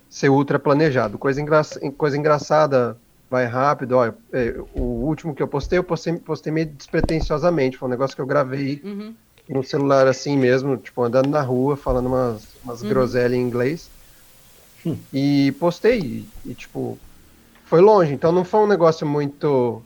ser 0.09 0.27
ultra 0.27 0.59
planejado. 0.59 1.17
Coisa, 1.17 1.39
engra, 1.39 1.61
coisa 1.95 2.17
engraçada, 2.17 2.97
vai 3.29 3.45
rápido. 3.45 3.93
Olha, 3.93 4.13
é, 4.33 4.55
o 4.75 4.81
último 4.81 5.33
que 5.33 5.41
eu 5.41 5.47
postei, 5.47 5.79
eu 5.79 5.85
postei, 5.85 6.17
postei 6.17 6.51
meio 6.51 6.65
despretensiosamente. 6.65 7.77
Foi 7.77 7.87
um 7.87 7.91
negócio 7.91 8.13
que 8.13 8.21
eu 8.21 8.27
gravei. 8.27 8.81
Uhum 8.83 9.15
no 9.47 9.63
celular 9.63 10.07
assim 10.07 10.37
mesmo, 10.37 10.77
tipo, 10.77 11.03
andando 11.03 11.29
na 11.29 11.41
rua, 11.41 11.75
falando 11.75 12.07
umas, 12.07 12.47
umas 12.63 12.81
uhum. 12.81 12.89
groselhas 12.89 13.33
em 13.33 13.41
inglês. 13.41 13.89
Hum. 14.85 14.97
E 15.13 15.53
postei, 15.59 15.99
e, 15.99 16.29
e, 16.45 16.53
tipo, 16.53 16.97
foi 17.65 17.81
longe, 17.81 18.13
então 18.13 18.31
não 18.31 18.43
foi 18.43 18.61
um 18.61 18.67
negócio 18.67 19.07
muito. 19.07 19.81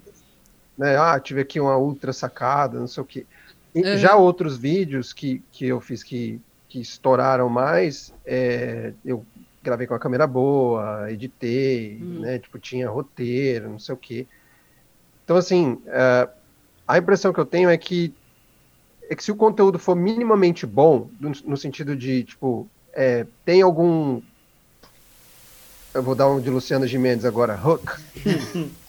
Né, 0.78 0.95
ah, 0.97 1.20
tive 1.20 1.41
aqui 1.41 1.60
uma 1.60 1.78
ultra 1.78 2.14
sacada, 2.14 2.80
não 2.80 2.88
sei 2.88 3.01
o 3.01 3.05
que. 3.05 3.26
Uhum. 3.74 3.97
Já 3.97 4.16
outros 4.16 4.58
vídeos 4.58 5.14
que, 5.14 5.41
que 5.51 5.68
eu 5.68 5.80
fiz 5.80 6.03
que, 6.03 6.39
que 6.70 6.80
estouraram 6.80 7.49
mais, 7.49 8.14
é, 8.26 8.93
eu 9.05 9.26
gravei 9.64 9.86
com 9.86 9.93
a 9.93 9.99
câmera 9.99 10.26
boa, 10.26 11.12
editei, 11.12 11.99
né? 11.99 12.39
Tipo, 12.39 12.58
tinha 12.58 12.89
roteiro, 12.89 13.70
não 13.70 13.80
sei 13.80 13.93
o 13.93 13.97
quê. 13.97 14.26
Então, 15.24 15.36
assim, 15.36 15.82
é, 15.88 16.30
a 16.88 16.97
impressão 16.97 17.34
que 17.34 17.39
eu 17.39 17.45
tenho 17.45 17.70
é 17.70 17.78
que 17.78 18.14
é 19.10 19.16
que 19.16 19.24
se 19.24 19.32
o 19.32 19.36
conteúdo 19.36 19.80
for 19.80 19.95
minimamente 19.95 20.66
bom, 20.66 21.10
no, 21.20 21.32
no 21.45 21.58
sentido 21.58 21.95
de, 21.95 22.24
tipo, 22.24 22.70
é, 22.93 23.26
tem 23.45 23.62
algum. 23.62 24.22
Eu 25.93 26.03
vou 26.03 26.16
dar 26.16 26.30
um 26.30 26.39
de 26.39 26.49
Luciano 26.49 26.86
Gimenez 26.86 27.26
agora, 27.26 27.60
hook. 27.64 27.84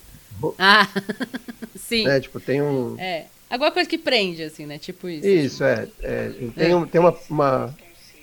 Ah, 0.57 0.87
sim. 1.75 2.05
né? 2.05 2.21
Tipo, 2.21 2.39
tem 2.39 2.63
um. 2.63 2.97
É. 2.99 3.27
Alguma 3.51 3.73
coisa 3.73 3.89
que 3.89 3.99
prende, 3.99 4.43
assim, 4.43 4.67
né? 4.67 4.79
Tipo 4.79 5.09
isso. 5.09 5.27
Isso, 5.27 5.65
é. 5.65 5.89
é 6.01 6.31
tem 6.55 6.75
um, 6.75 6.87
tem 6.87 7.01
uma, 7.01 7.17
uma, 7.29 7.77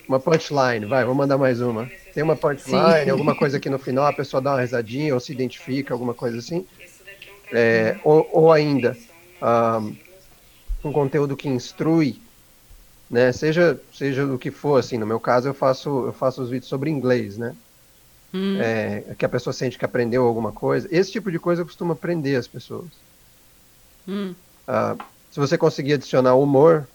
uma 0.08 0.20
punchline, 0.20 0.86
vai, 0.86 1.04
vou 1.04 1.16
mandar 1.16 1.38
mais 1.38 1.60
uma. 1.60 1.92
Tem 2.14 2.24
uma 2.24 2.36
punchline, 2.36 3.04
Sim. 3.06 3.10
alguma 3.10 3.36
coisa 3.36 3.58
aqui 3.58 3.70
no 3.70 3.80
final, 3.80 4.06
a 4.06 4.14
pessoa 4.14 4.40
dá 4.40 4.52
uma 4.52 4.62
risadinha 4.62 5.14
ou 5.14 5.20
se 5.20 5.34
identifica, 5.34 5.94
alguma 5.94 6.14
coisa 6.14 6.38
assim. 6.38 6.66
É, 7.52 7.98
ou, 8.04 8.30
ou 8.32 8.52
ainda, 8.52 8.96
um, 9.42 9.96
um 10.86 10.94
conteúdo 10.94 11.36
que 11.36 11.48
instrui, 11.48 12.22
né? 13.10 13.32
Seja, 13.32 13.80
seja 13.92 14.26
do 14.26 14.38
que 14.38 14.52
for, 14.52 14.80
assim, 14.80 14.98
no 14.98 15.06
meu 15.06 15.20
caso 15.20 15.50
eu 15.50 15.54
faço, 15.54 15.90
eu 16.08 16.14
faço 16.14 16.42
os 16.42 16.50
vídeos 16.50 16.70
sobre 16.70 16.90
inglês, 16.90 17.38
né? 17.38 17.56
Hum. 18.34 18.58
É, 18.60 19.16
que 19.16 19.26
a 19.26 19.30
pessoa 19.30 19.54
sente 19.54 19.78
que 19.78 19.86
aprendeu 19.86 20.26
alguma 20.26 20.52
coisa. 20.52 20.88
Esse 20.92 21.12
tipo 21.12 21.32
de 21.32 21.40
coisa 21.40 21.64
costuma 21.64 21.96
prender 21.96 22.38
as 22.38 22.48
pessoas. 22.48 22.90
Hum. 24.08 24.36
Ah, 24.68 24.96
se 25.30 25.40
você 25.40 25.58
conseguir 25.58 25.94
adicionar 25.94 26.36
humor, 26.36 26.88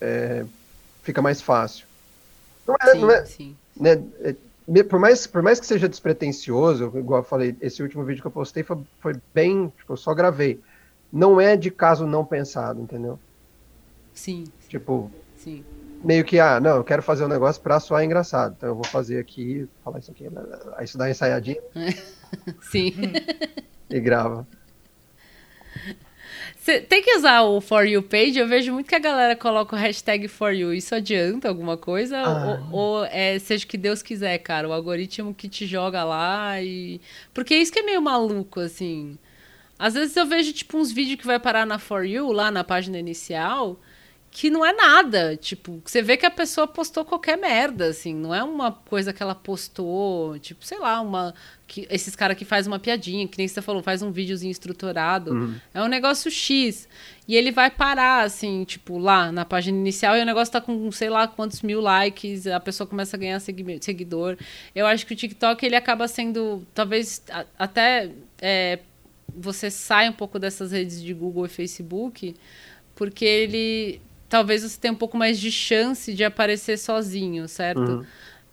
é, 0.00 0.44
fica 1.02 1.20
mais 1.22 1.40
fácil. 1.40 1.86
Não 2.66 2.74
é, 2.80 2.92
Sim, 2.92 3.00
não 3.00 3.10
é- 3.10 3.24
sim. 3.26 3.56
né, 3.76 3.90
é, 4.22 4.82
por, 4.84 4.98
mais, 4.98 5.26
por 5.26 5.42
mais 5.42 5.58
que 5.60 5.66
seja 5.66 5.88
despretensioso, 5.88 6.84
igual 6.96 7.20
eu 7.20 7.24
falei, 7.24 7.56
esse 7.60 7.82
último 7.82 8.04
vídeo 8.04 8.22
que 8.22 8.26
eu 8.28 8.32
postei 8.32 8.62
foi, 8.62 8.78
foi 9.00 9.14
bem, 9.34 9.68
tipo, 9.70 9.92
eu 9.92 9.96
só 9.96 10.14
gravei. 10.14 10.60
Não 11.12 11.40
é 11.40 11.56
de 11.56 11.70
caso 11.70 12.06
não 12.06 12.24
pensado, 12.24 12.80
entendeu? 12.80 13.18
Sim, 14.14 14.44
Tipo, 14.68 15.10
sim. 15.36 15.64
meio 16.02 16.24
que, 16.24 16.38
ah, 16.38 16.58
não, 16.60 16.76
eu 16.76 16.84
quero 16.84 17.02
fazer 17.02 17.24
um 17.24 17.28
negócio 17.28 17.60
pra 17.62 17.78
soar 17.80 18.02
engraçado, 18.04 18.54
então 18.56 18.68
eu 18.70 18.74
vou 18.74 18.84
fazer 18.84 19.18
aqui, 19.18 19.68
falar 19.84 19.98
isso 19.98 20.10
aqui, 20.10 20.26
aí 20.76 20.86
você 20.86 20.96
dá 20.96 21.04
uma 21.04 21.10
ensaiadinha 21.10 21.60
Sim. 22.62 22.92
e 23.90 24.00
grava. 24.00 24.46
Você 26.56 26.80
tem 26.80 27.02
que 27.02 27.16
usar 27.16 27.42
o 27.42 27.60
For 27.60 27.84
You 27.86 28.02
page. 28.04 28.38
Eu 28.38 28.46
vejo 28.46 28.72
muito 28.72 28.86
que 28.88 28.94
a 28.94 28.98
galera 29.00 29.34
coloca 29.34 29.74
o 29.74 29.78
hashtag 29.78 30.28
For 30.28 30.52
You. 30.52 30.72
Isso 30.72 30.94
adianta 30.94 31.48
alguma 31.48 31.76
coisa? 31.76 32.18
Ah. 32.18 32.62
Ou, 32.70 32.98
ou 33.00 33.04
é 33.06 33.36
seja 33.40 33.64
o 33.64 33.68
que 33.68 33.76
Deus 33.76 34.00
quiser, 34.00 34.38
cara? 34.38 34.68
O 34.68 34.72
algoritmo 34.72 35.34
que 35.34 35.48
te 35.48 35.66
joga 35.66 36.04
lá 36.04 36.60
e. 36.62 37.00
Porque 37.34 37.54
isso 37.56 37.72
que 37.72 37.80
é 37.80 37.82
meio 37.82 38.00
maluco, 38.00 38.60
assim. 38.60 39.18
Às 39.84 39.94
vezes 39.94 40.16
eu 40.16 40.24
vejo, 40.24 40.52
tipo, 40.52 40.78
uns 40.78 40.92
vídeos 40.92 41.18
que 41.20 41.26
vai 41.26 41.40
parar 41.40 41.66
na 41.66 41.76
For 41.76 42.04
You, 42.06 42.30
lá 42.30 42.52
na 42.52 42.62
página 42.62 42.98
inicial, 43.00 43.80
que 44.30 44.48
não 44.48 44.64
é 44.64 44.72
nada. 44.72 45.36
Tipo, 45.36 45.82
você 45.84 46.00
vê 46.00 46.16
que 46.16 46.24
a 46.24 46.30
pessoa 46.30 46.68
postou 46.68 47.04
qualquer 47.04 47.36
merda, 47.36 47.86
assim. 47.88 48.14
Não 48.14 48.32
é 48.32 48.42
uma 48.44 48.70
coisa 48.70 49.12
que 49.12 49.20
ela 49.22 49.34
postou, 49.34 50.38
tipo, 50.38 50.64
sei 50.64 50.78
lá, 50.78 51.00
uma. 51.00 51.34
Que, 51.66 51.86
esses 51.90 52.14
caras 52.14 52.36
que 52.36 52.44
faz 52.44 52.66
uma 52.66 52.78
piadinha, 52.78 53.26
que 53.26 53.36
nem 53.38 53.48
você 53.48 53.60
falou, 53.60 53.82
faz 53.82 54.02
um 54.02 54.12
videozinho 54.12 54.50
estruturado. 54.52 55.34
É 55.74 55.82
um 55.82 55.88
negócio 55.88 56.30
X. 56.30 56.86
E 57.26 57.34
ele 57.34 57.50
vai 57.50 57.68
parar, 57.70 58.22
assim, 58.24 58.62
tipo, 58.64 58.98
lá 58.98 59.32
na 59.32 59.44
página 59.44 59.76
inicial, 59.76 60.16
e 60.16 60.22
o 60.22 60.24
negócio 60.26 60.52
tá 60.52 60.60
com 60.60 60.92
sei 60.92 61.10
lá 61.10 61.26
quantos 61.26 61.60
mil 61.60 61.80
likes, 61.80 62.46
a 62.46 62.60
pessoa 62.60 62.86
começa 62.86 63.16
a 63.16 63.18
ganhar 63.18 63.40
segui- 63.40 63.78
seguidor. 63.82 64.36
Eu 64.74 64.86
acho 64.86 65.04
que 65.06 65.12
o 65.12 65.16
TikTok, 65.16 65.64
ele 65.66 65.74
acaba 65.76 66.06
sendo, 66.08 66.64
talvez, 66.72 67.22
a- 67.30 67.46
até 67.58 68.10
é, 68.40 68.78
você 69.34 69.70
sai 69.70 70.08
um 70.08 70.12
pouco 70.12 70.38
dessas 70.38 70.72
redes 70.72 71.02
de 71.02 71.12
Google 71.14 71.46
e 71.46 71.48
Facebook, 71.48 72.34
porque 72.94 73.24
ele 73.24 74.00
talvez 74.28 74.62
você 74.62 74.78
tenha 74.80 74.92
um 74.92 74.96
pouco 74.96 75.16
mais 75.16 75.38
de 75.38 75.50
chance 75.52 76.12
de 76.14 76.24
aparecer 76.24 76.78
sozinho, 76.78 77.46
certo? 77.48 77.80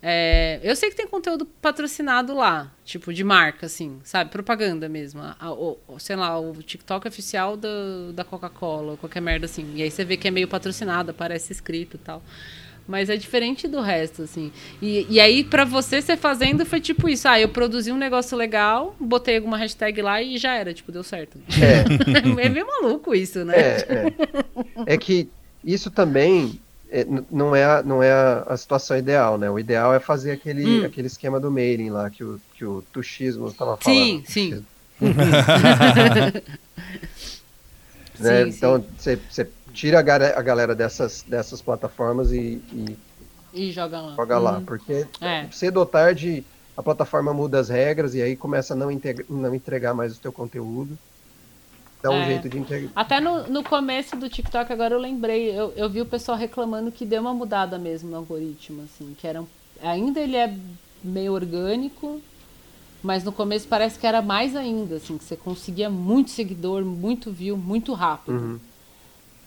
É, 0.01 0.61
eu 0.63 0.75
sei 0.77 0.89
que 0.89 0.95
tem 0.95 1.07
conteúdo 1.07 1.45
patrocinado 1.45 2.33
lá, 2.33 2.71
tipo 2.85 3.13
de 3.13 3.21
marca, 3.21 3.65
assim, 3.65 3.99
sabe? 4.03 4.29
Propaganda 4.31 4.87
mesmo. 4.87 5.21
A- 5.21 5.35
a- 5.41 5.99
sei 5.99 6.15
lá, 6.15 6.39
o 6.39 6.53
TikTok 6.63 7.05
oficial 7.07 7.57
da, 7.57 7.69
da 8.13 8.23
Coca-Cola, 8.23 8.91
ou 8.91 8.97
qualquer 8.97 9.21
merda 9.21 9.45
assim. 9.45 9.73
E 9.75 9.83
aí 9.83 9.91
você 9.91 10.05
vê 10.05 10.15
que 10.15 10.27
é 10.27 10.31
meio 10.31 10.47
patrocinado, 10.47 11.11
aparece 11.11 11.51
escrito 11.51 11.95
e 11.97 11.99
tal. 11.99 12.23
Mas 12.89 13.07
é 13.07 13.15
diferente 13.15 13.67
do 13.67 13.81
resto, 13.81 14.23
assim. 14.23 14.51
E, 14.81 15.05
e 15.07 15.19
aí, 15.19 15.43
pra 15.43 15.63
você, 15.63 16.01
você 16.01 16.17
fazendo 16.17 16.65
foi 16.65 16.81
tipo 16.81 17.07
isso. 17.07 17.27
Ah, 17.27 17.39
eu 17.39 17.47
produzi 17.47 17.91
um 17.91 17.97
negócio 17.97 18.35
legal, 18.35 18.95
botei 18.99 19.37
alguma 19.37 19.57
hashtag 19.57 20.01
lá 20.01 20.19
e 20.23 20.39
já 20.39 20.55
era, 20.55 20.73
tipo, 20.73 20.91
deu 20.91 21.03
certo. 21.03 21.37
É. 21.61 22.41
é 22.43 22.49
meio 22.49 22.65
maluco 22.65 23.13
isso, 23.13 23.45
né? 23.45 23.55
É, 23.55 23.85
é. 23.87 24.13
É 24.87 24.97
que 24.97 25.29
isso 25.63 25.91
também 25.91 26.59
é, 26.89 27.05
não 27.29 27.55
é, 27.55 27.63
a, 27.63 27.83
não 27.83 28.01
é 28.01 28.11
a, 28.11 28.43
a 28.47 28.57
situação 28.57 28.97
ideal, 28.97 29.37
né? 29.37 29.51
O 29.51 29.59
ideal 29.59 29.93
é 29.93 29.99
fazer 29.99 30.31
aquele, 30.31 30.81
Hum. 30.81 30.85
aquele 30.85 31.05
esquema 31.05 31.39
do 31.39 31.51
mailing 31.51 31.91
lá 31.91 32.09
que 32.09 32.23
o, 32.23 32.41
que 32.55 32.65
o 32.65 32.83
Tuxismo 32.91 33.49
estava 33.49 33.77
falando. 33.77 33.99
Sim, 33.99 34.23
sim. 34.27 34.65
né? 38.19 38.45
Sim, 38.45 38.49
então, 38.49 38.83
você 38.97 39.47
tira 39.73 39.99
a, 39.99 40.41
galera 40.41 40.75
dessas, 40.75 41.23
dessas 41.23 41.61
plataformas 41.61 42.31
e, 42.31 42.61
e 42.73 42.97
E 43.53 43.71
joga 43.71 43.99
lá. 43.99 44.15
joga 44.15 44.39
lá. 44.39 44.57
Uhum. 44.57 44.65
Porque 44.65 45.05
É. 45.21 45.45
cedo 45.51 45.77
ou 45.77 45.85
tarde 45.85 46.43
a 46.77 46.83
plataforma 46.83 47.33
muda 47.33 47.59
as 47.59 47.69
regras 47.69 48.15
e 48.15 48.21
aí 48.21 48.35
começa 48.35 48.73
a 48.73 48.77
não, 48.77 48.89
integra- 48.89 49.25
não 49.29 49.53
entregar 49.53 49.93
mais 49.93 50.17
o 50.17 50.21
teu 50.21 50.31
conteúdo. 50.31 50.97
Dá 52.01 52.09
um 52.09 52.21
É. 52.21 52.25
jeito 52.25 52.47
de 52.47 52.57
entregar. 52.57 52.89
Até 52.95 53.19
no, 53.19 53.47
no 53.49 53.63
começo 53.63 54.15
do 54.15 54.29
TikTok, 54.29 54.71
agora 54.71 54.93
eu 54.95 54.99
lembrei, 54.99 55.51
eu, 55.51 55.73
eu 55.75 55.89
vi 55.89 56.01
o 56.01 56.05
pessoal 56.05 56.37
reclamando 56.37 56.91
que 56.91 57.05
deu 57.05 57.21
uma 57.21 57.33
mudada 57.33 57.77
mesmo 57.77 58.09
no 58.09 58.17
algoritmo, 58.17 58.83
assim, 58.83 59.13
que 59.19 59.27
era 59.27 59.41
um- 59.41 59.47
ainda 59.81 60.19
ele 60.21 60.37
é 60.37 60.53
meio 61.03 61.33
orgânico, 61.33 62.21
mas 63.03 63.23
no 63.23 63.31
começo 63.31 63.67
parece 63.67 63.99
que 63.99 64.07
era 64.07 64.21
mais 64.21 64.55
ainda, 64.55 64.95
assim, 64.95 65.17
que 65.17 65.23
você 65.23 65.35
conseguia 65.35 65.89
muito 65.89 66.31
seguidor, 66.31 66.83
muito 66.83 67.31
view, 67.31 67.57
muito 67.57 67.93
rápido. 67.93 68.37
Uhum. 68.37 68.59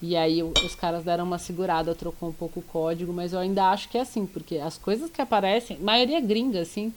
E 0.03 0.17
aí 0.17 0.43
os 0.43 0.75
caras 0.75 1.05
deram 1.05 1.25
uma 1.25 1.39
segurada, 1.39 1.95
trocou 1.95 2.29
um 2.29 2.33
pouco 2.33 2.59
o 2.59 2.63
código, 2.63 3.13
mas 3.13 3.33
eu 3.33 3.39
ainda 3.39 3.71
acho 3.71 3.89
que 3.89 3.97
é 3.97 4.01
assim, 4.01 4.27
porque 4.27 4.59
as 4.59 4.77
coisas 4.77 5.09
que 5.09 5.23
aparecem, 5.23 5.79
maioria 5.79 6.21
gringa, 6.21 6.61
assim. 6.61 6.93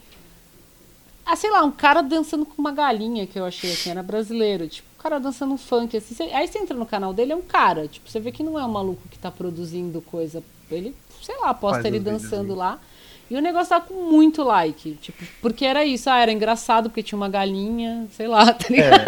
Ah, 1.24 1.36
sei 1.36 1.52
lá, 1.52 1.64
um 1.64 1.72
cara 1.72 2.02
dançando 2.02 2.46
com 2.46 2.60
uma 2.60 2.72
galinha 2.72 3.26
que 3.28 3.38
eu 3.40 3.46
achei 3.46 3.72
assim, 3.72 3.92
era 3.92 4.02
brasileiro, 4.04 4.68
tipo, 4.68 4.88
um 4.98 5.02
cara 5.02 5.20
dançando 5.20 5.54
um 5.54 5.58
funk, 5.58 5.96
assim. 5.96 6.16
Cê- 6.16 6.24
aí 6.34 6.48
você 6.48 6.58
entra 6.60 6.76
no 6.76 6.86
canal 6.86 7.14
dele, 7.14 7.32
é 7.32 7.36
um 7.36 7.42
cara, 7.44 7.88
tipo, 7.88 8.10
você 8.10 8.20
vê 8.20 8.32
que 8.32 8.44
não 8.44 8.60
é 8.60 8.66
um 8.66 8.72
maluco 8.72 9.08
que 9.10 9.18
tá 9.20 9.30
produzindo 9.32 10.02
coisa. 10.02 10.44
Ele, 10.70 10.96
sei 11.22 11.38
lá, 11.40 11.54
posta 11.54 11.84
Faz 11.84 11.86
ele 11.86 12.00
dançando 12.00 12.56
lá. 12.56 12.80
E 13.30 13.36
o 13.36 13.42
negócio 13.42 13.70
tá 13.70 13.82
com 13.82 13.94
muito 13.94 14.44
like, 14.44 14.94
tipo, 15.02 15.26
porque 15.42 15.66
era 15.66 15.84
isso, 15.84 16.10
ah, 16.10 16.20
era 16.20 16.32
engraçado 16.32 16.90
porque 16.90 17.02
tinha 17.02 17.18
uma 17.18 17.28
galinha, 17.28 18.08
sei 18.12 18.28
lá, 18.28 18.46
tá 18.54 18.68
ligado? 18.70 19.06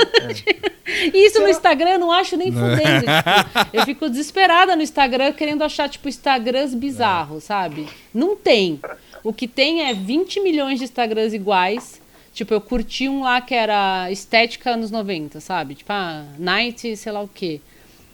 E 1.14 1.26
isso 1.28 1.40
no 1.40 1.48
Instagram 1.48 1.92
eu 1.92 2.00
não 2.00 2.12
acho 2.12 2.36
nem 2.36 2.52
fudendo. 2.52 3.06
tipo, 3.06 3.70
eu 3.78 3.86
fico 3.86 4.10
desesperada 4.10 4.76
no 4.76 4.82
Instagram 4.82 5.34
querendo 5.34 5.64
achar, 5.64 5.88
tipo, 5.88 6.10
Instagrams 6.10 6.74
bizarros, 6.74 7.44
sabe? 7.44 7.88
Não 8.12 8.36
tem. 8.36 8.80
O 9.24 9.32
que 9.32 9.48
tem 9.48 9.84
é 9.84 9.94
20 9.94 10.40
milhões 10.40 10.80
de 10.80 10.86
Instagrams 10.86 11.34
iguais. 11.34 12.02
Tipo, 12.34 12.54
eu 12.54 12.62
curti 12.62 13.10
um 13.10 13.24
lá 13.24 13.42
que 13.42 13.54
era 13.54 14.12
estética 14.12 14.72
anos 14.72 14.92
90, 14.92 15.40
sabe? 15.40 15.76
Tipo, 15.76 15.92
ah, 15.92 16.24
night, 16.38 16.96
sei 16.96 17.12
lá 17.12 17.22
o 17.22 17.28
quê. 17.28 17.62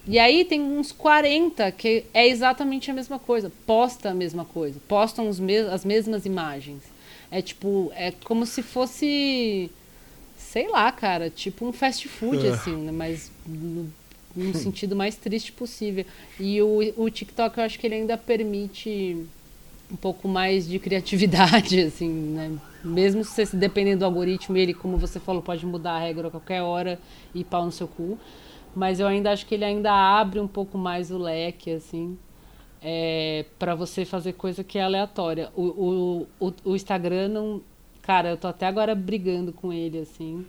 E 0.05 0.19
aí 0.19 0.43
tem 0.43 0.61
uns 0.61 0.91
40 0.91 1.71
que 1.71 2.03
é 2.13 2.27
exatamente 2.27 2.91
a 2.91 2.93
mesma 2.93 3.17
coisa. 3.17 3.51
Posta 3.65 4.09
a 4.09 4.13
mesma 4.13 4.43
coisa. 4.43 4.79
Postam 4.87 5.29
os 5.29 5.39
mes 5.39 5.65
as 5.67 5.85
mesmas 5.85 6.25
imagens. 6.25 6.83
É 7.31 7.41
tipo, 7.41 7.91
é 7.95 8.11
como 8.11 8.45
se 8.45 8.61
fosse 8.61 9.71
sei 10.53 10.67
lá, 10.69 10.91
cara, 10.91 11.31
tipo 11.31 11.65
um 11.65 11.71
fast 11.71 12.07
food, 12.07 12.45
assim, 12.47 12.75
né? 12.75 12.91
Mas 12.91 13.31
no, 13.45 13.91
no 14.35 14.53
sentido 14.53 14.95
mais 14.95 15.15
triste 15.15 15.51
possível. 15.51 16.05
E 16.39 16.61
o, 16.61 16.79
o 16.97 17.09
TikTok, 17.09 17.57
eu 17.57 17.63
acho 17.63 17.79
que 17.79 17.87
ele 17.87 17.95
ainda 17.95 18.15
permite 18.17 19.25
um 19.91 19.95
pouco 19.95 20.27
mais 20.27 20.67
de 20.67 20.77
criatividade, 20.77 21.81
assim, 21.81 22.09
né? 22.09 22.51
Mesmo 22.83 23.23
se 23.23 23.55
dependendo 23.55 23.99
do 23.99 24.05
algoritmo, 24.05 24.57
ele, 24.57 24.73
como 24.73 24.97
você 24.97 25.19
falou, 25.19 25.41
pode 25.41 25.65
mudar 25.65 25.93
a 25.93 25.99
regra 25.99 26.27
a 26.27 26.31
qualquer 26.31 26.61
hora 26.61 26.99
e 27.33 27.43
pau 27.43 27.65
no 27.65 27.71
seu 27.71 27.87
cu. 27.87 28.19
Mas 28.75 28.99
eu 28.99 29.07
ainda 29.07 29.31
acho 29.31 29.45
que 29.45 29.55
ele 29.55 29.65
ainda 29.65 29.91
abre 29.91 30.39
um 30.39 30.47
pouco 30.47 30.77
mais 30.77 31.11
o 31.11 31.17
leque, 31.17 31.71
assim, 31.71 32.17
é, 32.81 33.45
para 33.57 33.75
você 33.75 34.03
fazer 34.03 34.33
coisa 34.33 34.63
que 34.63 34.77
é 34.77 34.83
aleatória. 34.83 35.51
O, 35.55 36.27
o, 36.39 36.47
o, 36.47 36.53
o 36.65 36.75
Instagram 36.75 37.29
não. 37.29 37.61
Cara, 38.01 38.31
eu 38.31 38.37
tô 38.37 38.47
até 38.47 38.65
agora 38.65 38.93
brigando 38.93 39.53
com 39.53 39.71
ele, 39.71 39.99
assim. 39.99 40.45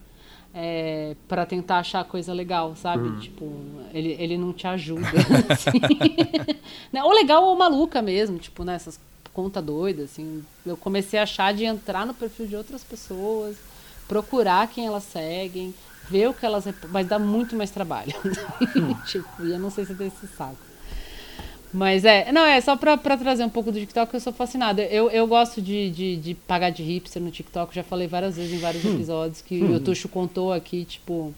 É, 0.52 1.16
para 1.28 1.44
tentar 1.44 1.78
achar 1.78 2.04
coisa 2.04 2.32
legal, 2.32 2.74
sabe? 2.76 3.20
Tipo, 3.20 3.52
ele, 3.92 4.16
ele 4.18 4.38
não 4.38 4.52
te 4.52 4.66
ajuda. 4.66 5.08
assim. 5.50 5.80
Né? 6.92 7.02
Ou 7.02 7.12
legal 7.12 7.44
ou 7.44 7.56
maluca 7.56 8.00
mesmo, 8.00 8.38
tipo, 8.38 8.64
nessas 8.64 8.98
conta 9.34 9.60
doida, 9.60 10.04
assim. 10.04 10.42
Eu 10.64 10.76
comecei 10.76 11.18
a 11.18 11.24
achar 11.24 11.52
de 11.52 11.64
entrar 11.64 12.06
no 12.06 12.14
perfil 12.14 12.46
de 12.46 12.56
outras 12.56 12.84
pessoas, 12.84 13.56
procurar 14.06 14.68
quem 14.68 14.86
elas 14.86 15.02
seguem, 15.02 15.74
ver 16.08 16.28
o 16.28 16.34
que 16.34 16.44
elas. 16.44 16.64
Mas 16.90 17.06
dá 17.06 17.18
muito 17.18 17.56
mais 17.56 17.70
trabalho. 17.70 18.12
tipo, 19.06 19.44
e 19.44 19.50
eu 19.50 19.58
não 19.58 19.70
sei 19.70 19.84
se 19.84 19.94
tem 19.94 20.08
esse 20.08 20.26
saco. 20.28 20.56
Mas 21.72 22.04
é, 22.04 22.30
não, 22.30 22.44
é 22.46 22.60
só 22.60 22.76
pra, 22.76 22.96
pra 22.96 23.16
trazer 23.16 23.44
um 23.44 23.50
pouco 23.50 23.72
do 23.72 23.80
TikTok, 23.80 24.14
eu 24.14 24.20
sou 24.20 24.32
fascinada. 24.32 24.82
Eu, 24.82 25.10
eu 25.10 25.26
gosto 25.26 25.60
de, 25.60 25.90
de, 25.90 26.16
de 26.16 26.34
pagar 26.34 26.70
de 26.70 26.84
hipster 26.84 27.20
no 27.20 27.32
TikTok, 27.32 27.74
já 27.74 27.82
falei 27.82 28.06
várias 28.06 28.36
vezes 28.36 28.52
em 28.52 28.58
vários 28.58 28.84
episódios 28.84 29.42
que 29.42 29.60
o 29.60 29.80
Tuxo 29.80 30.08
contou 30.08 30.52
aqui, 30.52 30.84
tipo. 30.84 31.34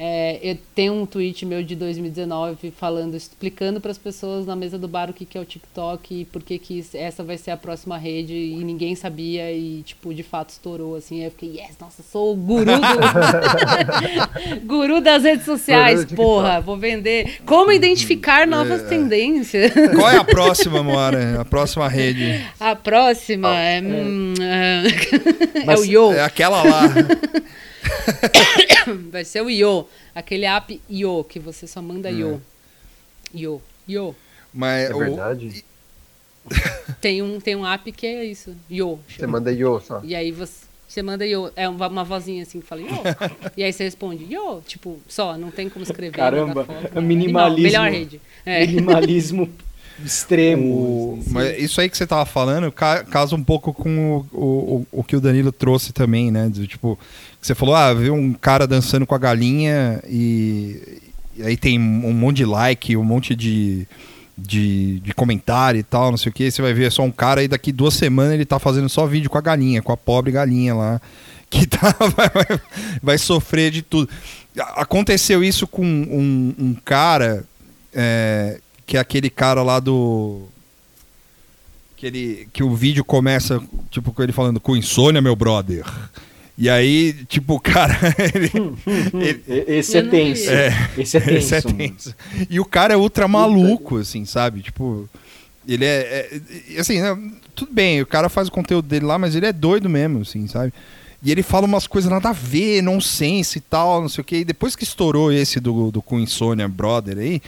É, 0.00 0.38
eu 0.40 0.56
tenho 0.76 0.92
um 0.92 1.04
tweet 1.04 1.44
meu 1.44 1.60
de 1.60 1.74
2019 1.74 2.70
falando, 2.70 3.16
explicando 3.16 3.80
para 3.80 3.90
as 3.90 3.98
pessoas 3.98 4.46
na 4.46 4.54
mesa 4.54 4.78
do 4.78 4.86
bar 4.86 5.10
o 5.10 5.12
que, 5.12 5.24
que 5.24 5.36
é 5.36 5.40
o 5.40 5.44
TikTok 5.44 6.20
e 6.20 6.24
por 6.24 6.40
que, 6.40 6.56
que 6.56 6.84
essa 6.94 7.24
vai 7.24 7.36
ser 7.36 7.50
a 7.50 7.56
próxima 7.56 7.98
rede 7.98 8.32
e 8.32 8.62
ninguém 8.62 8.94
sabia 8.94 9.50
e, 9.50 9.82
tipo, 9.82 10.14
de 10.14 10.22
fato 10.22 10.50
estourou, 10.50 10.94
assim. 10.94 11.18
Aí 11.18 11.24
eu 11.24 11.30
fiquei, 11.32 11.60
yes, 11.60 11.76
nossa, 11.80 12.00
sou 12.02 12.32
o 12.32 12.36
guru 12.36 12.76
do... 12.76 14.60
guru 14.64 15.00
das 15.00 15.24
redes 15.24 15.44
sociais, 15.44 16.04
porra, 16.04 16.60
vou 16.60 16.76
vender. 16.76 17.40
Como 17.44 17.72
identificar 17.72 18.46
novas 18.46 18.82
É. 18.82 18.84
tendências? 18.84 19.72
Qual 19.96 20.08
é 20.08 20.16
a 20.16 20.22
próxima, 20.24 20.80
Moara? 20.80 21.40
A 21.40 21.44
próxima 21.44 21.88
rede? 21.88 22.40
A 22.60 22.76
próxima 22.76 23.52
é... 23.52 23.82
hum, 23.82 24.34
é... 24.40 25.58
é 25.58 25.64
Mas 25.64 25.80
o 25.80 25.84
Yo. 25.84 26.12
É 26.12 26.22
aquela 26.22 26.62
lá. 26.62 26.82
Vai 29.10 29.24
ser 29.24 29.42
o 29.42 29.50
Yo. 29.50 29.86
Aquele 30.14 30.44
app 30.46 30.80
Yo, 30.90 31.24
que 31.24 31.38
você 31.38 31.66
só 31.66 31.80
manda 31.82 32.10
Yo. 32.10 32.40
Yo. 33.34 33.60
Yo. 33.88 34.14
Mas 34.52 34.90
É 34.90 34.94
o- 34.94 34.98
verdade? 34.98 35.64
Tem 37.00 37.20
um, 37.22 37.38
tem 37.38 37.54
um 37.54 37.66
app 37.66 37.92
que 37.92 38.06
é 38.06 38.24
isso. 38.24 38.56
Yo. 38.70 38.98
Você 39.06 39.26
manda 39.26 39.52
yo 39.52 39.78
só. 39.80 40.00
E 40.02 40.14
aí 40.14 40.32
você, 40.32 40.64
você 40.88 41.02
manda 41.02 41.26
Yo. 41.26 41.50
É 41.54 41.68
uma, 41.68 41.86
uma 41.88 42.04
vozinha 42.04 42.42
assim 42.42 42.60
que 42.60 42.66
fala 42.66 42.80
Yo. 42.80 42.88
e 43.56 43.62
aí 43.62 43.70
você 43.72 43.84
responde 43.84 44.24
Yo. 44.32 44.62
Tipo, 44.66 44.98
só, 45.06 45.36
não 45.36 45.50
tem 45.50 45.68
como 45.68 45.82
escrever. 45.82 46.16
Caramba, 46.16 46.64
foto, 46.64 46.86
é 46.86 46.90
não. 46.94 47.02
minimalismo. 47.02 47.62
Melhor 47.70 47.90
rede. 47.90 48.18
É. 48.46 48.66
Minimalismo 48.66 49.50
extremo. 50.02 50.64
O- 50.74 51.24
mas 51.30 51.58
isso 51.62 51.80
aí 51.82 51.90
que 51.90 51.96
você 51.98 52.06
tava 52.06 52.24
falando 52.24 52.72
ca- 52.72 53.04
casa 53.04 53.34
um 53.36 53.44
pouco 53.44 53.74
com 53.74 54.16
o, 54.16 54.26
o, 54.32 54.86
o 55.00 55.04
que 55.04 55.16
o 55.16 55.20
Danilo 55.20 55.52
trouxe 55.52 55.92
também, 55.92 56.30
né? 56.30 56.48
Do, 56.48 56.66
tipo, 56.66 56.98
você 57.40 57.54
falou, 57.54 57.74
ah, 57.74 57.92
viu 57.94 58.14
um 58.14 58.32
cara 58.32 58.66
dançando 58.66 59.06
com 59.06 59.14
a 59.14 59.18
galinha 59.18 60.02
e, 60.08 61.00
e 61.36 61.42
aí 61.42 61.56
tem 61.56 61.78
um 61.78 62.12
monte 62.12 62.38
de 62.38 62.44
like, 62.44 62.96
um 62.96 63.04
monte 63.04 63.34
de, 63.34 63.86
de, 64.36 65.00
de 65.00 65.14
comentário 65.14 65.78
e 65.78 65.82
tal, 65.82 66.10
não 66.10 66.18
sei 66.18 66.30
o 66.30 66.32
que. 66.32 66.50
Você 66.50 66.60
vai 66.60 66.74
ver 66.74 66.90
só 66.92 67.02
um 67.02 67.10
cara 67.12 67.42
e 67.42 67.48
daqui 67.48 67.70
duas 67.72 67.94
semanas 67.94 68.34
ele 68.34 68.44
tá 68.44 68.58
fazendo 68.58 68.88
só 68.88 69.06
vídeo 69.06 69.30
com 69.30 69.38
a 69.38 69.42
galinha, 69.42 69.80
com 69.82 69.92
a 69.92 69.96
pobre 69.96 70.32
galinha 70.32 70.74
lá. 70.74 71.00
Que 71.50 71.66
tá, 71.66 71.96
vai, 72.14 72.28
vai- 72.28 72.60
vai 73.02 73.16
sofrer 73.16 73.70
de 73.70 73.80
tudo. 73.80 74.10
Aconteceu 74.76 75.42
isso 75.42 75.66
com 75.66 75.82
um, 75.82 76.54
um 76.58 76.74
cara 76.74 77.42
é, 77.90 78.60
que 78.86 78.98
é 78.98 79.00
aquele 79.00 79.30
cara 79.30 79.62
lá 79.62 79.80
do. 79.80 80.42
Que, 81.96 82.06
ele, 82.06 82.48
que 82.52 82.62
o 82.62 82.76
vídeo 82.76 83.02
começa, 83.02 83.62
tipo, 83.90 84.12
com 84.12 84.22
ele 84.22 84.30
falando 84.30 84.60
com 84.60 84.76
insônia, 84.76 85.22
meu 85.22 85.34
brother. 85.34 85.86
E 86.60 86.68
aí, 86.68 87.12
tipo, 87.28 87.54
o 87.54 87.60
cara. 87.60 87.96
ele- 88.34 88.50
ele- 89.14 89.44
E- 89.46 89.64
Esse 89.78 89.96
é 89.96 90.00
Eu 90.00 90.04
não 90.04 90.10
vi 90.10 90.16
tenso. 90.18 90.42
esse. 90.42 90.50
é, 90.52 90.72
Esse 90.98 91.16
é 91.16 91.20
tenso. 91.20 91.36
esse 91.38 91.54
é 91.54 91.60
tenso. 91.62 92.14
E 92.50 92.58
o 92.58 92.64
cara 92.64 92.94
é 92.94 92.96
ultra 92.96 93.28
maluco, 93.28 93.98
assim, 93.98 94.24
sabe? 94.24 94.60
Tipo, 94.62 95.08
ele 95.68 95.84
é. 95.84 95.88
é- 96.32 96.40
é- 96.76 96.80
assim, 96.80 97.00
né, 97.00 97.16
tudo 97.54 97.72
bem, 97.72 98.00
o 98.02 98.06
cara 98.06 98.28
faz 98.28 98.48
o 98.48 98.52
conteúdo 98.52 98.88
dele 98.88 99.04
lá, 99.06 99.16
mas 99.18 99.36
ele 99.36 99.46
é 99.46 99.52
doido 99.52 99.88
mesmo, 99.88 100.22
assim, 100.22 100.46
sabe? 100.48 100.72
E 101.22 101.30
ele 101.32 101.42
fala 101.42 101.66
umas 101.66 101.86
coisas 101.86 102.10
nada 102.10 102.28
a 102.28 102.32
ver, 102.32 102.82
nonsense 102.82 103.58
e 103.58 103.60
tal, 103.60 104.00
não 104.00 104.08
sei 104.08 104.22
o 104.22 104.24
quê. 104.24 104.36
E 104.38 104.44
depois 104.44 104.74
que 104.76 104.84
estourou 104.84 105.32
esse 105.32 105.58
do, 105.60 105.90
do 105.90 106.00
com 106.02 106.18
insônia 106.20 106.66
brother 106.68 107.18
aí, 107.18 107.40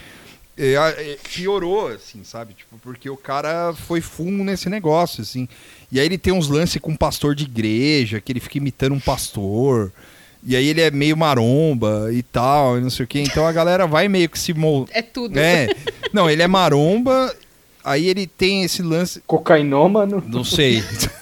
é, 0.57 0.73
é, 0.73 1.17
piorou, 1.33 1.87
assim, 1.87 2.23
sabe? 2.23 2.53
Tipo, 2.53 2.77
porque 2.79 3.09
o 3.09 3.17
cara 3.17 3.73
foi 3.73 4.01
fumo 4.01 4.43
nesse 4.43 4.69
negócio, 4.69 5.21
assim. 5.21 5.47
E 5.91 5.99
aí 5.99 6.05
ele 6.05 6.17
tem 6.17 6.33
uns 6.33 6.49
lances 6.49 6.81
com 6.81 6.91
um 6.91 6.95
pastor 6.95 7.33
de 7.35 7.45
igreja, 7.45 8.21
que 8.21 8.31
ele 8.31 8.39
fica 8.39 8.57
imitando 8.57 8.93
um 8.93 8.99
pastor. 8.99 9.91
E 10.43 10.55
aí 10.55 10.67
ele 10.67 10.81
é 10.81 10.89
meio 10.89 11.15
maromba 11.15 12.09
e 12.11 12.23
tal, 12.23 12.77
e 12.77 12.81
não 12.81 12.89
sei 12.89 13.05
o 13.05 13.07
quê. 13.07 13.21
Então 13.21 13.45
a 13.45 13.51
galera 13.51 13.85
vai 13.85 14.07
meio 14.07 14.29
que 14.29 14.39
se 14.39 14.53
mol... 14.53 14.87
É 14.91 15.01
tudo. 15.01 15.37
É. 15.37 15.67
Não, 16.11 16.29
ele 16.29 16.41
é 16.41 16.47
maromba, 16.47 17.33
aí 17.83 18.07
ele 18.07 18.25
tem 18.25 18.63
esse 18.63 18.81
lance. 18.81 19.21
Cocainômano. 19.25 20.23
Não 20.27 20.43
sei. 20.43 20.83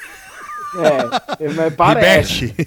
É, 1.40 1.50
mas 1.50 1.74
parece. 1.76 2.54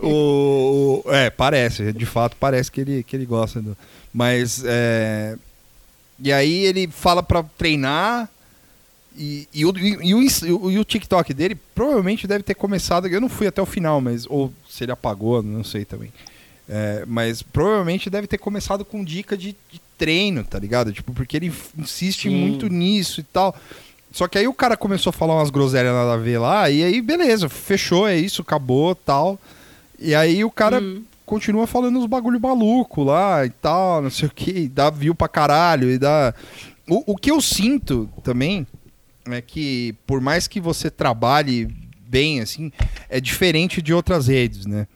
O, 0.00 0.06
o- 0.06 1.02
o- 1.06 1.12
é, 1.12 1.30
parece. 1.30 1.92
De 1.92 2.06
fato, 2.06 2.36
parece 2.38 2.70
que 2.70 2.80
ele, 2.80 3.02
que 3.02 3.16
ele 3.16 3.26
gosta. 3.26 3.60
Do, 3.60 3.76
mas. 4.12 4.62
é, 4.64 5.36
e 6.18 6.32
aí 6.32 6.64
ele 6.64 6.88
fala 6.88 7.22
pra 7.22 7.42
treinar. 7.42 8.28
E, 9.18 9.48
e, 9.52 9.64
o, 9.64 9.72
e, 9.78 10.14
o, 10.14 10.70
e 10.70 10.78
o- 10.78 10.84
TikTok 10.84 11.32
dele 11.32 11.54
provavelmente 11.74 12.26
deve 12.26 12.42
ter 12.44 12.54
começado. 12.54 13.06
Eu 13.06 13.20
não 13.20 13.28
fui 13.28 13.46
até 13.46 13.60
o 13.62 13.66
final, 13.66 14.00
mas. 14.00 14.26
Ou 14.28 14.52
se 14.68 14.84
ele 14.84 14.92
apagou, 14.92 15.42
não 15.42 15.64
sei 15.64 15.84
também. 15.84 16.12
É, 16.68 17.04
mas 17.06 17.42
provavelmente 17.42 18.10
deve 18.10 18.26
ter 18.26 18.38
começado 18.38 18.84
com 18.84 19.04
dica 19.04 19.36
de, 19.36 19.54
de 19.70 19.80
treino, 19.96 20.42
tá 20.44 20.58
ligado? 20.58 20.92
Tipo, 20.92 21.12
porque 21.14 21.36
ele 21.36 21.52
insiste 21.78 22.28
Sim. 22.28 22.34
muito 22.36 22.68
nisso 22.68 23.20
e 23.20 23.24
tal. 23.24 23.54
Só 24.16 24.26
que 24.26 24.38
aí 24.38 24.48
o 24.48 24.54
cara 24.54 24.78
começou 24.78 25.10
a 25.10 25.12
falar 25.12 25.34
umas 25.34 25.50
groselhas 25.50 25.92
nada 25.92 26.14
a 26.14 26.16
ver 26.16 26.38
lá, 26.38 26.70
e 26.70 26.82
aí 26.82 27.02
beleza, 27.02 27.50
fechou, 27.50 28.08
é 28.08 28.16
isso, 28.16 28.40
acabou, 28.40 28.94
tal. 28.94 29.38
E 29.98 30.14
aí 30.14 30.42
o 30.42 30.50
cara 30.50 30.80
Hum. 30.80 31.02
continua 31.26 31.66
falando 31.66 31.98
uns 31.98 32.06
bagulho 32.06 32.40
maluco 32.40 33.04
lá 33.04 33.44
e 33.44 33.50
tal, 33.50 34.00
não 34.00 34.08
sei 34.08 34.26
o 34.26 34.30
que, 34.30 34.68
dá 34.68 34.88
view 34.88 35.14
pra 35.14 35.28
caralho, 35.28 35.90
e 35.90 35.98
dá... 35.98 36.32
O, 36.88 37.12
o 37.12 37.14
que 37.14 37.30
eu 37.30 37.42
sinto 37.42 38.08
também 38.24 38.66
é 39.26 39.42
que 39.42 39.94
por 40.06 40.18
mais 40.18 40.48
que 40.48 40.60
você 40.62 40.90
trabalhe 40.90 41.68
bem, 42.08 42.40
assim, 42.40 42.72
é 43.10 43.20
diferente 43.20 43.82
de 43.82 43.92
outras 43.92 44.28
redes, 44.28 44.64
né? 44.64 44.86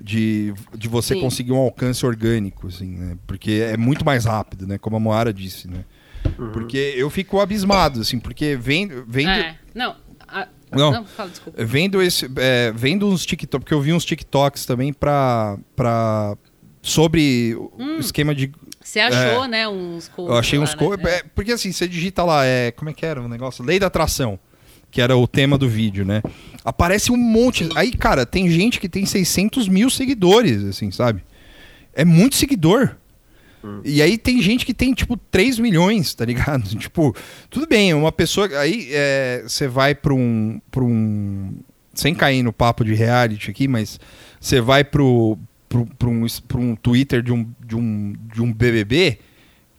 De, 0.00 0.54
de 0.76 0.86
você 0.88 1.14
Sim. 1.14 1.20
conseguir 1.20 1.50
um 1.50 1.56
alcance 1.56 2.06
orgânico, 2.06 2.68
assim, 2.68 2.94
né? 2.94 3.16
Porque 3.26 3.66
é 3.72 3.76
muito 3.76 4.04
mais 4.04 4.24
rápido, 4.24 4.68
né? 4.68 4.78
Como 4.78 4.94
a 4.96 5.00
Moara 5.00 5.32
disse, 5.32 5.66
né? 5.66 5.84
Porque 6.52 6.94
eu 6.96 7.08
fico 7.10 7.40
abismado, 7.40 8.00
assim, 8.00 8.18
porque 8.18 8.56
vendo, 8.56 9.04
vendo, 9.06 9.30
É. 9.30 9.56
Não. 9.74 9.96
a- 10.26 10.48
Não. 10.70 10.90
não, 10.92 11.04
fala, 11.04 11.28
desculpa. 11.30 11.64
vendo 11.64 12.00
esse, 12.02 12.30
é, 12.36 12.72
vendo 12.74 13.06
uns 13.08 13.24
TikTok, 13.26 13.62
porque 13.64 13.74
eu 13.74 13.80
vi 13.80 13.92
uns 13.92 14.04
TikToks 14.04 14.64
também 14.66 14.92
pra, 14.92 15.58
pra 15.76 16.36
sobre 16.80 17.54
o 17.54 17.98
esquema 18.00 18.34
de 18.34 18.50
Você 18.82 18.98
achou, 19.00 19.46
né, 19.46 19.68
uns 19.68 20.10
eu 20.18 20.36
achei 20.36 20.58
lá, 20.58 20.64
uns 20.64 20.74
né? 20.74 20.86
É. 21.04 21.14
é, 21.18 21.22
porque 21.34 21.52
assim, 21.52 21.70
você 21.72 21.86
digita 21.86 22.24
lá, 22.24 22.44
é, 22.44 22.70
como 22.72 22.90
é 22.90 22.92
que 22.92 23.04
era 23.06 23.20
o 23.20 23.28
negócio? 23.28 23.64
Lei 23.64 23.78
da 23.78 23.86
atração, 23.86 24.38
que 24.90 25.00
era 25.00 25.16
o 25.16 25.26
tema 25.28 25.56
do 25.56 25.68
vídeo, 25.68 26.04
né? 26.04 26.22
Aparece 26.64 27.12
um 27.12 27.16
monte. 27.16 27.68
Aí, 27.74 27.92
cara, 27.92 28.24
tem 28.26 28.48
gente 28.50 28.80
que 28.80 28.88
tem 28.88 29.04
600 29.06 29.68
mil 29.68 29.88
seguidores, 29.90 30.64
assim, 30.64 30.90
sabe? 30.90 31.22
É 31.94 32.04
muito 32.04 32.34
seguidor. 32.36 32.96
E 33.84 34.02
aí 34.02 34.18
tem 34.18 34.40
gente 34.42 34.66
que 34.66 34.74
tem, 34.74 34.92
tipo, 34.92 35.16
3 35.30 35.58
milhões, 35.58 36.14
tá 36.14 36.24
ligado? 36.24 36.62
Tipo, 36.76 37.14
tudo 37.48 37.66
bem, 37.66 37.94
uma 37.94 38.12
pessoa. 38.12 38.48
Aí 38.58 38.88
é, 38.90 39.42
você 39.46 39.68
vai 39.68 39.94
pra 39.94 40.12
um, 40.12 40.60
pra 40.70 40.82
um. 40.82 41.54
Sem 41.94 42.14
cair 42.14 42.42
no 42.42 42.52
papo 42.52 42.84
de 42.84 42.94
reality 42.94 43.50
aqui, 43.50 43.68
mas 43.68 44.00
você 44.40 44.60
vai 44.60 44.82
pro, 44.82 45.38
pro, 45.68 45.86
pro 45.86 46.10
um, 46.10 46.26
pra 46.48 46.58
um 46.58 46.74
Twitter 46.74 47.22
de 47.22 47.32
um, 47.32 47.46
de 47.64 47.76
um, 47.76 48.14
de 48.32 48.42
um 48.42 48.52
BBB 48.52 49.18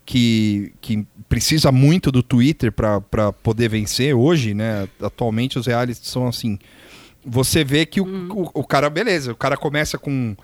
que, 0.06 0.74
que 0.80 1.06
precisa 1.28 1.72
muito 1.72 2.12
do 2.12 2.22
Twitter 2.22 2.72
para 2.72 3.32
poder 3.32 3.70
vencer 3.70 4.14
hoje, 4.14 4.54
né? 4.54 4.88
Atualmente 5.02 5.58
os 5.58 5.66
realities 5.66 6.08
são 6.08 6.28
assim. 6.28 6.60
Você 7.26 7.64
vê 7.64 7.86
que 7.86 8.02
o, 8.02 8.06
o, 8.06 8.50
o 8.54 8.64
cara, 8.64 8.90
beleza, 8.90 9.32
o 9.32 9.36
cara 9.36 9.56
começa 9.58 9.98
com, 9.98 10.36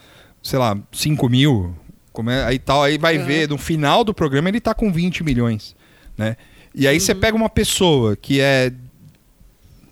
sei 0.41 0.57
lá, 0.57 0.77
5 0.91 1.29
mil, 1.29 1.75
come, 2.23 2.33
aí 2.33 2.59
tal, 2.59 2.83
aí 2.83 2.97
vai 2.97 3.17
Uhum. 3.17 3.25
ver, 3.25 3.49
no 3.49 3.57
final 3.57 4.03
do 4.03 4.13
programa 4.13 4.49
ele 4.49 4.59
tá 4.59 4.73
com 4.73 4.91
20 4.91 5.23
milhões, 5.23 5.75
né? 6.17 6.35
E 6.73 6.87
aí 6.87 6.99
você 6.99 7.15
pega 7.15 7.35
uma 7.35 7.49
pessoa 7.49 8.15
que 8.15 8.39
é. 8.39 8.71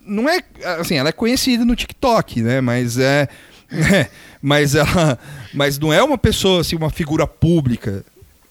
Não 0.05 0.29
é. 0.29 0.41
Assim, 0.79 0.95
ela 0.95 1.09
é 1.09 1.11
conhecida 1.11 1.65
no 1.65 1.75
TikTok, 1.75 2.41
né? 2.41 2.61
Mas 2.61 2.97
é. 2.97 3.27
mas 4.41 4.75
ela. 4.75 5.19
Mas 5.53 5.77
não 5.79 5.91
é 5.91 6.01
uma 6.03 6.17
pessoa, 6.17 6.61
assim, 6.61 6.75
uma 6.75 6.89
figura 6.89 7.25
pública, 7.27 8.05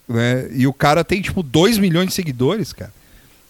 né? 0.09 0.48
E 0.53 0.66
o 0.66 0.73
cara 0.73 1.05
tem, 1.05 1.23
tipo, 1.23 1.43
2 1.43 1.78
milhões 1.78 2.09
de 2.09 2.15
seguidores, 2.15 2.73
cara. 2.73 2.93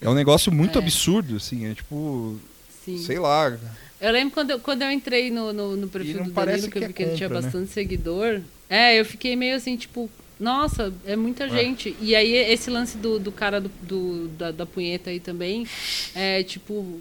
É 0.00 0.08
um 0.08 0.14
negócio 0.14 0.52
muito 0.52 0.78
É. 0.78 0.82
absurdo, 0.82 1.36
assim. 1.36 1.66
É 1.66 1.74
tipo. 1.74 2.38
Sim. 2.84 2.98
Sei 2.98 3.18
lá. 3.18 3.56
Eu 4.00 4.12
lembro 4.12 4.34
quando 4.34 4.50
eu, 4.50 4.60
quando 4.60 4.82
eu 4.82 4.90
entrei 4.90 5.30
no, 5.30 5.52
no, 5.52 5.76
no 5.76 5.88
perfil 5.88 6.24
do 6.24 6.30
Danilo, 6.30 6.62
que 6.62 6.70
que 6.70 6.78
eu 6.78 6.82
é 6.82 6.86
vi 6.88 6.92
que 6.92 7.02
ele 7.02 7.16
tinha 7.16 7.28
né? 7.28 7.34
bastante 7.34 7.70
seguidor. 7.70 8.40
É, 8.68 8.98
eu 8.98 9.04
fiquei 9.04 9.36
meio 9.36 9.56
assim, 9.56 9.76
tipo, 9.76 10.10
Nossa, 10.38 10.92
é 11.06 11.16
muita 11.16 11.48
gente. 11.48 11.96
E 12.00 12.14
aí, 12.14 12.34
esse 12.34 12.68
lance 12.70 12.98
do, 12.98 13.18
do 13.18 13.32
cara 13.32 13.60
do, 13.60 13.70
do 13.80 14.28
da, 14.28 14.50
da 14.50 14.66
punheta 14.66 15.08
aí 15.10 15.18
também, 15.18 15.66
é 16.14 16.42
tipo. 16.42 17.00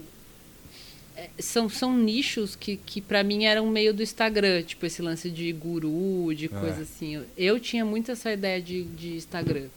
é, 1.18 1.30
são, 1.40 1.68
são 1.68 1.96
nichos 1.98 2.56
que, 2.56 2.78
que 2.78 3.02
para 3.02 3.24
mim 3.24 3.44
eram 3.44 3.68
meio 3.68 3.94
do 3.94 4.02
Instagram, 4.02 4.64
tipo 4.64 4.86
esse 4.86 5.02
lance 5.02 5.30
de 5.30 5.52
guru, 5.52 6.34
de 6.34 6.48
coisa 6.48 6.84
assim. 6.84 7.16
Eu, 7.16 7.26
eu 7.38 7.60
tinha 7.60 7.84
muito 7.84 8.10
essa 8.12 8.32
ideia 8.32 8.62
de, 8.62 8.84
de 8.84 9.16
Instagram, 9.16 9.68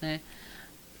né? 0.00 0.20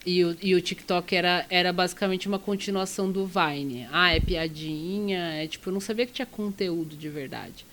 E 0.06 0.24
o, 0.24 0.36
e 0.40 0.54
o 0.54 0.60
TikTok 0.60 1.16
era, 1.16 1.44
era 1.50 1.72
basicamente 1.72 2.28
uma 2.28 2.38
continuação 2.38 3.10
do 3.10 3.26
Vine. 3.26 3.88
Ah, 3.90 4.14
é 4.14 4.20
piadinha, 4.20 5.34
é 5.34 5.48
tipo, 5.48 5.68
eu 5.68 5.72
não 5.72 5.80
sabia 5.80 6.06
que 6.06 6.12
tinha 6.12 6.24
conteúdo 6.24 6.96
de 6.96 7.08
verdade. 7.08 7.66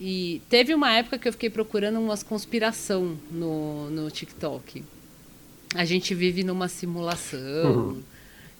E 0.00 0.40
teve 0.48 0.72
uma 0.74 0.92
época 0.92 1.18
que 1.18 1.26
eu 1.26 1.32
fiquei 1.32 1.50
procurando 1.50 1.98
umas 1.98 2.22
conspiração 2.22 3.18
no, 3.30 3.90
no 3.90 4.10
TikTok. 4.10 4.84
A 5.74 5.84
gente 5.84 6.14
vive 6.14 6.44
numa 6.44 6.68
simulação. 6.68 8.02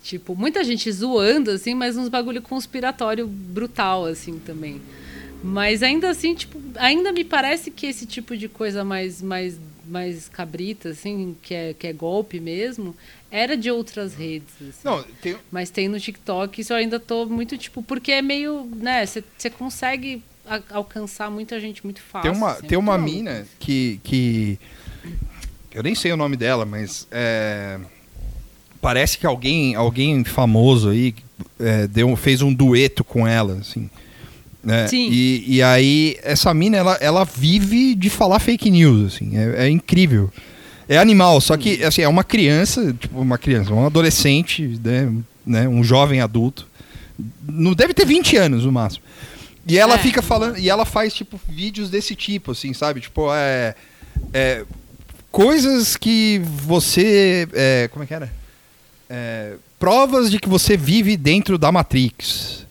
Tipo, 0.03 0.35
muita 0.35 0.65
gente 0.65 0.91
zoando, 0.91 1.53
assim, 1.53 1.75
mas 1.75 1.97
uns 1.97 2.09
bagulho 2.09 2.43
conspiratório 2.43 3.27
brutal, 3.27 4.05
assim, 4.05 4.41
também. 4.41 4.83
Mas 5.43 5.83
ainda 5.83 6.11
assim, 6.11 6.35
tipo, 6.35 6.61
ainda 6.77 7.13
me 7.13 7.25
parece 7.25 7.71
que 7.71 7.87
esse 7.87 8.07
tipo 8.07 8.37
de 8.37 8.49
coisa 8.49 8.85
mais, 8.85 9.23
mais, 9.23 9.61
mais 9.87 10.29
cabrita, 10.29 10.91
assim, 10.91 11.37
que 11.43 11.55
é, 11.55 11.75
que 11.75 11.87
é 11.87 11.93
golpe 11.93 12.39
mesmo, 12.41 12.95
era 13.31 13.57
de 13.57 13.71
outras 13.71 14.15
redes. 14.15 14.53
assim. 14.61 14.81
Não, 14.85 15.03
tem, 15.21 15.37
Mas 15.51 15.71
tem 15.71 15.89
no 15.89 15.99
TikTok, 15.99 16.61
isso 16.61 16.73
eu 16.73 16.77
ainda 16.77 16.99
tô 17.01 17.27
muito, 17.27 17.57
tipo, 17.59 17.83
porque 17.83 18.13
é 18.13 18.23
meio, 18.23 18.69
né, 18.77 19.05
você 19.07 19.51
consegue 19.51 20.23
a- 20.47 20.61
alcançar 20.71 21.31
muita 21.31 21.61
gente 21.61 21.85
muito 21.85 22.01
fácil. 22.01 22.31
Tem 22.31 22.39
uma, 22.39 22.51
assim, 22.53 22.67
é 22.67 22.69
tem 22.69 22.79
muito 22.79 22.89
uma 22.89 22.99
mina 22.99 23.47
que, 23.59 24.01
que. 24.05 24.59
Eu 25.73 25.83
nem 25.83 25.95
sei 25.95 26.13
o 26.13 26.17
nome 26.17 26.37
dela, 26.37 26.65
mas. 26.67 27.07
é, 27.11 27.79
parece 28.81 29.17
que 29.17 29.27
alguém, 29.27 29.75
alguém 29.75 30.23
famoso 30.25 30.91
aí 30.91 31.15
é, 31.59 31.87
deu, 31.87 32.15
fez 32.17 32.43
um 32.43 32.53
dueto 32.53 33.03
com 33.05 33.27
ela, 33.27 33.55
assim. 33.59 33.89
Né? 34.63 34.87
Sim. 34.87 35.09
E, 35.11 35.45
e 35.57 35.63
aí, 35.63 36.17
essa 36.23 36.53
mina, 36.55 36.77
ela, 36.77 36.95
ela 37.01 37.25
vive 37.25 37.95
de 37.95 38.09
falar 38.09 38.39
fake 38.39 38.71
news, 38.71 39.15
assim. 39.15 39.37
É, 39.37 39.67
é 39.67 39.69
incrível. 39.69 40.31
É 40.89 40.99
animal, 40.99 41.41
só 41.41 41.57
que, 41.57 41.83
assim, 41.85 42.03
é 42.03 42.09
uma 42.09 42.25
criança, 42.25 42.93
tipo, 42.99 43.19
uma 43.21 43.39
criança, 43.39 43.73
um 43.73 43.87
adolescente, 43.87 44.79
né, 44.85 45.13
né, 45.47 45.69
um 45.69 45.83
jovem 45.83 46.21
adulto. 46.21 46.67
Não 47.49 47.73
deve 47.73 47.95
ter 47.95 48.05
20 48.05 48.37
anos 48.37 48.65
no 48.65 48.73
máximo. 48.73 49.05
E 49.67 49.79
ela 49.79 49.95
É. 49.95 49.99
fica 49.99 50.21
falando, 50.21 50.59
e 50.59 50.69
ela 50.69 50.85
faz, 50.85 51.15
tipo, 51.15 51.41
vídeos 51.49 51.89
desse 51.89 52.15
tipo, 52.15 52.51
assim, 52.51 52.73
sabe? 52.75 53.01
Tipo, 53.01 53.33
é. 53.33 53.75
é 54.33 54.65
coisas 55.31 55.97
que 55.97 56.43
você. 56.45 57.49
é, 57.55 57.89
como 57.93 58.03
é 58.03 58.07
que 58.07 58.15
era? 58.15 58.31
É, 59.09 59.55
provas 59.79 60.31
de 60.31 60.39
que 60.39 60.49
você 60.49 60.77
vive 60.77 61.17
dentro 61.17 61.57
da 61.57 61.71
Matrix. 61.73 62.67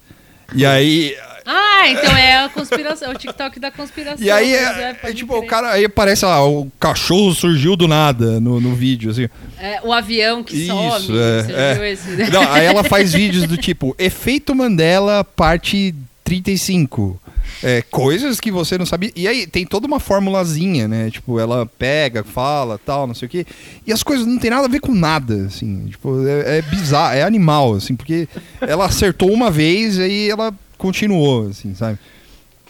E 0.53 0.65
aí. 0.65 1.15
Ah, 1.45 1.89
então 1.89 2.15
é 2.15 2.43
a 2.43 2.49
conspiração, 2.49 3.11
é 3.11 3.15
o 3.15 3.17
TikTok 3.17 3.59
da 3.59 3.71
conspiração. 3.71 4.25
E 4.25 4.29
aí, 4.29 4.53
é, 4.53 4.63
é 4.63 4.93
pode 4.93 5.15
tipo, 5.15 5.33
o 5.33 5.39
crer. 5.39 5.49
cara. 5.49 5.71
Aí 5.71 5.87
parece 5.89 6.25
lá, 6.25 6.45
o 6.45 6.71
cachorro 6.79 7.33
surgiu 7.33 7.75
do 7.75 7.87
nada 7.87 8.39
no, 8.39 8.59
no 8.59 8.75
vídeo, 8.75 9.11
assim. 9.11 9.27
É, 9.59 9.79
o 9.83 9.91
avião 9.91 10.43
que 10.43 10.55
Isso, 10.55 10.75
some, 10.75 11.17
é, 11.17 11.77
é. 11.79 11.91
esse? 11.91 12.09
Não, 12.31 12.51
aí 12.51 12.65
ela 12.65 12.83
faz 12.83 13.13
vídeos 13.13 13.47
do 13.47 13.57
tipo, 13.57 13.95
efeito 13.97 14.53
Mandela, 14.53 15.23
parte 15.23 15.95
35. 16.23 17.19
É, 17.63 17.81
coisas 17.81 18.39
que 18.39 18.49
você 18.51 18.77
não 18.77 18.85
sabia. 18.85 19.11
E 19.15 19.27
aí 19.27 19.45
tem 19.45 19.65
toda 19.65 19.85
uma 19.85 19.99
formulazinha, 19.99 20.87
né? 20.87 21.11
Tipo, 21.11 21.39
ela 21.39 21.65
pega, 21.65 22.23
fala, 22.23 22.79
tal, 22.83 23.05
não 23.05 23.13
sei 23.13 23.27
o 23.27 23.29
quê. 23.29 23.45
E 23.85 23.91
as 23.91 24.01
coisas 24.01 24.25
não 24.25 24.39
tem 24.39 24.49
nada 24.49 24.65
a 24.65 24.69
ver 24.69 24.79
com 24.79 24.93
nada, 24.93 25.45
assim. 25.45 25.87
Tipo, 25.87 26.25
é, 26.25 26.59
é 26.59 26.61
bizarro, 26.61 27.15
é 27.15 27.23
animal, 27.23 27.73
assim, 27.75 27.95
porque 27.95 28.27
ela 28.61 28.85
acertou 28.85 29.31
uma 29.31 29.51
vez 29.51 29.97
e 29.97 30.01
aí 30.01 30.29
ela 30.29 30.53
continuou, 30.81 31.47
assim, 31.49 31.75
sabe? 31.75 31.99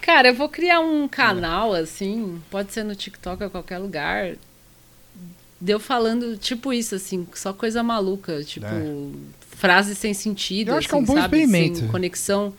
Cara, 0.01 0.27
eu 0.27 0.35
vou 0.35 0.49
criar 0.49 0.81
um 0.81 1.07
canal 1.07 1.73
assim, 1.73 2.41
pode 2.49 2.73
ser 2.73 2.83
no 2.83 2.93
TikTok 2.95 3.41
ou 3.43 3.49
qualquer 3.49 3.77
lugar. 3.77 4.35
Deu 5.59 5.79
falando 5.79 6.35
tipo 6.37 6.73
isso, 6.73 6.95
assim, 6.95 7.25
só 7.35 7.53
coisa 7.53 7.81
maluca, 7.83 8.43
tipo, 8.43 8.65
frases 9.51 9.97
sem 9.97 10.13
sentido, 10.13 10.71
Eu 10.71 10.77
acho 10.77 10.89
que 10.89 10.95
é 10.95 10.97
um 10.97 11.03
assim, 11.03 11.13
bom 11.13 11.21
sabe? 11.21 11.37
experimento. 11.37 11.79
Sem 11.79 11.87
conexão 11.87 12.53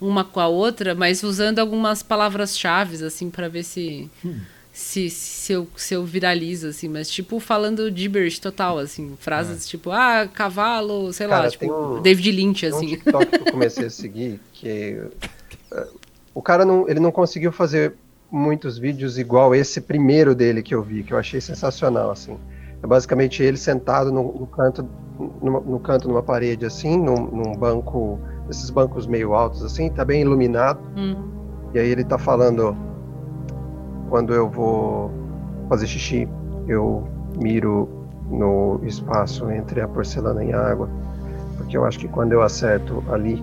uma 0.00 0.22
com 0.22 0.38
a 0.38 0.46
outra, 0.48 0.94
mas 0.94 1.22
usando 1.22 1.58
algumas 1.58 2.02
palavras-chave, 2.02 3.04
assim, 3.04 3.30
pra 3.30 3.48
ver 3.48 3.62
se, 3.64 4.08
Hum. 4.24 4.40
Se, 4.72 5.10
se, 5.10 5.52
eu, 5.52 5.68
se 5.76 5.92
eu 5.94 6.04
viralizo, 6.04 6.66
assim, 6.68 6.88
mas 6.88 7.10
tipo, 7.10 7.38
falando 7.38 7.94
gibberish 7.94 8.38
total, 8.38 8.78
assim, 8.78 9.12
É. 9.12 9.16
frases 9.22 9.68
tipo, 9.68 9.90
ah, 9.90 10.26
cavalo, 10.32 11.12
sei 11.12 11.26
lá, 11.26 11.36
Cara, 11.36 11.50
tipo, 11.50 11.64
tem 11.66 11.72
um- 11.72 12.00
David 12.02 12.32
Lynch, 12.32 12.60
Tem 12.62 12.72
um 12.72 12.76
assim. 12.76 12.86
TikTok 12.88 13.26
que 13.26 13.36
eu 13.48 13.52
comecei 13.52 13.86
a 13.86 13.90
seguir 13.90 14.40
que 14.54 15.02
eh, 15.72 15.86
o 16.34 16.40
cara 16.40 16.64
não, 16.64 16.88
ele 16.88 17.00
não 17.00 17.12
conseguiu 17.12 17.52
fazer 17.52 17.94
muitos 18.30 18.78
vídeos 18.78 19.18
igual 19.18 19.54
esse 19.54 19.78
primeiro 19.80 20.34
dele 20.34 20.62
que 20.62 20.74
eu 20.74 20.82
vi, 20.82 21.02
que 21.02 21.12
eu 21.12 21.18
achei 21.18 21.38
sensacional, 21.40 22.10
assim. 22.10 22.38
É 22.82 22.86
basicamente 22.86 23.42
ele 23.42 23.58
sentado 23.58 24.10
no, 24.10 24.22
no 24.32 24.46
canto, 24.46 24.88
numa, 25.42 25.60
no 25.60 25.78
canto 25.78 26.08
numa 26.08 26.22
parede, 26.22 26.64
assim, 26.64 26.96
num, 26.96 27.26
num 27.26 27.54
banco, 27.54 28.18
esses 28.50 28.70
bancos 28.70 29.06
meio 29.06 29.34
altos, 29.34 29.62
assim, 29.62 29.90
tá 29.90 30.02
bem 30.04 30.22
iluminado. 30.22 30.80
Hum. 30.96 31.14
E 31.74 31.78
aí 31.78 31.88
ele 31.90 32.02
tá 32.04 32.16
falando 32.18 32.74
quando 34.12 34.34
eu 34.34 34.46
vou 34.46 35.10
fazer 35.70 35.86
xixi, 35.86 36.28
eu 36.68 37.08
miro 37.40 37.88
no 38.28 38.78
espaço 38.82 39.50
entre 39.50 39.80
a 39.80 39.88
porcelana 39.88 40.44
e 40.44 40.52
a 40.52 40.60
água, 40.60 40.86
porque 41.56 41.74
eu 41.78 41.86
acho 41.86 41.98
que 41.98 42.06
quando 42.08 42.32
eu 42.32 42.42
acerto 42.42 43.02
ali, 43.10 43.42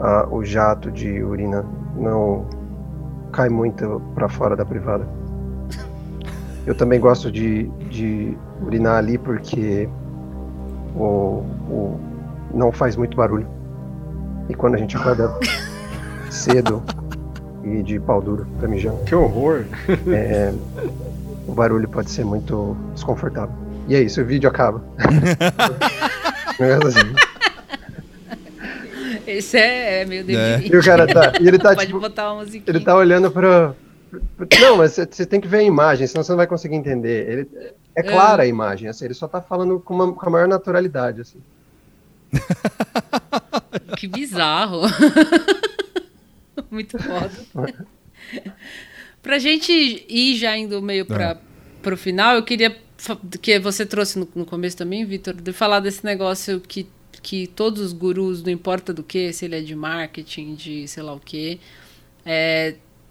a- 0.00 0.26
o 0.30 0.42
jato 0.42 0.90
de 0.90 1.22
urina 1.22 1.66
não 1.94 2.46
cai 3.30 3.50
muito 3.50 4.00
para 4.14 4.26
fora 4.26 4.56
da 4.56 4.64
privada. 4.64 5.06
Eu 6.66 6.74
também 6.74 6.98
gosto 6.98 7.30
de, 7.30 7.64
de 7.90 8.38
urinar 8.64 8.96
ali 8.96 9.18
porque 9.18 9.86
o, 10.96 11.42
o- 11.68 12.00
não 12.54 12.72
faz 12.72 12.96
muito 12.96 13.14
barulho. 13.14 13.46
E 14.48 14.54
quando 14.54 14.76
a 14.76 14.78
gente 14.78 14.96
acorda 14.96 15.30
cedo 16.32 16.82
e 17.64 17.82
de 17.82 17.98
pau 18.00 18.20
duro 18.22 18.46
pra 18.58 18.68
mijar, 18.68 18.94
Que 19.04 19.14
horror. 19.14 19.64
é, 20.08 20.52
o 21.46 21.52
barulho 21.52 21.88
pode 21.88 22.10
ser 22.10 22.24
muito 22.24 22.76
desconfortável. 22.94 23.54
E 23.88 23.94
é 23.94 24.00
isso, 24.02 24.20
o 24.20 24.24
vídeo 24.24 24.48
acaba. 24.48 24.82
Esse 29.26 29.56
é, 29.58 30.02
é 30.02 30.04
meio 30.04 30.24
Lynch. 30.24 30.72
E 30.72 30.76
o 30.76 30.82
cara 30.82 31.06
tá. 31.06 31.32
E 31.40 31.46
ele 31.48 31.58
tá 31.58 31.74
Pode 31.74 31.86
tipo. 31.86 32.00
botar 32.00 32.32
uma 32.32 32.42
musiquinha. 32.44 32.64
Ele 32.66 32.80
tá 32.84 32.94
olhando 32.94 33.30
pra. 33.30 33.74
Não, 34.60 34.76
mas 34.78 34.92
você- 34.92 35.06
você 35.10 35.26
tem 35.26 35.40
que 35.40 35.46
ver 35.48 35.58
a 35.58 35.62
imagem, 35.62 36.06
senão 36.06 36.22
você 36.24 36.32
não 36.32 36.36
vai 36.38 36.46
conseguir 36.46 36.76
entender. 36.76 37.28
Ele, 37.28 37.48
é 37.94 38.02
clara 38.02 38.44
a 38.44 38.46
imagem, 38.46 38.88
assim, 38.88 39.04
ele 39.04 39.12
só 39.14 39.28
tá 39.28 39.40
falando 39.40 39.78
com, 39.80 39.94
uma- 39.94 40.12
com 40.12 40.26
a 40.26 40.30
maior 40.30 40.48
naturalidade, 40.48 41.20
assim. 41.20 41.38
Que 43.96 44.06
bizarro. 44.08 44.82
Muito 46.70 46.98
foda. 46.98 47.32
pra 49.22 49.38
gente 49.38 49.72
ir 50.08 50.36
já 50.36 50.56
indo 50.56 50.80
meio 50.82 51.04
para 51.06 51.40
pro 51.82 51.96
final, 51.96 52.34
eu 52.34 52.42
queria 52.42 52.76
que 53.40 53.58
você 53.60 53.86
trouxe 53.86 54.18
no, 54.18 54.28
no 54.34 54.44
começo 54.44 54.76
também, 54.76 55.04
Vitor, 55.04 55.34
de 55.34 55.52
falar 55.52 55.80
desse 55.80 56.04
negócio 56.04 56.60
que, 56.60 56.86
que 57.22 57.46
todos 57.46 57.80
os 57.80 57.92
gurus, 57.92 58.42
não 58.42 58.50
importa 58.50 58.92
do 58.92 59.02
que, 59.02 59.32
se 59.32 59.44
ele 59.44 59.56
é 59.56 59.60
de 59.60 59.74
marketing, 59.74 60.54
de 60.54 60.88
sei 60.88 61.02
lá 61.02 61.14
o 61.14 61.20
que, 61.20 61.60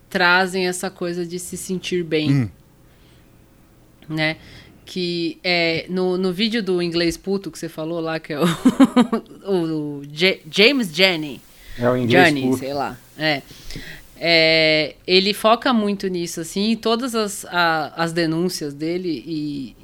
trazem 0.09 0.67
essa 0.67 0.89
coisa 0.89 1.25
de 1.25 1.39
se 1.39 1.55
sentir 1.57 2.03
bem. 2.03 2.31
Hum. 2.31 2.49
Né? 4.09 4.37
Que 4.85 5.37
é, 5.43 5.85
no, 5.89 6.17
no 6.17 6.31
vídeo 6.31 6.63
do 6.63 6.81
inglês 6.81 7.17
puto 7.17 7.51
que 7.51 7.59
você 7.59 7.67
falou 7.67 7.99
lá, 7.99 8.19
que 8.19 8.31
é 8.33 8.39
o, 8.39 8.45
o 9.45 10.03
Ja- 10.13 10.39
James 10.49 10.93
Jenny. 10.93 11.41
É 11.77 11.89
o 11.89 11.97
inglês 11.97 12.27
Johnny, 12.27 12.41
puro. 12.41 12.57
sei 12.57 12.73
lá. 12.73 12.97
É. 13.17 13.41
É, 14.19 14.95
ele 15.05 15.33
foca 15.33 15.71
muito 15.71 16.07
nisso, 16.07 16.41
assim, 16.41 16.71
e 16.71 16.75
todas 16.75 17.13
as, 17.13 17.45
a- 17.45 17.93
as 17.95 18.11
denúncias 18.11 18.73
dele, 18.73 19.23
e, 19.25 19.75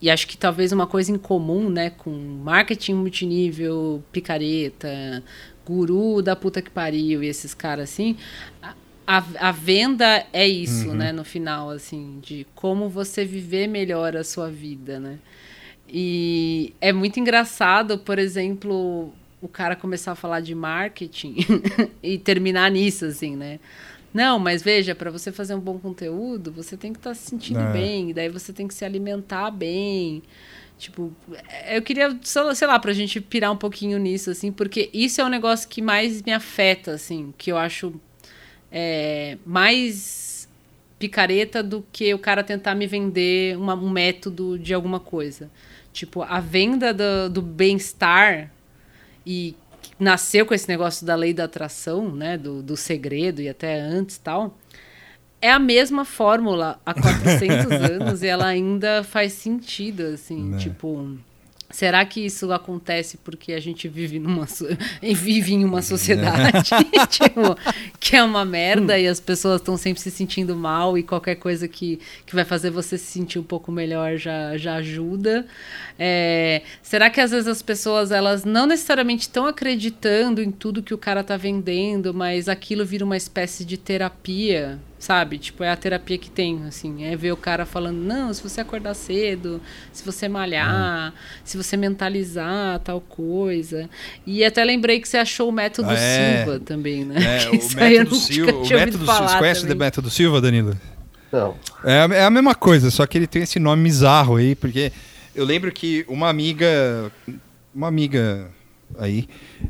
e- 0.00 0.08
acho 0.10 0.28
que 0.28 0.36
talvez 0.36 0.70
uma 0.70 0.86
coisa 0.86 1.10
em 1.10 1.18
comum, 1.18 1.68
né, 1.68 1.90
com 1.90 2.10
marketing 2.10 2.94
multinível, 2.94 4.00
picareta, 4.12 5.22
guru 5.66 6.22
da 6.22 6.36
puta 6.36 6.62
que 6.62 6.70
pariu 6.70 7.22
e 7.22 7.26
esses 7.26 7.52
caras 7.52 7.90
assim, 7.90 8.16
a, 8.62 8.74
a- 9.06 9.24
a 9.48 9.50
venda 9.52 10.24
é 10.32 10.46
isso, 10.46 10.88
né, 10.94 11.10
no 11.10 11.24
final, 11.24 11.70
assim, 11.70 12.20
de 12.22 12.46
como 12.54 12.88
você 12.88 13.24
viver 13.24 13.66
melhor 13.66 14.16
a 14.16 14.22
sua 14.22 14.48
vida, 14.48 15.00
né. 15.00 15.18
E 15.92 16.72
é 16.80 16.92
muito 16.92 17.18
engraçado, 17.18 17.98
por 17.98 18.18
exemplo, 18.20 19.12
o 19.40 19.48
cara 19.48 19.74
começar 19.74 20.12
a 20.12 20.14
falar 20.14 20.40
de 20.40 20.54
marketing 20.54 21.36
e 22.02 22.18
terminar 22.18 22.70
nisso, 22.70 23.04
assim, 23.06 23.36
né? 23.36 23.58
Não, 24.12 24.38
mas 24.38 24.62
veja, 24.62 24.94
para 24.94 25.10
você 25.10 25.30
fazer 25.30 25.54
um 25.54 25.60
bom 25.60 25.78
conteúdo, 25.78 26.50
você 26.50 26.76
tem 26.76 26.92
que 26.92 26.98
estar 26.98 27.10
tá 27.10 27.14
se 27.14 27.30
sentindo 27.30 27.60
É. 27.60 27.72
bem, 27.72 28.12
daí 28.12 28.28
você 28.28 28.52
tem 28.52 28.66
que 28.66 28.74
se 28.74 28.84
alimentar 28.84 29.50
bem. 29.50 30.22
Tipo, 30.78 31.12
é, 31.48 31.76
eu 31.76 31.82
queria, 31.82 32.18
sei 32.22 32.66
lá, 32.66 32.78
pra 32.78 32.92
gente 32.92 33.20
pirar 33.20 33.52
um 33.52 33.56
pouquinho 33.56 33.98
nisso, 33.98 34.30
assim, 34.30 34.50
porque 34.50 34.90
isso 34.92 35.20
é 35.20 35.24
um 35.24 35.28
negócio 35.28 35.68
que 35.68 35.80
mais 35.80 36.22
me 36.22 36.32
afeta, 36.32 36.92
assim, 36.92 37.32
que 37.38 37.52
eu 37.52 37.56
acho 37.58 37.94
é, 38.72 39.36
mais 39.44 40.48
picareta 40.98 41.62
do 41.62 41.84
que 41.92 42.12
o 42.12 42.18
cara 42.18 42.42
tentar 42.44 42.74
me 42.74 42.86
vender 42.86 43.56
uma- 43.56 43.74
um 43.74 43.90
método 43.90 44.58
de 44.58 44.74
alguma 44.74 45.00
coisa. 45.00 45.50
Tipo, 45.92 46.22
a 46.22 46.40
venda 46.40 46.92
do, 46.92 47.30
do 47.30 47.42
bem-estar 47.42 48.50
e 49.32 49.54
nasceu 49.96 50.44
com 50.44 50.52
esse 50.52 50.68
negócio 50.68 51.06
da 51.06 51.14
lei 51.14 51.32
da 51.32 51.44
atração, 51.44 52.10
né, 52.12 52.36
do, 52.36 52.62
do 52.62 52.76
segredo 52.76 53.40
e 53.40 53.48
até 53.48 53.80
antes 53.80 54.18
tal, 54.18 54.58
é 55.40 55.52
a 55.52 55.58
mesma 55.58 56.04
fórmula 56.04 56.80
há 56.84 56.92
400 56.92 57.70
anos 57.70 58.22
e 58.24 58.26
ela 58.26 58.46
ainda 58.46 59.04
faz 59.04 59.34
sentido, 59.34 60.02
assim, 60.02 60.50
Né. 60.50 60.58
tipo... 60.58 61.16
Será 61.70 62.04
que 62.04 62.20
isso 62.20 62.52
acontece 62.52 63.16
porque 63.18 63.52
a 63.52 63.60
gente 63.60 63.86
vive 63.86 64.18
numa 64.18 64.46
vive 65.14 65.54
em 65.54 65.64
uma 65.64 65.82
sociedade 65.82 66.70
tipo, 67.08 67.56
que 68.00 68.16
é 68.16 68.24
uma 68.24 68.44
merda 68.44 68.98
e 68.98 69.06
as 69.06 69.20
pessoas 69.20 69.60
estão 69.60 69.76
sempre 69.76 70.02
se 70.02 70.10
sentindo 70.10 70.56
mal 70.56 70.98
e 70.98 71.02
qualquer 71.04 71.36
coisa 71.36 71.68
que, 71.68 72.00
que 72.26 72.34
vai 72.34 72.44
fazer 72.44 72.70
você 72.70 72.98
se 72.98 73.04
sentir 73.04 73.38
um 73.38 73.44
pouco 73.44 73.70
melhor 73.70 74.16
já, 74.16 74.56
já 74.56 74.76
ajuda? 74.76 75.46
É, 75.96 76.62
será 76.82 77.08
que 77.08 77.20
às 77.20 77.30
vezes 77.30 77.46
as 77.46 77.62
pessoas 77.62 78.10
elas 78.10 78.44
não 78.44 78.66
necessariamente 78.66 79.22
estão 79.22 79.46
acreditando 79.46 80.42
em 80.42 80.50
tudo 80.50 80.82
que 80.82 80.92
o 80.92 80.98
cara 80.98 81.22
tá 81.22 81.36
vendendo, 81.36 82.12
mas 82.12 82.48
aquilo 82.48 82.84
vira 82.84 83.04
uma 83.04 83.16
espécie 83.16 83.64
de 83.64 83.76
terapia, 83.76 84.80
sabe? 85.00 85.38
Tipo, 85.38 85.64
é 85.64 85.70
a 85.70 85.76
terapia 85.76 86.16
que 86.18 86.30
tem, 86.30 86.62
assim, 86.68 87.04
é 87.04 87.16
ver 87.16 87.32
o 87.32 87.36
cara 87.36 87.64
falando, 87.66 87.96
não, 87.96 88.32
se 88.32 88.40
você 88.42 88.60
acordar 88.60 88.94
cedo, 88.94 89.60
se 89.92 90.04
você 90.04 90.28
malhar, 90.28 91.12
se 91.42 91.56
você 91.56 91.76
mentalizar 91.76 92.78
tal 92.80 93.00
coisa. 93.00 93.88
E 94.26 94.44
até 94.44 94.62
lembrei 94.62 95.00
que 95.00 95.08
você 95.08 95.16
achou 95.16 95.48
o 95.48 95.52
método 95.52 95.88
Ah, 95.90 95.94
é. 95.98 96.44
Silva 96.44 96.60
também, 96.60 97.04
né? 97.04 97.16
É, 97.44 97.48
o 97.50 97.74
método 97.74 98.14
Silva. 98.14 98.52
O 98.52 98.68
método 98.68 98.98
Silva. 99.06 99.28
Você 99.28 99.38
conhece 99.38 99.66
o 99.72 99.76
método 99.76 100.10
Silva, 100.10 100.40
Danilo? 100.40 100.76
Não. 101.32 101.56
É, 101.84 102.00
a- 102.02 102.14
é 102.16 102.24
a 102.24 102.30
mesma 102.30 102.54
coisa, 102.54 102.90
só 102.90 103.06
que 103.06 103.16
ele 103.16 103.26
tem 103.26 103.42
esse 103.42 103.58
nome 103.58 103.82
bizarro 103.84 104.36
aí, 104.36 104.54
porque 104.54 104.92
eu 105.34 105.44
lembro 105.44 105.72
que 105.72 106.04
uma 106.08 106.28
amiga. 106.28 107.10
Uma 107.74 107.86
amiga 107.88 108.50
aí, 108.98 109.28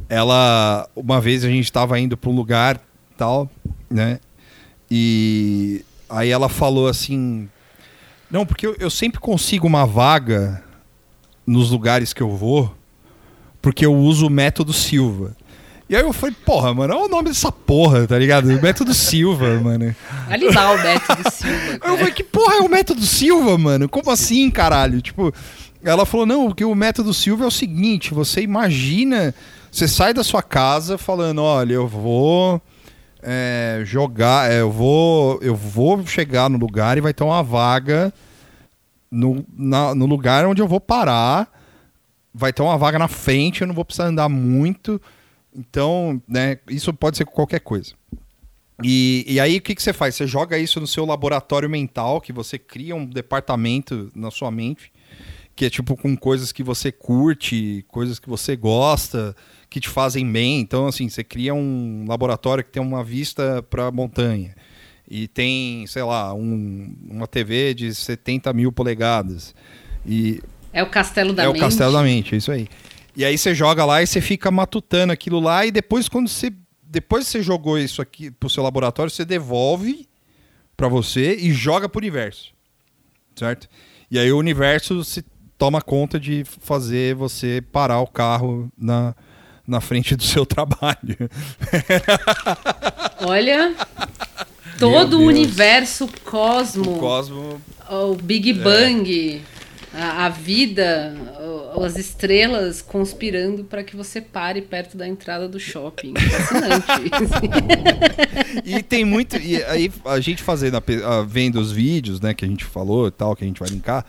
ela. 0.08 0.88
Uma 0.96 1.20
vez 1.20 1.44
a 1.44 1.48
gente 1.48 1.70
tava 1.70 1.98
indo 2.00 2.16
pra 2.16 2.30
um 2.30 2.34
lugar 2.34 2.80
tal, 3.16 3.50
né? 3.90 4.18
E 4.90 5.84
aí 6.08 6.30
ela 6.30 6.48
falou 6.48 6.88
assim. 6.88 7.48
Não, 8.30 8.46
porque 8.46 8.66
eu, 8.66 8.76
eu 8.78 8.90
sempre 8.90 9.20
consigo 9.20 9.66
uma 9.66 9.84
vaga 9.84 10.62
nos 11.46 11.70
lugares 11.70 12.12
que 12.12 12.22
eu 12.22 12.30
vou, 12.30 12.74
porque 13.60 13.84
eu 13.84 13.94
uso 13.94 14.26
o 14.26 14.30
método 14.30 14.72
Silva. 14.72 15.36
E 15.88 15.96
aí 15.96 16.02
eu 16.02 16.12
falei, 16.12 16.36
porra, 16.46 16.72
mano, 16.72 16.94
olha 16.94 17.06
o 17.06 17.08
nome 17.08 17.30
dessa 17.30 17.50
porra, 17.50 18.06
tá 18.06 18.16
ligado? 18.16 18.48
O 18.48 18.62
método 18.62 18.94
Silva, 18.94 19.58
mano. 19.58 19.94
Ali 20.28 20.52
dá 20.52 20.70
o 20.70 20.78
método 20.80 21.30
Silva. 21.32 21.56
Aí 21.56 21.74
eu 21.74 21.80
cara. 21.80 21.98
falei, 21.98 22.12
que 22.12 22.22
porra 22.22 22.54
é 22.54 22.60
o 22.60 22.68
método 22.68 23.02
Silva, 23.02 23.58
mano? 23.58 23.88
Como 23.88 24.08
assim, 24.08 24.48
caralho? 24.50 25.02
Tipo, 25.02 25.34
ela 25.82 26.06
falou, 26.06 26.24
não, 26.24 26.46
porque 26.46 26.64
o 26.64 26.76
método 26.76 27.12
Silva 27.12 27.42
é 27.42 27.48
o 27.48 27.50
seguinte, 27.50 28.14
você 28.14 28.40
imagina, 28.40 29.34
você 29.72 29.88
sai 29.88 30.14
da 30.14 30.22
sua 30.22 30.42
casa 30.42 30.96
falando, 30.96 31.42
olha, 31.42 31.74
eu 31.74 31.88
vou 31.88 32.62
é, 33.22 33.82
jogar, 33.84 34.50
é, 34.50 34.60
eu 34.60 34.70
vou 34.70 35.38
eu 35.42 35.54
vou 35.54 36.04
chegar 36.06 36.48
no 36.48 36.58
lugar 36.58 36.96
e 36.96 37.00
vai 37.00 37.12
ter 37.14 37.24
uma 37.24 37.42
vaga 37.42 38.12
no, 39.10 39.44
na- 39.56 39.94
no 39.94 40.06
lugar 40.06 40.46
onde 40.46 40.62
eu 40.62 40.68
vou 40.68 40.80
parar, 40.80 41.50
vai 42.32 42.52
ter 42.52 42.62
uma 42.62 42.78
vaga 42.78 42.98
na 42.98 43.08
frente, 43.08 43.60
eu 43.62 43.66
não 43.66 43.74
vou 43.74 43.84
precisar 43.84 44.06
andar 44.06 44.28
muito, 44.28 45.00
então, 45.54 46.22
né, 46.28 46.58
isso 46.68 46.92
pode 46.94 47.16
ser 47.16 47.24
qualquer 47.24 47.60
coisa. 47.60 47.92
E, 48.82 49.24
e 49.28 49.38
aí 49.40 49.58
o 49.58 49.60
que, 49.60 49.74
que 49.74 49.82
você 49.82 49.92
faz? 49.92 50.14
Você 50.14 50.26
joga 50.26 50.56
isso 50.58 50.80
no 50.80 50.86
seu 50.86 51.04
laboratório 51.04 51.68
mental, 51.68 52.20
que 52.20 52.32
você 52.32 52.58
cria 52.58 52.96
um 52.96 53.04
departamento 53.04 54.10
na 54.14 54.30
sua 54.30 54.50
mente, 54.50 54.90
que 55.54 55.66
é 55.66 55.70
tipo 55.70 55.96
com 55.96 56.16
coisas 56.16 56.52
que 56.52 56.62
você 56.62 56.90
curte, 56.90 57.84
coisas 57.88 58.18
que 58.18 58.28
você 58.28 58.56
gosta, 58.56 59.36
que 59.70 59.78
te 59.80 59.88
fazem 59.88 60.30
bem. 60.30 60.60
Então, 60.60 60.86
assim, 60.88 61.08
você 61.08 61.22
cria 61.24 61.54
um 61.54 62.04
laboratório 62.08 62.62
que 62.64 62.70
tem 62.72 62.82
uma 62.82 63.02
vista 63.04 63.62
para 63.62 63.86
a 63.86 63.90
montanha. 63.92 64.54
E 65.08 65.26
tem, 65.28 65.86
sei 65.86 66.02
lá, 66.02 66.34
um- 66.34 66.94
uma 67.08 67.26
TV 67.26 67.72
de 67.74 67.94
70 67.94 68.52
mil 68.52 68.70
polegadas. 68.72 69.54
E 70.04 70.40
É 70.72 70.82
o 70.82 70.90
castelo 70.90 71.32
da 71.32 71.44
é 71.44 71.46
mente. 71.46 71.56
o 71.56 71.60
castelo 71.60 71.92
da 71.92 72.02
mente, 72.02 72.34
é 72.34 72.38
isso 72.38 72.50
aí. 72.52 72.68
E 73.16 73.24
aí 73.24 73.36
você 73.38 73.54
joga 73.54 73.84
lá 73.84 74.02
e 74.02 74.06
você 74.06 74.20
fica 74.20 74.50
matutando 74.50 75.12
aquilo 75.12 75.40
lá 75.40 75.64
e 75.66 75.70
depois 75.70 76.08
quando 76.08 76.28
você 76.28 76.52
depois 76.92 77.26
você 77.28 77.40
jogou 77.40 77.78
isso 77.78 78.02
aqui 78.02 78.32
pro 78.32 78.50
seu 78.50 78.64
laboratório, 78.64 79.10
você 79.12 79.24
devolve 79.24 80.08
pra 80.76 80.88
você 80.88 81.36
e 81.36 81.52
joga 81.52 81.88
pro 81.88 81.98
universo. 82.00 82.52
Certo? 83.36 83.68
E 84.10 84.18
aí 84.18 84.32
o 84.32 84.38
universo 84.38 85.04
se 85.04 85.24
toma 85.56 85.80
conta 85.80 86.18
de 86.18 86.42
fazer 86.44 87.14
você 87.14 87.62
parar 87.70 88.00
o 88.00 88.06
carro 88.08 88.70
na, 88.76 89.14
na 89.70 89.80
frente 89.80 90.14
do 90.16 90.22
seu 90.24 90.44
trabalho. 90.44 91.16
Olha, 93.22 93.74
todo 94.78 95.18
o 95.20 95.24
universo 95.24 96.08
cosmo, 96.24 96.96
O 96.96 96.98
Cosmo 96.98 97.60
o 97.90 98.14
Big 98.14 98.52
Bang, 98.52 99.42
a, 99.92 100.26
a 100.26 100.28
vida, 100.28 101.12
as 101.84 101.96
estrelas 101.96 102.80
conspirando 102.80 103.64
para 103.64 103.82
que 103.82 103.96
você 103.96 104.20
pare 104.20 104.62
perto 104.62 104.96
da 104.96 105.08
entrada 105.08 105.48
do 105.48 105.58
shopping. 105.58 106.14
Fascinante. 106.16 107.10
E 108.64 108.82
tem 108.82 109.04
muito. 109.04 109.36
E 109.36 109.62
aí 109.64 109.90
a 110.04 110.18
gente 110.20 110.42
fazendo, 110.42 110.76
a- 110.76 111.22
vendo 111.26 111.60
os 111.60 111.70
vídeos, 111.72 112.20
né, 112.20 112.34
que 112.34 112.44
a 112.44 112.48
gente 112.48 112.64
falou 112.64 113.06
e 113.08 113.10
tal, 113.10 113.34
que 113.36 113.44
a 113.44 113.46
gente 113.46 113.58
vai 113.60 113.68
linkar, 113.68 114.04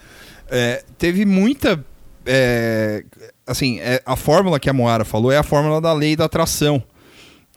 é, 0.49 0.83
teve 0.97 1.25
muita. 1.25 1.83
É, 2.25 3.03
assim, 3.47 3.79
é, 3.79 4.01
a 4.05 4.15
fórmula 4.15 4.59
que 4.59 4.69
a 4.69 4.73
Moara 4.73 5.03
falou 5.05 5.31
é 5.31 5.37
a 5.37 5.43
fórmula 5.43 5.79
da 5.81 5.93
lei 5.93 6.15
da 6.15 6.25
atração. 6.25 6.83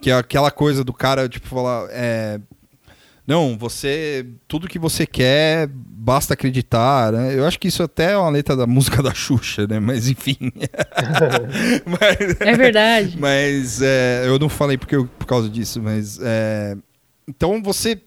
Que 0.01 0.09
é 0.11 0.13
aquela 0.13 0.51
coisa 0.51 0.83
do 0.83 0.91
cara, 0.93 1.27
tipo, 1.29 1.47
falar. 1.47 1.87
é, 1.91 2.39
não, 3.25 3.57
você. 3.57 4.25
Tudo 4.47 4.67
que 4.67 4.77
você 4.77 5.05
quer, 5.07 5.67
basta 5.71 6.33
acreditar. 6.35 7.11
Né? 7.13 7.33
Eu 7.39 7.45
acho 7.47 7.57
que 7.59 7.67
isso 7.69 7.81
até 7.81 8.11
é 8.11 8.17
uma 8.17 8.29
letra 8.29 8.55
da 8.55 8.67
música 8.67 9.01
da 9.01 9.13
Xuxa, 9.13 9.65
né? 9.65 9.79
Mas 9.79 10.07
enfim. 10.09 10.37
Mas- 11.85 12.41
é 12.41 12.53
verdade. 12.55 13.17
mas 13.17 13.81
é, 13.81 14.23
eu 14.27 14.37
não 14.37 14.49
falei 14.49 14.77
porque 14.77 14.95
eu- 14.95 15.07
por 15.07 15.25
causa 15.25 15.49
disso, 15.49 15.81
mas 15.81 16.19
é, 16.21 16.75
então 17.27 17.61
você 17.63 17.99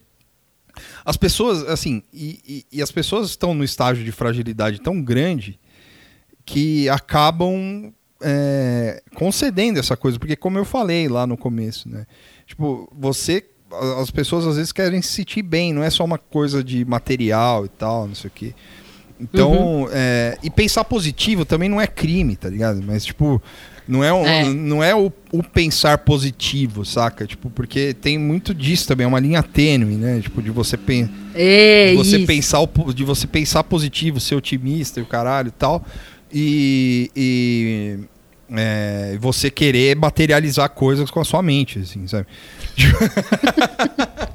as 1.04 1.16
pessoas 1.16 1.62
assim 1.68 2.02
e, 2.12 2.38
e- 2.46 2.78
e 2.78 2.82
as 2.82 2.92
pessoas 2.92 3.30
estão 3.30 3.54
no 3.54 3.64
estágio 3.64 4.04
de 4.04 4.12
fragilidade 4.12 4.80
tão 4.80 5.02
grande 5.02 5.58
que 6.48 6.88
acabam 6.88 7.92
é, 8.22 9.02
concedendo 9.14 9.78
essa 9.78 9.96
coisa, 9.98 10.18
porque 10.18 10.34
como 10.34 10.56
eu 10.58 10.64
falei 10.64 11.06
lá 11.08 11.26
no 11.26 11.36
começo, 11.36 11.88
né? 11.88 12.06
Tipo, 12.46 12.90
você 12.98 13.44
as 14.00 14.10
pessoas 14.10 14.46
às 14.46 14.56
vezes 14.56 14.72
querem 14.72 15.02
se 15.02 15.08
sentir 15.12 15.42
bem, 15.42 15.74
não 15.74 15.82
é 15.82 15.90
só 15.90 16.02
uma 16.02 16.16
coisa 16.16 16.64
de 16.64 16.86
material 16.86 17.66
e 17.66 17.68
tal, 17.68 18.08
não 18.08 18.14
sei 18.14 18.28
o 18.28 18.32
quê. 18.34 18.54
Então, 19.20 19.88
é, 19.92 20.38
e 20.42 20.48
pensar 20.48 20.84
positivo 20.84 21.44
também 21.44 21.68
não 21.68 21.78
é 21.78 21.86
crime, 21.86 22.34
tá 22.34 22.48
ligado? 22.48 22.80
Mas, 22.82 23.04
tipo, 23.04 23.42
não 23.86 24.02
é, 24.02 24.10
um- 24.12 24.24
É. 24.26 24.44
Não 24.44 24.82
é 24.82 24.94
o, 24.94 25.12
o 25.32 25.42
pensar 25.42 25.98
positivo, 25.98 26.82
saca? 26.84 27.26
Tipo, 27.26 27.50
porque 27.50 27.92
tem 27.92 28.16
muito 28.16 28.54
disso 28.54 28.86
também, 28.88 29.04
é 29.04 29.08
uma 29.08 29.20
linha 29.20 29.42
tênue, 29.42 29.96
né? 29.96 30.20
Tipo, 30.22 30.40
de 30.40 30.50
você, 30.50 30.78
pen 30.78 31.10
É 31.34 31.90
de 31.90 31.96
você 31.96 32.16
isso. 32.18 32.26
pensar 32.26 32.60
o 32.60 32.92
de 32.94 33.04
você 33.04 33.26
pensar 33.26 33.64
positivo, 33.64 34.18
ser 34.18 34.34
otimista 34.36 34.98
e 34.98 35.02
o 35.02 35.06
caralho 35.06 35.48
e 35.48 35.52
tal. 35.52 35.84
E, 36.32 37.10
e 37.16 37.98
é, 38.50 39.16
você 39.20 39.50
querer 39.50 39.96
materializar 39.96 40.70
coisas 40.70 41.10
com 41.10 41.20
a 41.20 41.24
sua 41.24 41.42
mente, 41.42 41.78
assim, 41.80 42.06
sabe? 42.06 42.26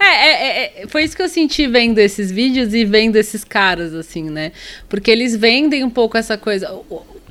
É, 0.00 0.04
é, 0.04 0.82
é, 0.82 0.86
foi 0.88 1.04
isso 1.04 1.16
que 1.16 1.22
eu 1.22 1.28
senti 1.28 1.66
vendo 1.66 1.98
esses 1.98 2.30
vídeos 2.30 2.74
e 2.74 2.84
vendo 2.84 3.16
esses 3.16 3.44
caras, 3.44 3.94
assim, 3.94 4.28
né? 4.28 4.52
Porque 4.88 5.10
eles 5.10 5.36
vendem 5.36 5.84
um 5.84 5.90
pouco 5.90 6.16
essa 6.16 6.36
coisa. 6.36 6.68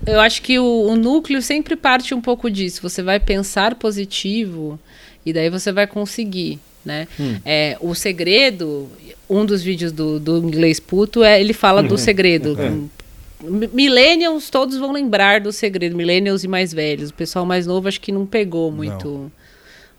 Eu 0.05 0.19
acho 0.19 0.41
que 0.41 0.57
o, 0.59 0.87
o 0.87 0.95
núcleo 0.95 1.41
sempre 1.41 1.75
parte 1.75 2.13
um 2.13 2.21
pouco 2.21 2.49
disso. 2.49 2.81
Você 2.81 3.01
vai 3.01 3.19
pensar 3.19 3.75
positivo 3.75 4.79
e 5.25 5.33
daí 5.33 5.49
você 5.49 5.71
vai 5.71 5.87
conseguir, 5.87 6.59
né? 6.83 7.07
É, 7.45 7.77
o 7.79 7.93
segredo, 7.93 8.89
um 9.29 9.45
dos 9.45 9.61
vídeos 9.61 9.91
do, 9.91 10.19
do 10.19 10.37
inglês 10.37 10.79
puto, 10.79 11.23
é, 11.23 11.39
ele 11.39 11.53
fala 11.53 11.83
do 11.83 11.97
segredo. 11.97 12.57
Millennials 13.73 14.49
todos 14.49 14.77
vão 14.77 14.91
lembrar 14.91 15.41
do 15.41 15.51
segredo, 15.51 15.95
millennials 15.95 16.43
e 16.43 16.47
mais 16.47 16.73
velhos. 16.73 17.09
O 17.09 17.13
pessoal 17.13 17.45
mais 17.45 17.67
novo 17.67 17.87
acho 17.87 17.99
que 17.99 18.11
não 18.11 18.25
pegou 18.25 18.71
muito 18.71 19.31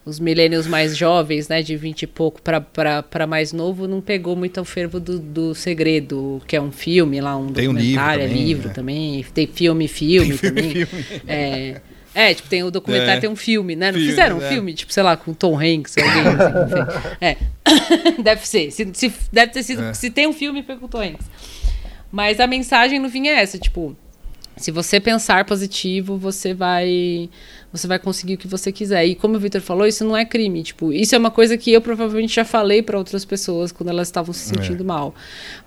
os 0.07 0.21
milênios 0.21 0.67
mais 0.67 0.95
jovens, 0.95 1.49
né, 1.49 1.63
de 1.63 1.77
20 1.77 2.03
e 2.03 2.07
pouco 2.07 2.41
para 2.43 3.27
mais 3.27 3.55
novo, 3.55 3.89
não 3.89 4.03
pegou 4.03 4.37
muito 4.37 4.61
o 4.61 4.65
fervo 4.65 5.01
do, 5.01 5.19
do 5.19 5.55
Segredo, 5.55 6.43
que 6.47 6.55
é 6.55 6.61
um 6.61 6.71
filme 6.71 7.23
lá, 7.23 7.35
um 7.39 7.47
tem 7.51 7.65
documentário, 7.69 8.25
um 8.25 8.27
livro 8.27 8.29
é 8.29 8.29
também, 8.29 8.47
livro 8.47 8.69
né? 8.69 8.75
também, 8.75 9.27
tem 9.33 9.47
filme, 9.47 9.89
filme 9.89 10.29
Tem 10.29 10.37
filme, 10.37 10.63
também. 10.63 10.87
filme. 10.87 11.05
É, 11.27 11.81
é, 12.15 12.35
tipo, 12.35 12.49
tem 12.51 12.63
o 12.63 12.71
documentário, 12.71 13.15
É. 13.17 13.21
tem 13.21 13.31
um 13.31 13.35
filme, 13.35 13.75
né? 13.75 13.87
Não 13.93 13.95
Filme, 13.99 14.11
fizeram 14.11 14.37
um 14.37 14.41
né? 14.41 14.49
filme, 14.51 14.75
tipo, 14.75 14.93
sei 14.93 15.03
lá, 15.03 15.17
com 15.17 15.33
Tom 15.33 15.59
Hanks, 15.59 15.97
alguém 15.97 16.13
assim, 16.21 16.75
não. 16.75 17.19
É. 17.21 17.37
deve 18.23 18.47
ser. 18.47 18.71
Se, 18.73 18.87
se- 18.93 19.13
deve 19.33 19.53
ter 19.53 19.63
sido. 19.63 19.83
É. 19.85 19.95
Se 19.95 20.11
tem 20.11 20.27
um 20.27 20.33
filme, 20.35 20.63
foi 20.63 20.77
com 20.77 20.85
o 20.85 20.89
Tom 20.89 21.01
Hanks. 21.01 21.27
Mas 22.15 22.39
a 22.39 22.47
mensagem 22.47 23.01
no 23.01 23.11
fim 23.11 23.27
é 23.27 23.43
essa, 23.43 23.59
tipo, 23.59 23.97
se 24.57 24.71
você 24.71 25.01
pensar 25.01 25.45
positivo, 25.45 26.17
você 26.17 26.55
vai 26.55 27.29
você 27.73 27.89
vai 27.89 27.99
conseguir 27.99 28.35
o 28.35 28.39
que 28.39 28.47
você 28.47 28.71
quiser. 28.71 29.05
E 29.05 29.17
como 29.17 29.35
o 29.35 29.41
Victor 29.41 29.61
falou, 29.61 29.85
isso 29.85 30.05
não 30.05 30.17
é 30.17 30.25
crime, 30.25 30.63
tipo, 30.63 30.93
isso 30.93 31.13
é 31.13 31.19
uma 31.19 31.33
coisa 31.33 31.59
que 31.59 31.73
eu 31.73 31.81
provavelmente 31.81 32.37
já 32.37 32.45
falei 32.45 32.83
para 32.83 32.97
outras 32.97 33.25
pessoas 33.25 33.73
quando 33.73 33.89
elas 33.89 34.07
estavam 34.07 34.33
se 34.33 34.47
sentindo 34.47 34.85
mal. 34.85 35.13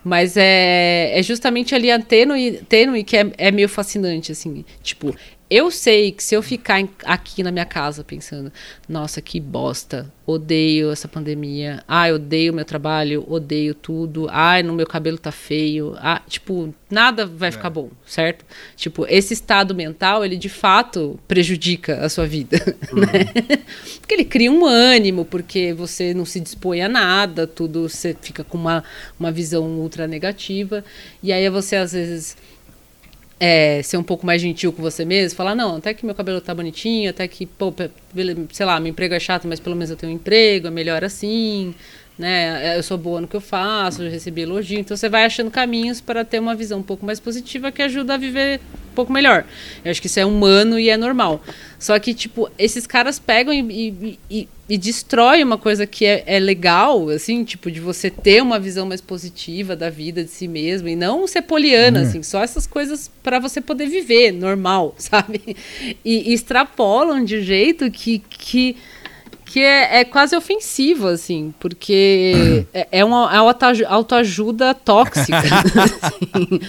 Mas 0.06 0.38
é, 0.38 1.19
é 1.19 1.22
justamente 1.22 1.76
ali 1.76 1.91
a 1.91 1.99
tênue, 1.99 2.61
tênue 2.69 3.03
que 3.03 3.18
é, 3.18 3.30
é 3.38 3.52
meio 3.52 3.68
fascinante 3.68 4.32
assim, 4.32 4.64
tipo, 4.82 5.14
eu 5.49 5.72
sei 5.72 6.11
que 6.11 6.24
se 6.24 6.36
eu 6.36 6.41
ficar 6.41 6.82
em- 6.82 6.90
aqui 7.06 7.41
na 7.41 7.52
minha 7.52 7.65
casa 7.65 8.03
pensando, 8.03 8.52
nossa, 8.88 9.22
que 9.22 9.40
bosta, 9.40 10.11
odeio 10.26 10.91
essa 10.91 11.07
pandemia, 11.07 11.82
ai, 11.88 12.11
odeio 12.11 12.53
meu 12.53 12.65
trabalho, 12.65 13.26
odeio 13.30 13.74
tudo, 13.74 14.28
ai, 14.30 14.61
no 14.61 14.74
meu 14.74 14.86
cabelo 14.86 15.18
tá 15.18 15.32
feio, 15.32 15.95
ah, 15.99 16.22
tipo, 16.28 16.74
nada 16.91 17.26
vai 17.26 17.49
ficar 17.49 17.69
bom, 17.69 17.90
certo? 18.06 18.44
Tipo, 18.76 19.06
esse 19.07 19.34
estado 19.34 19.74
mental, 19.74 20.26
ele 20.26 20.36
de 20.36 20.49
fato 20.49 21.18
prejudica 21.28 22.02
a 22.06 22.10
sua 22.10 22.26
vida, 22.28 22.57
né? 22.91 23.64
Porque 24.02 24.14
ele 24.15 24.26
cria 24.26 24.52
um 24.52 24.65
ânimo, 24.65 25.24
porque 25.24 25.74
você 25.74 26.14
não 26.14 26.26
se 26.26 26.41
dispõe 26.41 26.82
a 26.82 26.90
nada, 26.90 27.48
tudo, 27.48 27.88
você 27.88 28.15
fica 28.22 28.44
com 28.44 28.57
uma, 28.57 28.84
uma 29.18 29.32
visão 29.32 29.64
ultra 29.64 30.07
negativa, 30.07 30.84
e 31.24 31.32
aí 31.32 31.49
você 31.49 31.78
às 31.78 31.94
vezes 31.94 32.36
é, 33.39 33.81
ser 33.84 33.97
um 33.97 34.03
pouco 34.03 34.26
mais 34.26 34.41
gentil 34.41 34.73
com 34.73 34.81
você 34.81 35.05
mesmo, 35.05 35.38
falar, 35.38 35.55
não, 35.55 35.77
até 35.77 35.93
que 35.93 36.05
meu 36.05 36.15
cabelo 36.15 36.41
tá 36.41 36.53
bonitinho, 36.53 37.09
até 37.09 37.27
que, 37.27 37.45
pô, 37.45 37.73
sei 38.51 38.65
lá, 38.65 38.80
meu 38.80 38.89
emprego 38.89 39.14
é 39.14 39.19
chato, 39.19 39.47
mas 39.47 39.59
pelo 39.59 39.76
menos 39.76 39.89
eu 39.89 39.95
tenho 39.95 40.11
um 40.11 40.15
emprego, 40.15 40.68
é 40.68 40.72
melhor 40.72 41.03
assim, 41.03 41.73
né? 42.18 42.77
Eu 42.77 42.81
sou 42.81 42.98
boa 42.98 43.22
no 43.22 43.27
que 43.27 43.35
eu 43.35 43.41
faço, 43.41 44.02
eu 44.02 44.10
recebi 44.10 44.41
elogio, 44.41 44.80
então 44.80 44.98
você 44.98 45.07
vai 45.07 45.26
achando 45.26 45.52
caminhos 45.52 46.02
para 46.02 46.26
ter 46.26 46.39
uma 46.39 46.56
visão 46.56 46.80
um 46.80 46.84
pouco 46.84 47.06
mais 47.06 47.19
positiva 47.19 47.72
que 47.72 47.81
ajuda 47.81 48.15
a 48.15 48.18
viver 48.18 48.60
um 48.91 48.95
pouco 48.95 49.14
melhor. 49.14 49.45
Eu 49.85 49.91
acho 49.91 50.02
que 50.02 50.07
isso 50.07 50.19
é 50.19 50.26
humano 50.26 50.80
e 50.80 50.89
é 50.89 50.98
normal. 50.98 51.41
Só 51.77 51.98
que, 51.99 52.14
tipo, 52.15 52.49
esses 52.57 52.88
caras 52.88 53.19
pegam 53.19 53.53
e, 53.53 53.60
e, 53.60 54.19
e, 54.30 54.49
e 54.68 54.77
destroem 54.80 55.44
uma 55.44 55.60
coisa 55.60 55.85
que 55.85 56.06
é, 56.06 56.23
é 56.26 56.39
legal, 56.39 57.07
assim, 57.10 57.44
tipo, 57.44 57.69
de 57.69 57.80
você 57.80 58.10
ter 58.10 58.41
uma 58.41 58.60
visão 58.60 58.88
mais 58.88 58.99
positiva 58.99 59.76
da 59.76 59.91
vida, 59.91 60.23
de 60.23 60.31
si 60.31 60.48
mesmo, 60.48 60.88
e 60.88 60.95
não 60.95 61.27
ser 61.27 61.44
poliana, 61.44 62.02
assim, 62.02 62.23
só 62.23 62.41
essas 62.41 62.65
coisas 62.65 63.11
para 63.22 63.38
você 63.38 63.61
poder 63.61 63.88
viver 63.88 64.31
normal, 64.31 64.95
sabe? 64.98 65.56
E, 66.03 66.31
e 66.31 66.34
extrapolam 66.34 67.23
de 67.23 67.38
um 67.38 67.41
jeito 67.44 67.91
que. 67.91 68.19
que 68.27 68.76
que 69.48 69.61
é, 69.61 70.02
é 70.02 70.06
quase 70.06 70.36
ofensivo, 70.36 71.07
assim, 71.07 71.53
porque 71.57 72.65
é, 72.74 72.88
é 72.91 73.06
uma, 73.06 73.34
é 73.34 73.40
uma 73.40 73.56
autoajuda 73.88 74.74
tóxica. 74.74 75.38
assim. 75.40 76.60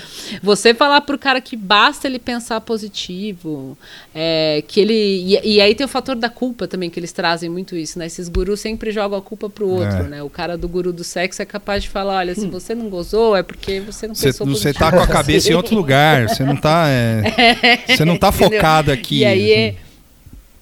Você 0.41 0.73
falar 0.73 1.01
pro 1.01 1.19
cara 1.19 1.41
que 1.41 1.57
basta 1.57 2.07
ele 2.07 2.21
pensar 2.21 2.61
positivo, 2.61 3.77
é, 4.15 4.63
que 4.67 4.81
ele. 4.81 4.95
E, 4.95 5.57
e 5.57 5.61
aí 5.61 5.75
tem 5.75 5.85
o 5.85 5.89
fator 5.89 6.15
da 6.15 6.31
culpa 6.31 6.69
também, 6.69 6.89
que 6.89 7.01
eles 7.01 7.11
trazem 7.11 7.51
muito 7.51 7.75
isso, 7.75 7.99
né? 7.99 8.07
Esses 8.07 8.29
gurus 8.29 8.61
sempre 8.61 8.93
jogam 8.93 9.19
a 9.19 9.23
culpa 9.23 9.51
pro 9.51 9.69
outro, 9.69 9.99
É. 9.99 10.03
né? 10.05 10.23
O 10.23 10.31
cara 10.31 10.57
do 10.57 10.69
guru 10.69 10.93
do 10.93 11.03
sexo 11.03 11.43
é 11.43 11.45
capaz 11.45 11.83
de 11.83 11.89
falar: 11.89 12.19
olha, 12.19 12.35
se 12.35 12.47
você 12.47 12.77
não 12.77 12.89
gozou, 12.89 13.37
é 13.37 13.43
porque 13.43 13.81
você 13.81 14.07
não 14.07 14.15
Você 14.15 14.27
pensou 14.27 14.47
você 14.47 14.73
tá 14.73 14.93
com 14.93 15.01
a 15.01 15.07
cabeça 15.07 15.51
em 15.51 15.55
outro 15.55 15.75
lugar, 15.75 16.29
você 16.29 16.45
não 16.45 16.57
tá. 16.57 16.87
é, 16.89 17.81
você 17.97 18.05
não 18.05 18.17
tá 18.17 18.31
focado 18.31 18.93
aqui. 18.93 19.19
E 19.19 19.25
aí, 19.25 19.51
é, 19.51 19.69
assim. 19.71 19.88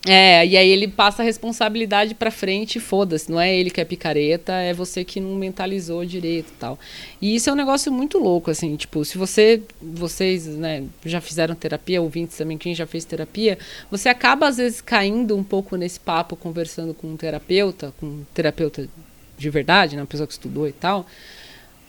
É, 0.08 0.46
e 0.46 0.56
aí 0.56 0.68
ele 0.68 0.86
passa 0.86 1.22
a 1.22 1.24
responsabilidade 1.24 2.14
pra 2.14 2.30
frente 2.30 2.78
foda-se. 2.78 3.30
Não 3.30 3.40
é 3.40 3.54
ele 3.54 3.70
que 3.70 3.80
é 3.80 3.84
picareta, 3.84 4.52
é 4.52 4.72
você 4.72 5.04
que 5.04 5.18
não 5.18 5.34
mentalizou 5.34 6.04
direito 6.04 6.52
tal. 6.60 6.78
E 7.20 7.34
isso 7.34 7.50
é 7.50 7.52
um 7.52 7.56
negócio 7.56 7.90
muito 7.90 8.16
louco, 8.18 8.50
assim, 8.50 8.76
tipo, 8.76 9.04
se 9.04 9.18
você, 9.18 9.62
vocês, 9.82 10.46
né, 10.46 10.84
já 11.04 11.20
fizeram 11.20 11.56
terapia, 11.56 12.00
ouvintes 12.00 12.36
também, 12.36 12.56
quem 12.56 12.72
já 12.72 12.86
fez 12.86 13.04
terapia, 13.04 13.58
você 13.90 14.08
acaba 14.08 14.46
às 14.46 14.58
vezes 14.58 14.80
caindo 14.80 15.36
um 15.36 15.42
pouco 15.42 15.74
nesse 15.76 15.98
papo, 15.98 16.36
conversando 16.36 16.94
com 16.94 17.08
um 17.08 17.16
terapeuta, 17.16 17.92
com 17.98 18.06
um 18.06 18.24
terapeuta 18.32 18.88
de 19.36 19.50
verdade, 19.50 19.96
né, 19.96 20.02
uma 20.02 20.06
pessoa 20.06 20.26
que 20.26 20.32
estudou 20.32 20.68
e 20.68 20.72
tal, 20.72 21.04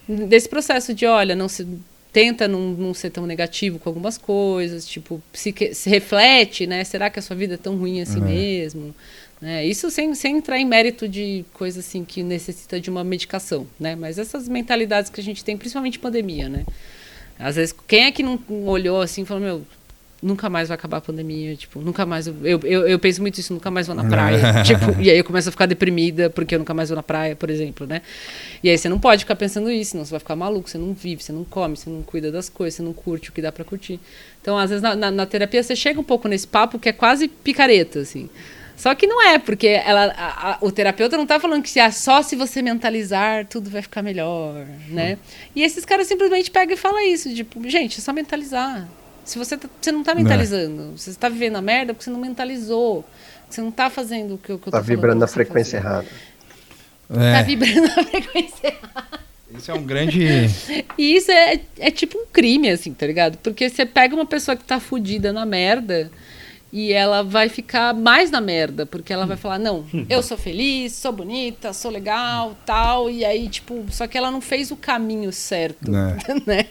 desse 0.07 0.49
processo 0.49 0.91
de, 0.93 1.05
olha, 1.05 1.35
não 1.35 1.47
se 1.47 1.67
tenta 2.17 2.47
não, 2.47 2.71
não 2.71 2.95
ser 2.95 3.11
tão 3.11 3.27
negativo 3.27 3.77
com 3.77 3.87
algumas 3.87 4.17
coisas, 4.17 4.87
tipo, 4.87 5.21
se, 5.31 5.53
se 5.71 5.87
reflete, 5.87 6.65
né? 6.65 6.83
Será 6.83 7.11
que 7.11 7.19
a 7.19 7.21
sua 7.21 7.35
vida 7.35 7.53
é 7.53 7.57
tão 7.57 7.77
ruim 7.77 8.01
assim 8.01 8.19
mesmo? 8.19 8.95
Né? 9.39 9.63
Isso 9.67 9.91
sem, 9.91 10.15
sem 10.15 10.37
entrar 10.37 10.57
em 10.57 10.65
mérito 10.65 11.07
de 11.07 11.45
coisa 11.53 11.79
assim 11.79 12.03
que 12.03 12.23
necessita 12.23 12.81
de 12.81 12.89
uma 12.89 13.03
medicação, 13.03 13.67
né? 13.79 13.95
Mas 13.95 14.17
essas 14.17 14.49
mentalidades 14.49 15.11
que 15.11 15.21
a 15.21 15.23
gente 15.23 15.45
tem, 15.45 15.55
principalmente 15.55 15.99
pandemia, 15.99 16.49
né? 16.49 16.65
Às 17.37 17.55
vezes, 17.55 17.75
quem 17.87 18.05
é 18.05 18.11
que 18.11 18.23
não 18.23 18.39
olhou 18.65 18.99
assim 18.99 19.21
e 19.21 19.25
falou, 19.25 19.43
meu, 19.43 19.61
nunca 20.21 20.49
mais 20.49 20.67
vai 20.67 20.75
acabar 20.75 20.97
a 20.97 21.01
pandemia, 21.01 21.55
tipo, 21.55 21.79
nunca 21.79 22.05
mais. 22.05 22.27
Eu, 22.27 22.59
eu, 22.63 22.87
eu, 22.87 22.99
penso 22.99 23.21
muito 23.21 23.39
isso, 23.39 23.53
nunca 23.53 23.69
mais 23.69 23.87
vou 23.87 23.95
na 23.95 24.03
praia. 24.05 24.63
tipo, 24.65 24.99
e 25.01 25.09
aí 25.09 25.17
eu 25.17 25.23
começo 25.23 25.49
a 25.49 25.51
ficar 25.51 25.65
deprimida 25.65 26.29
porque 26.29 26.55
eu 26.55 26.59
nunca 26.59 26.73
mais 26.73 26.89
vou 26.89 26.95
na 26.95 27.03
praia, 27.03 27.35
por 27.35 27.49
exemplo, 27.49 27.85
né? 27.85 28.01
E 28.63 28.69
aí 28.69 28.77
você 28.77 28.89
não 28.89 28.99
pode 28.99 29.23
ficar 29.23 29.35
pensando 29.35 29.69
isso, 29.69 29.91
senão 29.91 30.03
você 30.05 30.11
vai 30.11 30.19
ficar 30.19 30.35
maluco, 30.35 30.69
você 30.69 30.77
não 30.77 30.93
vive, 30.93 31.21
você 31.23 31.31
não 31.31 31.43
come, 31.43 31.77
você 31.77 31.89
não 31.89 32.01
cuida 32.01 32.31
das 32.31 32.49
coisas, 32.49 32.75
você 32.75 32.83
não 32.83 32.93
curte 32.93 33.29
o 33.29 33.33
que 33.33 33.41
dá 33.41 33.51
pra 33.51 33.63
curtir. 33.63 33.99
Então, 34.41 34.57
às 34.57 34.69
vezes, 34.69 34.81
na, 34.81 34.95
na, 34.95 35.11
na 35.11 35.25
terapia, 35.25 35.61
você 35.61 35.75
chega 35.75 35.99
um 35.99 36.03
pouco 36.03 36.27
nesse 36.27 36.47
papo 36.47 36.79
que 36.79 36.89
é 36.89 36.93
quase 36.93 37.27
picareta, 37.27 37.99
assim. 37.99 38.29
Só 38.77 38.93
que 38.93 39.07
não 39.07 39.21
é, 39.27 39.39
porque 39.39 39.67
ela, 39.67 40.05
a- 40.15 40.51
a- 40.51 40.57
o 40.61 40.71
terapeuta 40.71 41.17
não 41.17 41.25
tá 41.25 41.39
falando 41.39 41.63
que 41.63 41.69
se 41.69 41.79
é 41.79 41.89
só 41.89 42.21
se 42.21 42.35
você 42.35 42.61
mentalizar, 42.61 43.45
tudo 43.47 43.69
vai 43.71 43.81
ficar 43.81 44.03
melhor, 44.03 44.65
né? 44.89 45.17
E 45.55 45.63
esses 45.63 45.83
caras 45.83 46.07
simplesmente 46.07 46.51
pegam 46.51 46.75
e 46.75 46.77
falam 46.77 46.99
isso, 47.07 47.33
tipo, 47.33 47.67
gente, 47.67 47.97
é 47.97 48.01
só 48.01 48.13
mentalizar. 48.13 48.87
Se 49.27 49.37
você, 49.37 49.57
tá- 49.57 49.69
você 49.81 49.91
não 49.91 50.03
tá 50.03 50.15
mentalizando, 50.15 50.97
você 50.97 51.09
está 51.09 51.27
vivendo 51.29 51.57
a 51.57 51.61
merda 51.61 51.93
porque 51.93 52.03
você 52.05 52.09
não 52.09 52.19
mentalizou. 52.19 53.03
Você 53.49 53.61
não 53.61 53.71
tá 53.71 53.89
fazendo 53.89 54.35
o 54.35 54.37
que, 54.37 54.51
eu- 54.51 54.55
o 54.55 54.59
que 54.59 54.67
eu 54.67 54.71
Tá 54.71 54.79
tô 54.79 54.83
vibrando 54.85 55.19
na 55.19 55.27
você 55.27 55.33
frequência 55.33 55.81
fazer. 55.81 55.93
errada. 55.93 56.07
Tá 57.09 57.39
É, 57.39 57.43
vibrando 57.43 57.87
na 57.87 58.03
frequência 58.03 58.75
esse 59.55 59.71
é 59.71 59.73
um 59.73 59.83
grande. 59.83 60.27
E 60.97 61.15
isso 61.15 61.31
é, 61.31 61.59
é 61.79 61.89
tipo 61.89 62.17
um 62.17 62.25
crime, 62.31 62.69
assim, 62.69 62.93
tá 62.93 63.07
ligado? 63.07 63.37
Porque 63.37 63.69
você 63.69 63.85
pega 63.85 64.13
uma 64.13 64.25
pessoa 64.25 64.55
que 64.57 64.63
tá 64.63 64.79
fudida 64.79 65.31
na 65.33 65.45
merda 65.45 66.11
e 66.71 66.91
ela 66.91 67.23
vai 67.23 67.47
ficar 67.49 67.93
mais 67.93 68.29
na 68.29 68.41
merda, 68.41 68.85
porque 68.85 69.13
ela 69.13 69.25
vai 69.25 69.37
falar, 69.37 69.57
não, 69.57 69.85
eu 70.09 70.21
sou 70.21 70.37
feliz, 70.37 70.93
sou 70.93 71.11
bonita, 71.11 71.71
sou 71.73 71.89
legal, 71.89 72.57
tal, 72.65 73.09
e 73.09 73.23
aí, 73.23 73.47
tipo, 73.47 73.85
só 73.89 74.05
que 74.07 74.17
ela 74.17 74.29
não 74.29 74.41
fez 74.41 74.69
o 74.71 74.75
caminho 74.75 75.31
certo, 75.31 75.89
Né. 75.89 76.17
né? 76.45 76.65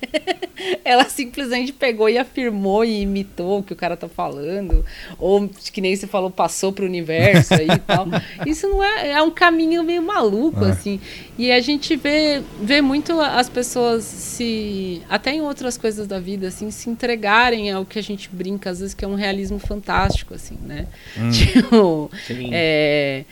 Ela 0.84 1.04
simplesmente 1.08 1.72
pegou 1.72 2.08
e 2.08 2.18
afirmou 2.18 2.84
e 2.84 3.00
imitou 3.02 3.58
o 3.58 3.62
que 3.62 3.72
o 3.72 3.76
cara 3.76 3.96
tá 3.96 4.08
falando, 4.08 4.84
ou 5.18 5.48
que 5.72 5.80
nem 5.80 5.94
você 5.96 6.06
falou, 6.06 6.30
passou 6.30 6.72
pro 6.72 6.84
universo 6.86 7.54
aí 7.54 7.68
e 7.68 7.78
tal. 7.78 8.06
Isso 8.46 8.68
não 8.68 8.82
é, 8.82 9.10
é 9.12 9.22
um 9.22 9.30
caminho 9.30 9.82
meio 9.82 10.02
maluco, 10.02 10.64
É. 10.64 10.70
assim. 10.70 11.00
E 11.38 11.50
a 11.52 11.60
gente 11.60 11.96
vê, 11.96 12.42
vê 12.60 12.80
muito 12.80 13.20
as 13.20 13.48
pessoas 13.48 14.04
se, 14.04 15.02
até 15.08 15.32
em 15.32 15.40
outras 15.42 15.76
coisas 15.76 16.06
da 16.06 16.18
vida, 16.18 16.48
assim, 16.48 16.70
se 16.70 16.88
entregarem 16.88 17.70
ao 17.70 17.84
que 17.84 17.98
a 17.98 18.02
gente 18.02 18.28
brinca, 18.32 18.70
às 18.70 18.80
vezes, 18.80 18.94
que 18.94 19.04
é 19.04 19.08
um 19.08 19.14
realismo 19.14 19.58
fantástico, 19.58 19.85
assim, 20.34 20.58
né? 20.62 20.86
Tipo, 21.32 22.10
Sim. 22.26 22.50
é, 22.52 23.24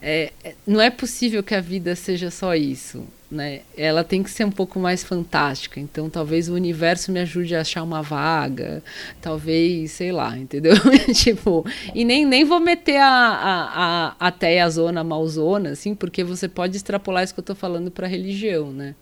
é, 0.00 0.32
não 0.66 0.80
é 0.80 0.90
possível 0.90 1.42
que 1.42 1.54
a 1.54 1.60
vida 1.60 1.94
seja 1.94 2.28
só 2.30 2.56
isso, 2.56 3.04
né? 3.30 3.60
Ela 3.76 4.02
tem 4.02 4.22
que 4.22 4.30
ser 4.30 4.44
um 4.44 4.50
pouco 4.50 4.80
mais 4.80 5.04
fantástica. 5.04 5.78
Então, 5.78 6.10
talvez 6.10 6.48
o 6.48 6.54
universo 6.54 7.12
me 7.12 7.20
ajude 7.20 7.54
a 7.54 7.60
achar 7.60 7.82
uma 7.82 8.02
vaga, 8.02 8.82
talvez, 9.20 9.92
sei 9.92 10.10
lá, 10.10 10.36
entendeu? 10.36 10.74
tipo, 11.14 11.64
e 11.94 12.04
nem, 12.04 12.26
nem 12.26 12.44
vou 12.44 12.58
meter 12.58 12.98
a, 12.98 13.08
a, 13.08 13.68
a, 13.74 14.16
até 14.18 14.60
a 14.60 14.68
zona 14.68 15.00
a 15.00 15.04
malzona, 15.04 15.70
assim, 15.70 15.94
porque 15.94 16.24
você 16.24 16.48
pode 16.48 16.76
extrapolar 16.76 17.22
isso 17.22 17.32
que 17.32 17.40
eu 17.40 17.44
tô 17.44 17.54
falando 17.54 17.90
para 17.90 18.08
religião, 18.08 18.72
né? 18.72 18.94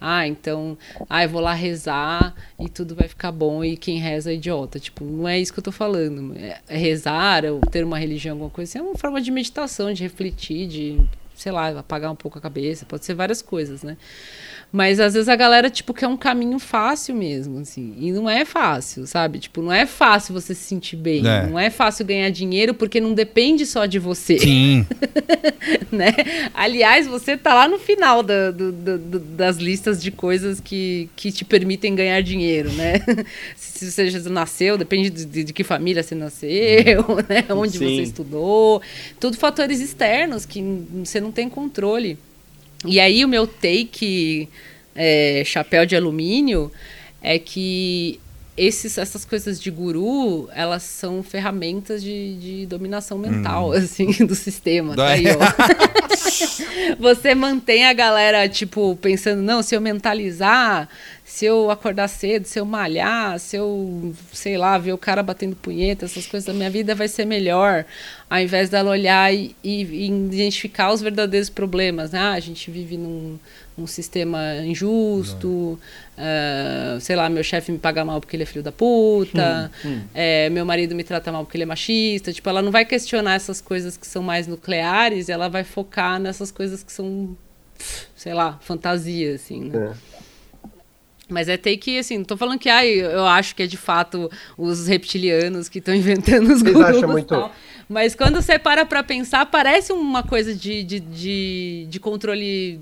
Ah, 0.00 0.26
então, 0.26 0.78
ah, 1.08 1.22
eu 1.22 1.28
vou 1.28 1.40
lá 1.40 1.52
rezar 1.52 2.34
e 2.58 2.68
tudo 2.68 2.94
vai 2.94 3.06
ficar 3.06 3.30
bom 3.30 3.62
e 3.64 3.76
quem 3.76 3.98
reza 3.98 4.30
é 4.30 4.34
idiota. 4.34 4.78
Tipo, 4.80 5.04
não 5.04 5.28
é 5.28 5.38
isso 5.38 5.52
que 5.52 5.58
eu 5.58 5.64
tô 5.64 5.72
falando. 5.72 6.34
É- 6.36 6.60
rezar 6.68 7.44
ou 7.44 7.60
ter 7.60 7.84
uma 7.84 7.98
religião, 7.98 8.34
alguma 8.34 8.50
coisa 8.50 8.70
assim, 8.70 8.78
é 8.78 8.82
uma 8.82 8.96
forma 8.96 9.20
de 9.20 9.30
meditação, 9.30 9.92
de 9.92 10.02
refletir, 10.02 10.66
de 10.66 11.00
sei 11.34 11.52
lá, 11.52 11.68
apagar 11.78 12.12
um 12.12 12.16
pouco 12.16 12.38
a 12.38 12.40
cabeça, 12.40 12.84
pode 12.84 13.04
ser 13.04 13.14
várias 13.14 13.40
coisas, 13.40 13.82
né? 13.82 13.96
Mas 14.72 15.00
às 15.00 15.14
vezes 15.14 15.28
a 15.28 15.34
galera, 15.34 15.68
tipo, 15.68 15.92
quer 15.92 16.06
um 16.06 16.16
caminho 16.16 16.58
fácil 16.60 17.12
mesmo, 17.14 17.58
assim. 17.58 17.92
E 17.98 18.12
não 18.12 18.30
é 18.30 18.44
fácil, 18.44 19.04
sabe? 19.04 19.40
Tipo, 19.40 19.62
não 19.62 19.72
é 19.72 19.84
fácil 19.84 20.32
você 20.32 20.54
se 20.54 20.62
sentir 20.62 20.94
bem. 20.96 21.26
É. 21.26 21.44
Não 21.46 21.58
é 21.58 21.70
fácil 21.70 22.04
ganhar 22.06 22.30
dinheiro 22.30 22.72
porque 22.72 23.00
não 23.00 23.12
depende 23.12 23.66
só 23.66 23.84
de 23.84 23.98
você. 23.98 24.38
Sim. 24.38 24.86
né? 25.90 26.14
Aliás, 26.54 27.06
você 27.08 27.36
tá 27.36 27.52
lá 27.52 27.66
no 27.68 27.78
final 27.78 28.22
da- 28.22 28.52
do- 28.52 28.70
do- 28.70 28.98
do- 28.98 29.18
das 29.18 29.56
listas 29.56 30.00
de 30.00 30.10
coisas 30.12 30.60
que, 30.60 31.08
que 31.16 31.32
te 31.32 31.44
permitem 31.44 31.94
ganhar 31.94 32.20
dinheiro, 32.22 32.70
né? 32.72 33.00
Se 33.56 33.90
você 33.90 34.08
já 34.08 34.20
nasceu, 34.30 34.78
depende 34.78 35.10
de, 35.10 35.24
de- 35.24 35.44
de 35.44 35.52
que 35.52 35.64
família 35.64 36.02
você 36.02 36.14
nasceu, 36.14 37.04
né? 37.28 37.44
Onde 37.50 37.76
Sim. 37.78 37.96
você 37.96 38.02
estudou. 38.02 38.80
Tudo 39.18 39.36
fatores 39.36 39.80
externos 39.80 40.46
que 40.46 40.62
você 41.04 41.20
não 41.20 41.32
tem 41.32 41.48
controle. 41.48 42.16
E 42.84 42.98
aí 42.98 43.24
o 43.24 43.28
meu 43.28 43.46
take 43.46 44.48
é, 44.94 45.42
chapéu 45.44 45.84
de 45.84 45.94
alumínio 45.96 46.70
é 47.22 47.38
que 47.38 48.20
esses, 48.56 48.98
essas 48.98 49.24
coisas 49.24 49.58
de 49.58 49.70
guru, 49.70 50.48
elas 50.54 50.82
são 50.82 51.22
ferramentas 51.22 52.02
de, 52.02 52.36
de 52.36 52.66
dominação 52.66 53.16
mental, 53.16 53.72
assim, 53.72 54.10
do 54.26 54.34
sistema. 54.34 54.94
Tá 54.94 55.08
aí. 55.08 55.24
Você 57.00 57.34
mantém 57.34 57.86
a 57.86 57.92
galera, 57.94 58.46
tipo, 58.48 58.96
pensando, 59.00 59.40
não, 59.40 59.62
se 59.62 59.74
eu 59.74 59.80
mentalizar, 59.80 60.88
se 61.24 61.46
eu 61.46 61.70
acordar 61.70 62.08
cedo, 62.08 62.44
se 62.44 62.58
eu 62.58 62.66
malhar, 62.66 63.38
se 63.38 63.56
eu, 63.56 64.12
sei 64.32 64.58
lá, 64.58 64.76
ver 64.76 64.92
o 64.92 64.98
cara 64.98 65.22
batendo 65.22 65.56
punheta, 65.56 66.04
essas 66.04 66.26
coisas 66.26 66.46
da 66.46 66.52
minha 66.52 66.68
vida 66.68 66.94
vai 66.94 67.08
ser 67.08 67.24
melhor. 67.24 67.86
Ao 68.30 68.38
invés 68.38 68.70
dela 68.70 68.90
olhar 68.92 69.34
e, 69.34 69.56
e- 69.62 69.82
e 69.82 70.06
identificar 70.06 70.92
os 70.92 71.00
verdadeiros 71.02 71.50
problemas, 71.50 72.12
né? 72.12 72.20
Ah, 72.20 72.32
a 72.34 72.40
gente 72.40 72.70
vive 72.70 72.96
num, 72.96 73.38
sistema 73.86 74.56
injusto, 74.64 75.78
ah, 76.16 76.98
sei 77.00 77.16
lá, 77.16 77.28
meu 77.28 77.42
chefe 77.42 77.72
me 77.72 77.78
paga 77.78 78.04
mal 78.04 78.20
porque 78.20 78.36
ele 78.36 78.42
é 78.44 78.46
filho 78.46 78.62
da 78.62 78.70
puta, 78.70 79.70
é, 80.14 80.48
meu 80.50 80.64
marido 80.64 80.94
me 80.94 81.02
trata 81.02 81.32
mal 81.32 81.44
porque 81.44 81.56
ele 81.56 81.64
é 81.64 81.66
machista. 81.66 82.32
Tipo, 82.32 82.48
ela 82.50 82.62
não 82.62 82.70
vai 82.70 82.84
questionar 82.84 83.34
essas 83.34 83.60
coisas 83.60 83.96
que 83.96 84.06
são 84.06 84.22
mais 84.22 84.46
nucleares, 84.46 85.28
ela 85.28 85.48
vai 85.48 85.64
focar 85.64 86.20
nessas 86.20 86.50
coisas 86.52 86.82
que 86.84 86.92
são, 86.92 87.36
sei 88.14 88.32
lá, 88.34 88.58
fantasia, 88.60 89.34
assim. 89.34 89.70
né? 89.70 89.92
É. 89.92 90.10
Mas 91.28 91.48
é 91.48 91.56
take, 91.56 91.96
assim, 91.98 92.18
não 92.18 92.24
tô 92.24 92.36
falando 92.36 92.58
que 92.58 92.68
ai, 92.68 92.88
eu 92.90 93.24
acho 93.24 93.54
que 93.54 93.62
é 93.62 93.66
de 93.66 93.76
fato 93.76 94.28
os 94.58 94.86
reptilianos 94.88 95.68
que 95.68 95.78
estão 95.78 95.94
inventando 95.94 96.52
os 96.52 96.60
Vocês 96.60 96.76
acham 96.76 97.08
muito-. 97.08 97.50
Mas 97.90 98.14
quando 98.14 98.40
você 98.40 98.56
para 98.56 98.86
pra 98.86 99.02
pensar, 99.02 99.44
parece 99.46 99.92
uma 99.92 100.22
coisa 100.22 100.54
de, 100.54 100.84
de, 100.84 101.00
de, 101.00 101.86
de 101.90 101.98
controle, 101.98 102.80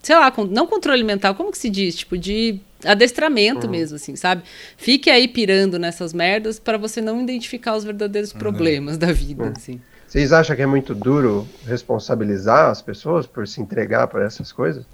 sei 0.00 0.14
lá, 0.14 0.32
não 0.48 0.64
controle 0.64 1.02
mental, 1.02 1.34
como 1.34 1.50
que 1.50 1.58
se 1.58 1.68
diz? 1.68 1.96
Tipo, 1.96 2.16
de 2.16 2.60
adestramento 2.84 3.68
mesmo, 3.68 3.96
assim, 3.96 4.14
sabe? 4.14 4.44
Fique 4.76 5.10
aí 5.10 5.26
pirando 5.26 5.76
nessas 5.76 6.12
merdas 6.12 6.60
pra 6.60 6.78
você 6.78 7.00
não 7.00 7.20
identificar 7.20 7.74
os 7.74 7.82
verdadeiros 7.82 8.32
problemas 8.32 8.96
da 8.96 9.10
vida, 9.12 9.52
assim. 9.56 9.80
Vocês 10.06 10.32
acham 10.32 10.54
que 10.54 10.62
é 10.62 10.66
muito 10.66 10.94
duro 10.94 11.48
responsabilizar 11.66 12.70
as 12.70 12.80
pessoas 12.80 13.26
por 13.26 13.48
se 13.48 13.60
entregar 13.60 14.06
por 14.06 14.22
essas 14.22 14.52
coisas? 14.52 14.84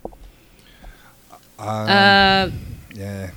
Ah, 1.59 2.49
Ah, 2.49 2.51
é. 2.97 3.31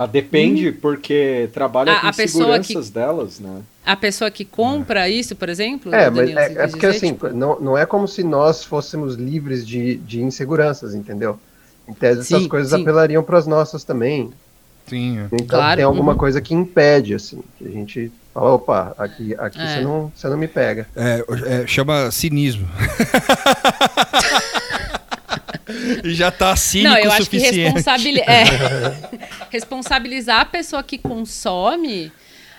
Ah, 0.00 0.06
depende, 0.06 0.70
porque 0.70 1.48
trabalha 1.52 1.92
A- 1.92 2.00
com 2.02 2.06
a 2.06 2.12
pessoa 2.12 2.58
que- 2.60 2.66
seguranças 2.68 2.90
delas, 2.90 3.40
né? 3.40 3.62
a 3.84 3.96
pessoa 3.96 4.30
que 4.30 4.44
compra 4.44 5.08
isso, 5.08 5.34
por 5.34 5.48
exemplo, 5.48 5.92
É, 5.92 6.08
mas 6.08 6.14
Danilo, 6.14 6.38
é, 6.38 6.44
é 6.44 6.66
porque 6.68 6.86
dizer, 6.86 6.88
assim, 6.98 7.12
tipo, 7.14 7.28
não, 7.30 7.58
não 7.58 7.76
é 7.76 7.84
como 7.84 8.06
se 8.06 8.22
nós 8.22 8.62
fôssemos 8.62 9.16
livres 9.16 9.66
de, 9.66 9.96
de 9.96 10.22
inseguranças, 10.22 10.94
entendeu? 10.94 11.36
Em 11.88 11.92
tese, 11.94 12.20
essas 12.20 12.42
Sim, 12.42 12.48
coisas 12.48 12.70
sim. 12.70 12.82
apelariam 12.82 13.22
para 13.24 13.38
as 13.38 13.46
nossas 13.48 13.82
também. 13.82 14.30
Sim. 14.86 15.18
é. 15.18 15.26
Então 15.32 15.58
Claro, 15.58 15.76
tem 15.76 15.84
alguma 15.84 16.12
uhum. 16.12 16.18
coisa 16.18 16.40
que 16.40 16.54
impede, 16.54 17.14
assim, 17.14 17.42
que 17.58 17.66
a 17.66 17.70
gente 17.70 18.12
fala, 18.32 18.52
opa, 18.54 18.94
aqui, 18.98 19.34
aqui 19.38 19.58
É. 19.60 19.66
você, 19.74 19.80
não, 19.80 20.12
você 20.14 20.28
não 20.28 20.36
me 20.38 20.46
pega. 20.48 20.86
É, 20.94 21.24
é, 21.62 21.66
chama 21.66 22.10
cinismo. 22.12 22.68
e 26.04 26.14
já 26.14 26.30
tá 26.30 26.54
cínico 26.56 26.90
Não, 26.90 26.98
eu 26.98 27.10
acho 27.12 27.28
que 27.30 27.38
suficiente. 27.38 27.58
responsabili 27.74 28.20
é, 28.20 28.44
responsabilizar 29.50 30.40
a 30.40 30.44
pessoa 30.44 30.82
que 30.82 30.98
consome. 30.98 32.10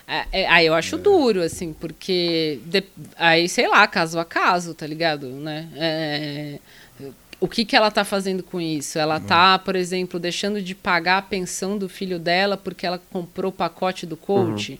é, 0.06 0.24
é, 0.42 0.48
aí 0.48 0.66
eu 0.66 0.74
acho 0.74 0.96
duro, 0.98 1.42
assim, 1.42 1.72
porque 1.72 2.60
de- 2.66 2.84
aí, 3.16 3.48
sei 3.48 3.68
lá, 3.68 3.86
caso 3.86 4.18
a 4.18 4.24
caso, 4.24 4.74
tá 4.74 4.86
ligado? 4.86 5.26
Né? 5.28 5.68
É, 5.76 6.58
o 7.40 7.48
que, 7.48 7.64
que 7.64 7.74
ela 7.74 7.90
tá 7.90 8.04
fazendo 8.04 8.42
com 8.42 8.60
isso? 8.60 8.98
Ela 8.98 9.18
tá, 9.18 9.58
por 9.58 9.74
exemplo, 9.74 10.20
deixando 10.20 10.60
de 10.60 10.74
pagar 10.74 11.18
a 11.18 11.22
pensão 11.22 11.78
do 11.78 11.88
filho 11.88 12.18
dela 12.18 12.56
porque 12.56 12.86
ela 12.86 13.00
comprou 13.10 13.48
o 13.50 13.54
pacote 13.54 14.04
do 14.04 14.16
coach. 14.16 14.78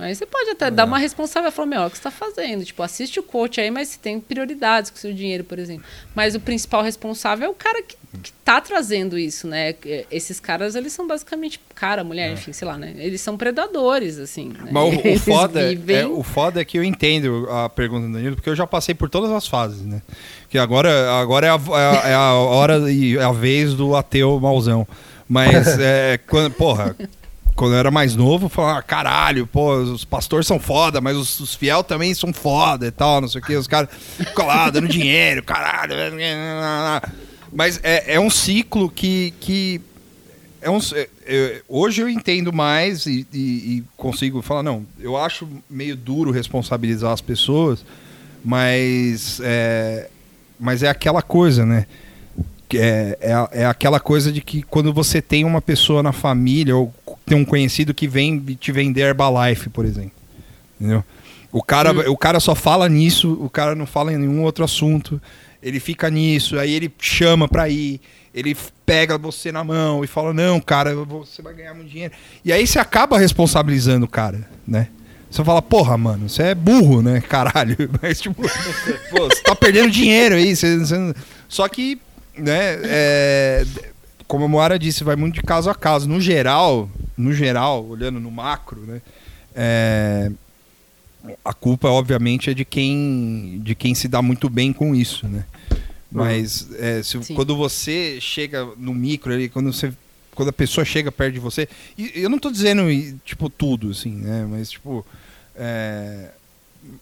Aí 0.00 0.14
você 0.14 0.24
pode 0.26 0.50
até 0.50 0.70
dar 0.70 0.84
uma 0.84 0.98
responsável 0.98 1.48
e 1.48 1.52
falar, 1.52 1.66
meu, 1.66 1.82
o 1.82 1.90
que 1.90 1.96
você 1.96 2.00
está 2.00 2.10
fazendo? 2.10 2.64
Tipo, 2.64 2.82
assiste 2.82 3.18
o 3.18 3.22
coach 3.22 3.60
aí, 3.60 3.70
mas 3.70 3.88
você 3.88 3.98
tem 3.98 4.20
prioridades 4.20 4.90
com 4.90 4.96
o 4.96 5.00
seu 5.00 5.12
dinheiro, 5.12 5.44
por 5.44 5.58
exemplo. 5.58 5.84
Mas 6.14 6.34
o 6.34 6.40
principal 6.40 6.82
responsável 6.82 7.46
é 7.46 7.50
o 7.50 7.54
cara 7.54 7.82
que, 7.82 7.96
que 8.22 8.32
tá 8.44 8.60
trazendo 8.60 9.18
isso, 9.18 9.46
né? 9.48 9.72
Que, 9.72 10.06
Esses 10.10 10.38
caras, 10.40 10.74
eles 10.74 10.92
são 10.92 11.06
basicamente, 11.06 11.60
cara, 11.74 12.04
mulher, 12.04 12.32
enfim, 12.32 12.52
sei 12.52 12.66
lá, 12.68 12.76
né? 12.78 12.94
Eles 12.96 13.20
são 13.20 13.36
predadores, 13.36 14.18
assim. 14.18 14.48
né? 14.48 14.70
Mas 14.70 14.94
o, 14.94 15.08
o 15.08 15.18
foda, 15.20 15.68
vivem- 15.68 15.96
é, 15.96 16.06
o 16.06 16.22
foda 16.22 16.60
é 16.60 16.64
que 16.64 16.78
eu 16.78 16.84
entendo 16.84 17.48
a 17.50 17.68
pergunta 17.68 18.06
do 18.06 18.12
Danilo, 18.12 18.36
porque 18.36 18.48
eu 18.50 18.56
já 18.56 18.66
passei 18.66 18.94
por 18.94 19.10
todas 19.10 19.30
as 19.32 19.46
fases, 19.46 19.82
né? 19.82 20.00
Que 20.48 20.58
agora, 20.58 21.12
agora 21.20 21.46
é, 21.46 21.50
a, 21.50 21.54
é 21.54 21.98
a- 22.06 22.08
é 22.10 22.14
a 22.14 22.32
hora 22.34 22.90
e 22.90 23.18
a 23.18 23.32
vez 23.32 23.74
do 23.74 23.96
ateu 23.96 24.38
mauzão. 24.40 24.86
Mas, 25.28 25.66
é, 25.80 26.18
quando, 26.26 26.52
porra, 26.52 26.96
quando 27.58 27.72
eu 27.72 27.78
era 27.78 27.90
mais 27.90 28.14
novo, 28.14 28.46
eu 28.46 28.48
falava, 28.48 28.78
"Ah, 28.78 28.82
caralho, 28.82 29.44
pô, 29.46 29.74
os 29.78 30.04
pastores 30.04 30.46
são 30.46 30.60
foda, 30.60 31.00
mas 31.00 31.16
os, 31.16 31.40
os 31.40 31.54
fiel 31.56 31.82
também 31.82 32.14
são 32.14 32.32
foda 32.32 32.86
e 32.86 32.90
tal, 32.92 33.20
não 33.20 33.26
sei 33.28 33.40
o 33.40 33.44
que, 33.44 33.56
os 33.56 33.66
caras 33.66 33.88
ficam 34.16 34.46
lá 34.46 34.70
dando 34.70 34.86
dinheiro, 34.86 35.42
caralho. 35.42 35.92
Mas 37.52 37.80
é, 37.82 38.14
é 38.14 38.20
um 38.20 38.30
ciclo 38.30 38.88
que, 38.88 39.34
que 39.40 39.80
é 40.62 40.70
um, 40.70 40.78
é, 40.94 41.08
é, 41.26 41.62
hoje 41.68 42.00
eu 42.00 42.08
entendo 42.08 42.52
mais 42.52 43.06
e, 43.06 43.26
e- 43.32 43.38
e 43.78 43.84
consigo 43.96 44.40
falar, 44.40 44.62
não, 44.62 44.86
eu 45.00 45.16
acho 45.16 45.48
meio 45.68 45.96
duro 45.96 46.30
responsabilizar 46.30 47.12
as 47.12 47.20
pessoas, 47.20 47.84
mas 48.44 49.40
é, 49.42 50.08
mas 50.60 50.82
é 50.82 50.88
aquela 50.88 51.22
coisa, 51.22 51.66
né? 51.66 51.86
É, 52.74 53.18
é, 53.52 53.62
é 53.62 53.66
aquela 53.66 53.98
coisa 53.98 54.30
de 54.30 54.42
que 54.42 54.62
quando 54.62 54.92
você 54.92 55.22
tem 55.22 55.42
uma 55.44 55.62
pessoa 55.62 56.02
na 56.02 56.12
família 56.12 56.76
ou 56.76 56.92
tem 57.28 57.38
um 57.38 57.44
conhecido 57.44 57.92
que 57.94 58.08
vem 58.08 58.38
te 58.58 58.72
vender 58.72 59.02
Herbalife, 59.02 59.68
por 59.68 59.84
exemplo. 59.84 60.12
Entendeu? 60.80 61.04
O 61.50 61.62
cara, 61.62 62.10
o 62.10 62.16
cara 62.16 62.40
só 62.40 62.54
fala 62.54 62.88
nisso, 62.88 63.32
o 63.40 63.48
cara 63.48 63.74
não 63.74 63.86
fala 63.86 64.12
em 64.12 64.18
nenhum 64.18 64.42
outro 64.42 64.64
assunto. 64.64 65.20
Ele 65.62 65.80
fica 65.80 66.08
nisso, 66.10 66.58
aí 66.58 66.72
ele 66.72 66.92
chama 67.00 67.48
pra 67.48 67.68
ir, 67.68 68.00
ele 68.34 68.56
pega 68.86 69.16
você 69.18 69.50
na 69.50 69.64
mão 69.64 70.04
e 70.04 70.06
fala: 70.06 70.32
Não, 70.32 70.60
cara, 70.60 70.94
você 70.94 71.40
vai 71.42 71.54
ganhar 71.54 71.74
muito 71.74 71.90
dinheiro. 71.90 72.12
E 72.44 72.52
aí 72.52 72.66
você 72.66 72.78
acaba 72.78 73.18
responsabilizando 73.18 74.04
o 74.04 74.08
cara, 74.08 74.46
né? 74.66 74.88
Você 75.30 75.44
fala, 75.44 75.60
porra, 75.60 75.98
mano, 75.98 76.26
você 76.26 76.42
é 76.42 76.54
burro, 76.54 77.02
né? 77.02 77.20
Caralho. 77.20 77.76
Mas, 78.00 78.18
tipo, 78.18 78.40
pô, 79.10 79.28
você 79.28 79.42
tá 79.42 79.54
perdendo 79.54 79.90
dinheiro 79.90 80.34
aí. 80.36 80.56
você- 80.56 80.78
você- 80.78 81.14
Só 81.48 81.68
que, 81.68 82.00
né, 82.36 82.78
é, 82.84 83.66
como 84.28 84.44
a 84.44 84.48
Moara 84.48 84.78
disse, 84.78 85.02
vai 85.02 85.16
muito 85.16 85.34
de 85.36 85.42
caso 85.42 85.68
a 85.70 85.74
caso. 85.74 86.08
No 86.08 86.20
geral, 86.20 86.88
no 87.16 87.32
geral, 87.32 87.84
olhando 87.84 88.20
no 88.20 88.30
macro, 88.30 88.82
né? 88.82 89.00
é, 89.54 90.30
a 91.44 91.52
culpa, 91.52 91.88
obviamente, 91.88 92.48
é 92.50 92.54
de 92.54 92.64
quem, 92.64 93.60
de 93.64 93.74
quem 93.74 93.94
se 93.94 94.06
dá 94.06 94.22
muito 94.22 94.48
bem 94.48 94.72
com 94.72 94.94
isso, 94.94 95.26
né? 95.26 95.44
Mas 96.10 96.68
é, 96.78 97.02
se- 97.02 97.18
quando 97.34 97.56
você 97.56 98.18
chega 98.20 98.64
no 98.76 98.94
micro 98.94 99.32
ali, 99.32 99.48
quando 99.48 99.72
você 99.72 99.92
quando 100.34 100.50
a 100.50 100.52
pessoa 100.52 100.84
chega 100.84 101.10
perto 101.10 101.34
de 101.34 101.40
você, 101.40 101.68
e 101.98 102.12
eu 102.14 102.30
não 102.30 102.38
tô 102.38 102.48
dizendo 102.52 102.82
tipo 103.24 103.50
tudo 103.50 103.90
assim, 103.90 104.12
né? 104.12 104.46
Mas 104.48 104.70
tipo 104.70 105.04
é, 105.56 106.28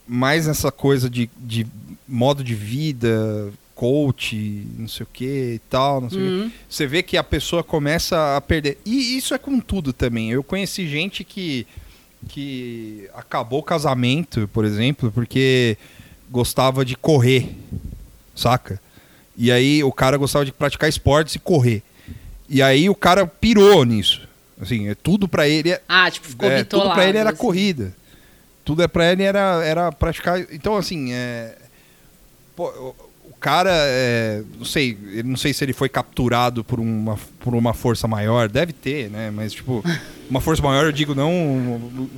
mais 0.07 0.47
essa 0.47 0.71
coisa 0.71 1.07
de, 1.07 1.29
de 1.37 1.67
modo 2.07 2.43
de 2.43 2.55
vida, 2.55 3.51
coach, 3.77 4.35
não 4.75 4.87
sei 4.87 5.03
o 5.03 5.09
que 5.13 5.53
e 5.55 5.61
tal, 5.69 6.01
não 6.01 6.09
sei 6.09 6.19
o. 6.19 6.23
Uhum. 6.23 6.51
Você 6.67 6.87
vê 6.87 7.03
que 7.03 7.15
a 7.15 7.23
pessoa 7.23 7.63
começa 7.63 8.35
a 8.35 8.41
perder. 8.41 8.79
E 8.83 9.15
isso 9.15 9.35
é 9.35 9.37
com 9.37 9.59
tudo 9.59 9.93
também. 9.93 10.31
Eu 10.31 10.43
conheci 10.43 10.87
gente 10.87 11.23
que, 11.23 11.67
que 12.27 13.07
acabou 13.13 13.59
o 13.59 13.63
casamento, 13.63 14.49
por 14.51 14.65
exemplo, 14.65 15.11
porque 15.11 15.77
gostava 16.29 16.83
de 16.83 16.95
correr, 16.97 17.55
saca? 18.35 18.81
E 19.37 19.51
aí 19.51 19.83
o 19.83 19.91
cara 19.91 20.17
gostava 20.17 20.43
de 20.43 20.51
praticar 20.51 20.89
esportes 20.89 21.35
e 21.35 21.39
correr. 21.39 21.83
E 22.49 22.63
aí 22.63 22.89
o 22.89 22.95
cara 22.95 23.27
pirou 23.27 23.85
nisso. 23.85 24.27
Assim, 24.59 24.89
é 24.89 24.95
tudo 24.95 25.27
pra 25.27 25.47
ele 25.47 25.69
é, 25.69 25.81
Ah, 25.87 26.09
tipo, 26.09 26.27
ficou 26.27 26.49
é, 26.49 26.63
tudo 26.63 26.91
pra 26.91 27.07
ele 27.07 27.19
era 27.19 27.29
assim. 27.29 27.37
corrida. 27.37 27.93
Tudo 28.65 28.81
é 28.81 28.87
pra 28.87 29.11
ele 29.11 29.21
era, 29.21 29.63
era 29.63 29.91
praticar. 29.91 30.39
Então, 30.51 30.75
assim, 30.75 31.13
é, 31.13 31.55
pô, 32.55 32.95
cara, 33.39 33.71
é, 33.73 34.43
não 34.57 34.65
sei, 34.65 34.97
não 35.23 35.37
sei 35.37 35.53
se 35.53 35.63
ele 35.63 35.73
foi 35.73 35.89
capturado 35.89 36.63
por 36.63 36.79
uma, 36.79 37.17
por 37.39 37.53
uma 37.55 37.73
força 37.73 38.07
maior, 38.07 38.49
deve 38.49 38.73
ter, 38.73 39.09
né? 39.09 39.31
Mas, 39.31 39.53
tipo, 39.53 39.83
uma 40.29 40.41
força 40.41 40.61
maior, 40.61 40.85
eu 40.85 40.91
digo 40.91 41.13
não 41.15 41.31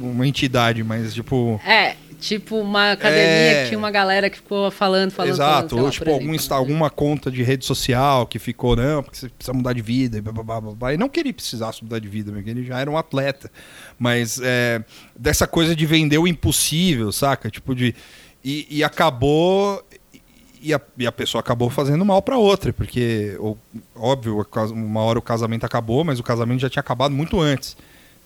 uma 0.02 0.28
entidade, 0.28 0.84
mas, 0.84 1.14
tipo. 1.14 1.60
É, 1.66 1.96
tipo 2.20 2.58
uma 2.58 2.91
academia 2.91 3.24
É. 3.24 3.62
que 3.64 3.70
tinha 3.70 3.78
uma 3.78 3.91
galera 3.91 4.30
que 4.30 4.38
ficou 4.38 4.70
falando, 4.72 5.12
falando. 5.12 5.32
Exato, 5.32 5.70
falando, 5.70 5.80
ou 5.80 5.86
lá, 5.86 5.91
tipo, 5.91 6.06
por 6.06 6.12
algum, 6.14 6.34
exemplo. 6.34 6.56
alguma 6.56 6.90
conta 6.90 7.32
de 7.32 7.41
rede 7.44 7.66
social 7.66 8.26
que 8.28 8.38
ficou, 8.40 8.76
não, 8.76 9.02
porque 9.04 9.18
você 9.18 9.30
precisa 9.30 9.54
mudar 9.54 9.74
de 9.74 9.82
vida, 9.82 10.18
e 10.18 10.22
blá, 10.22 10.32
blá, 10.34 10.62
blá, 10.62 10.74
blá. 10.74 10.94
E 10.94 10.98
não 10.98 11.08
que 11.10 11.20
ele 11.20 11.32
precisasse 11.34 11.84
mudar 11.84 12.00
de 12.00 12.08
vida, 12.08 12.32
porque 12.32 12.50
ele 12.50 12.66
já 12.66 12.80
era 12.80 12.90
um 12.90 12.98
atleta. 12.98 13.50
Mas 13.98 14.40
é, 14.44 14.84
dessa 15.18 15.48
coisa 15.48 15.76
de 15.76 15.86
vender 15.86 16.18
o 16.18 16.28
impossível, 16.28 17.12
saca? 17.12 17.50
Tipo, 17.50 17.74
de. 17.76 17.94
E, 18.44 18.68
e 18.70 18.84
acabou. 18.84 19.84
E 20.61 20.73
a, 20.73 20.81
e 20.98 21.07
a 21.07 21.11
pessoa 21.11 21.40
acabou 21.40 21.69
fazendo 21.69 22.03
mal 22.03 22.22
pra 22.22 22.38
outra, 22.38 22.73
porque, 22.73 23.38
óbvio, 23.95 24.45
uma 24.73 24.99
hora 25.02 25.18
o 25.18 25.22
casamento 25.22 25.65
acabou, 25.65 26.03
mas 26.03 26.19
o 26.19 26.23
casamento 26.23 26.60
já 26.60 26.69
tinha 26.69 26.81
acabado 26.81 27.14
muito 27.15 27.40
antes. 27.40 27.77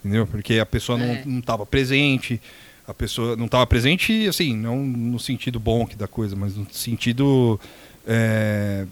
Entendeu? 0.04 0.26
Porque 0.28 0.58
a 0.60 0.66
pessoa 0.66 0.98
não, 0.98 1.06
É. 1.06 1.24
não 1.26 1.42
tava 1.42 1.66
presente, 1.66 2.42
a 2.88 2.94
pessoa 2.94 3.36
não 3.36 3.46
estava 3.46 3.66
presente, 3.68 4.28
assim, 4.28 4.56
não 4.56 4.78
no 4.84 5.20
sentido 5.20 5.60
bom 5.60 5.86
que 5.86 5.96
da 5.96 6.08
coisa, 6.08 6.36
mas 6.36 6.56
no 6.58 6.68
sentido 6.72 7.60
é, 8.06 8.86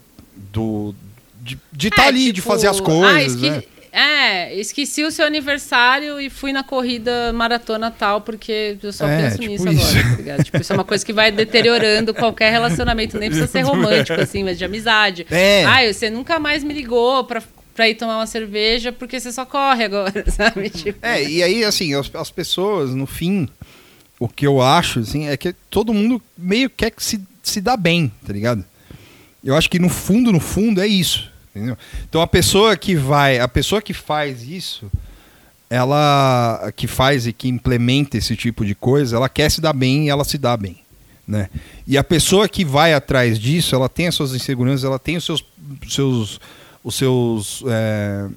do 0.52 0.94
de 1.72 1.88
estar 1.88 2.04
É, 2.04 2.08
ali, 2.08 2.26
de 2.26 2.34
tipo, 2.34 2.46
fazer 2.46 2.68
as 2.68 2.78
ah, 2.78 2.82
coisas, 2.82 3.34
esque- 3.42 3.50
né? 3.50 3.62
É, 3.92 4.54
esqueci 4.58 5.04
o 5.04 5.10
seu 5.10 5.26
aniversário 5.26 6.18
e 6.18 6.30
fui 6.30 6.50
na 6.50 6.64
corrida 6.64 7.30
maratona 7.34 7.90
tal, 7.90 8.22
porque 8.22 8.78
eu 8.82 8.90
só 8.92 9.06
É, 9.06 9.22
penso 9.24 9.38
tipo 9.38 9.50
nisso 9.52 9.68
isso. 9.68 9.98
agora, 9.98 10.36
tá? 10.38 10.42
Tipo, 10.44 10.56
isso 10.62 10.72
é 10.72 10.76
uma 10.76 10.84
coisa 10.84 11.04
que 11.04 11.12
vai 11.12 11.30
deteriorando 11.30 12.14
qualquer 12.14 12.50
relacionamento, 12.50 13.18
nem 13.18 13.28
precisa 13.28 13.46
ser 13.50 13.60
romântico, 13.62 14.18
assim, 14.18 14.44
mas 14.44 14.56
de 14.56 14.64
amizade. 14.64 15.26
É. 15.30 15.64
Ai, 15.66 15.92
você 15.92 16.08
nunca 16.08 16.38
mais 16.38 16.64
me 16.64 16.72
ligou 16.72 17.24
pra, 17.24 17.42
pra 17.74 17.86
ir 17.86 17.94
tomar 17.96 18.16
uma 18.16 18.26
cerveja 18.26 18.92
porque 18.92 19.20
você 19.20 19.30
só 19.30 19.44
corre 19.44 19.84
agora, 19.84 20.24
sabe? 20.32 20.70
Tipo, 20.70 20.98
É, 21.06 21.22
e 21.22 21.42
aí, 21.42 21.62
assim, 21.62 21.94
as, 21.94 22.10
as 22.14 22.30
pessoas, 22.30 22.94
no 22.94 23.06
fim, 23.06 23.46
o 24.18 24.26
que 24.26 24.46
eu 24.46 24.62
acho, 24.62 25.00
assim, 25.00 25.28
é 25.28 25.36
que 25.36 25.52
todo 25.68 25.92
mundo 25.92 26.22
meio 26.38 26.70
quer 26.70 26.90
que 26.92 27.04
se, 27.04 27.20
se 27.42 27.60
dá 27.60 27.76
bem, 27.76 28.10
tá 28.26 28.32
ligado? 28.32 28.64
Eu 29.44 29.54
acho 29.56 29.68
que 29.68 29.78
no 29.78 29.88
fundo, 29.90 30.32
no 30.32 30.40
fundo, 30.40 30.80
é 30.80 30.86
isso. 30.86 31.30
Entendeu? 31.54 31.76
Então 32.08 32.22
a 32.22 32.26
pessoa 32.26 32.76
que 32.76 32.94
vai, 32.94 33.38
a 33.38 33.46
pessoa 33.46 33.82
que 33.82 33.92
faz 33.92 34.42
isso, 34.42 34.90
ela 35.68 36.72
que 36.74 36.86
faz 36.86 37.26
e 37.26 37.32
que 37.32 37.48
implementa 37.48 38.16
esse 38.16 38.34
tipo 38.34 38.64
de 38.64 38.74
coisa, 38.74 39.16
ela 39.16 39.28
quer 39.28 39.50
se 39.50 39.60
dar 39.60 39.72
bem 39.72 40.06
e 40.06 40.08
ela 40.08 40.24
se 40.24 40.38
dá 40.38 40.56
bem. 40.56 40.78
Né? 41.26 41.48
E 41.86 41.96
a 41.96 42.04
pessoa 42.04 42.48
que 42.48 42.64
vai 42.64 42.94
atrás 42.94 43.38
disso, 43.38 43.74
ela 43.74 43.88
tem 43.88 44.08
as 44.08 44.14
suas 44.14 44.34
inseguranças, 44.34 44.84
ela 44.84 44.98
tem 44.98 45.16
os 45.16 45.24
seus, 45.24 45.44
seus, 45.88 46.40
os 46.82 46.94
seus, 46.94 47.62
é, 47.66 48.28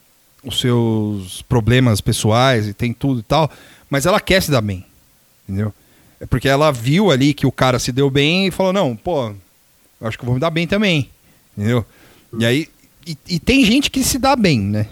os 0.44 0.60
seus 0.60 1.42
problemas 1.42 2.00
pessoais 2.00 2.68
e 2.68 2.74
tem 2.74 2.94
tudo 2.94 3.22
e 3.22 3.24
tal, 3.24 3.50
mas 3.90 4.06
ela 4.06 4.20
quer 4.20 4.42
se 4.42 4.52
dar 4.52 4.62
bem, 4.62 4.86
entendeu? 5.48 5.74
É 6.20 6.26
porque 6.26 6.48
ela 6.48 6.72
viu 6.72 7.12
ali 7.12 7.34
que 7.34 7.46
o 7.46 7.52
cara 7.52 7.80
se 7.80 7.92
deu 7.92 8.10
bem 8.10 8.48
e 8.48 8.52
falou 8.52 8.72
não, 8.72 8.96
pô, 8.96 9.34
acho 10.02 10.18
que 10.18 10.24
eu 10.24 10.28
vou 10.28 10.36
me 10.36 10.40
dar 10.40 10.52
bem 10.52 10.68
também, 10.68 11.10
entendeu? 11.58 11.86
E 12.38 12.46
aí 12.46 12.70
e, 13.06 13.18
e 13.28 13.40
tem 13.40 13.64
gente 13.66 13.90
que 13.92 14.04
se 14.04 14.18
dá 14.18 14.36
bem, 14.36 14.60
né? 14.60 14.88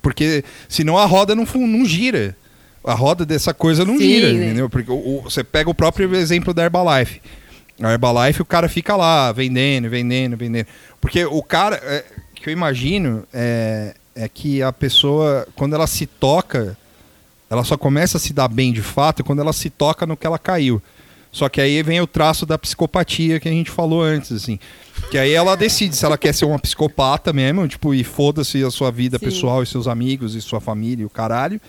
Porque 0.00 0.44
senão 0.68 0.96
a 0.98 1.04
roda 1.06 1.34
não, 1.34 1.44
não 1.66 1.84
gira. 1.84 2.36
A 2.84 2.94
roda 2.94 3.24
dessa 3.24 3.54
coisa 3.54 3.84
não 3.84 3.96
Sim, 3.96 4.04
gira, 4.04 4.32
né? 4.32 4.44
entendeu? 4.46 4.68
Porque 4.68 4.90
o- 4.90 4.94
o- 5.18 5.22
você 5.22 5.44
pega 5.44 5.70
o 5.70 5.74
próprio 5.74 6.14
exemplo 6.16 6.52
da 6.52 6.64
Herbalife. 6.64 7.20
A 7.80 7.92
Herbalife, 7.92 8.42
o 8.42 8.44
cara 8.44 8.68
fica 8.68 8.96
lá 8.96 9.30
vendendo, 9.32 9.88
vendendo, 9.88 10.36
vendendo. 10.36 10.66
Porque 11.00 11.24
o 11.24 11.42
cara, 11.42 11.76
é, 11.84 12.04
que 12.34 12.48
eu 12.48 12.52
imagino, 12.52 13.24
é, 13.32 13.94
é 14.14 14.28
que 14.28 14.62
a 14.62 14.72
pessoa, 14.72 15.46
quando 15.54 15.74
ela 15.74 15.86
se 15.86 16.06
toca, 16.06 16.76
ela 17.48 17.62
só 17.64 17.76
começa 17.76 18.16
a 18.16 18.20
se 18.20 18.32
dar 18.32 18.48
bem 18.48 18.72
de 18.72 18.82
fato 18.82 19.22
quando 19.22 19.40
ela 19.40 19.52
se 19.52 19.70
toca 19.70 20.06
no 20.06 20.16
que 20.16 20.26
ela 20.26 20.38
caiu. 20.38 20.82
Só 21.30 21.48
que 21.48 21.60
aí 21.60 21.82
vem 21.82 22.00
o 22.00 22.06
traço 22.06 22.44
da 22.44 22.58
psicopatia 22.58 23.40
que 23.40 23.48
a 23.48 23.52
gente 23.52 23.70
falou 23.70 24.02
antes, 24.02 24.32
assim. 24.32 24.58
Que 25.10 25.18
aí 25.18 25.32
ela 25.32 25.54
decide 25.56 25.94
se 25.94 26.04
ela 26.04 26.16
quer 26.16 26.32
ser 26.32 26.46
uma 26.46 26.58
psicopata 26.58 27.32
mesmo, 27.32 27.68
tipo, 27.68 27.94
e 27.94 28.02
foda-se 28.02 28.64
a 28.64 28.70
sua 28.70 28.90
vida 28.90 29.18
Sim. 29.18 29.26
pessoal 29.26 29.62
e 29.62 29.66
seus 29.66 29.86
amigos 29.86 30.34
e 30.34 30.40
sua 30.40 30.60
família 30.60 31.02
e 31.02 31.06
o 31.06 31.10
caralho. 31.10 31.60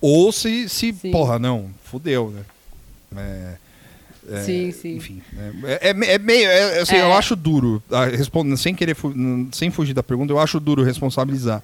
Ou 0.00 0.30
se, 0.32 0.68
se 0.68 0.92
Sim. 0.92 1.10
porra, 1.10 1.38
não, 1.38 1.70
fudeu, 1.84 2.30
né? 2.30 2.42
É, 3.16 3.54
é, 4.36 4.42
Sim, 4.44 4.70
sim. 4.72 4.96
Enfim, 4.96 5.22
né? 5.32 5.52
é, 5.80 5.88
é- 5.90 6.14
é 6.14 6.18
meio, 6.18 6.46
é- 6.48 6.78
é 6.78 6.80
assim, 6.82 6.96
É. 6.96 7.02
eu 7.02 7.12
acho 7.14 7.34
duro, 7.34 7.82
ah, 7.90 8.04
respondendo 8.04 8.56
sem 8.56 8.74
querer, 8.74 8.94
fu- 8.94 9.14
sem 9.52 9.70
fugir 9.70 9.94
da 9.94 10.02
pergunta, 10.02 10.32
eu 10.32 10.38
acho 10.38 10.60
duro 10.60 10.82
responsabilizar. 10.84 11.62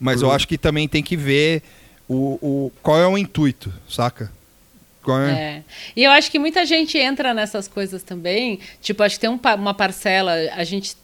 Mas 0.00 0.22
Uhum. 0.22 0.28
eu 0.28 0.34
acho 0.34 0.48
que 0.48 0.56
também 0.58 0.88
tem 0.88 1.02
que 1.02 1.16
ver 1.16 1.62
o, 2.08 2.38
o, 2.40 2.72
qual 2.82 2.98
é 2.98 3.06
o 3.06 3.16
intuito, 3.18 3.72
saca? 3.88 4.32
Qual 5.08 5.22
é? 5.22 5.30
É. 5.30 5.62
E 5.96 6.04
eu 6.04 6.10
acho 6.10 6.30
que 6.30 6.38
muita 6.38 6.66
gente 6.66 6.98
entra 6.98 7.32
nessas 7.32 7.66
coisas 7.66 8.02
também. 8.02 8.58
Tipo, 8.78 9.02
acho 9.02 9.14
que 9.14 9.22
tem 9.22 9.30
um 9.30 9.40
uma 9.56 9.72
parcela. 9.72 10.34
A 10.54 10.62
gente, 10.64 10.94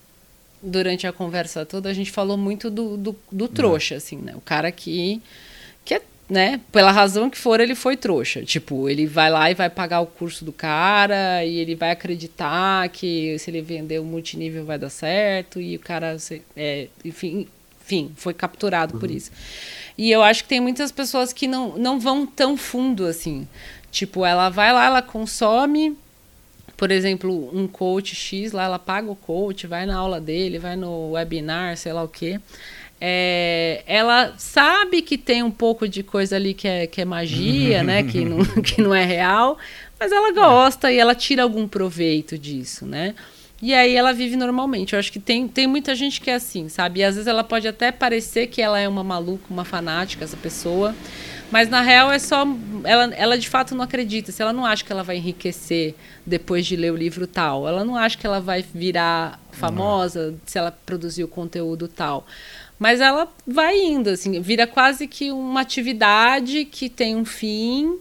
durante 0.63 1.07
a 1.07 1.13
conversa 1.13 1.65
toda, 1.65 1.89
a 1.89 1.95
gente 1.95 2.11
falou 2.11 2.37
muito 2.37 2.69
do, 2.69 2.99
do, 2.99 3.17
do 3.33 3.49
trouxa, 3.49 3.95
assim, 3.95 4.19
né? 4.19 4.35
O 4.37 4.43
cara 4.43 4.71
que, 4.71 5.23
que 5.87 5.95
é, 5.95 6.03
né? 6.29 6.61
Pela 6.71 6.93
razão 6.93 7.31
que 7.31 7.39
for, 7.39 7.61
ele 7.61 7.75
foi 7.75 7.97
trouxa. 7.97 8.45
Tipo, 8.45 8.91
ele 8.91 9.07
vai 9.07 9.31
lá 9.31 9.51
e 9.51 9.55
vai 9.55 9.71
pagar 9.71 10.03
o 10.03 10.07
curso 10.07 10.45
do 10.45 10.53
cara 10.53 11.43
e 11.43 11.57
ele 11.57 11.75
vai 11.75 11.91
acreditar 11.91 12.87
que 12.91 13.39
se 13.39 13.51
ele 13.51 13.63
vender 13.63 14.01
o 14.01 14.05
multinível 14.05 14.67
vai 14.67 14.79
dar 14.79 14.91
certo 14.91 15.59
e 15.63 15.77
o 15.77 15.81
cara, 15.81 16.15
é, 16.55 16.89
enfim, 17.03 17.49
enfim, 17.83 18.13
foi 18.17 18.35
capturado 18.35 18.99
por 18.99 19.11
isso. 19.11 19.31
E 19.97 20.11
eu 20.11 20.23
acho 20.23 20.43
que 20.43 20.49
tem 20.51 20.61
muitas 20.61 20.93
pessoas 20.93 21.33
que 21.33 21.47
não, 21.47 21.79
não 21.79 21.99
vão 21.99 22.27
tão 22.27 22.55
fundo 22.55 23.07
assim. 23.07 23.49
Tipo, 23.95 24.27
ela 24.27 24.49
vai 24.49 24.73
lá, 24.73 24.87
ela 24.87 25.01
consome, 25.01 25.97
por 26.77 26.91
exemplo, 26.91 27.49
um 27.57 27.69
coach 27.69 28.13
X, 28.13 28.51
lá 28.51 28.65
ela 28.65 28.77
paga 28.77 29.09
o 29.09 29.15
coach, 29.15 29.69
vai 29.69 29.87
na 29.87 29.97
aula 29.97 30.21
dele, 30.21 30.59
vai 30.59 30.75
no 30.75 31.13
webinar, 31.13 31.77
sei 31.77 31.93
lá 31.93 32.03
o 32.03 32.09
quê. 32.09 32.41
É, 33.01 33.85
ela 33.87 34.35
sabe 34.37 35.01
que 35.01 35.17
tem 35.17 35.45
um 35.45 35.51
pouco 35.51 35.87
de 35.87 36.03
coisa 36.03 36.35
ali 36.35 36.55
que 36.55 36.67
é, 36.67 36.89
que 36.89 37.03
é 37.03 37.05
magia, 37.05 37.85
né? 37.85 38.03
Que 38.03 38.25
não, 38.25 38.45
que 38.63 38.83
não 38.83 38.93
é 38.93 39.05
real, 39.05 39.57
mas 40.01 40.11
ela 40.11 40.33
gosta 40.33 40.91
e 40.91 40.99
ela 40.99 41.15
tira 41.15 41.45
algum 41.45 41.69
proveito 41.69 42.37
disso, 42.37 42.85
né? 42.85 43.15
E 43.63 43.73
aí 43.73 43.95
ela 43.95 44.13
vive 44.13 44.35
normalmente. 44.35 44.95
Eu 44.95 44.99
acho 44.99 45.13
que 45.13 45.21
tem, 45.21 45.47
tem 45.47 45.69
muita 45.69 45.95
gente 45.95 46.21
que 46.21 46.29
é 46.31 46.35
assim, 46.35 46.69
sabe? 46.69 46.99
E 46.99 47.05
às 47.05 47.15
vezes 47.15 47.29
ela 47.29 47.45
pode 47.45 47.69
até 47.69 47.93
parecer 47.93 48.49
que 48.49 48.61
ela 48.61 48.77
é 48.81 48.89
uma 48.89 49.05
maluca, 49.05 49.45
uma 49.49 49.65
fanática, 49.65 50.25
essa 50.25 50.37
pessoa. 50.37 50.93
Mas 51.55 51.69
na 51.69 51.83
real 51.83 52.11
é 52.11 52.19
só. 52.19 52.45
Ela, 52.83 53.15
ela 53.15 53.39
de 53.39 53.49
fato 53.49 53.77
não 53.77 53.85
acredita. 53.85 54.33
Se 54.33 54.43
ela 54.43 54.53
não 54.53 54.67
acha 54.67 54.85
que 54.85 54.91
ela 54.91 55.05
vai 55.05 55.19
enriquecer 55.19 55.95
depois 56.27 56.67
de 56.67 56.75
ler 56.75 56.91
o 56.91 56.97
livro 56.97 57.29
tal, 57.29 57.69
ela 57.69 57.85
não 57.85 57.95
acha 57.95 58.19
que 58.19 58.27
ela 58.27 58.41
vai 58.41 58.65
virar 58.75 59.39
famosa 59.53 60.35
se 60.45 60.59
ela 60.59 60.73
produzir 60.73 61.23
o 61.23 61.29
conteúdo 61.29 61.87
tal. 61.87 62.27
Mas 62.77 63.01
ela 63.01 63.33
vai 63.47 63.79
indo, 63.79 64.11
assim, 64.11 64.41
vira 64.41 64.67
quase 64.67 65.07
que 65.07 65.31
uma 65.31 65.61
atividade 65.61 66.65
que 66.65 66.89
tem 66.91 67.15
um 67.15 67.25
fim, 67.25 68.01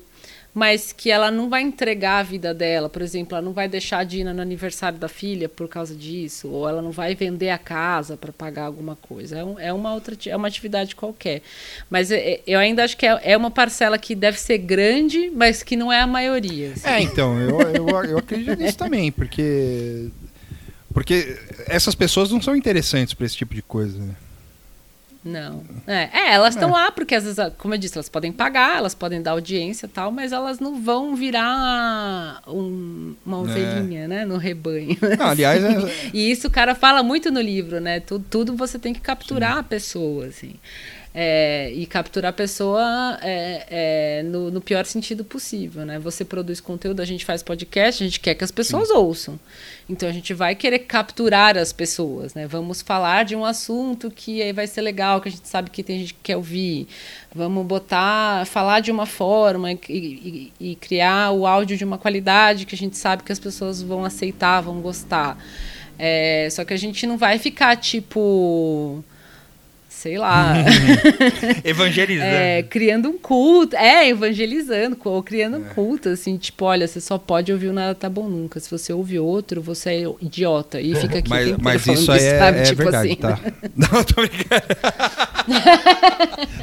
mas 0.54 0.92
que 0.94 1.10
ela 1.10 1.32
não 1.32 1.50
vai 1.50 1.62
entregar 1.62 2.20
a 2.20 2.24
vida 2.24 2.54
dela. 2.54 2.88
Por 2.88 3.02
exemplo, 3.02 3.36
ela 3.36 3.44
não 3.44 3.54
vai 3.54 3.68
deixar 3.68 4.04
de 4.06 4.20
ir 4.20 4.24
no 4.24 4.42
aniversário 4.42 5.00
da 5.00 5.08
filha 5.08 5.50
por 5.50 5.68
causa 5.68 5.96
disso, 5.96 6.48
ou 6.50 6.70
ela 6.70 6.82
não 6.82 6.92
vai 6.92 7.16
vender 7.16 7.50
a 7.50 7.58
casa 7.58 8.16
para 8.16 8.32
pagar 8.32 8.66
alguma 8.66 8.96
coisa. 8.96 9.40
É, 9.40 9.44
um- 9.44 9.60
é 9.60 9.74
uma 9.74 9.94
outra, 9.94 10.16
é 10.28 10.36
uma 10.36 10.48
atividade 10.48 10.96
qualquer. 10.96 11.42
Mas 11.90 12.12
é- 12.12 12.34
é- 12.34 12.42
eu 12.46 12.60
ainda 12.60 12.84
acho 12.84 12.96
que 12.96 13.06
é, 13.06 13.20
é 13.24 13.36
uma 13.38 13.50
parcela 13.50 13.98
que 13.98 14.14
deve 14.14 14.40
ser 14.40 14.60
grande, 14.60 15.32
mas 15.34 15.64
que 15.64 15.76
não 15.76 15.92
é 15.92 16.00
a 16.02 16.08
maioria. 16.08 16.74
assim. 16.74 16.88
É, 16.88 17.02
então, 17.02 17.40
eu, 17.40 17.60
eu, 17.62 17.90
eu 18.12 18.18
acredito 18.20 18.58
nisso 18.60 18.78
também, 18.78 19.12
porque. 19.12 20.10
Porque 20.94 21.36
essas 21.66 21.96
pessoas 21.96 22.30
não 22.32 22.40
são 22.40 22.56
interessantes 22.56 23.16
pra 23.16 23.26
esse 23.26 23.36
tipo 23.36 23.56
de 23.56 23.64
coisa, 23.64 23.98
né? 23.98 24.14
Não. 25.26 25.64
É, 25.88 26.10
é, 26.12 26.34
elas 26.34 26.54
estão 26.56 26.70
É. 26.70 26.74
lá 26.74 26.92
porque 26.92 27.16
às 27.16 27.24
vezes, 27.24 27.40
como 27.58 27.74
eu 27.74 27.78
disse, 27.78 27.98
elas 27.98 28.10
podem 28.10 28.32
pagar, 28.32 28.78
elas 28.78 28.94
podem 28.94 29.22
dar 29.22 29.32
audiência 29.32 29.86
e 29.86 29.90
tal, 29.90 30.12
mas 30.12 30.32
elas 30.34 30.60
não 30.60 30.82
vão 30.82 31.16
virar 31.16 32.42
um- 32.48 33.16
uma 33.26 33.40
ovelhinha, 33.40 34.08
né, 34.08 34.26
no 34.26 34.38
rebanho. 34.38 34.98
Não, 35.18 35.28
aliás, 35.28 35.64
é- 35.64 35.74
E 36.14 36.30
isso 36.30 36.48
o 36.48 36.52
cara 36.52 36.76
fala 36.76 37.02
muito 37.02 37.32
no 37.32 37.40
livro, 37.42 37.80
né? 37.80 38.00
Tudo, 38.02 38.26
tudo 38.30 38.56
você 38.56 38.78
tem 38.78 38.94
que 38.94 39.00
capturar 39.00 39.58
a 39.60 39.64
pessoa, 39.64 40.26
assim. 40.26 40.56
É, 41.16 41.72
e 41.76 41.86
capturar 41.86 42.32
a 42.32 42.34
pessoa 42.34 43.20
é, 43.22 43.68
é, 43.70 44.24
no, 44.24 44.50
no 44.50 44.60
pior 44.60 44.84
sentido 44.84 45.24
possível, 45.24 45.86
né? 45.86 46.00
Você 46.00 46.26
produz 46.26 46.60
conteúdo, 46.60 47.02
a 47.02 47.06
gente 47.06 47.24
faz 47.24 47.44
podcast, 47.44 48.02
a 48.04 48.08
gente 48.08 48.20
quer 48.20 48.34
que 48.34 48.44
as 48.44 48.50
pessoas 48.50 48.90
ouçam. 48.90 49.40
Então 49.88 50.10
a 50.10 50.12
gente 50.12 50.34
vai 50.34 50.56
querer 50.56 50.80
capturar 50.80 51.56
as 51.56 51.72
pessoas, 51.72 52.34
né? 52.34 52.48
Vamos 52.48 52.82
falar 52.82 53.26
de 53.26 53.36
um 53.36 53.46
assunto 53.46 54.10
que 54.10 54.42
aí 54.42 54.52
vai 54.52 54.66
ser 54.66 54.82
legal, 54.82 55.22
que 55.22 55.30
a 55.30 55.32
gente 55.32 55.48
sabe 55.48 55.70
que 55.70 55.84
tem 55.84 56.00
gente 56.00 56.16
que 56.16 56.20
quer 56.24 56.36
ouvir. 56.38 56.88
Vamos 57.36 57.64
botar, 57.68 58.48
falar 58.48 58.80
de 58.80 58.90
uma 58.92 59.06
forma 59.06 59.72
e, 59.72 59.78
e- 59.90 60.54
e 60.72 60.76
criar 60.78 61.30
o 61.32 61.46
áudio 61.46 61.78
de 61.78 61.86
uma 61.86 62.00
qualidade 62.00 62.66
que 62.66 62.74
a 62.74 62.78
gente 62.78 62.98
sabe 62.98 63.22
que 63.22 63.32
as 63.32 63.38
pessoas 63.40 63.84
vão 63.84 64.04
aceitar, 64.04 64.62
vão 64.62 64.82
gostar. 64.82 65.38
É, 66.00 66.48
só 66.50 66.66
que 66.66 66.74
a 66.74 66.78
gente 66.78 67.06
não 67.06 67.20
vai 67.20 67.38
ficar, 67.38 67.76
tipo. 67.78 69.04
Sei 70.04 70.18
lá. 70.18 70.54
Evangelizando. 71.64 72.30
É, 72.30 72.62
criando 72.62 73.08
um 73.08 73.18
culto. 73.18 73.74
É, 73.78 74.10
evangelizando, 74.10 74.98
ou 75.02 75.24
criando 75.24 75.60
um 75.60 75.64
culto, 75.64 76.10
assim, 76.10 76.36
tipo, 76.36 76.66
olha, 76.66 76.86
você 76.86 77.00
só 77.00 77.18
pode 77.18 77.54
ouvir 77.54 77.70
o 77.70 77.74
Nada 77.74 77.96
Tá 77.96 78.10
Bom 78.10 78.28
Nunca. 78.28 78.60
Se 78.60 78.70
você 78.70 78.92
ouvir 78.92 79.20
outro, 79.20 79.62
você 79.62 79.90
é 79.92 80.04
idiota. 80.22 80.82
E 80.82 80.94
fica 80.94 81.20
aqui 81.20 81.30
Mas, 81.30 81.56
mas 81.58 81.88
isso 81.88 82.06
falando 82.08 82.20
aí 82.20 82.28
é, 82.28 82.40
sabe? 82.40 82.60
é 82.60 82.64
Tipo 82.64 82.84
verdade, 82.84 83.08
assim, 83.08 83.16
tá? 83.16 83.40
Não, 83.78 84.04
tô 84.04 84.22
brincando. 84.22 84.64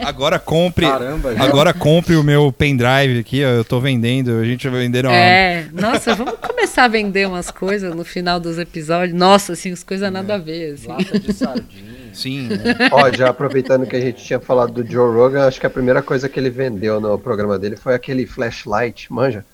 Agora 0.04 0.38
compre. 0.38 0.84
Caramba. 0.84 1.34
Agora 1.38 1.72
compre 1.72 2.16
o 2.16 2.22
meu 2.22 2.52
pendrive 2.52 3.20
aqui, 3.20 3.42
ó. 3.42 3.48
Eu 3.48 3.64
tô 3.64 3.80
vendendo. 3.80 4.38
A 4.38 4.44
gente 4.44 4.68
vai 4.68 4.80
vender 4.80 5.06
uma. 5.06 5.16
É, 5.16 5.66
nossa, 5.72 6.14
vamos 6.14 6.34
começar 6.34 6.84
a 6.84 6.88
vender 6.88 7.26
umas 7.26 7.50
coisas 7.50 7.94
no 7.94 8.04
final 8.04 8.38
dos 8.38 8.58
episódios. 8.58 9.16
Nossa, 9.18 9.54
assim, 9.54 9.72
as 9.72 9.82
coisas 9.82 10.12
nada 10.12 10.34
a 10.34 10.38
ver, 10.38 10.74
assim. 10.74 10.88
Lata 10.88 11.18
de 11.18 11.32
sardinha. 11.32 11.89
Sim. 12.22 12.48
Ó, 12.92 13.10
já 13.12 13.28
aproveitando 13.30 13.86
que 13.86 13.96
a 13.96 14.00
gente 14.00 14.22
tinha 14.24 14.38
falado 14.40 14.72
do 14.82 14.86
Joe 14.90 15.14
Rogan, 15.14 15.46
acho 15.46 15.58
que 15.60 15.66
a 15.66 15.70
primeira 15.70 16.02
coisa 16.02 16.28
que 16.28 16.38
ele 16.38 16.50
vendeu 16.50 17.00
no 17.00 17.18
programa 17.18 17.58
dele 17.58 17.76
foi 17.76 17.94
aquele 17.94 18.26
flashlight, 18.26 19.12
manja? 19.12 19.44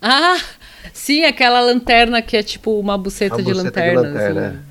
Ah, 0.00 0.38
sim, 0.92 1.24
aquela 1.24 1.60
lanterna 1.60 2.20
que 2.22 2.36
é 2.36 2.42
tipo 2.42 2.78
uma 2.78 2.96
buceta, 2.98 3.36
Uma 3.36 3.42
de 3.42 3.52
buceta 3.52 3.80
de 3.82 3.94
lanterna. 3.96 4.00
lanterna, 4.02 4.64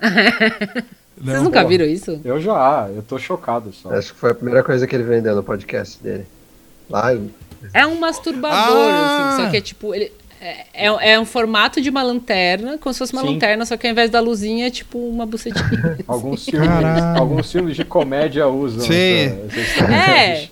assim. 0.00 0.82
Vocês 1.20 1.36
Não, 1.36 1.44
nunca 1.44 1.62
pô. 1.62 1.68
viram 1.68 1.84
isso? 1.84 2.18
Eu 2.24 2.40
já, 2.40 2.88
eu 2.94 3.02
tô 3.02 3.18
chocado 3.18 3.72
só. 3.74 3.92
Acho 3.92 4.14
que 4.14 4.18
foi 4.18 4.30
a 4.30 4.34
primeira 4.34 4.62
coisa 4.62 4.86
que 4.86 4.94
ele 4.96 5.02
vendeu 5.04 5.34
no 5.36 5.42
podcast 5.42 6.02
dele. 6.02 6.24
Lá 6.88 7.14
em... 7.14 7.30
É 7.74 7.86
um 7.86 7.98
masturbador, 8.00 8.56
Ah! 8.58 9.28
assim, 9.34 9.44
só 9.44 9.50
que 9.50 9.56
é 9.58 9.60
tipo. 9.60 9.94
Ele, 9.94 10.10
é, 10.40 10.64
é, 10.72 11.12
é 11.12 11.20
um 11.20 11.24
formato 11.24 11.80
de 11.80 11.90
uma 11.90 12.02
lanterna, 12.02 12.78
como 12.78 12.92
se 12.92 12.98
fosse 12.98 13.12
uma 13.12 13.22
Sim. 13.22 13.34
lanterna, 13.34 13.66
só 13.66 13.76
que 13.76 13.86
ao 13.86 13.92
invés 13.92 14.10
da 14.10 14.20
luzinha 14.20 14.66
é 14.66 14.70
tipo 14.70 14.98
uma 14.98 15.26
bucetinha. 15.26 15.98
Alguns 16.08 16.44
filmes, 16.44 16.68
alguns 17.16 17.52
filmes 17.52 17.76
de 17.76 17.84
comédia 17.84 18.46
usam 18.48 18.80
Sim. 18.80 19.48
essa, 19.48 19.60
essa. 19.84 19.92
É. 19.94 20.48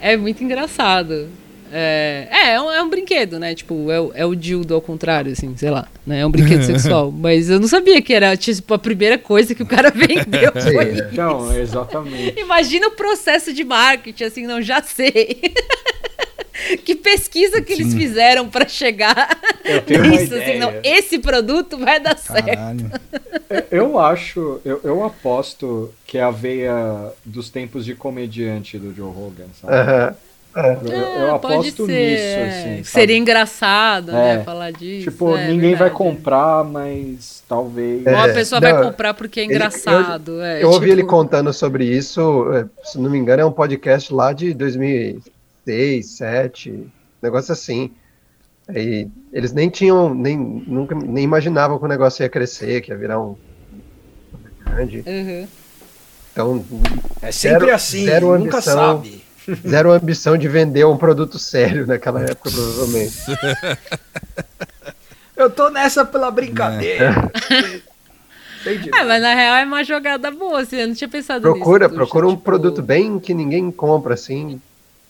É 0.00 0.16
muito 0.16 0.42
engraçado. 0.44 1.28
É, 1.72 2.28
é, 2.30 2.52
é 2.54 2.60
um, 2.60 2.70
é 2.70 2.80
um 2.82 2.88
brinquedo, 2.88 3.40
né? 3.40 3.52
Tipo, 3.54 3.90
é, 3.90 4.00
o- 4.00 4.12
é 4.14 4.24
o 4.24 4.36
dildo 4.36 4.72
ao 4.74 4.80
contrário, 4.80 5.32
assim, 5.32 5.56
sei 5.56 5.68
lá. 5.70 5.88
Né? 6.06 6.20
É 6.20 6.26
um 6.26 6.30
brinquedo 6.30 6.62
sexual. 6.64 7.10
Mas 7.10 7.50
eu 7.50 7.58
não 7.58 7.66
sabia 7.66 8.00
que 8.00 8.14
era, 8.14 8.36
tipo, 8.36 8.72
a 8.72 8.78
primeira 8.78 9.18
coisa 9.18 9.52
que 9.54 9.62
o 9.62 9.66
cara 9.66 9.90
vendeu 9.94 10.52
foi 10.52 10.76
é. 10.76 10.92
isso. 10.92 11.04
Então, 11.12 11.56
exatamente. 11.58 12.38
Imagina 12.38 12.86
o 12.86 12.92
processo 12.92 13.52
de 13.52 13.64
marketing, 13.64 14.24
assim, 14.24 14.46
não, 14.46 14.62
já 14.62 14.80
sei. 14.82 15.40
que 16.84 16.94
pesquisa 16.94 17.60
que 17.60 17.72
eles 17.72 17.94
fizeram 17.94 18.48
pra 18.48 18.66
chegar 18.68 19.38
Eu 19.64 19.82
tenho 19.82 20.02
uma 20.04 20.10
nisso, 20.10 20.34
assim, 20.34 20.58
não, 20.58 20.72
esse 20.82 21.18
produto 21.18 21.76
vai 21.78 21.98
dar 22.00 22.16
certo. 22.18 22.46
Caralho. 22.46 22.90
Eu 23.70 23.98
acho, 23.98 24.60
eu, 24.64 24.80
eu 24.84 25.04
aposto 25.04 25.92
que 26.06 26.18
é 26.18 26.22
a 26.22 26.30
veia 26.30 27.10
dos 27.24 27.50
tempos 27.50 27.84
de 27.84 27.94
comediante 27.94 28.78
do 28.78 28.94
Joe 28.94 29.10
Rogan, 29.12 29.46
sabe? 29.60 29.74
Aham. 29.74 30.14
Eu, 30.56 30.62
eu 30.90 31.34
Ah, 31.34 31.38
pode 31.38 31.54
aposto 31.68 31.84
ser, 31.84 31.92
nisso, 31.92 32.22
é. 32.24 32.48
assim. 32.48 32.70
sabe? 32.76 32.84
Seria 32.86 33.16
engraçado, 33.18 34.10
né, 34.10 34.36
É. 34.36 34.42
falar 34.42 34.70
disso. 34.72 35.10
Tipo, 35.10 35.36
é, 35.36 35.48
ninguém 35.48 35.74
vai 35.74 35.90
comprar, 35.90 36.64
mas 36.64 37.42
talvez. 37.46 38.06
É. 38.06 38.10
Ou 38.10 38.18
a 38.22 38.28
pessoa 38.30 38.58
não, 38.58 38.70
vai 38.72 38.82
comprar 38.82 39.12
porque 39.12 39.40
é 39.40 39.42
ele- 39.44 39.52
engraçado. 39.54 40.40
é, 40.40 40.62
Eu 40.62 40.68
ouvi 40.68 40.86
tipo- 40.86 40.92
ele 41.00 41.04
contando 41.06 41.52
sobre 41.52 41.84
isso, 41.84 42.50
é, 42.54 42.64
se 42.84 42.98
não 42.98 43.10
me 43.10 43.18
engano, 43.18 43.42
é 43.42 43.44
um 43.44 43.52
podcast 43.52 44.14
lá 44.14 44.32
de 44.32 44.54
2006, 45.66 46.18
2007, 46.18 46.86
negócio 47.22 47.52
assim. 47.52 47.90
E 48.74 49.08
eles 49.32 49.52
nem 49.52 49.68
tinham, 49.68 50.12
nem, 50.14 50.36
nunca, 50.36 50.94
nem 50.94 51.22
imaginavam 51.24 51.78
que 51.78 51.84
o 51.84 51.88
negócio 51.88 52.22
ia 52.22 52.28
crescer, 52.28 52.80
que 52.80 52.90
ia 52.90 52.96
virar 52.96 53.20
um 53.20 53.36
grande. 54.64 55.04
Uhum. 55.06 55.46
Então, 56.32 56.64
É 57.22 57.30
sempre 57.32 57.60
Zero- 57.60 57.74
assim, 57.74 58.04
zero 58.04 58.38
nunca 58.38 58.56
ambição. 58.56 58.74
sabe. 59.02 59.24
zero 59.66 59.92
ambição 59.92 60.36
de 60.36 60.48
vender 60.48 60.84
um 60.84 60.96
produto 60.96 61.38
sério 61.38 61.86
naquela 61.86 62.22
época, 62.22 62.50
provavelmente. 62.50 63.16
Eu 65.36 65.50
tô 65.50 65.68
nessa 65.68 66.04
pela 66.04 66.30
brincadeira. 66.30 67.30
De 68.64 68.90
É, 68.90 69.04
mas 69.04 69.22
na 69.22 69.34
real 69.34 69.54
é 69.56 69.64
uma 69.64 69.84
jogada 69.84 70.30
boa, 70.30 70.60
assim, 70.62 70.76
eu 70.76 70.88
não 70.88 70.94
tinha 70.94 71.08
pensado 71.08 71.42
Procura, 71.42 71.84
nisso. 71.86 71.90
Tuxa, 71.90 71.94
procura 72.06 72.26
um 72.26 72.30
tipo- 72.30 72.42
produto 72.42 72.82
bem 72.82 73.20
que 73.20 73.32
ninguém 73.34 73.70
compra, 73.70 74.14
assim. 74.14 74.60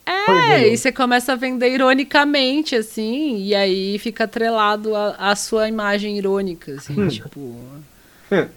É, 0.06 0.68
e 0.68 0.76
você 0.76 0.92
começa 0.92 1.32
a 1.32 1.36
vender 1.36 1.70
ironicamente, 1.72 2.76
assim, 2.76 3.38
e 3.42 3.54
aí 3.54 3.98
fica 3.98 4.24
atrelado 4.24 4.92
à 4.94 5.34
sua 5.34 5.68
imagem 5.68 6.16
irônica, 6.16 6.72
assim, 6.74 7.00
Hum. 7.00 7.08
tipo. 7.08 7.56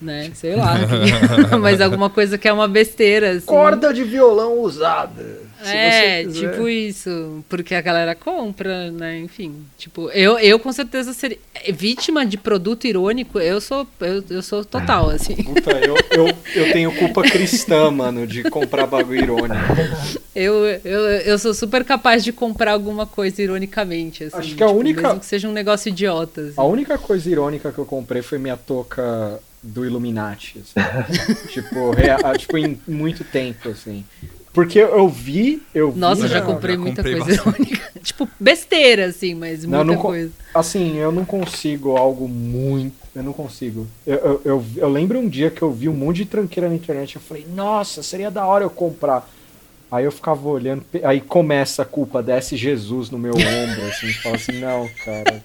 Né, 0.02 0.32
sei 0.34 0.56
lá. 0.56 0.76
mas 1.62 1.80
alguma 1.82 2.10
coisa 2.10 2.38
que 2.38 2.48
é 2.48 2.54
uma 2.54 2.68
besteira, 2.68 3.32
assim. 3.32 3.46
Corda 3.46 3.94
de 3.94 4.04
violão 4.04 4.60
usada. 4.60 5.49
Se 5.62 5.68
É, 5.76 6.26
tipo 6.26 6.68
isso. 6.70 7.44
Porque 7.50 7.76
a 7.76 7.82
galera 7.82 8.16
compra, 8.16 8.90
né? 8.92 9.20
Enfim. 9.20 9.66
Tipo, 9.78 10.10
eu, 10.12 10.40
eu 10.40 10.58
com 10.60 10.72
certeza 10.72 11.14
seria. 11.14 11.38
é, 11.54 11.72
Vítima 11.72 12.26
de 12.26 12.38
produto 12.38 12.88
irônico, 12.88 13.40
eu 13.40 13.60
sou, 13.60 13.86
eu, 14.00 14.24
eu 14.30 14.42
sou 14.42 14.64
total, 14.64 15.10
assim. 15.10 15.36
Puta, 15.36 15.72
eu, 15.72 15.96
eu, 16.12 16.28
eu 16.56 16.72
tenho 16.72 16.92
culpa 16.96 17.22
cristã, 17.24 17.92
mano, 17.92 18.26
de 18.26 18.44
comprar 18.50 18.88
bagulho 18.88 19.22
irônico. 19.22 19.56
Eu, 20.36 20.66
eu, 20.86 21.00
eu 21.26 21.38
sou 21.40 21.54
super 21.54 21.84
capaz 21.84 22.24
de 22.24 22.32
comprar 22.32 22.72
alguma 22.72 23.06
coisa 23.06 23.42
ironicamente, 23.42 24.24
assim. 24.24 24.38
Acho 24.38 24.56
que 24.56 24.64
a 24.64 24.70
única- 24.70 25.02
Mesmo 25.02 25.20
que 25.20 25.26
seja 25.26 25.48
um 25.50 25.52
negócio 25.54 25.90
idiota. 25.90 26.42
assim. 26.42 26.54
A 26.56 26.64
única 26.64 26.98
coisa 26.98 27.30
irônica 27.30 27.72
que 27.72 27.78
eu 27.80 27.86
comprei 27.86 28.22
foi 28.22 28.38
minha 28.38 28.56
touca 28.58 29.40
do 29.62 29.86
Illuminati. 29.86 30.62
assim. 30.62 31.36
tipo, 31.52 31.92
rea- 31.92 32.18
tipo, 32.38 32.58
em 32.58 32.80
muito 32.88 33.24
tempo, 33.26 33.70
assim. 33.70 34.06
Porque 34.52 34.80
eu 34.80 35.08
vi, 35.08 35.62
eu 35.74 35.92
vi. 35.92 36.00
Nossa, 36.00 36.24
eu 36.24 36.28
já 36.28 36.42
comprei 36.42 36.76
já 36.76 36.82
muita 36.82 37.04
comprei 37.04 37.22
coisa 37.22 37.34
irônica. 37.34 37.92
tipo, 38.02 38.28
besteira, 38.40 39.06
assim, 39.06 39.36
mas 39.36 39.64
Não, 39.64 39.80
muita 39.80 39.86
não 39.86 39.96
co- 40.02 40.08
coisa. 40.08 40.32
Assim, 40.54 40.98
eu 40.98 41.12
não 41.12 41.24
consigo 41.24 41.96
algo 41.96 42.28
muito. 42.28 42.96
Eu 43.16 43.24
não 43.24 43.34
consigo. 43.34 43.86
Eu, 44.06 44.18
eu, 44.18 44.42
eu, 44.46 44.66
eu 44.78 44.90
lembro 44.90 45.20
um 45.20 45.30
dia 45.30 45.52
que 45.52 45.62
eu 45.62 45.72
vi 45.72 45.88
um 45.88 45.94
monte 45.94 46.18
de 46.18 46.26
tranqueira 46.26 46.68
na 46.70 46.76
internet. 46.76 47.16
Eu 47.16 47.22
falei, 47.22 47.46
nossa, 47.54 48.02
seria 48.02 48.32
da 48.32 48.46
hora 48.46 48.64
eu 48.64 48.70
comprar. 48.70 49.30
Aí 49.92 50.06
eu 50.06 50.12
ficava 50.12 50.48
olhando, 50.48 50.86
aí 51.04 51.20
começa 51.20 51.82
a 51.82 51.86
culpa, 51.86 52.22
desce 52.22 52.56
Jesus 52.56 53.10
no 53.10 53.18
meu 53.18 53.34
ombro, 53.34 53.88
assim, 53.88 54.14
fala 54.14 54.36
assim, 54.36 54.60
não, 54.60 54.88
cara, 55.04 55.42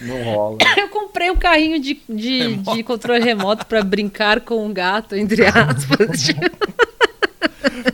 não 0.00 0.20
rola. 0.24 0.58
Eu 0.76 0.88
comprei 0.88 1.30
um 1.30 1.36
carrinho 1.36 1.80
de, 1.80 2.00
de, 2.08 2.56
de 2.56 2.82
controle 2.82 3.22
remoto 3.22 3.64
pra 3.66 3.80
brincar 3.82 4.40
com 4.40 4.66
um 4.66 4.72
gato, 4.72 5.14
entre 5.14 5.46
aspas. 5.46 6.28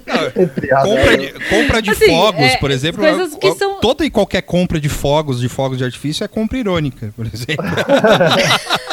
Compra 0.83 1.17
de, 1.19 1.33
compra 1.49 1.83
de 1.83 1.91
Assim, 1.91 2.07
fogos, 2.07 2.41
é, 2.41 2.57
por 2.57 2.71
exemplo. 2.71 3.03
coisas 3.03 3.35
que 3.37 3.47
a- 3.49 3.55
são- 3.55 3.81
Toda 3.81 4.05
e 4.05 4.11
qualquer 4.11 4.43
compra 4.43 4.81
de 4.81 4.89
fogos, 4.89 5.41
de 5.41 5.49
fogos 5.49 5.79
de 5.79 5.85
artifício, 5.85 6.25
é 6.25 6.29
compra 6.29 6.59
irônica, 6.59 7.13
por 7.17 7.27
exemplo. 7.27 7.65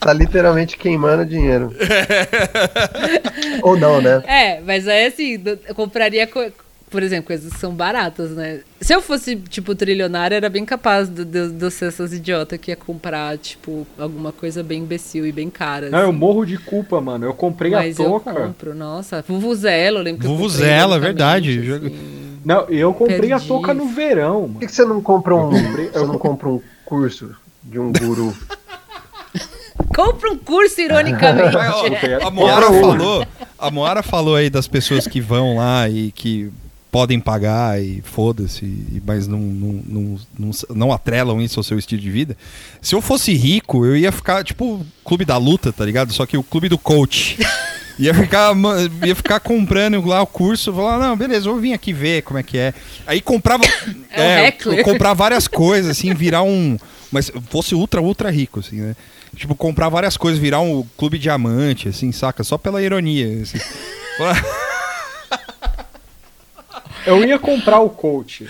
Tá 0.00 0.14
literalmente 0.14 0.78
queimando 0.78 1.26
dinheiro. 1.26 1.74
Ou 3.62 3.76
não, 3.78 4.00
né? 4.00 4.22
É, 4.26 4.60
mas 4.62 4.88
aí 4.88 5.04
assim, 5.06 5.38
eu 5.68 5.74
compraria, 5.74 6.26
co- 6.26 6.50
por 6.90 7.02
exemplo, 7.02 7.26
coisas 7.28 7.52
que 7.52 7.58
são 7.60 7.72
baratas, 7.72 8.32
né? 8.32 8.60
Se 8.80 8.92
eu 8.92 9.00
fosse, 9.00 9.36
tipo, 9.36 9.74
trilionária, 9.74 10.34
era 10.34 10.48
bem 10.50 10.64
capaz 10.64 11.08
de, 11.08 11.24
de, 11.24 11.50
de 11.50 11.64
eu 11.64 11.70
ser 11.70 11.86
essas 11.86 12.12
idiotas 12.12 12.58
que 12.58 12.72
ia 12.72 12.76
comprar, 12.76 13.38
tipo, 13.38 13.86
alguma 13.96 14.32
coisa 14.32 14.62
bem 14.62 14.82
imbecil 14.82 15.24
e 15.24 15.30
bem 15.30 15.48
cara. 15.48 15.88
Não, 15.88 16.00
eu 16.00 16.08
assim. 16.10 16.18
morro 16.18 16.44
de 16.44 16.58
culpa, 16.58 17.00
mano. 17.00 17.24
Eu 17.26 17.32
comprei 17.34 17.70
Mas 17.70 17.98
a 17.98 18.02
eu 18.02 18.10
touca. 18.10 18.32
compro, 18.32 18.74
nossa. 18.74 19.24
Vuvuzela, 19.26 20.00
eu 20.00 20.02
lembro 20.02 20.20
que 20.20 20.26
eu 20.26 20.30
comprei 20.30 20.48
Vuvuzela, 20.48 20.96
ironicamente, 20.96 21.58
verdade. 21.60 21.72
Assim. 21.86 22.40
Não, 22.44 22.64
eu 22.68 22.92
comprei 22.92 23.20
Perdi. 23.20 23.32
a 23.34 23.40
touca 23.40 23.72
no 23.72 23.86
verão, 23.86 24.40
Por 24.40 24.48
mano. 24.48 24.60
que, 24.60 24.66
que 24.66 24.72
você 24.72 24.84
não 24.84 25.00
compra 25.00 25.36
um, 25.36 25.50
você 25.50 26.06
não 26.06 26.18
compra 26.18 26.48
um 26.48 26.60
curso 26.84 27.30
de 27.62 27.78
um 27.78 27.92
guru? 27.92 28.34
Compra 29.94 30.30
um 30.30 30.36
curso, 30.36 30.80
ironicamente. 30.80 31.56
A 32.22 32.30
Moara 32.30 32.66
falou, 32.66 33.26
a 33.58 33.70
Moara 33.70 34.02
falou 34.02 34.36
aí 34.36 34.48
das 34.48 34.68
pessoas 34.68 35.06
que 35.06 35.20
vão 35.20 35.56
lá 35.56 35.88
e 35.88 36.12
que 36.12 36.50
podem 36.90 37.20
pagar 37.20 37.80
e 37.80 38.02
foda-se, 38.02 39.00
mas 39.06 39.28
não, 39.28 39.38
não, 39.38 39.82
não, 39.86 40.20
não, 40.38 40.50
não 40.74 40.92
atrelam 40.92 41.40
isso 41.40 41.60
ao 41.60 41.64
seu 41.64 41.78
estilo 41.78 42.02
de 42.02 42.10
vida. 42.10 42.36
Se 42.82 42.94
eu 42.94 43.00
fosse 43.00 43.32
rico, 43.32 43.86
eu 43.86 43.96
ia 43.96 44.10
ficar 44.10 44.42
tipo 44.42 44.84
clube 45.04 45.24
da 45.24 45.36
luta, 45.36 45.72
tá 45.72 45.84
ligado? 45.84 46.12
Só 46.12 46.26
que 46.26 46.36
o 46.36 46.42
clube 46.42 46.68
do 46.68 46.78
coach. 46.78 47.38
Ia 47.98 48.14
ficar, 48.14 48.54
ia 49.04 49.14
ficar 49.14 49.40
comprando 49.40 50.02
lá 50.06 50.22
o 50.22 50.26
curso, 50.26 50.72
falar, 50.72 50.98
não, 50.98 51.14
beleza, 51.14 51.50
vou 51.50 51.60
vir 51.60 51.74
aqui 51.74 51.92
ver 51.92 52.22
como 52.22 52.38
é 52.38 52.42
que 52.42 52.56
é. 52.56 52.72
Aí 53.06 53.20
comprava. 53.20 53.62
É 54.12 54.46
heckler. 54.46 54.82
comprar 54.82 55.12
várias 55.12 55.46
coisas, 55.46 55.90
assim, 55.90 56.14
virar 56.14 56.42
um. 56.42 56.78
Mas 57.12 57.30
fosse 57.50 57.74
ultra, 57.74 58.00
ultra 58.00 58.30
rico, 58.30 58.60
assim, 58.60 58.76
né? 58.76 58.96
Tipo, 59.36 59.54
comprar 59.54 59.90
várias 59.90 60.16
coisas, 60.16 60.40
virar 60.40 60.60
um 60.60 60.82
clube 60.96 61.18
diamante, 61.18 61.88
assim, 61.88 62.10
saca? 62.10 62.42
Só 62.42 62.56
pela 62.56 62.82
ironia. 62.82 63.42
assim. 63.42 63.58
eu 67.06 67.24
ia 67.24 67.38
comprar 67.38 67.80
o 67.80 67.90
coach. 67.90 68.46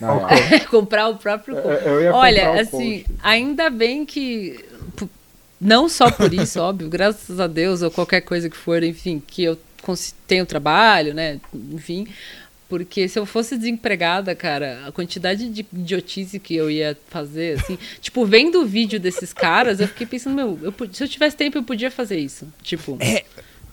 Na 0.00 0.14
real. 0.14 0.28
comprar 0.70 1.08
o 1.08 1.16
próprio 1.16 1.56
coach. 1.56 1.84
Eu- 1.84 1.92
eu 1.94 2.02
ia 2.02 2.14
Olha, 2.14 2.44
comprar 2.46 2.56
o 2.56 2.60
assim, 2.60 3.00
coach. 3.02 3.18
ainda 3.22 3.70
bem 3.70 4.04
que. 4.04 4.64
Não 5.60 5.88
só 5.88 6.10
por 6.10 6.32
isso, 6.34 6.60
óbvio, 6.62 6.88
graças 6.88 7.40
a 7.40 7.46
Deus, 7.46 7.80
ou 7.82 7.90
qualquer 7.90 8.20
coisa 8.20 8.48
que 8.50 8.56
for, 8.56 8.82
enfim, 8.82 9.22
que 9.26 9.42
eu 9.44 9.58
tenho 10.26 10.44
trabalho, 10.44 11.14
né? 11.14 11.40
Enfim. 11.72 12.06
Porque 12.68 13.06
se 13.08 13.16
eu 13.16 13.24
fosse 13.24 13.56
desempregada, 13.56 14.34
cara, 14.34 14.82
a 14.88 14.90
quantidade 14.92 15.48
de 15.48 15.64
idiotice 15.72 16.40
que 16.40 16.56
eu 16.56 16.68
ia 16.68 16.98
fazer, 17.08 17.60
assim, 17.60 17.78
tipo, 18.02 18.26
vendo 18.26 18.60
o 18.60 18.66
vídeo 18.66 18.98
desses 18.98 19.32
caras, 19.32 19.78
eu 19.78 19.86
fiquei 19.86 20.04
pensando, 20.04 20.34
meu, 20.34 20.58
eu 20.60 20.74
se 20.92 21.04
eu 21.04 21.08
tivesse 21.08 21.36
tempo, 21.36 21.56
eu 21.58 21.62
podia 21.62 21.92
fazer 21.92 22.18
isso. 22.18 22.44
Tipo, 22.64 22.98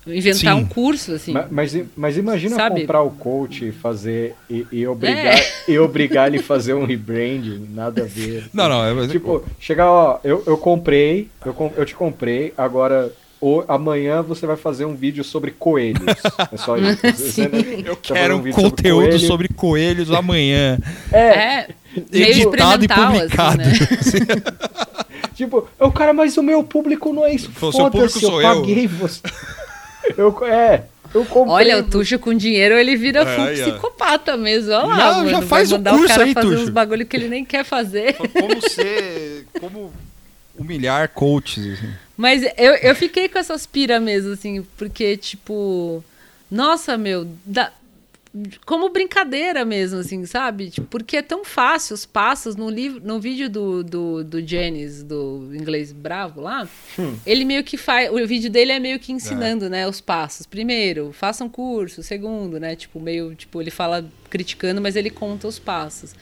inventar 0.07 0.55
Sim. 0.55 0.61
um 0.61 0.65
curso, 0.65 1.13
assim. 1.13 1.31
Ma- 1.33 1.47
Mas, 1.49 1.75
mas 1.95 2.17
imagina 2.17 2.55
Sabe? 2.55 2.81
comprar 2.81 3.01
o 3.01 3.11
coach 3.11 3.67
e 3.67 3.71
fazer 3.71 4.35
e, 4.49 4.65
e 4.71 4.87
obrigar 4.87 5.37
É. 5.39 5.45
e 5.67 5.79
obrigar 5.79 6.27
ele 6.27 6.39
a 6.39 6.43
fazer 6.43 6.73
um 6.73 6.85
rebranding, 6.85 7.67
nada 7.73 8.03
a 8.03 8.05
ver. 8.05 8.45
Não, 8.53 8.67
não, 8.67 9.03
é- 9.03 9.07
Tipo, 9.07 9.43
chegar, 9.59 9.89
ó, 9.89 10.19
eu, 10.23 10.43
eu 10.45 10.57
comprei, 10.57 11.29
eu, 11.45 11.73
eu 11.77 11.85
te 11.85 11.95
comprei, 11.95 12.53
agora 12.57 13.11
o- 13.39 13.63
amanhã 13.67 14.21
você 14.21 14.45
vai 14.45 14.55
fazer 14.55 14.85
um 14.85 14.95
vídeo 14.95 15.23
sobre 15.23 15.51
coelhos. 15.51 16.01
É 16.51 16.57
só 16.57 16.77
isso. 16.77 17.41
Né, 17.49 17.83
Eu 17.85 17.95
quero 17.97 18.37
um 18.37 18.41
vídeo 18.41 18.55
sobre 18.55 18.69
conteúdo 18.71 19.05
coelho. 19.05 19.19
sobre 19.19 19.47
coelhos 19.49 20.11
amanhã. 20.11 20.77
É, 21.11 21.67
meio 22.11 22.25
editado 22.25 22.83
e 22.83 22.87
experimental, 22.87 23.11
publicado. 23.13 23.61
assim, 23.61 24.19
né? 24.19 24.35
Tipo, 25.35 25.67
o 25.79 25.91
cara, 25.91 26.13
mas 26.13 26.37
o 26.37 26.43
meu 26.43 26.63
público 26.63 27.11
não 27.11 27.25
é 27.25 27.33
isso. 27.33 27.49
O 27.59 27.71
seu 27.71 27.89
público 27.89 27.97
Foda-se, 28.09 28.19
sou 28.19 28.39
eu 28.41 28.47
eu. 28.49 28.61
paguei 28.61 28.85
você. 28.87 29.19
Eu, 30.17 30.45
é, 30.45 30.83
eu 31.13 31.25
comprei. 31.25 31.53
Olha, 31.53 31.77
o 31.79 31.83
Tuxo 31.83 32.17
com 32.19 32.33
dinheiro, 32.33 32.75
ele 32.75 32.95
vira 32.95 33.21
É, 33.21 33.35
full 33.35 33.47
psicopata 33.47 34.35
mesmo. 34.37 34.71
Olha 34.73 34.85
lá, 34.87 35.13
mano, 35.17 35.29
já 35.29 35.41
faz 35.41 35.71
o 35.71 35.75
mandar 35.75 35.91
curso 35.91 36.05
o 36.05 36.07
cara 36.09 36.23
aí, 36.23 36.33
fazer 36.33 36.47
Tuxo. 36.49 36.63
uns 36.63 36.69
bagulho 36.69 37.05
que 37.05 37.15
ele 37.15 37.27
nem 37.29 37.45
quer 37.45 37.63
fazer. 37.63 38.15
Como 38.15 38.69
ser. 38.69 39.45
Como 39.59 39.93
humilhar 40.57 41.09
coaches. 41.09 41.73
assim. 41.79 41.89
Mas 42.15 42.43
eu, 42.57 42.73
eu 42.75 42.95
fiquei 42.95 43.27
com 43.27 43.39
essas 43.39 43.65
pira 43.65 43.99
mesmo, 43.99 44.33
assim, 44.33 44.63
porque, 44.77 45.17
tipo, 45.17 46.03
nossa, 46.51 46.95
meu, 46.97 47.27
dá- 47.45 47.71
como 48.65 48.89
brincadeira 48.89 49.63
mesmo, 49.63 49.99
assim, 49.99 50.25
sabe? 50.25 50.71
Tipo, 50.71 50.87
porque 50.87 51.17
é 51.17 51.21
tão 51.21 51.45
fácil 51.45 51.93
os 51.93 52.03
passos 52.05 52.55
no 52.55 52.67
livro, 52.69 52.99
no 53.03 53.19
vídeo 53.19 53.47
do, 53.49 53.83
do, 53.83 54.23
do 54.23 54.41
Jennings, 54.45 55.03
do 55.03 55.51
inglês 55.53 55.91
bravo 55.91 56.41
lá, 56.41 56.67
ele 57.25 57.45
meio 57.45 57.63
que 57.63 57.77
faz, 57.77 58.11
o 58.11 58.25
vídeo 58.25 58.49
dele 58.49 58.71
é 58.71 58.79
meio 58.79 58.99
que 58.99 59.11
ensinando, 59.11 59.69
né, 59.69 59.87
os 59.87 60.01
passos. 60.01 60.47
Primeiro, 60.47 61.11
faça 61.13 61.43
um 61.43 61.49
curso, 61.49 62.01
segundo, 62.01 62.59
né, 62.59 62.75
tipo, 62.75 62.99
meio, 62.99 63.35
tipo, 63.35 63.61
ele 63.61 63.69
fala 63.69 64.03
criticando, 64.31 64.81
mas 64.81 64.95
ele 64.95 65.11
conta 65.11 65.47
os 65.47 65.59
passos. 65.59 66.15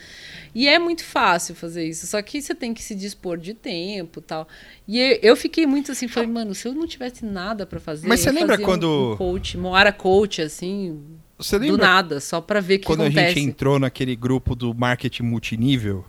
E 0.53 0.67
é 0.67 0.77
muito 0.77 1.05
fácil 1.05 1.55
fazer 1.55 1.85
isso, 1.88 2.05
só 2.07 2.21
que 2.21 2.41
você 2.41 2.53
tem 2.53 2.73
que 2.73 2.83
se 2.83 2.93
dispor 2.93 3.38
de 3.38 3.53
tempo 3.53 4.19
e 4.19 4.23
tal. 4.23 4.45
E 4.85 4.99
eu- 4.99 5.19
eu 5.21 5.35
fiquei 5.38 5.65
muito 5.65 5.93
assim, 5.93 6.09
falei, 6.09 6.27
mano, 6.29 6.53
se 6.53 6.67
eu 6.67 6.73
não 6.73 6.85
tivesse 6.85 7.23
nada 7.23 7.65
pra 7.65 7.79
fazer, 7.79 8.05
Mas 8.05 8.19
você 8.19 8.31
lembra 8.31 8.57
quando- 8.57 9.13
um 9.13 9.15
coach, 9.15 9.57
Moara 9.57 9.93
coach, 9.93 10.41
assim, 10.41 11.01
Você 11.41 11.57
do 11.59 11.65
lembra 11.65 11.85
nada, 11.85 12.19
só 12.19 12.39
pra 12.41 12.59
ver 12.59 12.76
o 12.76 12.80
que 12.80 12.85
quando 12.85 13.01
acontece. 13.01 13.26
a 13.26 13.27
gente 13.30 13.39
entrou 13.49 13.80
naquele 13.80 14.15
grupo 14.15 14.55
do 14.55 14.73
marketing 14.73 15.23
multinível? 15.23 16.05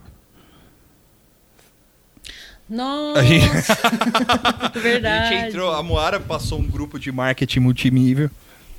Nossa, 2.68 3.20
A 3.20 3.24
gente, 3.24 3.44
verdade. 4.80 5.34
a 5.34 5.38
gente 5.38 5.48
entrou, 5.48 5.72
a 5.74 5.82
Moara 5.82 6.18
passou 6.20 6.58
um 6.58 6.66
grupo 6.66 6.98
de 6.98 7.12
marketing 7.12 7.60
multinível. 7.60 8.30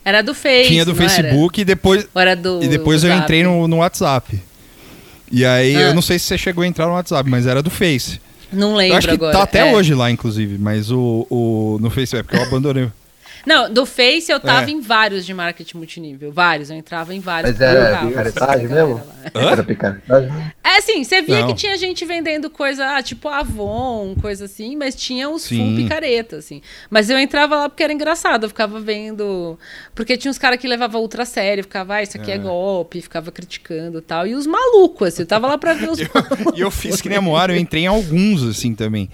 Era 0.03 0.21
do 0.21 0.33
Face, 0.33 0.67
tinha 0.69 0.83
do 0.83 0.93
não 0.93 1.01
era? 1.01 1.09
Facebook 1.09 1.61
e 1.61 1.65
depois, 1.65 2.07
Ou 2.13 2.21
era 2.21 2.35
do 2.35 2.61
e 2.63 2.67
depois 2.67 3.03
eu 3.03 3.13
entrei 3.15 3.43
no, 3.43 3.67
no 3.67 3.77
WhatsApp. 3.77 4.41
E 5.31 5.45
aí, 5.45 5.75
Ah. 5.75 5.81
eu 5.81 5.93
não 5.93 6.01
sei 6.01 6.17
se 6.19 6.25
você 6.25 6.37
chegou 6.37 6.63
a 6.63 6.67
entrar 6.67 6.87
no 6.87 6.93
WhatsApp, 6.93 7.29
mas 7.29 7.45
era 7.47 7.61
do 7.61 7.69
Face. 7.69 8.19
Não 8.51 8.75
lembro 8.75 8.93
eu 8.93 8.97
acho 8.97 9.07
que 9.07 9.13
agora. 9.13 9.31
tá 9.37 9.43
até 9.43 9.69
é. 9.69 9.73
hoje 9.73 9.93
lá, 9.95 10.11
inclusive, 10.11 10.57
mas 10.57 10.91
o, 10.91 11.25
o 11.29 11.77
no 11.81 11.89
Facebook, 11.89 12.19
é 12.19 12.23
porque 12.23 12.37
eu 12.37 12.47
abandonei. 12.47 12.91
Não, 13.45 13.71
do 13.71 13.85
Face 13.85 14.31
eu 14.31 14.39
tava 14.39 14.69
É. 14.69 14.71
em 14.73 14.79
vários 14.79 15.25
de 15.25 15.33
marketing 15.33 15.77
multinível. 15.77 16.31
Vários, 16.31 16.69
eu 16.69 16.75
entrava 16.77 17.13
em 17.13 17.19
vários. 17.19 17.51
Mas 17.51 17.61
era 17.61 17.97
picaretagem 18.05 18.65
assim, 18.65 18.73
mesmo? 18.73 19.01
Era 19.33 19.63
picaretagem? 19.63 20.31
É 20.63 20.77
assim, 20.77 21.03
você 21.03 21.21
via 21.21 21.41
Não. 21.41 21.47
que 21.47 21.53
tinha 21.53 21.77
gente 21.77 22.05
vendendo 22.05 22.49
coisa, 22.49 22.95
ah, 22.95 23.03
tipo 23.03 23.27
Avon, 23.27 24.15
coisa 24.21 24.45
assim, 24.45 24.75
mas 24.77 24.95
tinha 24.95 25.29
os 25.29 25.47
full 25.47 25.57
Sim. 25.57 25.75
picareta, 25.75 26.37
assim. 26.37 26.61
Mas 26.89 27.09
eu 27.09 27.19
entrava 27.19 27.55
lá 27.57 27.69
porque 27.69 27.83
era 27.83 27.91
engraçado, 27.93 28.43
eu 28.45 28.49
ficava 28.49 28.79
vendo. 28.79 29.57
Porque 29.93 30.15
tinha 30.17 30.31
uns 30.31 30.37
caras 30.37 30.57
que 30.59 30.67
levavam 30.67 31.01
ultra 31.01 31.25
sério, 31.25 31.63
ficava, 31.63 31.95
ah, 31.95 32.03
isso 32.03 32.17
aqui 32.17 32.31
é, 32.31 32.37
golpe, 32.37 33.01
ficava 33.01 33.31
criticando 33.31 33.99
e 33.99 34.01
tal. 34.01 34.25
E 34.25 34.35
os 34.35 34.47
malucos, 34.47 35.09
assim, 35.09 35.23
eu 35.23 35.27
tava 35.27 35.47
lá 35.47 35.57
pra 35.57 35.73
ver 35.73 35.89
os. 35.89 35.99
E 36.55 36.61
eu 36.61 36.71
fiz 36.71 37.01
que 37.01 37.09
nem 37.09 37.17
a 37.17 37.21
Moara, 37.21 37.53
eu 37.53 37.57
entrei 37.59 37.83
em 37.83 37.87
alguns, 37.87 38.43
assim, 38.43 38.73
também. 38.75 39.09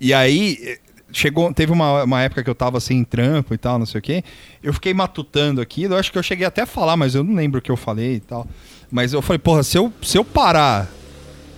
E 0.00 0.12
aí, 0.14 0.78
chegou, 1.14 1.52
teve 1.54 1.72
uma, 1.72 2.04
uma 2.04 2.20
época 2.22 2.42
que 2.44 2.50
eu 2.50 2.54
tava 2.54 2.78
sem 2.80 3.02
trampo 3.04 3.54
e 3.54 3.58
tal, 3.58 3.78
não 3.78 3.86
sei 3.86 3.98
o 3.98 4.02
quê. 4.02 4.22
Eu 4.62 4.72
fiquei 4.74 4.92
matutando 4.92 5.60
aquilo, 5.60 5.94
eu 5.94 5.98
acho 5.98 6.12
que 6.12 6.18
eu 6.18 6.22
cheguei 6.22 6.46
até 6.46 6.62
a 6.62 6.66
falar, 6.66 6.96
mas 6.96 7.14
eu 7.14 7.24
não 7.24 7.34
lembro 7.34 7.58
o 7.60 7.62
que 7.62 7.70
eu 7.70 7.76
falei 7.76 8.16
e 8.16 8.20
tal. 8.20 8.46
Mas 8.90 9.12
eu 9.12 9.22
falei, 9.22 9.38
porra, 9.38 9.62
se 9.62 9.78
eu, 9.78 9.92
se 10.02 10.18
eu 10.18 10.24
parar 10.24 10.90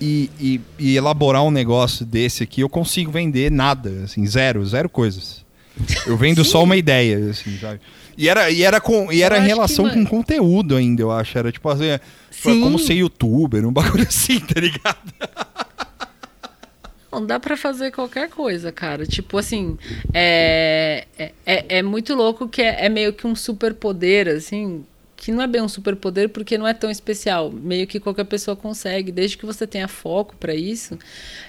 e, 0.01 0.31
e- 0.39 0.61
e 0.79 0.97
elaborar 0.97 1.43
um 1.43 1.51
negócio 1.51 2.05
desse 2.07 2.43
aqui, 2.43 2.61
eu 2.61 2.69
consigo 2.69 3.11
vender 3.11 3.51
nada, 3.51 4.03
assim, 4.05 4.27
zero, 4.27 4.65
zero 4.65 4.89
coisas. 4.89 5.45
Eu 6.07 6.17
vendo 6.17 6.43
só 6.45 6.63
uma 6.63 6.77
ideia, 6.77 7.31
assim, 7.31 7.59
sabe? 7.59 7.81
E 8.17 8.31
era, 8.31 8.51
e 8.51 8.63
era, 8.63 8.81
com, 8.81 9.13
e 9.13 9.23
era 9.23 9.37
em 9.39 9.43
que, 9.43 9.47
relação 9.47 9.85
mano- 9.85 10.07
com 10.07 10.07
conteúdo 10.17 10.75
ainda, 10.75 11.03
eu 11.03 11.11
acho. 11.11 11.37
Era 11.37 11.53
tipo 11.53 11.69
assim, 11.69 11.85
Sim. 12.31 12.63
como 12.63 12.79
ser 12.79 12.95
youtuber, 12.95 13.67
um 13.67 13.73
bagulho 13.73 14.05
assim, 14.09 14.41
tá 14.41 14.59
ligado? 14.59 14.97
Não, 17.21 17.27
dá 17.27 17.41
pra 17.41 17.57
fazer 17.57 17.91
qualquer 17.93 18.29
coisa, 18.29 18.71
cara. 18.71 19.07
Tipo 19.07 19.39
assim, 19.39 19.79
é, 20.13 21.07
é, 21.19 21.33
é 21.47 21.65
é 21.79 21.83
muito 21.83 22.15
louco 22.15 22.47
que 22.49 22.61
é, 22.61 22.85
é 22.85 22.89
meio 22.89 23.13
que 23.13 23.27
um 23.27 23.35
superpoder, 23.35 24.29
assim, 24.29 24.85
que 25.17 25.33
não 25.33 25.41
é 25.43 25.47
bem 25.47 25.63
um 25.63 25.69
superpoder 25.69 26.29
porque 26.29 26.59
não 26.59 26.67
é 26.67 26.75
tão 26.75 26.91
especial. 26.91 27.51
Meio 27.51 27.87
que 27.87 27.99
qualquer 27.99 28.25
pessoa 28.25 28.55
consegue, 28.55 29.11
desde 29.11 29.39
que 29.39 29.47
você 29.47 29.67
tenha 29.67 29.89
foco 29.89 30.37
pra 30.37 30.55
isso 30.55 30.99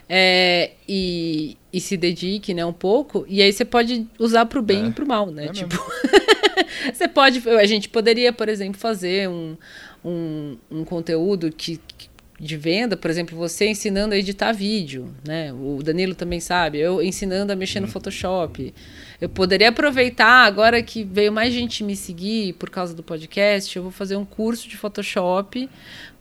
é, 0.08 0.72
e, 0.88 1.58
e 1.74 1.82
se 1.82 1.98
dedique, 1.98 2.54
né, 2.54 2.66
um 2.66 2.72
pouco. 2.74 3.26
E 3.28 3.42
aí 3.42 3.52
você 3.52 3.66
pode 3.66 4.08
usar 4.18 4.46
pro 4.46 4.62
bem 4.62 4.86
É. 4.86 4.88
e 4.88 4.92
pro 4.94 5.06
mal, 5.06 5.26
né? 5.30 5.48
É 5.48 5.52
tipo, 5.52 5.76
você 6.94 7.08
pode, 7.10 7.48
a 7.50 7.66
gente 7.66 7.90
poderia, 7.90 8.32
por 8.32 8.48
exemplo, 8.48 8.80
fazer 8.80 9.28
um, 9.28 9.58
um, 10.04 10.58
um 10.72 10.84
conteúdo 10.86 11.52
que, 11.52 11.78
que- 11.98 12.10
de 12.40 12.56
venda, 12.56 12.96
por 12.96 13.10
exemplo, 13.10 13.36
você 13.36 13.68
ensinando 13.68 14.14
a 14.14 14.18
editar 14.18 14.52
vídeo, 14.52 15.12
né? 15.28 15.52
O 15.54 15.82
Danilo 15.84 16.14
também 16.14 16.40
sabe, 16.40 16.78
eu 16.78 17.02
ensinando 17.02 17.52
a 17.52 17.56
mexer 17.56 17.80
no 17.80 17.88
Photoshop. 17.88 18.74
Eu 19.20 19.28
poderia 19.28 19.70
aproveitar 19.70 20.46
agora 20.46 20.82
que 20.84 21.04
veio 21.04 21.32
mais 21.32 21.52
gente 21.52 21.84
me 21.84 21.96
seguir 21.96 22.54
por 22.54 22.70
causa 22.70 22.94
do 22.94 23.02
podcast, 23.02 23.76
eu 23.76 23.82
vou 23.82 23.92
fazer 23.92 24.16
um 24.16 24.24
curso 24.26 24.70
de 24.70 24.78
Photoshop, 24.78 25.68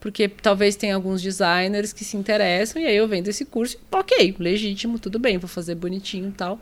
porque 0.00 0.26
talvez 0.28 0.74
tenha 0.74 0.94
alguns 0.94 1.20
designers 1.20 1.92
que 1.92 2.02
se 2.02 2.16
interessam 2.16 2.80
e 2.80 2.86
aí 2.86 2.96
eu 2.96 3.06
vendo 3.06 3.28
esse 3.28 3.44
curso, 3.44 3.76
OK, 3.92 4.36
legítimo, 4.38 4.98
tudo 4.98 5.18
bem, 5.18 5.36
vou 5.36 5.48
fazer 5.48 5.74
bonitinho 5.74 6.30
e 6.30 6.32
tal. 6.32 6.58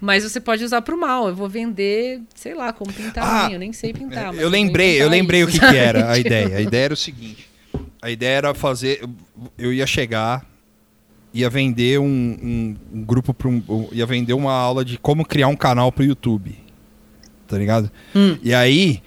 Mas 0.00 0.22
você 0.22 0.38
pode 0.38 0.62
usar 0.62 0.82
pro 0.82 0.96
mal. 0.96 1.26
Eu 1.26 1.34
vou 1.34 1.48
vender, 1.48 2.20
sei 2.34 2.54
lá, 2.54 2.72
como 2.72 2.92
pintar 2.92 3.24
Ah, 3.26 3.46
unha. 3.46 3.56
Eu 3.56 3.58
nem 3.58 3.72
sei 3.72 3.92
pintar. 3.94 4.26
mas 4.32 4.40
eu 4.42 4.48
lembrei, 4.48 5.00
eu 5.02 5.08
lembrei 5.08 5.42
o 5.42 5.48
isso, 5.48 5.58
que, 5.58 5.66
que 5.70 5.76
era 5.76 6.10
a 6.12 6.18
ideia. 6.20 6.58
A 6.58 6.60
ideia 6.60 6.84
era 6.84 6.94
o 6.94 6.96
seguinte: 6.96 7.48
a 8.06 8.10
ideia 8.10 8.36
era 8.36 8.54
fazer. 8.54 9.04
Eu 9.58 9.72
ia 9.72 9.86
chegar, 9.86 10.46
ia 11.34 11.50
vender 11.50 11.98
um, 11.98 12.04
um- 12.04 12.76
um 12.92 13.02
grupo 13.02 13.34
para 13.34 13.48
um. 13.48 13.62
um- 13.68 13.88
ia 13.92 14.06
vender 14.06 14.32
uma 14.32 14.52
aula 14.52 14.84
de 14.84 14.96
como 14.98 15.24
criar 15.24 15.48
um 15.48 15.56
canal 15.56 15.90
pro 15.90 16.04
YouTube. 16.04 16.56
Tá 17.48 17.58
ligado? 17.58 17.90
Hum. 18.14 18.38
E 18.42 18.54
aí, 18.54 19.02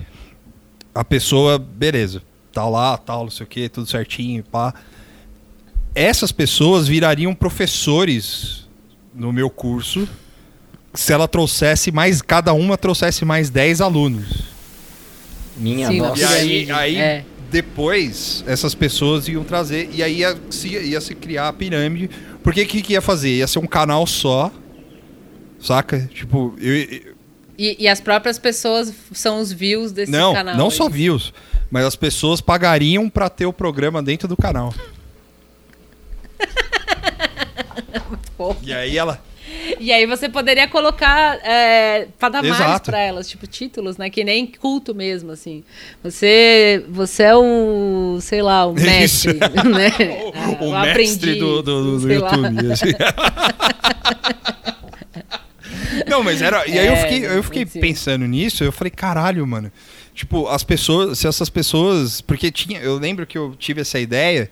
a 0.93 1.03
pessoa, 1.03 1.57
beleza, 1.57 2.21
tá 2.51 2.67
lá, 2.67 2.97
tal, 2.97 3.23
não 3.23 3.31
sei 3.31 3.45
o 3.45 3.47
que, 3.47 3.69
tudo 3.69 3.87
certinho, 3.87 4.43
pá. 4.43 4.73
Essas 5.95 6.31
pessoas 6.31 6.87
virariam 6.87 7.33
professores 7.33 8.67
no 9.13 9.33
meu 9.33 9.49
curso 9.49 10.07
se 10.93 11.11
ela 11.13 11.27
trouxesse 11.27 11.91
mais, 11.91 12.21
cada 12.21 12.53
uma 12.53 12.77
trouxesse 12.77 13.23
mais 13.25 13.49
10 13.49 13.79
alunos. 13.81 14.43
Minha 15.57 15.87
Sim, 15.87 15.99
nossa. 15.99 16.21
E 16.21 16.25
aí, 16.25 16.71
aí 16.71 16.95
é. 16.97 17.25
Depois, 17.51 18.43
essas 18.47 18.73
pessoas 18.75 19.27
iam 19.27 19.43
trazer. 19.43 19.89
E 19.93 20.01
aí 20.03 20.19
ia 20.19 20.37
se, 20.49 20.67
ia 20.69 21.01
se 21.01 21.15
criar 21.15 21.47
a 21.47 21.53
pirâmide. 21.53 22.09
Porque 22.43 22.61
o 22.61 22.67
que, 22.67 22.81
que 22.81 22.93
ia 22.93 23.01
fazer? 23.01 23.29
Ia 23.37 23.47
ser 23.47 23.59
um 23.59 23.67
canal 23.67 24.05
só. 24.07 24.51
Saca? 25.59 26.09
Tipo, 26.13 26.55
eu, 26.59 26.75
eu- 26.75 27.15
E, 27.57 27.75
e 27.83 27.87
as 27.87 27.99
próprias 27.99 28.39
pessoas 28.39 28.93
são 29.11 29.39
os 29.41 29.51
views 29.51 29.91
desse 29.91 30.11
não, 30.11 30.33
canal. 30.33 30.55
não 30.55 30.67
é 30.67 30.71
só 30.71 30.87
views. 30.87 31.33
Mas 31.69 31.85
as 31.85 31.95
pessoas 31.95 32.39
pagariam 32.41 33.09
pra 33.09 33.29
ter 33.29 33.45
o 33.45 33.53
programa 33.53 34.01
dentro 34.01 34.27
do 34.27 34.37
canal. 34.37 34.73
E 38.63 38.73
aí 38.73 38.97
ela. 38.97 39.21
E 39.79 39.91
aí 39.91 40.05
você 40.05 40.27
poderia 40.29 40.67
colocar 40.67 41.39
é, 41.43 42.07
Exato. 42.43 42.91
pra 42.91 42.99
elas, 42.99 43.27
tipo 43.29 43.45
títulos, 43.47 43.97
né? 43.97 44.09
Que 44.09 44.23
nem 44.23 44.45
culto 44.47 44.93
mesmo, 44.95 45.31
assim. 45.31 45.63
Você, 46.03 46.83
você 46.89 47.23
é 47.23 47.35
o, 47.35 48.17
sei 48.21 48.41
lá, 48.41 48.65
o 48.67 48.73
mestre, 48.73 49.33
né? 49.39 49.91
o, 50.59 50.65
o 50.65 50.73
Ah, 50.75 50.81
mestre 50.85 50.91
aprendiz, 50.91 51.39
do, 51.39 51.61
do, 51.61 51.99
do. 51.99 52.11
YouTube. 52.13 52.71
assim. 52.71 52.85
Não, 56.07 56.23
mas 56.23 56.41
era. 56.41 56.67
E 56.67 56.77
aí 56.77 56.87
eu 56.87 56.93
É, 56.93 56.95
fiquei, 56.97 57.25
eu 57.25 57.43
fiquei 57.43 57.65
sim. 57.65 57.79
pensando 57.79 58.25
nisso, 58.25 58.63
eu 58.63 58.71
falei, 58.71 58.91
caralho, 58.91 59.45
mano. 59.45 59.71
Tipo, 60.13 60.47
as 60.47 60.63
pessoas, 60.63 61.19
se 61.19 61.27
essas 61.27 61.49
pessoas. 61.49 62.21
Porque 62.21 62.51
tinha. 62.51 62.79
Eu 62.79 62.97
lembro 62.97 63.25
que 63.25 63.37
eu 63.37 63.55
tive 63.57 63.81
essa 63.81 63.99
ideia 63.99 64.49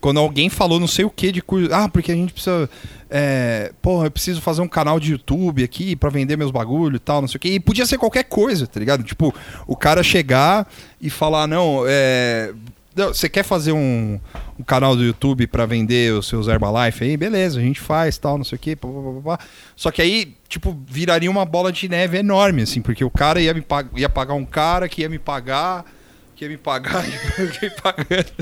quando 0.00 0.18
alguém 0.20 0.48
falou 0.48 0.78
não 0.80 0.86
sei 0.86 1.04
o 1.04 1.10
que 1.10 1.30
de 1.32 1.40
curso. 1.42 1.72
Ah, 1.72 1.88
porque 1.88 2.12
a 2.12 2.14
gente 2.14 2.32
precisa. 2.32 2.68
É, 3.10 3.72
porra, 3.80 4.06
eu 4.06 4.10
preciso 4.10 4.40
fazer 4.40 4.60
um 4.60 4.68
canal 4.68 5.00
de 5.00 5.12
YouTube 5.12 5.62
aqui 5.64 5.96
pra 5.96 6.10
vender 6.10 6.36
meus 6.36 6.50
bagulho 6.50 6.96
e 6.96 7.00
tal, 7.00 7.20
não 7.20 7.28
sei 7.28 7.36
o 7.36 7.40
que. 7.40 7.48
E 7.48 7.60
podia 7.60 7.86
ser 7.86 7.98
qualquer 7.98 8.24
coisa, 8.24 8.66
tá 8.66 8.78
ligado? 8.78 9.02
Tipo, 9.02 9.34
o 9.66 9.76
cara 9.76 10.02
chegar 10.02 10.66
e 11.00 11.08
falar, 11.10 11.46
não, 11.46 11.84
é. 11.86 12.52
Você 12.94 13.28
quer 13.28 13.44
fazer 13.44 13.70
um, 13.70 14.18
um 14.58 14.64
canal 14.64 14.96
do 14.96 15.04
YouTube 15.04 15.46
pra 15.46 15.64
vender 15.66 16.12
os 16.14 16.26
seus 16.26 16.48
Herbalife 16.48 17.04
aí? 17.04 17.16
Beleza, 17.16 17.60
a 17.60 17.62
gente 17.62 17.78
faz 17.78 18.18
tal, 18.18 18.36
não 18.36 18.44
sei 18.44 18.58
o 18.82 19.22
pá. 19.22 19.38
Só 19.76 19.92
que 19.92 20.02
aí, 20.02 20.34
tipo, 20.48 20.76
viraria 20.84 21.30
uma 21.30 21.44
bola 21.44 21.70
de 21.70 21.88
neve 21.88 22.18
enorme, 22.18 22.62
assim, 22.62 22.82
porque 22.82 23.04
o 23.04 23.10
cara 23.10 23.40
ia, 23.40 23.54
me 23.54 23.60
pag- 23.60 23.88
ia 23.96 24.08
pagar 24.08 24.34
um 24.34 24.44
cara 24.44 24.88
que 24.88 25.02
ia 25.02 25.08
me 25.08 25.18
pagar, 25.18 25.84
que 26.34 26.44
ia 26.44 26.48
me 26.48 26.56
pagar, 26.56 27.04
que 27.06 27.66
ia 27.66 27.70
me 27.70 27.76
pagando. 27.80 28.32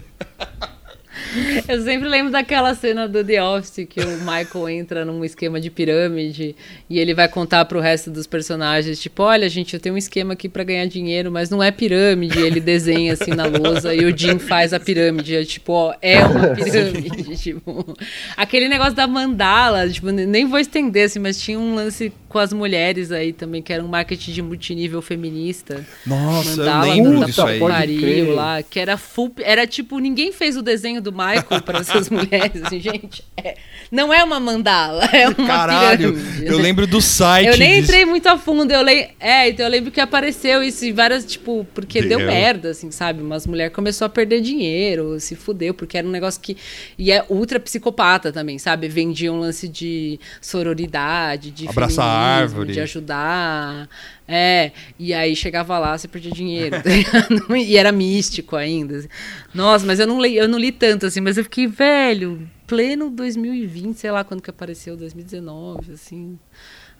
Eu 1.69 1.83
sempre 1.83 2.09
lembro 2.09 2.33
daquela 2.33 2.75
cena 2.75 3.09
do 3.09 3.25
The 3.25 3.43
Office 3.43 3.87
que 3.89 4.01
o 4.01 4.19
Michael 4.19 4.69
entra 4.69 5.05
num 5.05 5.25
esquema 5.25 5.61
de 5.61 5.71
pirâmide 5.71 6.55
e 6.89 6.99
ele 6.99 7.15
vai 7.15 7.29
contar 7.29 7.65
pro 7.65 7.81
resto 7.81 8.11
dos 8.11 8.27
personagens, 8.27 9.01
tipo, 9.01 9.23
olha, 9.23 9.49
gente, 9.49 9.75
eu 9.75 9.81
tenho 9.81 9.95
um 9.95 9.99
esquema 9.99 10.35
aqui 10.35 10.49
pra 10.49 10.65
ganhar 10.65 10.87
dinheiro, 10.87 11.31
mas 11.31 11.51
não 11.51 11.63
é 11.63 11.71
pirâmide. 11.71 12.39
E 12.39 12.43
ele 12.43 12.61
desenha 12.61 13.13
assim 13.13 13.33
na 13.33 13.47
lousa 13.47 13.95
e 13.95 14.05
o 14.05 14.17
Jim 14.17 14.39
faz 14.39 14.73
a 14.73 14.81
pirâmide. 14.81 15.37
É 15.37 15.45
tipo, 15.45 15.73
ó, 15.73 15.95
é 16.01 16.25
uma 16.25 16.49
pirâmide. 16.55 17.37
tipo, 17.37 17.97
aquele 18.37 18.69
negócio 18.69 18.95
da 18.95 19.07
mandala, 19.07 19.89
tipo, 19.89 20.11
nem 20.11 20.47
vou 20.47 20.59
estender 20.59 21.07
assim, 21.07 21.19
mas 21.19 21.41
tinha 21.41 21.59
um 21.59 21.75
lance 21.75 22.13
com 22.37 22.41
as 22.41 22.53
mulheres 22.53 23.11
aí 23.11 23.33
também, 23.33 23.63
que 23.63 23.73
era 23.73 23.83
um 23.83 23.89
marketing 23.89 24.31
de 24.31 24.43
multinível 24.43 25.01
feminista. 25.01 25.83
Nossa, 26.05 26.51
eu 26.51 26.57
Mandala 26.59 26.85
lembro 26.95 27.21
da 27.21 27.27
disso 27.27 27.43
aí. 27.47 28.25
lá, 28.27 28.63
que 28.63 28.79
era 28.79 28.99
full. 28.99 29.33
Era 29.39 29.67
tipo, 29.67 29.99
ninguém 29.99 30.33
fez 30.33 30.55
o 30.55 30.61
desenho 30.61 31.01
do 31.01 31.11
Michael 31.11 31.63
para 31.65 31.79
essas 31.79 32.11
mulheres, 32.11 32.63
assim, 32.63 32.79
gente. 32.79 33.25
é- 33.39 33.57
não 33.91 34.13
é 34.13 34.23
uma 34.23 34.39
mandala, 34.39 35.05
é 35.07 35.29
uma 35.29 35.47
Caralho, 35.47 36.13
pirâmide. 36.13 36.47
eu 36.47 36.59
lembro 36.59 36.87
do 36.87 37.01
site. 37.01 37.47
Eu 37.49 37.57
nem 37.57 37.81
disso. 37.81 37.85
entrei 37.85 38.05
muito 38.05 38.27
a 38.27 38.37
fundo, 38.37 38.71
eu 38.71 38.83
lembro. 38.83 39.13
É, 39.19 39.49
então 39.49 39.65
eu 39.65 39.71
lembro 39.71 39.91
que 39.91 40.01
apareceu 40.01 40.63
isso 40.63 40.85
em 40.85 40.93
várias, 40.93 41.25
tipo, 41.25 41.67
porque 41.73 42.03
deu, 42.03 42.19
Deu. 42.19 42.27
merda, 42.27 42.71
assim, 42.71 42.91
sabe? 42.91 43.23
Umas 43.23 43.47
mulheres 43.47 43.73
começou 43.75 44.05
a 44.05 44.09
perder 44.11 44.43
dinheiro, 44.43 45.19
se 45.21 45.35
fudeu, 45.37 45.73
porque 45.73 45.97
era 45.97 46.07
um 46.07 46.11
negócio 46.11 46.39
que. 46.41 46.55
E 46.99 47.11
é 47.11 47.25
ultra 47.31 47.59
psicopata 47.59 48.31
também, 48.31 48.59
sabe? 48.59 48.89
Vendia 48.89 49.33
um 49.33 49.39
lance 49.39 49.69
de 49.69 50.19
sororidade, 50.43 51.51
de 51.51 51.67
Abraçar 51.69 52.05
árvore. 52.27 52.73
de 52.73 52.81
ajudar. 52.81 53.89
É, 54.29 54.73
e 54.99 55.15
aí 55.15 55.37
chegava 55.37 55.79
lá, 55.79 55.97
você 55.97 56.09
perdia 56.09 56.33
dinheiro. 56.33 56.77
tá 56.83 57.57
e 57.57 57.77
era 57.77 57.93
místico 57.93 58.57
ainda. 58.57 58.99
assim. 58.99 59.09
Nossa, 59.55 59.87
mas 59.87 60.01
eu 60.01 60.07
não, 60.07 60.21
li, 60.21 60.37
eu 60.37 60.49
não 60.49 60.59
li 60.59 60.73
tanto, 60.73 61.07
assim, 61.07 61.21
mas 61.21 61.37
eu 61.39 61.45
fiquei 61.45 61.67
velho, 61.67 62.49
pleno 62.67 63.11
2020, 63.11 63.97
sei 63.97 64.11
lá 64.11 64.25
quando 64.25 64.43
que 64.43 64.51
apareceu, 64.51 64.97
2019, 64.97 65.93
assim. 65.93 66.39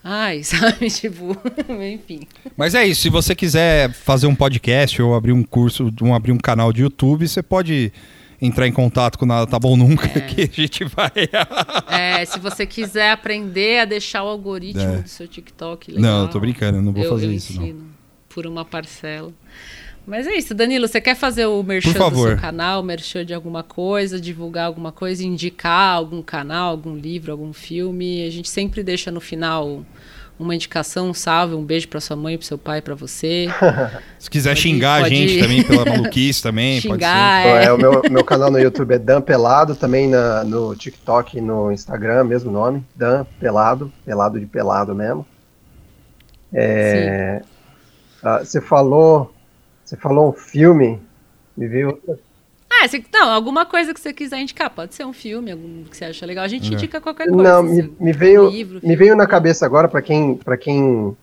Ai, 0.03 0.43
sabe, 0.45 0.89
tipo, 0.89 1.37
enfim. 1.83 2.21
Mas 2.57 2.75
é 2.75 2.87
isso, 2.87 3.03
se 3.03 3.11
você 3.11 3.35
quiser 3.35 3.93
fazer 3.93 4.29
um 4.29 4.35
podcast 4.35 5.03
ou 5.03 5.15
abrir 5.15 5.33
um 5.33 5.43
curso, 5.43 5.93
um, 6.01 6.15
abrir 6.15 6.33
um 6.33 6.39
canal 6.39 6.73
de 6.73 6.83
YouTube, 6.83 7.27
você 7.27 7.43
pode 7.43 7.93
entrar 8.41 8.67
em 8.67 8.73
contato 8.73 9.19
com 9.19 9.27
Nada 9.27 9.47
Tá 9.47 9.59
Bom 9.59 9.77
Nunca, 9.77 10.07
É. 10.07 10.21
que 10.27 10.43
a 10.43 10.47
gente 10.47 10.85
vai... 10.85 11.11
É, 11.89 12.25
se 12.25 12.39
você 12.39 12.67
quiser 12.67 13.11
aprender 13.13 13.81
a 13.81 13.85
deixar 13.85 14.23
o 14.25 14.29
algoritmo 14.29 14.83
É. 14.83 14.99
do 14.99 15.09
seu 15.09 15.27
TikTok 15.27 15.93
legal, 15.93 16.03
Não, 16.11 16.23
eu 16.25 16.29
tô 16.31 16.39
brincando, 16.41 16.79
eu 16.79 16.83
não 16.83 16.93
vou 16.93 17.03
eu, 17.03 17.11
fazer 17.11 17.27
eu 17.27 17.33
isso, 17.33 17.55
não. 17.57 17.63
ensino 17.63 17.87
por 18.29 18.47
uma 18.47 18.65
parcela. 18.65 19.33
Mas 20.07 20.27
é 20.27 20.37
isso, 20.37 20.55
Danilo, 20.55 20.87
você 20.87 21.01
quer 21.01 21.17
fazer 21.17 21.47
o 21.47 21.61
merchan 21.65 21.93
do 22.11 22.17
seu 22.17 22.37
canal, 22.37 22.81
merchan 22.83 23.25
de 23.25 23.35
alguma 23.35 23.65
coisa, 23.65 24.21
divulgar 24.21 24.67
alguma 24.67 24.93
coisa, 24.93 25.25
indicar 25.25 25.97
algum 25.97 26.23
canal, 26.23 26.71
algum 26.71 26.95
livro, 26.95 27.33
algum 27.33 27.53
filme? 27.53 28.25
A 28.25 28.31
gente 28.31 28.49
sempre 28.49 28.85
deixa 28.85 29.11
no 29.11 29.21
final 29.21 29.85
uma 30.39 30.55
indicação, 30.55 31.09
um 31.11 31.15
salve, 31.15 31.55
um 31.55 31.65
beijo 31.65 31.89
pra 31.89 32.01
sua 32.01 32.15
mãe, 32.17 32.37
pro 32.37 32.47
seu 32.47 32.59
pai, 32.59 32.83
pra 32.83 32.95
você. 32.95 33.47
Se 34.19 34.29
quiser 34.31 34.51
Pode- 34.57 34.61
xingar 34.61 35.03
pode- 35.03 35.15
a 35.15 35.17
gente 35.19 35.41
também 35.41 35.63
pela 35.65 35.85
maluquice 35.85 36.43
também, 36.43 36.81
Xingar, 36.81 37.41
Então, 37.47 37.57
é. 37.59 37.65
é, 37.65 37.73
o 37.73 37.79
meu, 37.79 38.03
meu 38.11 38.25
canal 38.25 38.51
no 38.51 38.59
YouTube 38.59 38.93
é 38.95 38.99
Dan 38.99 39.21
Pelado, 39.21 39.75
também 39.75 40.09
na- 40.09 40.45
no 40.45 40.75
TikTok 40.77 41.39
e 41.39 41.41
no 41.41 41.73
Instagram, 41.73 42.25
mesmo 42.25 42.51
nome. 42.53 42.85
Dan 42.95 43.25
Pelado, 43.41 43.93
pelado 44.05 44.39
de 44.39 44.47
pelado 44.47 44.95
mesmo. 44.95 45.27
É, 46.53 47.43
ah, 48.23 48.39
você 48.39 48.61
falou. 48.61 49.33
Você 49.85 49.97
falou 49.97 50.31
um 50.31 50.33
filme. 50.33 51.01
Me 51.57 51.67
veio. 51.67 51.99
Ah, 52.83 52.89
você- 52.89 53.03
não, 53.13 53.29
alguma 53.31 53.65
coisa 53.65 53.93
que 53.95 54.01
você 54.01 54.13
quiser 54.13 54.39
indicar. 54.41 54.69
Pode 54.71 54.95
ser 54.95 55.05
um 55.07 55.13
filme, 55.13 55.51
algum 55.53 55.85
que 55.85 55.97
você 55.97 56.05
acha 56.07 56.27
legal. 56.27 56.45
A 56.45 56.49
gente 56.49 56.71
É. 56.71 56.75
indica 56.75 57.01
qualquer 57.01 57.29
coisa. 57.29 57.43
Não, 57.43 57.65
assim. 57.65 57.83
me, 57.83 57.93
me 57.99 58.13
veio, 58.13 58.49
livro, 58.49 58.81
me 58.83 58.97
veio 58.97 59.17
na 59.17 59.27
cabeça 59.27 59.65
agora 59.65 59.89
para 59.89 60.03
quem, 60.03 60.37
para 60.37 60.57
quem 60.57 61.17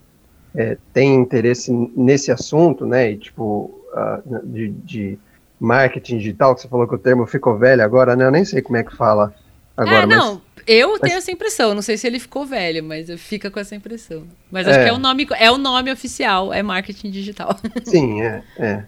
é, 0.56 0.78
tem 0.94 1.16
interesse 1.16 1.72
nesse 1.96 2.32
assunto, 2.32 2.86
né? 2.86 3.12
E 3.12 3.18
tipo 3.18 3.80
ah, 3.96 4.22
de, 4.44 4.70
de 4.70 5.20
marketing 5.60 6.18
digital, 6.18 6.56
que 6.56 6.62
você 6.62 6.68
falou 6.68 6.88
que 6.88 6.96
o 6.96 6.98
termo 7.00 7.26
ficou 7.26 7.58
velho 7.58 7.84
agora, 7.84 8.16
né? 8.16 8.26
Eu 8.26 8.32
nem 8.32 8.44
sei 8.46 8.62
como 8.62 8.78
é 8.78 8.84
que 8.84 8.96
fala 8.96 9.34
agora, 9.78 10.04
é, 10.04 10.06
mas 10.06 10.18
não, 10.18 10.42
eu 10.68 10.92
mas- 10.92 11.00
tenho 11.02 11.18
essa 11.18 11.32
impressão. 11.32 11.74
Não 11.74 11.82
sei 11.82 11.98
se 11.98 12.06
ele 12.08 12.20
ficou 12.20 12.46
velho, 12.46 12.84
mas 12.84 13.10
eu 13.10 13.18
fica 13.18 13.50
com 13.52 13.60
essa 13.60 13.76
impressão. 13.76 14.24
Mas 14.52 14.68
acho 14.68 14.80
É. 14.80 14.84
que 14.84 14.90
é 14.90 14.94
o 14.94 14.98
nome, 15.00 15.28
é 15.40 15.52
o 15.52 15.58
nome 15.58 15.92
oficial, 15.92 16.52
é 16.54 16.62
marketing 16.64 17.12
digital. 17.12 17.56
sim, 17.86 18.22
é, 18.22 18.44
é. 18.58 18.84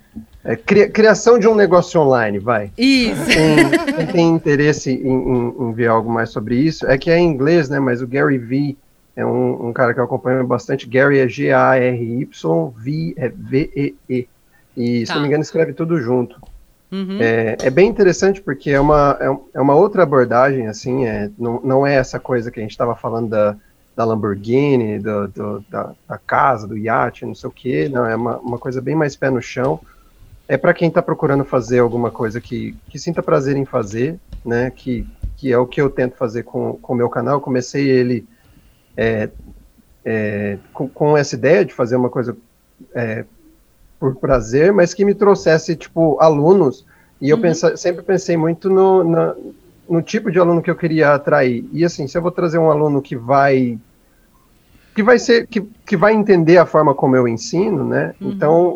É 0.47 0.55
cria- 0.55 0.87
criação 0.89 1.39
de 1.39 1.47
um 1.47 1.55
negócio 1.55 1.99
online, 1.99 2.37
vai. 2.37 2.71
Isso. 2.77 3.25
Quem, 3.25 3.93
quem 3.95 4.07
tem 4.07 4.29
interesse 4.29 4.91
em, 4.91 5.07
em- 5.07 5.55
em 5.59 5.73
ver 5.73 5.87
algo 5.87 6.09
mais 6.11 6.29
sobre 6.29 6.55
isso, 6.55 6.85
é 6.85 6.97
que 6.99 7.09
é 7.09 7.17
em 7.17 7.25
inglês, 7.27 7.67
né? 7.67 7.79
Mas 7.79 7.99
o 8.01 8.07
Gary 8.07 8.37
V 8.37 8.77
é 9.15 9.25
um, 9.25 9.69
um 9.69 9.73
cara 9.73 9.91
que 9.93 9.99
eu 9.99 10.03
acompanho 10.03 10.45
bastante. 10.45 10.87
Gary 10.87 11.17
é 11.17 11.27
G-A-R-Y, 11.27 12.73
V 12.77 13.13
é 13.17 13.29
V-E-E. 13.29 14.27
E, 14.77 14.99
se 14.99 15.05
Tá. 15.07 15.15
não 15.15 15.21
me 15.21 15.27
engano, 15.29 15.41
escreve 15.43 15.73
tudo 15.73 15.99
junto. 15.99 16.39
Uhum. 16.91 17.17
É, 17.19 17.57
é 17.63 17.69
bem 17.71 17.87
interessante 17.89 18.39
porque 18.41 18.69
é 18.69 18.79
uma, 18.79 19.17
é, 19.19 19.57
é 19.57 19.61
uma 19.61 19.73
outra 19.73 20.03
abordagem, 20.03 20.67
assim, 20.67 21.05
é, 21.05 21.29
não, 21.39 21.59
não 21.63 21.87
é 21.87 21.95
essa 21.95 22.19
coisa 22.19 22.51
que 22.51 22.59
a 22.59 22.61
gente 22.61 22.71
estava 22.71 22.95
falando 22.95 23.29
da, 23.29 23.55
da 23.95 24.05
Lamborghini, 24.05 24.99
do, 24.99 25.27
do- 25.29 25.65
da, 25.69 25.91
da 26.07 26.17
casa, 26.19 26.67
do 26.67 26.77
iate, 26.77 27.25
não 27.25 27.33
sei 27.33 27.49
o 27.49 27.53
quê, 27.53 27.89
não, 27.91 28.05
é 28.05 28.15
uma, 28.15 28.37
uma 28.37 28.57
coisa 28.59 28.79
bem 28.81 28.95
mais 28.95 29.15
pé 29.15 29.29
no 29.31 29.41
chão. 29.41 29.79
É 30.47 30.57
para 30.57 30.73
quem 30.73 30.89
está 30.89 31.01
procurando 31.01 31.43
fazer 31.43 31.79
alguma 31.79 32.11
coisa 32.11 32.39
que, 32.39 32.75
que 32.89 32.99
sinta 32.99 33.23
prazer 33.23 33.55
em 33.57 33.65
fazer, 33.65 34.19
né, 34.45 34.69
que, 34.69 35.07
que 35.37 35.51
é 35.51 35.57
o 35.57 35.65
que 35.65 35.81
eu 35.81 35.89
tento 35.89 36.15
fazer 36.15 36.43
com 36.43 36.79
o 36.81 36.95
meu 36.95 37.09
canal. 37.09 37.35
Eu 37.35 37.41
comecei 37.41 37.89
ele 37.89 38.27
é, 38.97 39.29
é, 40.05 40.59
com, 40.73 40.87
com 40.89 41.17
essa 41.17 41.35
ideia 41.35 41.65
de 41.65 41.73
fazer 41.73 41.95
uma 41.95 42.09
coisa 42.09 42.37
é, 42.95 43.25
por 43.99 44.15
prazer, 44.17 44.73
mas 44.73 44.93
que 44.93 45.05
me 45.05 45.15
trouxesse, 45.15 45.75
tipo, 45.75 46.19
alunos 46.21 46.85
e 47.21 47.29
eu 47.29 47.37
Uhum. 47.37 47.43
pensa, 47.43 47.77
sempre 47.77 48.03
pensei 48.03 48.37
muito 48.37 48.69
no, 48.69 49.03
na- 49.03 49.35
no 49.89 50.01
tipo 50.01 50.31
de 50.31 50.39
aluno 50.39 50.61
que 50.61 50.69
eu 50.69 50.75
queria 50.75 51.13
atrair. 51.13 51.67
E 51.71 51.85
assim, 51.85 52.07
se 52.07 52.17
eu 52.17 52.21
vou 52.21 52.31
trazer 52.31 52.57
um 52.57 52.69
aluno 52.71 53.01
que 53.01 53.15
vai 53.15 53.79
que 54.95 55.03
vai 55.03 55.19
ser 55.19 55.47
que, 55.47 55.61
que 55.85 55.97
vai 55.97 56.13
entender 56.13 56.57
a 56.57 56.65
forma 56.65 56.93
como 56.95 57.15
eu 57.15 57.27
ensino, 57.27 57.87
né? 57.87 58.15
Uhum. 58.21 58.31
Então, 58.31 58.75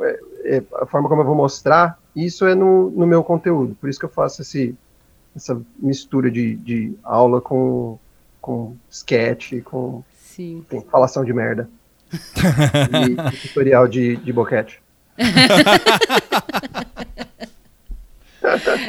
é- 0.58 0.64
a 0.82 0.86
forma 0.86 1.08
como 1.08 1.22
eu 1.22 1.26
vou 1.26 1.36
mostrar, 1.36 2.00
isso 2.16 2.46
é 2.46 2.56
no, 2.56 2.90
no 2.90 3.06
meu 3.06 3.24
conteúdo. 3.24 3.76
Por 3.80 3.90
isso 3.90 4.00
que 4.00 4.06
eu 4.06 4.10
faço 4.10 4.42
esse, 4.42 4.76
essa 5.36 5.60
mistura 5.78 6.30
de, 6.32 6.56
de 6.56 6.94
aula 7.04 7.40
com, 7.40 7.98
com 8.42 8.76
sketch, 8.90 9.62
com 9.64 10.04
Sim. 10.18 10.66
tem 10.70 10.82
falação 10.82 11.24
de 11.24 11.34
merda. 11.34 11.70
e, 12.12 13.12
e 13.36 13.48
tutorial 13.48 13.88
de, 13.88 14.16
de 14.18 14.34
boquete. 14.34 14.82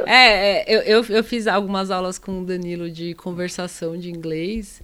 É, 0.07 0.63
é, 0.63 0.65
eu, 0.69 0.81
eu, 0.83 1.05
eu 1.17 1.25
fiz 1.25 1.47
algumas 1.47 1.91
aulas 1.91 2.19
com 2.19 2.41
o 2.41 2.45
Danilo 2.45 2.91
de 2.91 3.15
conversação 3.15 3.97
de 3.97 4.11
inglês. 4.11 4.81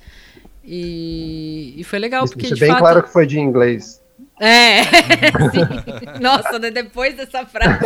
E, 0.65 1.75
e 1.77 1.85
foi 1.85 1.99
legal, 1.99 2.25
Isso 2.25 2.33
porque 2.35 2.49
deixa 2.49 2.55
de 2.57 2.61
bem 2.61 2.71
fato. 2.71 2.81
claro 2.81 3.03
que 3.03 3.09
foi 3.13 3.27
de 3.27 3.39
inglês. 3.39 4.03
É, 4.39 4.83
sim. 4.85 5.65
Nossa, 6.21 6.59
né, 6.59 6.71
depois 6.71 7.17
dessa 7.17 7.47
frase. 7.47 7.81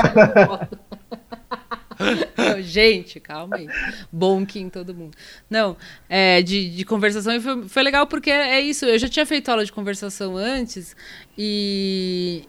Não, 2.37 2.63
gente, 2.63 3.21
calma 3.21 3.57
aí. 3.57 3.69
Bonking 4.11 4.69
todo 4.71 4.95
mundo. 4.95 5.17
Não, 5.49 5.77
é, 6.09 6.41
de, 6.43 6.71
de 6.71 6.85
conversação 6.85 7.35
e 7.35 7.41
foi, 7.41 7.69
foi 7.69 7.83
legal 7.83 8.07
porque 8.07 8.31
é, 8.31 8.55
é 8.55 8.61
isso. 8.61 8.85
Eu 8.87 8.99
já 8.99 9.09
tinha 9.09 9.27
feito 9.27 9.49
aula 9.51 9.65
de 9.65 9.73
conversação 9.73 10.37
antes 10.37 10.97
e. 11.37 12.45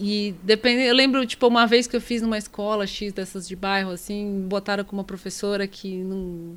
E 0.00 0.32
depende, 0.44 0.82
eu 0.84 0.94
lembro, 0.94 1.26
tipo, 1.26 1.44
uma 1.48 1.66
vez 1.66 1.88
que 1.88 1.96
eu 1.96 2.00
fiz 2.00 2.22
numa 2.22 2.38
escola 2.38 2.86
X 2.86 3.12
dessas 3.12 3.48
de 3.48 3.56
bairro, 3.56 3.90
assim, 3.90 4.46
botaram 4.48 4.84
com 4.84 4.94
uma 4.94 5.02
professora 5.02 5.66
que 5.66 5.96
não 6.04 6.56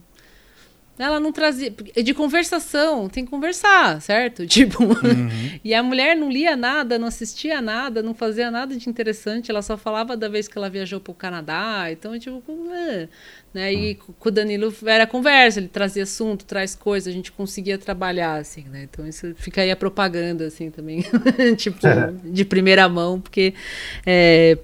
ela 1.05 1.19
não 1.19 1.31
trazia. 1.31 1.71
De 1.71 2.13
conversação, 2.13 3.09
tem 3.09 3.25
que 3.25 3.31
conversar, 3.31 4.01
certo? 4.01 4.45
Tipo. 4.47 4.83
Uhum. 4.83 5.59
e 5.63 5.73
a 5.73 5.81
mulher 5.81 6.15
não 6.15 6.29
lia 6.29 6.55
nada, 6.55 6.99
não 6.99 7.07
assistia 7.07 7.61
nada, 7.61 8.01
não 8.01 8.13
fazia 8.13 8.51
nada 8.51 8.75
de 8.75 8.89
interessante, 8.89 9.49
ela 9.49 9.61
só 9.61 9.77
falava 9.77 10.15
da 10.15 10.27
vez 10.27 10.47
que 10.47 10.57
ela 10.57 10.69
viajou 10.69 10.99
para 10.99 11.11
o 11.11 11.15
Canadá. 11.15 11.87
Então, 11.91 12.17
tipo. 12.19 12.43
É, 12.73 13.07
né? 13.53 13.73
E 13.73 13.99
uhum. 14.07 14.13
com 14.19 14.29
o 14.29 14.31
Danilo 14.31 14.73
era 14.85 15.05
conversa, 15.07 15.59
ele 15.59 15.67
trazia 15.67 16.03
assunto, 16.03 16.45
traz 16.45 16.75
coisa, 16.75 17.09
a 17.09 17.13
gente 17.13 17.31
conseguia 17.31 17.77
trabalhar, 17.77 18.35
assim, 18.35 18.65
né? 18.69 18.87
Então 18.89 19.07
isso 19.07 19.33
fica 19.35 19.61
aí 19.61 19.71
a 19.71 19.75
propaganda, 19.75 20.45
assim, 20.45 20.69
também. 20.69 21.03
tipo, 21.57 21.79
de 22.23 22.45
primeira 22.45 22.87
mão, 22.87 23.19
porque. 23.19 23.53
É, 24.05 24.57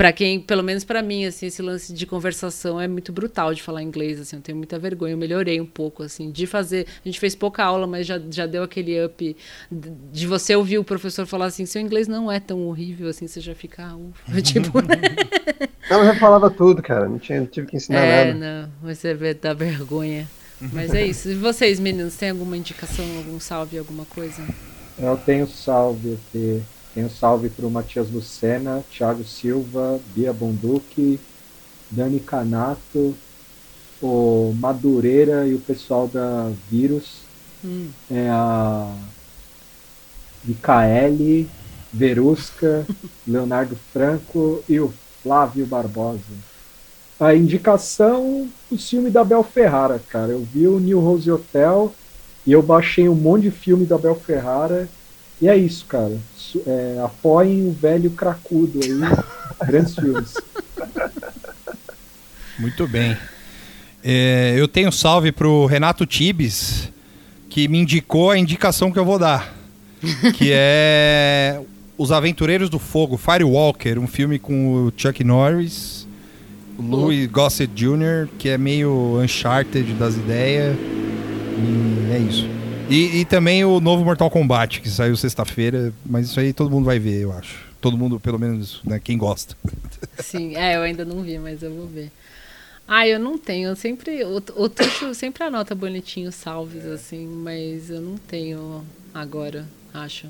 para 0.00 0.14
quem, 0.14 0.40
pelo 0.40 0.62
menos 0.62 0.82
para 0.82 1.02
mim, 1.02 1.26
assim, 1.26 1.44
esse 1.44 1.60
lance 1.60 1.92
de 1.92 2.06
conversação 2.06 2.80
é 2.80 2.88
muito 2.88 3.12
brutal 3.12 3.52
de 3.52 3.62
falar 3.62 3.82
inglês, 3.82 4.18
assim, 4.18 4.36
eu 4.36 4.40
tenho 4.40 4.56
muita 4.56 4.78
vergonha, 4.78 5.12
eu 5.12 5.18
melhorei 5.18 5.60
um 5.60 5.66
pouco, 5.66 6.02
assim, 6.02 6.30
de 6.30 6.46
fazer, 6.46 6.86
a 7.04 7.06
gente 7.06 7.20
fez 7.20 7.34
pouca 7.34 7.62
aula, 7.62 7.86
mas 7.86 8.06
já, 8.06 8.18
já 8.30 8.46
deu 8.46 8.62
aquele 8.62 9.04
up 9.04 9.36
de 9.70 10.26
você 10.26 10.56
ouvir 10.56 10.78
o 10.78 10.84
professor 10.84 11.26
falar 11.26 11.44
assim, 11.44 11.66
seu 11.66 11.82
inglês 11.82 12.08
não 12.08 12.32
é 12.32 12.40
tão 12.40 12.66
horrível, 12.66 13.10
assim, 13.10 13.26
você 13.26 13.42
já 13.42 13.54
fica, 13.54 13.88
ah, 13.88 13.94
ufa, 13.94 14.40
tipo, 14.40 14.80
né? 14.80 14.96
Não, 15.90 15.98
eu 15.98 16.06
já 16.06 16.14
falava 16.18 16.48
tudo, 16.48 16.80
cara, 16.80 17.08
não, 17.08 17.18
tinha, 17.18 17.40
não 17.40 17.46
tive 17.46 17.66
que 17.66 17.76
ensinar 17.76 17.98
é, 17.98 18.32
nada. 18.32 18.70
não, 18.80 18.88
você 18.88 19.12
dá 19.34 19.52
vergonha. 19.52 20.28
Mas 20.72 20.94
é 20.94 21.04
isso. 21.04 21.28
E 21.28 21.34
vocês, 21.34 21.80
meninos, 21.80 22.14
tem 22.16 22.30
alguma 22.30 22.56
indicação, 22.56 23.04
algum 23.16 23.40
salve, 23.40 23.76
alguma 23.76 24.04
coisa? 24.04 24.40
Eu 24.96 25.16
tenho 25.16 25.48
salve 25.48 26.14
aqui. 26.14 26.62
Tenho 26.94 27.06
um 27.06 27.10
salve 27.10 27.48
para 27.48 27.66
o 27.66 27.70
Matias 27.70 28.10
Lucena, 28.10 28.84
Thiago 28.90 29.24
Silva, 29.24 30.00
Bia 30.14 30.32
Bonduque, 30.32 31.20
Dani 31.90 32.20
Canato, 32.20 33.14
o 34.02 34.54
Madureira 34.58 35.46
e 35.46 35.54
o 35.54 35.60
pessoal 35.60 36.08
da 36.08 36.50
Vírus. 36.70 37.22
Hum. 37.64 37.90
É 38.10 38.28
a 38.30 38.92
Micaele, 40.44 41.48
Verusca, 41.92 42.86
Leonardo 43.26 43.76
Franco 43.92 44.62
e 44.68 44.80
o 44.80 44.92
Flávio 45.22 45.66
Barbosa. 45.66 46.20
A 47.18 47.34
indicação 47.34 48.48
do 48.70 48.78
filme 48.78 49.10
da 49.10 49.22
Bel 49.22 49.42
Ferrara, 49.42 50.00
cara. 50.08 50.32
Eu 50.32 50.42
vi 50.42 50.66
o 50.66 50.80
New 50.80 51.00
Rose 51.00 51.30
Hotel 51.30 51.92
e 52.46 52.52
eu 52.52 52.62
baixei 52.62 53.08
um 53.08 53.14
monte 53.14 53.42
de 53.42 53.50
filme 53.50 53.84
da 53.84 53.98
Bel 53.98 54.14
Ferrara. 54.14 54.88
E 55.40 55.48
é 55.48 55.56
isso, 55.56 55.86
cara 55.86 56.18
é, 56.66 57.00
apoiem 57.04 57.68
o 57.68 57.72
velho 57.72 58.10
cracudo 58.10 58.80
aí. 58.82 58.90
Grandes 59.66 59.94
filmes. 59.94 60.34
Muito 62.58 62.86
bem. 62.86 63.16
É, 64.02 64.54
eu 64.56 64.66
tenho 64.66 64.90
salve 64.90 65.30
pro 65.30 65.66
Renato 65.66 66.06
Tibes, 66.06 66.90
que 67.48 67.68
me 67.68 67.78
indicou 67.78 68.30
a 68.30 68.38
indicação 68.38 68.90
que 68.90 68.98
eu 68.98 69.04
vou 69.04 69.18
dar. 69.18 69.54
que 70.34 70.50
é 70.52 71.60
Os 71.98 72.10
Aventureiros 72.10 72.70
do 72.70 72.78
Fogo, 72.78 73.18
Firewalker, 73.18 73.98
um 73.98 74.06
filme 74.06 74.38
com 74.38 74.86
o 74.86 74.92
Chuck 74.96 75.22
Norris, 75.22 76.06
o 76.78 76.82
Louis 76.82 77.26
Gossett 77.26 77.72
Jr., 77.74 78.28
que 78.38 78.48
é 78.48 78.56
meio 78.56 79.20
Uncharted 79.22 79.92
das 79.94 80.16
ideias. 80.16 80.74
E 80.78 82.12
é 82.12 82.18
isso. 82.18 82.59
E, 82.90 83.20
e, 83.20 83.24
também 83.24 83.64
o 83.64 83.80
novo 83.80 84.04
Mortal 84.04 84.28
Kombat, 84.28 84.80
que 84.80 84.90
saiu 84.90 85.16
sexta-feira, 85.16 85.94
mas 86.04 86.26
isso 86.26 86.40
aí 86.40 86.52
todo 86.52 86.68
mundo 86.68 86.86
vai 86.86 86.98
ver, 86.98 87.22
eu 87.22 87.32
acho. 87.32 87.64
Todo 87.80 87.96
mundo, 87.96 88.18
pelo 88.18 88.36
menos, 88.36 88.80
né, 88.84 88.98
quem 88.98 89.16
gosta. 89.16 89.56
Sim, 90.18 90.56
é, 90.56 90.74
eu 90.74 90.82
ainda 90.82 91.04
não 91.04 91.22
vi, 91.22 91.38
mas 91.38 91.62
eu 91.62 91.72
vou 91.72 91.86
ver. 91.86 92.10
Ah, 92.88 93.06
eu 93.06 93.20
não 93.20 93.38
tenho. 93.38 93.68
Eu 93.68 93.76
sempre. 93.76 94.24
O, 94.24 94.42
o 94.56 94.68
Tuxo 94.68 95.14
sempre 95.14 95.44
anota 95.44 95.72
bonitinho 95.72 96.32
salves, 96.32 96.84
é. 96.84 96.94
assim, 96.94 97.24
mas 97.26 97.88
eu 97.88 98.00
não 98.00 98.18
tenho 98.18 98.84
agora, 99.14 99.68
acho. 99.94 100.26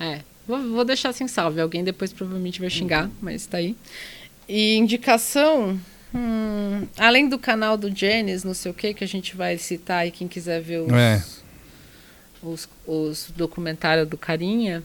É. 0.00 0.20
Vou, 0.48 0.58
vou 0.70 0.84
deixar 0.86 1.12
sem 1.12 1.28
salve. 1.28 1.60
Alguém 1.60 1.84
depois 1.84 2.14
provavelmente 2.14 2.60
vai 2.60 2.70
xingar, 2.70 3.04
uhum. 3.04 3.12
mas 3.20 3.44
tá 3.44 3.58
aí. 3.58 3.76
E 4.48 4.74
indicação. 4.76 5.78
Hum, 6.14 6.86
além 6.96 7.28
do 7.28 7.38
canal 7.38 7.76
do 7.76 7.94
Janice, 7.94 8.46
não 8.46 8.54
sei 8.54 8.70
o 8.70 8.74
que, 8.74 8.94
que 8.94 9.04
a 9.04 9.08
gente 9.08 9.36
vai 9.36 9.58
citar 9.58 9.98
aí, 9.98 10.10
quem 10.10 10.26
quiser 10.26 10.62
ver 10.62 10.78
os. 10.80 10.90
É 10.90 11.22
os, 12.44 12.68
os 12.86 13.32
documentários 13.36 14.08
do 14.08 14.16
Carinha. 14.16 14.82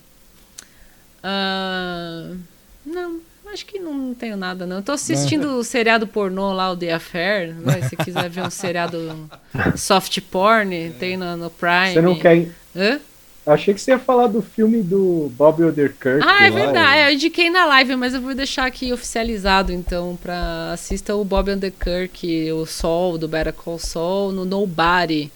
Uh, 1.20 2.38
não, 2.86 3.20
acho 3.52 3.66
que 3.66 3.80
não 3.80 4.14
tenho 4.14 4.38
nada, 4.38 4.66
não. 4.66 4.80
Estou 4.80 4.96
assistindo 4.96 5.58
o 5.58 5.64
seriado 5.64 6.08
pornô 6.08 6.54
lá, 6.54 6.72
o 6.72 6.78
The 6.78 6.94
Affair. 6.94 7.54
Né? 7.54 7.82
Se 7.90 7.96
quiser 7.96 8.30
ver 8.30 8.44
um 8.44 8.50
seriado 8.50 9.30
soft 9.76 10.20
porn, 10.32 10.92
tem 11.00 11.18
no, 11.18 11.36
no 11.36 11.50
Prime. 11.50 11.94
Você 11.94 12.02
não 12.02 12.16
quer. 12.18 12.48
Hã? 12.76 13.00
Achei 13.46 13.74
que 13.74 13.82
você 13.82 13.92
ia 13.92 14.00
falar 14.00 14.28
do 14.28 14.44
filme 14.44 14.84
do 14.84 15.32
Bob 15.36 15.64
Odenkirk. 15.64 16.20
Ah, 16.24 16.46
é 16.46 16.52
verdade. 16.52 17.00
É, 17.00 17.10
eu 17.10 17.14
indiquei 17.16 17.50
na 17.50 17.66
live, 17.66 17.96
mas 17.96 18.14
eu 18.14 18.22
vou 18.22 18.36
deixar 18.36 18.66
aqui 18.66 18.94
oficializado, 18.94 19.72
então, 19.72 20.16
para 20.22 20.74
assista 20.74 21.16
o 21.16 21.26
Bob 21.26 21.50
Odenkirk, 21.50 22.52
o 22.52 22.66
Sol, 22.68 23.18
do 23.18 23.28
Better 23.28 23.54
Call 23.54 23.80
Saul, 23.80 24.32
no 24.32 24.46
Nobody 24.46 25.32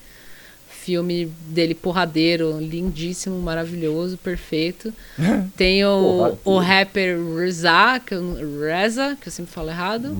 filme 0.83 1.31
dele 1.47 1.73
porradeiro, 1.73 2.59
lindíssimo, 2.59 3.39
maravilhoso, 3.39 4.17
perfeito. 4.17 4.93
Tem 5.55 5.83
o, 5.85 6.37
o 6.43 6.57
rapper 6.59 7.17
Reza, 7.37 8.01
que 8.05 8.13
eu, 8.13 8.35
Reza, 8.61 9.17
que 9.19 9.29
eu 9.29 9.31
sempre 9.31 9.51
falo 9.51 9.69
errado. 9.69 10.13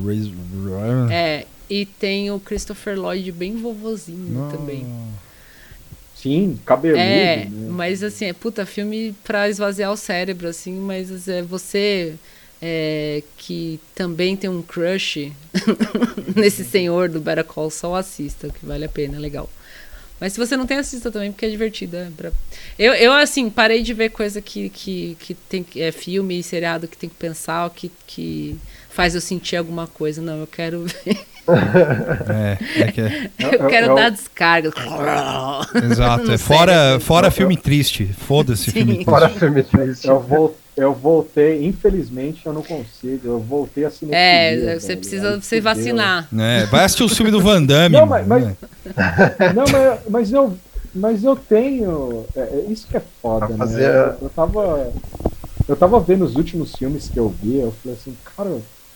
É, 1.12 1.46
e 1.70 1.86
tem 1.86 2.32
o 2.32 2.40
Christopher 2.40 3.00
Lloyd 3.00 3.32
bem 3.32 3.58
vovozinho 3.58 4.50
também. 4.52 4.86
Sim, 6.16 6.58
cabeludo. 6.66 7.00
É, 7.00 7.46
né? 7.46 7.68
mas 7.70 8.04
assim, 8.04 8.26
é 8.26 8.34
puta 8.34 8.66
filme 8.66 9.14
pra 9.24 9.50
esvaziar 9.50 9.92
o 9.92 9.98
cérebro, 9.98 10.48
assim, 10.48 10.74
mas 10.74 11.28
é 11.28 11.42
você 11.42 12.14
é, 12.62 13.22
que 13.38 13.78
também 13.94 14.38
tem 14.38 14.50
um 14.50 14.62
crush 14.62 15.34
nesse 16.34 16.64
senhor 16.64 17.10
do 17.10 17.20
Better 17.20 17.44
Call 17.44 17.70
Saul, 17.70 17.96
assista, 17.96 18.50
que 18.50 18.66
vale 18.66 18.86
a 18.86 18.90
pena, 18.90 19.18
é 19.18 19.20
legal. 19.20 19.50
Mas 20.24 20.32
se 20.32 20.40
você 20.40 20.56
não 20.56 20.66
tem, 20.66 20.78
assista 20.78 21.12
também, 21.12 21.34
porque 21.34 21.46
é 21.46 21.50
divertido. 21.50 21.98
É 21.98 22.08
pra... 22.16 22.32
eu, 22.80 22.94
eu, 22.94 23.12
assim, 23.12 23.50
parei 23.50 23.84
de 23.84 23.94
ver 23.94 24.08
coisa 24.08 24.42
que, 24.42 24.70
que, 24.70 25.18
que 25.20 25.34
tem 25.34 25.66
é, 25.76 25.92
filme 25.92 26.40
e 26.40 26.42
seriado 26.42 26.88
que 26.88 26.96
tem 26.96 27.10
que 27.10 27.16
pensar, 27.18 27.70
que, 27.72 27.92
que 28.08 28.58
faz 28.90 29.16
eu 29.16 29.20
sentir 29.20 29.58
alguma 29.58 29.86
coisa. 29.86 30.22
Não, 30.22 30.40
eu 30.40 30.48
quero 30.48 30.86
ver. 31.04 31.20
É, 32.30 32.84
é 32.84 32.92
que 32.94 33.02
é. 33.02 33.32
Eu 33.38 33.68
quero 33.68 33.88
eu, 33.88 33.96
dar 33.96 34.12
descarga. 34.12 34.72
Exato, 35.92 36.32
é 36.32 36.38
fora, 36.38 37.02
fora 37.02 37.30
filme 37.30 37.58
triste. 37.58 38.06
Foda-se 38.06 38.72
filme 38.72 38.94
triste. 38.94 39.10
Fora 39.10 39.28
filme 39.28 39.62
triste. 39.62 40.08
Eu 40.08 40.22
vou 40.22 40.56
eu 40.76 40.94
voltei, 40.94 41.66
infelizmente 41.66 42.46
eu 42.46 42.54
não 42.54 42.64
consigo. 42.64 43.28
Eu 43.28 43.40
voltei 43.40 43.86
a 43.86 43.92
cinefilia. 43.92 44.18
É, 44.18 44.80
você 44.80 44.96
precisa 44.96 45.40
se 45.42 45.62
vacinar. 45.62 46.28
É, 46.38 46.66
vai 46.66 46.84
assistir 46.84 47.04
o 47.04 47.10
filme 47.10 47.32
do 47.32 47.42
Van 47.42 47.64
Damme. 47.64 47.96
Não, 47.96 48.06
mas, 48.06 48.26
mas, 48.26 48.44
não, 49.56 49.66
mas, 49.72 50.00
mas, 50.10 50.34
eu, 50.34 50.58
mas 50.94 51.24
eu 51.24 51.36
tenho. 51.36 52.26
É, 52.36 52.40
é 52.42 52.66
isso 52.70 52.88
que 52.88 52.98
é 52.98 53.02
foda, 53.22 53.48
né? 53.50 53.58
Fazer... 53.58 53.84
Eu, 53.84 54.18
eu, 54.24 54.30
tava. 54.36 54.94
Eu 55.68 55.76
tava 55.76 56.00
vendo 56.00 56.26
os 56.26 56.36
últimos 56.36 56.76
filmes 56.76 57.08
que 57.08 57.20
eu 57.20 57.30
vi, 57.30 57.60
eu 57.60 57.74
falei 57.82 57.98
assim, 57.98 58.18
cara, 58.36 58.50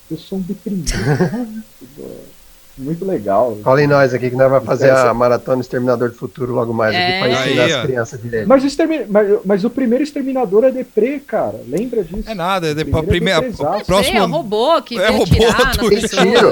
eu 0.09 0.17
sou 0.17 0.39
um 0.39 0.41
deprimido. 0.41 0.91
muito 2.77 3.05
legal. 3.05 3.57
Cola 3.63 3.81
em 3.81 3.87
nós 3.87 4.13
aqui 4.13 4.29
que 4.29 4.35
nós 4.35 4.49
vamos 4.49 4.65
fazer 4.65 4.91
a 4.91 5.13
maratona 5.13 5.61
Exterminador 5.61 6.09
do 6.09 6.15
Futuro 6.15 6.53
logo 6.53 6.73
mais 6.73 6.93
é. 6.93 6.97
aqui 6.97 7.19
pra 7.19 7.29
ensinar 7.29 7.63
Aí, 7.63 7.73
as 7.73 7.81
crianças 7.81 8.21
direito. 8.21 8.47
Mas 8.47 8.63
o, 8.63 8.67
extermin... 8.67 8.99
mas, 9.09 9.39
mas, 9.43 9.63
o 9.63 9.69
primeiro 9.69 10.03
Exterminador 10.03 10.63
é 10.63 10.71
deprê, 10.71 11.19
cara. 11.19 11.59
Lembra 11.67 12.03
disso? 12.03 12.29
É 12.29 12.35
nada, 12.35 12.67
é 12.67 12.73
depois 12.73 13.03
a 13.03 13.07
primeira. 13.07 13.45
É 13.45 13.83
próximo... 13.83 14.17
é 14.17 14.23
o 14.23 14.27
robô 14.27 14.81
que 14.81 14.99
é 14.99 15.09
robô 15.09 15.25
do 15.25 15.89
tem 15.89 15.99
tiro. 16.01 16.51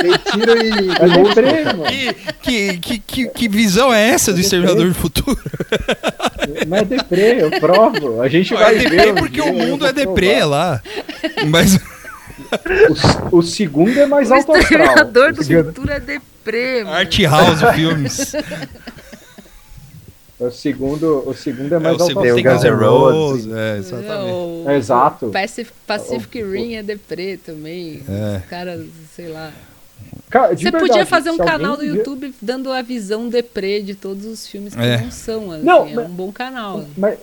tem 0.00 0.32
tiro 0.32 0.56
e. 0.62 0.90
É 0.90 1.24
deprê, 1.24 1.64
mano. 1.64 1.84
Que, 2.42 2.78
que, 2.78 2.98
que, 2.98 3.28
que, 3.28 3.48
visão 3.48 3.92
é 3.92 4.10
essa 4.10 4.32
do 4.32 4.38
é 4.38 4.40
Exterminador 4.42 4.88
do 4.88 4.94
Futuro? 4.94 5.38
Mas 6.68 6.82
é 6.82 6.84
deprê, 6.84 7.42
eu 7.42 7.50
provo. 7.60 8.20
A 8.20 8.28
gente 8.28 8.54
vai 8.54 8.76
é 8.76 8.88
ver. 8.88 9.14
porque 9.14 9.40
o 9.40 9.52
mundo 9.52 9.86
é 9.86 9.92
deprê 9.92 10.44
lá. 10.44 10.82
Mas. 11.48 11.78
O, 13.32 13.38
o, 13.38 13.42
segundo 13.42 13.98
é 13.98 14.06
mais 14.06 14.30
o 14.30 14.34
alto 14.34 14.52
astral. 14.52 14.58
O 14.58 14.62
Exterminador 14.82 15.32
do 15.32 15.44
Futuro 15.44 15.90
é 15.92 16.00
deprê. 16.00 16.80
Art 16.86 17.18
House 17.20 17.74
Filmes. 17.74 18.32
O 20.38 20.50
segundo, 20.50 21.26
o 21.26 21.32
segundo 21.32 21.74
é 21.74 21.78
mais 21.78 21.98
é, 21.98 21.98
o 21.98 22.02
alto 22.02 22.18
astral. 22.18 22.34
Tem 22.34 22.44
Guns 22.44 22.62
N' 22.62 22.70
Roses, 22.74 23.52
é, 23.52 23.78
exatamente. 23.78 24.68
É, 24.68 24.76
exato. 24.76 25.26
Pacific, 25.30 25.74
Pacific 25.86 26.42
Rim 26.42 26.74
é 26.74 26.82
deprê 26.82 27.38
também. 27.38 28.02
É. 28.06 28.36
Os 28.36 28.44
caras, 28.44 28.86
sei 29.14 29.28
lá. 29.28 29.50
Cara, 30.28 30.54
de 30.54 30.58
Você 30.62 30.70
verdade, 30.70 30.88
podia 30.88 31.06
fazer 31.06 31.30
um 31.30 31.38
canal 31.38 31.76
do 31.78 31.84
YouTube 31.84 32.34
dando 32.42 32.70
a 32.70 32.82
visão 32.82 33.30
deprê 33.30 33.80
de 33.80 33.94
todos 33.94 34.26
os 34.26 34.46
filmes 34.46 34.74
que 34.74 34.80
É. 34.82 34.98
não 35.00 35.10
são. 35.10 35.52
Assim, 35.52 35.64
Não, 35.64 35.86
é 35.86 35.94
mas- 35.94 36.06
um 36.06 36.12
bom 36.14 36.30
canal. 36.30 36.84
Mas 36.98 37.18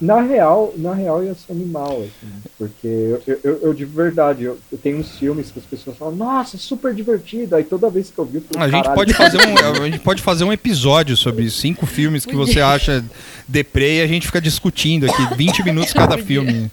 na 0.00 0.20
real, 0.20 0.74
na 0.76 0.92
real 0.94 1.22
ia 1.22 1.34
ser 1.34 1.52
animal, 1.52 2.02
assim, 2.02 2.32
porque 2.58 2.86
eu, 3.26 3.38
eu, 3.44 3.60
eu- 3.62 3.74
de 3.74 3.84
verdade, 3.84 4.42
eu, 4.44 4.58
eu 4.72 4.78
tenho 4.78 4.98
uns 4.98 5.16
filmes 5.16 5.50
que 5.52 5.58
as 5.60 5.64
pessoas 5.64 5.96
falam, 5.96 6.16
nossa, 6.16 6.58
super 6.58 6.92
divertido, 6.92 7.54
aí 7.54 7.62
toda 7.64 7.88
vez 7.88 8.10
que 8.10 8.18
eu 8.18 8.24
vi, 8.24 8.38
eu 8.38 8.42
falo, 8.42 8.64
A 8.64 8.68
gente, 8.68 8.82
"Caralho, 8.82 8.94
pode 8.96 9.14
fazer 9.14 9.38
um, 9.46 9.82
a 9.82 9.86
gente 9.90 9.98
pode 10.00 10.22
fazer 10.22 10.44
um 10.44 10.52
episódio 10.52 11.16
sobre 11.16 11.48
cinco 11.50 11.86
filmes 11.86 12.26
que 12.26 12.34
você 12.34 12.60
acha 12.60 13.04
deprê 13.46 13.98
e 13.98 14.02
a 14.02 14.06
gente 14.08 14.26
fica 14.26 14.40
discutindo 14.40 15.06
aqui 15.06 15.36
20 15.36 15.62
minutos 15.64 15.92
cada 15.92 16.18
filme. 16.22 16.70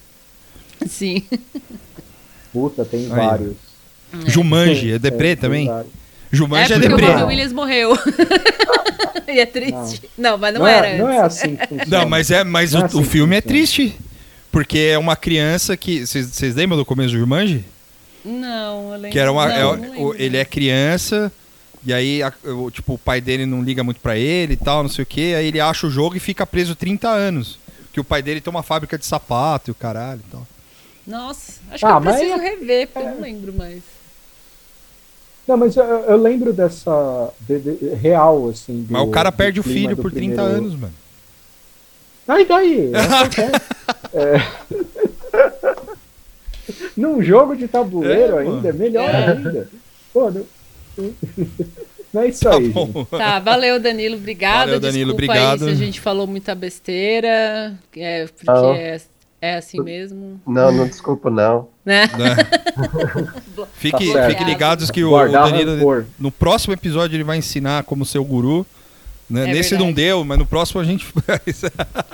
Sim. 0.88 1.24
Puta, 2.52 2.84
tem 2.86 3.02
Aí. 3.02 3.08
vários. 3.10 3.54
Jumanji, 4.26 4.94
é 4.94 5.00
deprê 5.00 5.30
É, 5.30 5.36
tem 5.36 5.42
também? 5.42 5.68
vários. 5.68 5.92
Jumanji 6.32 6.74
é 6.74 6.76
é, 6.76 6.78
o 6.78 6.82
deprê. 6.82 7.06
Robin 7.08 7.24
Williams 7.24 7.54
morreu. 7.54 7.98
e 9.28 9.40
é 9.40 9.46
triste. 9.46 10.10
Não, 10.18 10.38
mas 10.38 10.54
não, 10.54 10.62
Não, 10.62 10.68
era 10.68 10.88
é, 10.88 10.98
não 10.98 11.08
antes. 11.08 11.20
é 11.20 11.22
assim. 11.48 11.58
Não, 11.88 12.08
mas 12.08 12.32
é, 12.32 12.44
mas 12.44 12.74
Não 12.74 12.82
é 12.82 12.84
o, 12.84 12.86
assim 12.86 13.00
o 13.00 13.04
filme 13.04 13.36
é 13.36 13.42
triste. 13.42 13.96
Porque 14.52 14.78
é 14.80 14.98
uma 14.98 15.16
criança 15.16 15.78
que. 15.78 16.06
Vocês 16.06 16.56
lembram 16.56 16.78
do 16.78 16.86
começo 16.86 17.12
do 17.14 17.20
Jumanji? 17.20 17.64
Não, 18.26 18.94
eu 18.94 19.00
lembro. 19.00 19.10
Que 19.12 19.20
era 19.20 19.32
uma. 19.32 19.48
não, 19.48 19.74
é- 19.74 19.78
não 19.78 20.02
o- 20.02 20.16
ele 20.16 20.38
é 20.38 20.44
criança, 20.46 21.32
e 21.86 21.94
aí 21.94 22.22
a- 22.24 22.34
o, 22.44 22.70
tipo, 22.72 22.94
o 22.96 22.98
pai 22.98 23.22
dele 23.22 23.46
não 23.46 23.62
liga 23.62 23.84
muito 23.84 24.00
pra 24.02 24.18
ele 24.18 24.54
e 24.54 24.58
tal, 24.58 24.82
não 24.84 24.90
sei 24.90 25.04
o 25.04 25.06
que. 25.06 25.34
Aí 25.36 25.48
ele 25.48 25.60
acha 25.60 25.86
o 25.88 25.90
jogo 25.92 26.16
e 26.16 26.20
fica 26.20 26.46
preso 26.48 26.76
30 26.76 27.08
anos. 27.10 27.60
Que 27.94 28.00
o 28.00 28.04
pai 28.04 28.22
dele 28.22 28.42
tem 28.42 28.52
uma 28.52 28.64
fábrica 28.64 28.98
de 28.98 29.06
sapato 29.06 29.70
e 29.70 29.72
o 29.72 29.76
caralho 29.76 30.22
e 30.28 30.32
tal. 30.32 30.48
Nossa, 31.08 31.54
acho 31.72 31.86
Ah, 31.86 31.90
que 32.02 32.08
eu 32.08 32.12
preciso 32.12 32.34
é- 32.34 32.50
rever, 32.50 32.88
porque 32.88 33.08
eu 33.08 33.12
não 33.14 33.22
lembro 33.22 33.54
mais. 33.54 33.82
Não, 35.50 35.58
mas 35.58 35.76
eu, 35.76 35.84
eu 35.84 36.16
lembro 36.16 36.54
dessa 36.54 37.30
de- 37.42 37.58
de- 37.60 37.90
real, 37.96 38.50
assim. 38.50 38.86
Mas 38.88 39.02
do- 39.02 39.08
o 39.08 39.12
cara 39.12 39.32
perde 39.32 39.60
o 39.60 39.64
filho 39.64 39.98
por 39.98 40.12
30 40.12 40.36
primeiro- 40.36 40.58
anos, 40.58 40.80
mano. 40.80 40.94
Aí 42.28 42.46
daí, 42.46 42.92
acontece. 42.94 43.62
É. 44.14 44.40
Num 46.96 47.22
jogo 47.24 47.56
de 47.56 47.68
tabuleiro 47.68 48.38
É, 48.38 48.42
ainda, 48.42 48.72
melhor 48.74 49.10
É. 49.10 49.32
ainda. 49.32 49.70
Pô, 50.14 50.30
não... 50.30 50.46
não 52.14 52.22
é 52.22 52.28
isso 52.28 52.44
Tá 52.44 52.56
aí. 52.56 52.72
Tá, 53.10 53.40
valeu, 53.40 53.80
Danilo. 53.80 54.18
Obrigada. 54.18 54.66
Valeu, 54.66 54.80
Danilo, 54.80 55.14
Desculpa 55.14 55.34
obrigado. 55.34 55.64
aí 55.68 55.76
se 55.76 55.82
a 55.82 55.86
gente 55.86 56.00
falou 56.00 56.28
muita 56.28 56.54
besteira. 56.54 57.76
É, 57.98 58.28
porque 58.28 58.46
Não. 58.46 58.76
é, 58.76 59.02
é 59.42 59.56
assim 59.56 59.82
mesmo. 59.82 60.40
Não, 60.48 60.72
não 60.72 60.88
desculpa, 60.88 61.30
não. 61.30 61.68
Né? 61.86 62.08
Né? 62.18 62.36
Fique, 63.76 64.14
Tá 64.14 64.28
fique 64.30 64.44
ligados 64.44 64.92
que 64.92 65.04
o, 65.04 65.14
o 65.14 65.32
Danilo, 65.32 65.76
rancor. 65.76 66.06
no 66.20 66.32
próximo 66.32 66.74
episódio, 66.74 67.16
ele 67.16 67.24
vai 67.24 67.38
ensinar 67.38 67.84
como 67.84 68.06
ser 68.06 68.20
o 68.20 68.24
guru. 68.24 68.66
Né? 69.30 69.44
É 69.44 69.54
Nesse 69.54 69.72
verdade. 69.72 69.84
não 69.86 69.94
deu, 69.94 70.26
mas 70.26 70.38
no 70.40 70.46
próximo 70.46 70.82
a 70.82 70.84
gente 70.84 71.06
faz. 71.26 71.62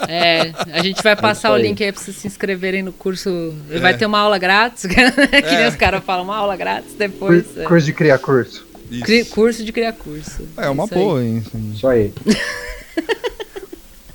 É, 0.08 0.52
a 0.74 0.84
gente 0.84 1.02
vai 1.02 1.16
passar 1.16 1.52
o 1.52 1.56
aí. 1.56 1.62
link 1.64 1.82
aí 1.84 1.92
pra 1.92 2.02
vocês 2.02 2.18
se 2.18 2.28
inscreverem 2.28 2.84
no 2.84 2.92
curso. 2.92 3.54
Vai 3.82 3.96
ter 3.98 4.06
uma 4.06 4.20
aula 4.20 4.38
grátis, 4.38 4.84
que 4.88 4.96
nem 4.96 5.56
É. 5.64 5.68
os 5.70 5.76
caras 5.76 6.04
falam, 6.04 6.26
uma 6.26 6.36
aula 6.36 6.56
grátis 6.58 6.94
depois. 6.96 7.46
Cur- 7.48 7.62
é. 7.62 7.66
Curso 7.66 7.86
de 7.86 7.94
criar 7.94 8.18
curso. 8.20 8.68
Cri- 9.04 9.26
curso 9.26 9.64
de 9.64 9.72
criar 9.72 9.94
curso. 9.94 10.48
É 10.58 10.70
uma 10.70 10.84
Isso 10.86 10.94
aí. 10.94 11.00
boa, 11.00 11.24
hein? 11.24 11.44
Isso 11.74 11.88
aí. 11.88 12.14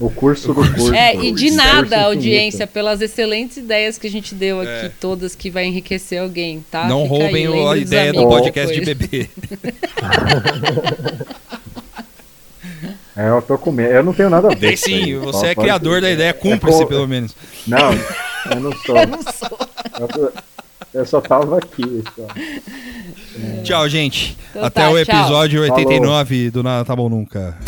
O 0.00 0.08
curso 0.10 0.48
do 0.48 0.54
curso. 0.54 0.94
É, 0.94 1.14
e 1.14 1.30
de 1.30 1.50
nada, 1.50 2.04
audiência, 2.04 2.66
pelas 2.66 3.02
excelentes 3.02 3.58
ideias 3.58 3.98
que 3.98 4.06
a 4.06 4.10
gente 4.10 4.34
deu 4.34 4.58
aqui, 4.60 4.86
É. 4.86 4.90
todas 4.98 5.34
que 5.34 5.50
vai 5.50 5.66
enriquecer 5.66 6.20
alguém, 6.22 6.64
tá? 6.70 6.86
não 6.88 7.02
Fica 7.02 7.14
roubem 7.14 7.46
aí, 7.46 7.66
a 7.68 7.76
ideia 7.76 8.12
do 8.12 8.26
podcast 8.26 8.74
de 8.80 8.84
bebê. 8.94 9.28
É, 13.16 13.28
eu 13.28 13.42
tô 13.42 13.58
com 13.58 13.70
medo. 13.70 13.92
Eu 13.92 14.02
não 14.02 14.14
tenho 14.14 14.30
nada 14.30 14.48
a 14.50 14.54
ver. 14.54 14.78
Sim, 14.78 15.18
você 15.18 15.48
é 15.48 15.54
criador 15.54 16.00
da 16.00 16.10
ideia, 16.10 16.32
cúmplice 16.32 16.78
co- 16.78 16.86
pelo 16.86 17.06
menos. 17.06 17.34
Não, 17.66 17.92
eu 18.50 18.60
não 18.60 18.72
sou. 18.72 18.96
Eu 18.96 19.06
não 19.08 19.22
sou. 19.22 19.58
Eu, 20.00 20.08
tô- 20.08 20.32
eu 20.94 21.04
só 21.06 21.20
tava 21.20 21.58
aqui. 21.58 22.02
Só. 22.16 22.26
Tchau, 23.62 23.88
gente. 23.88 24.38
Então 24.50 24.64
Até 24.64 24.80
tá, 24.82 24.88
o 24.90 25.04
tchau. 25.04 25.16
episódio 25.16 25.60
Falou. 25.66 25.76
89 25.78 26.50
do 26.50 26.62
Nada 26.62 26.84
Tá 26.84 26.96
Bom 26.96 27.08
Nunca. 27.10 27.58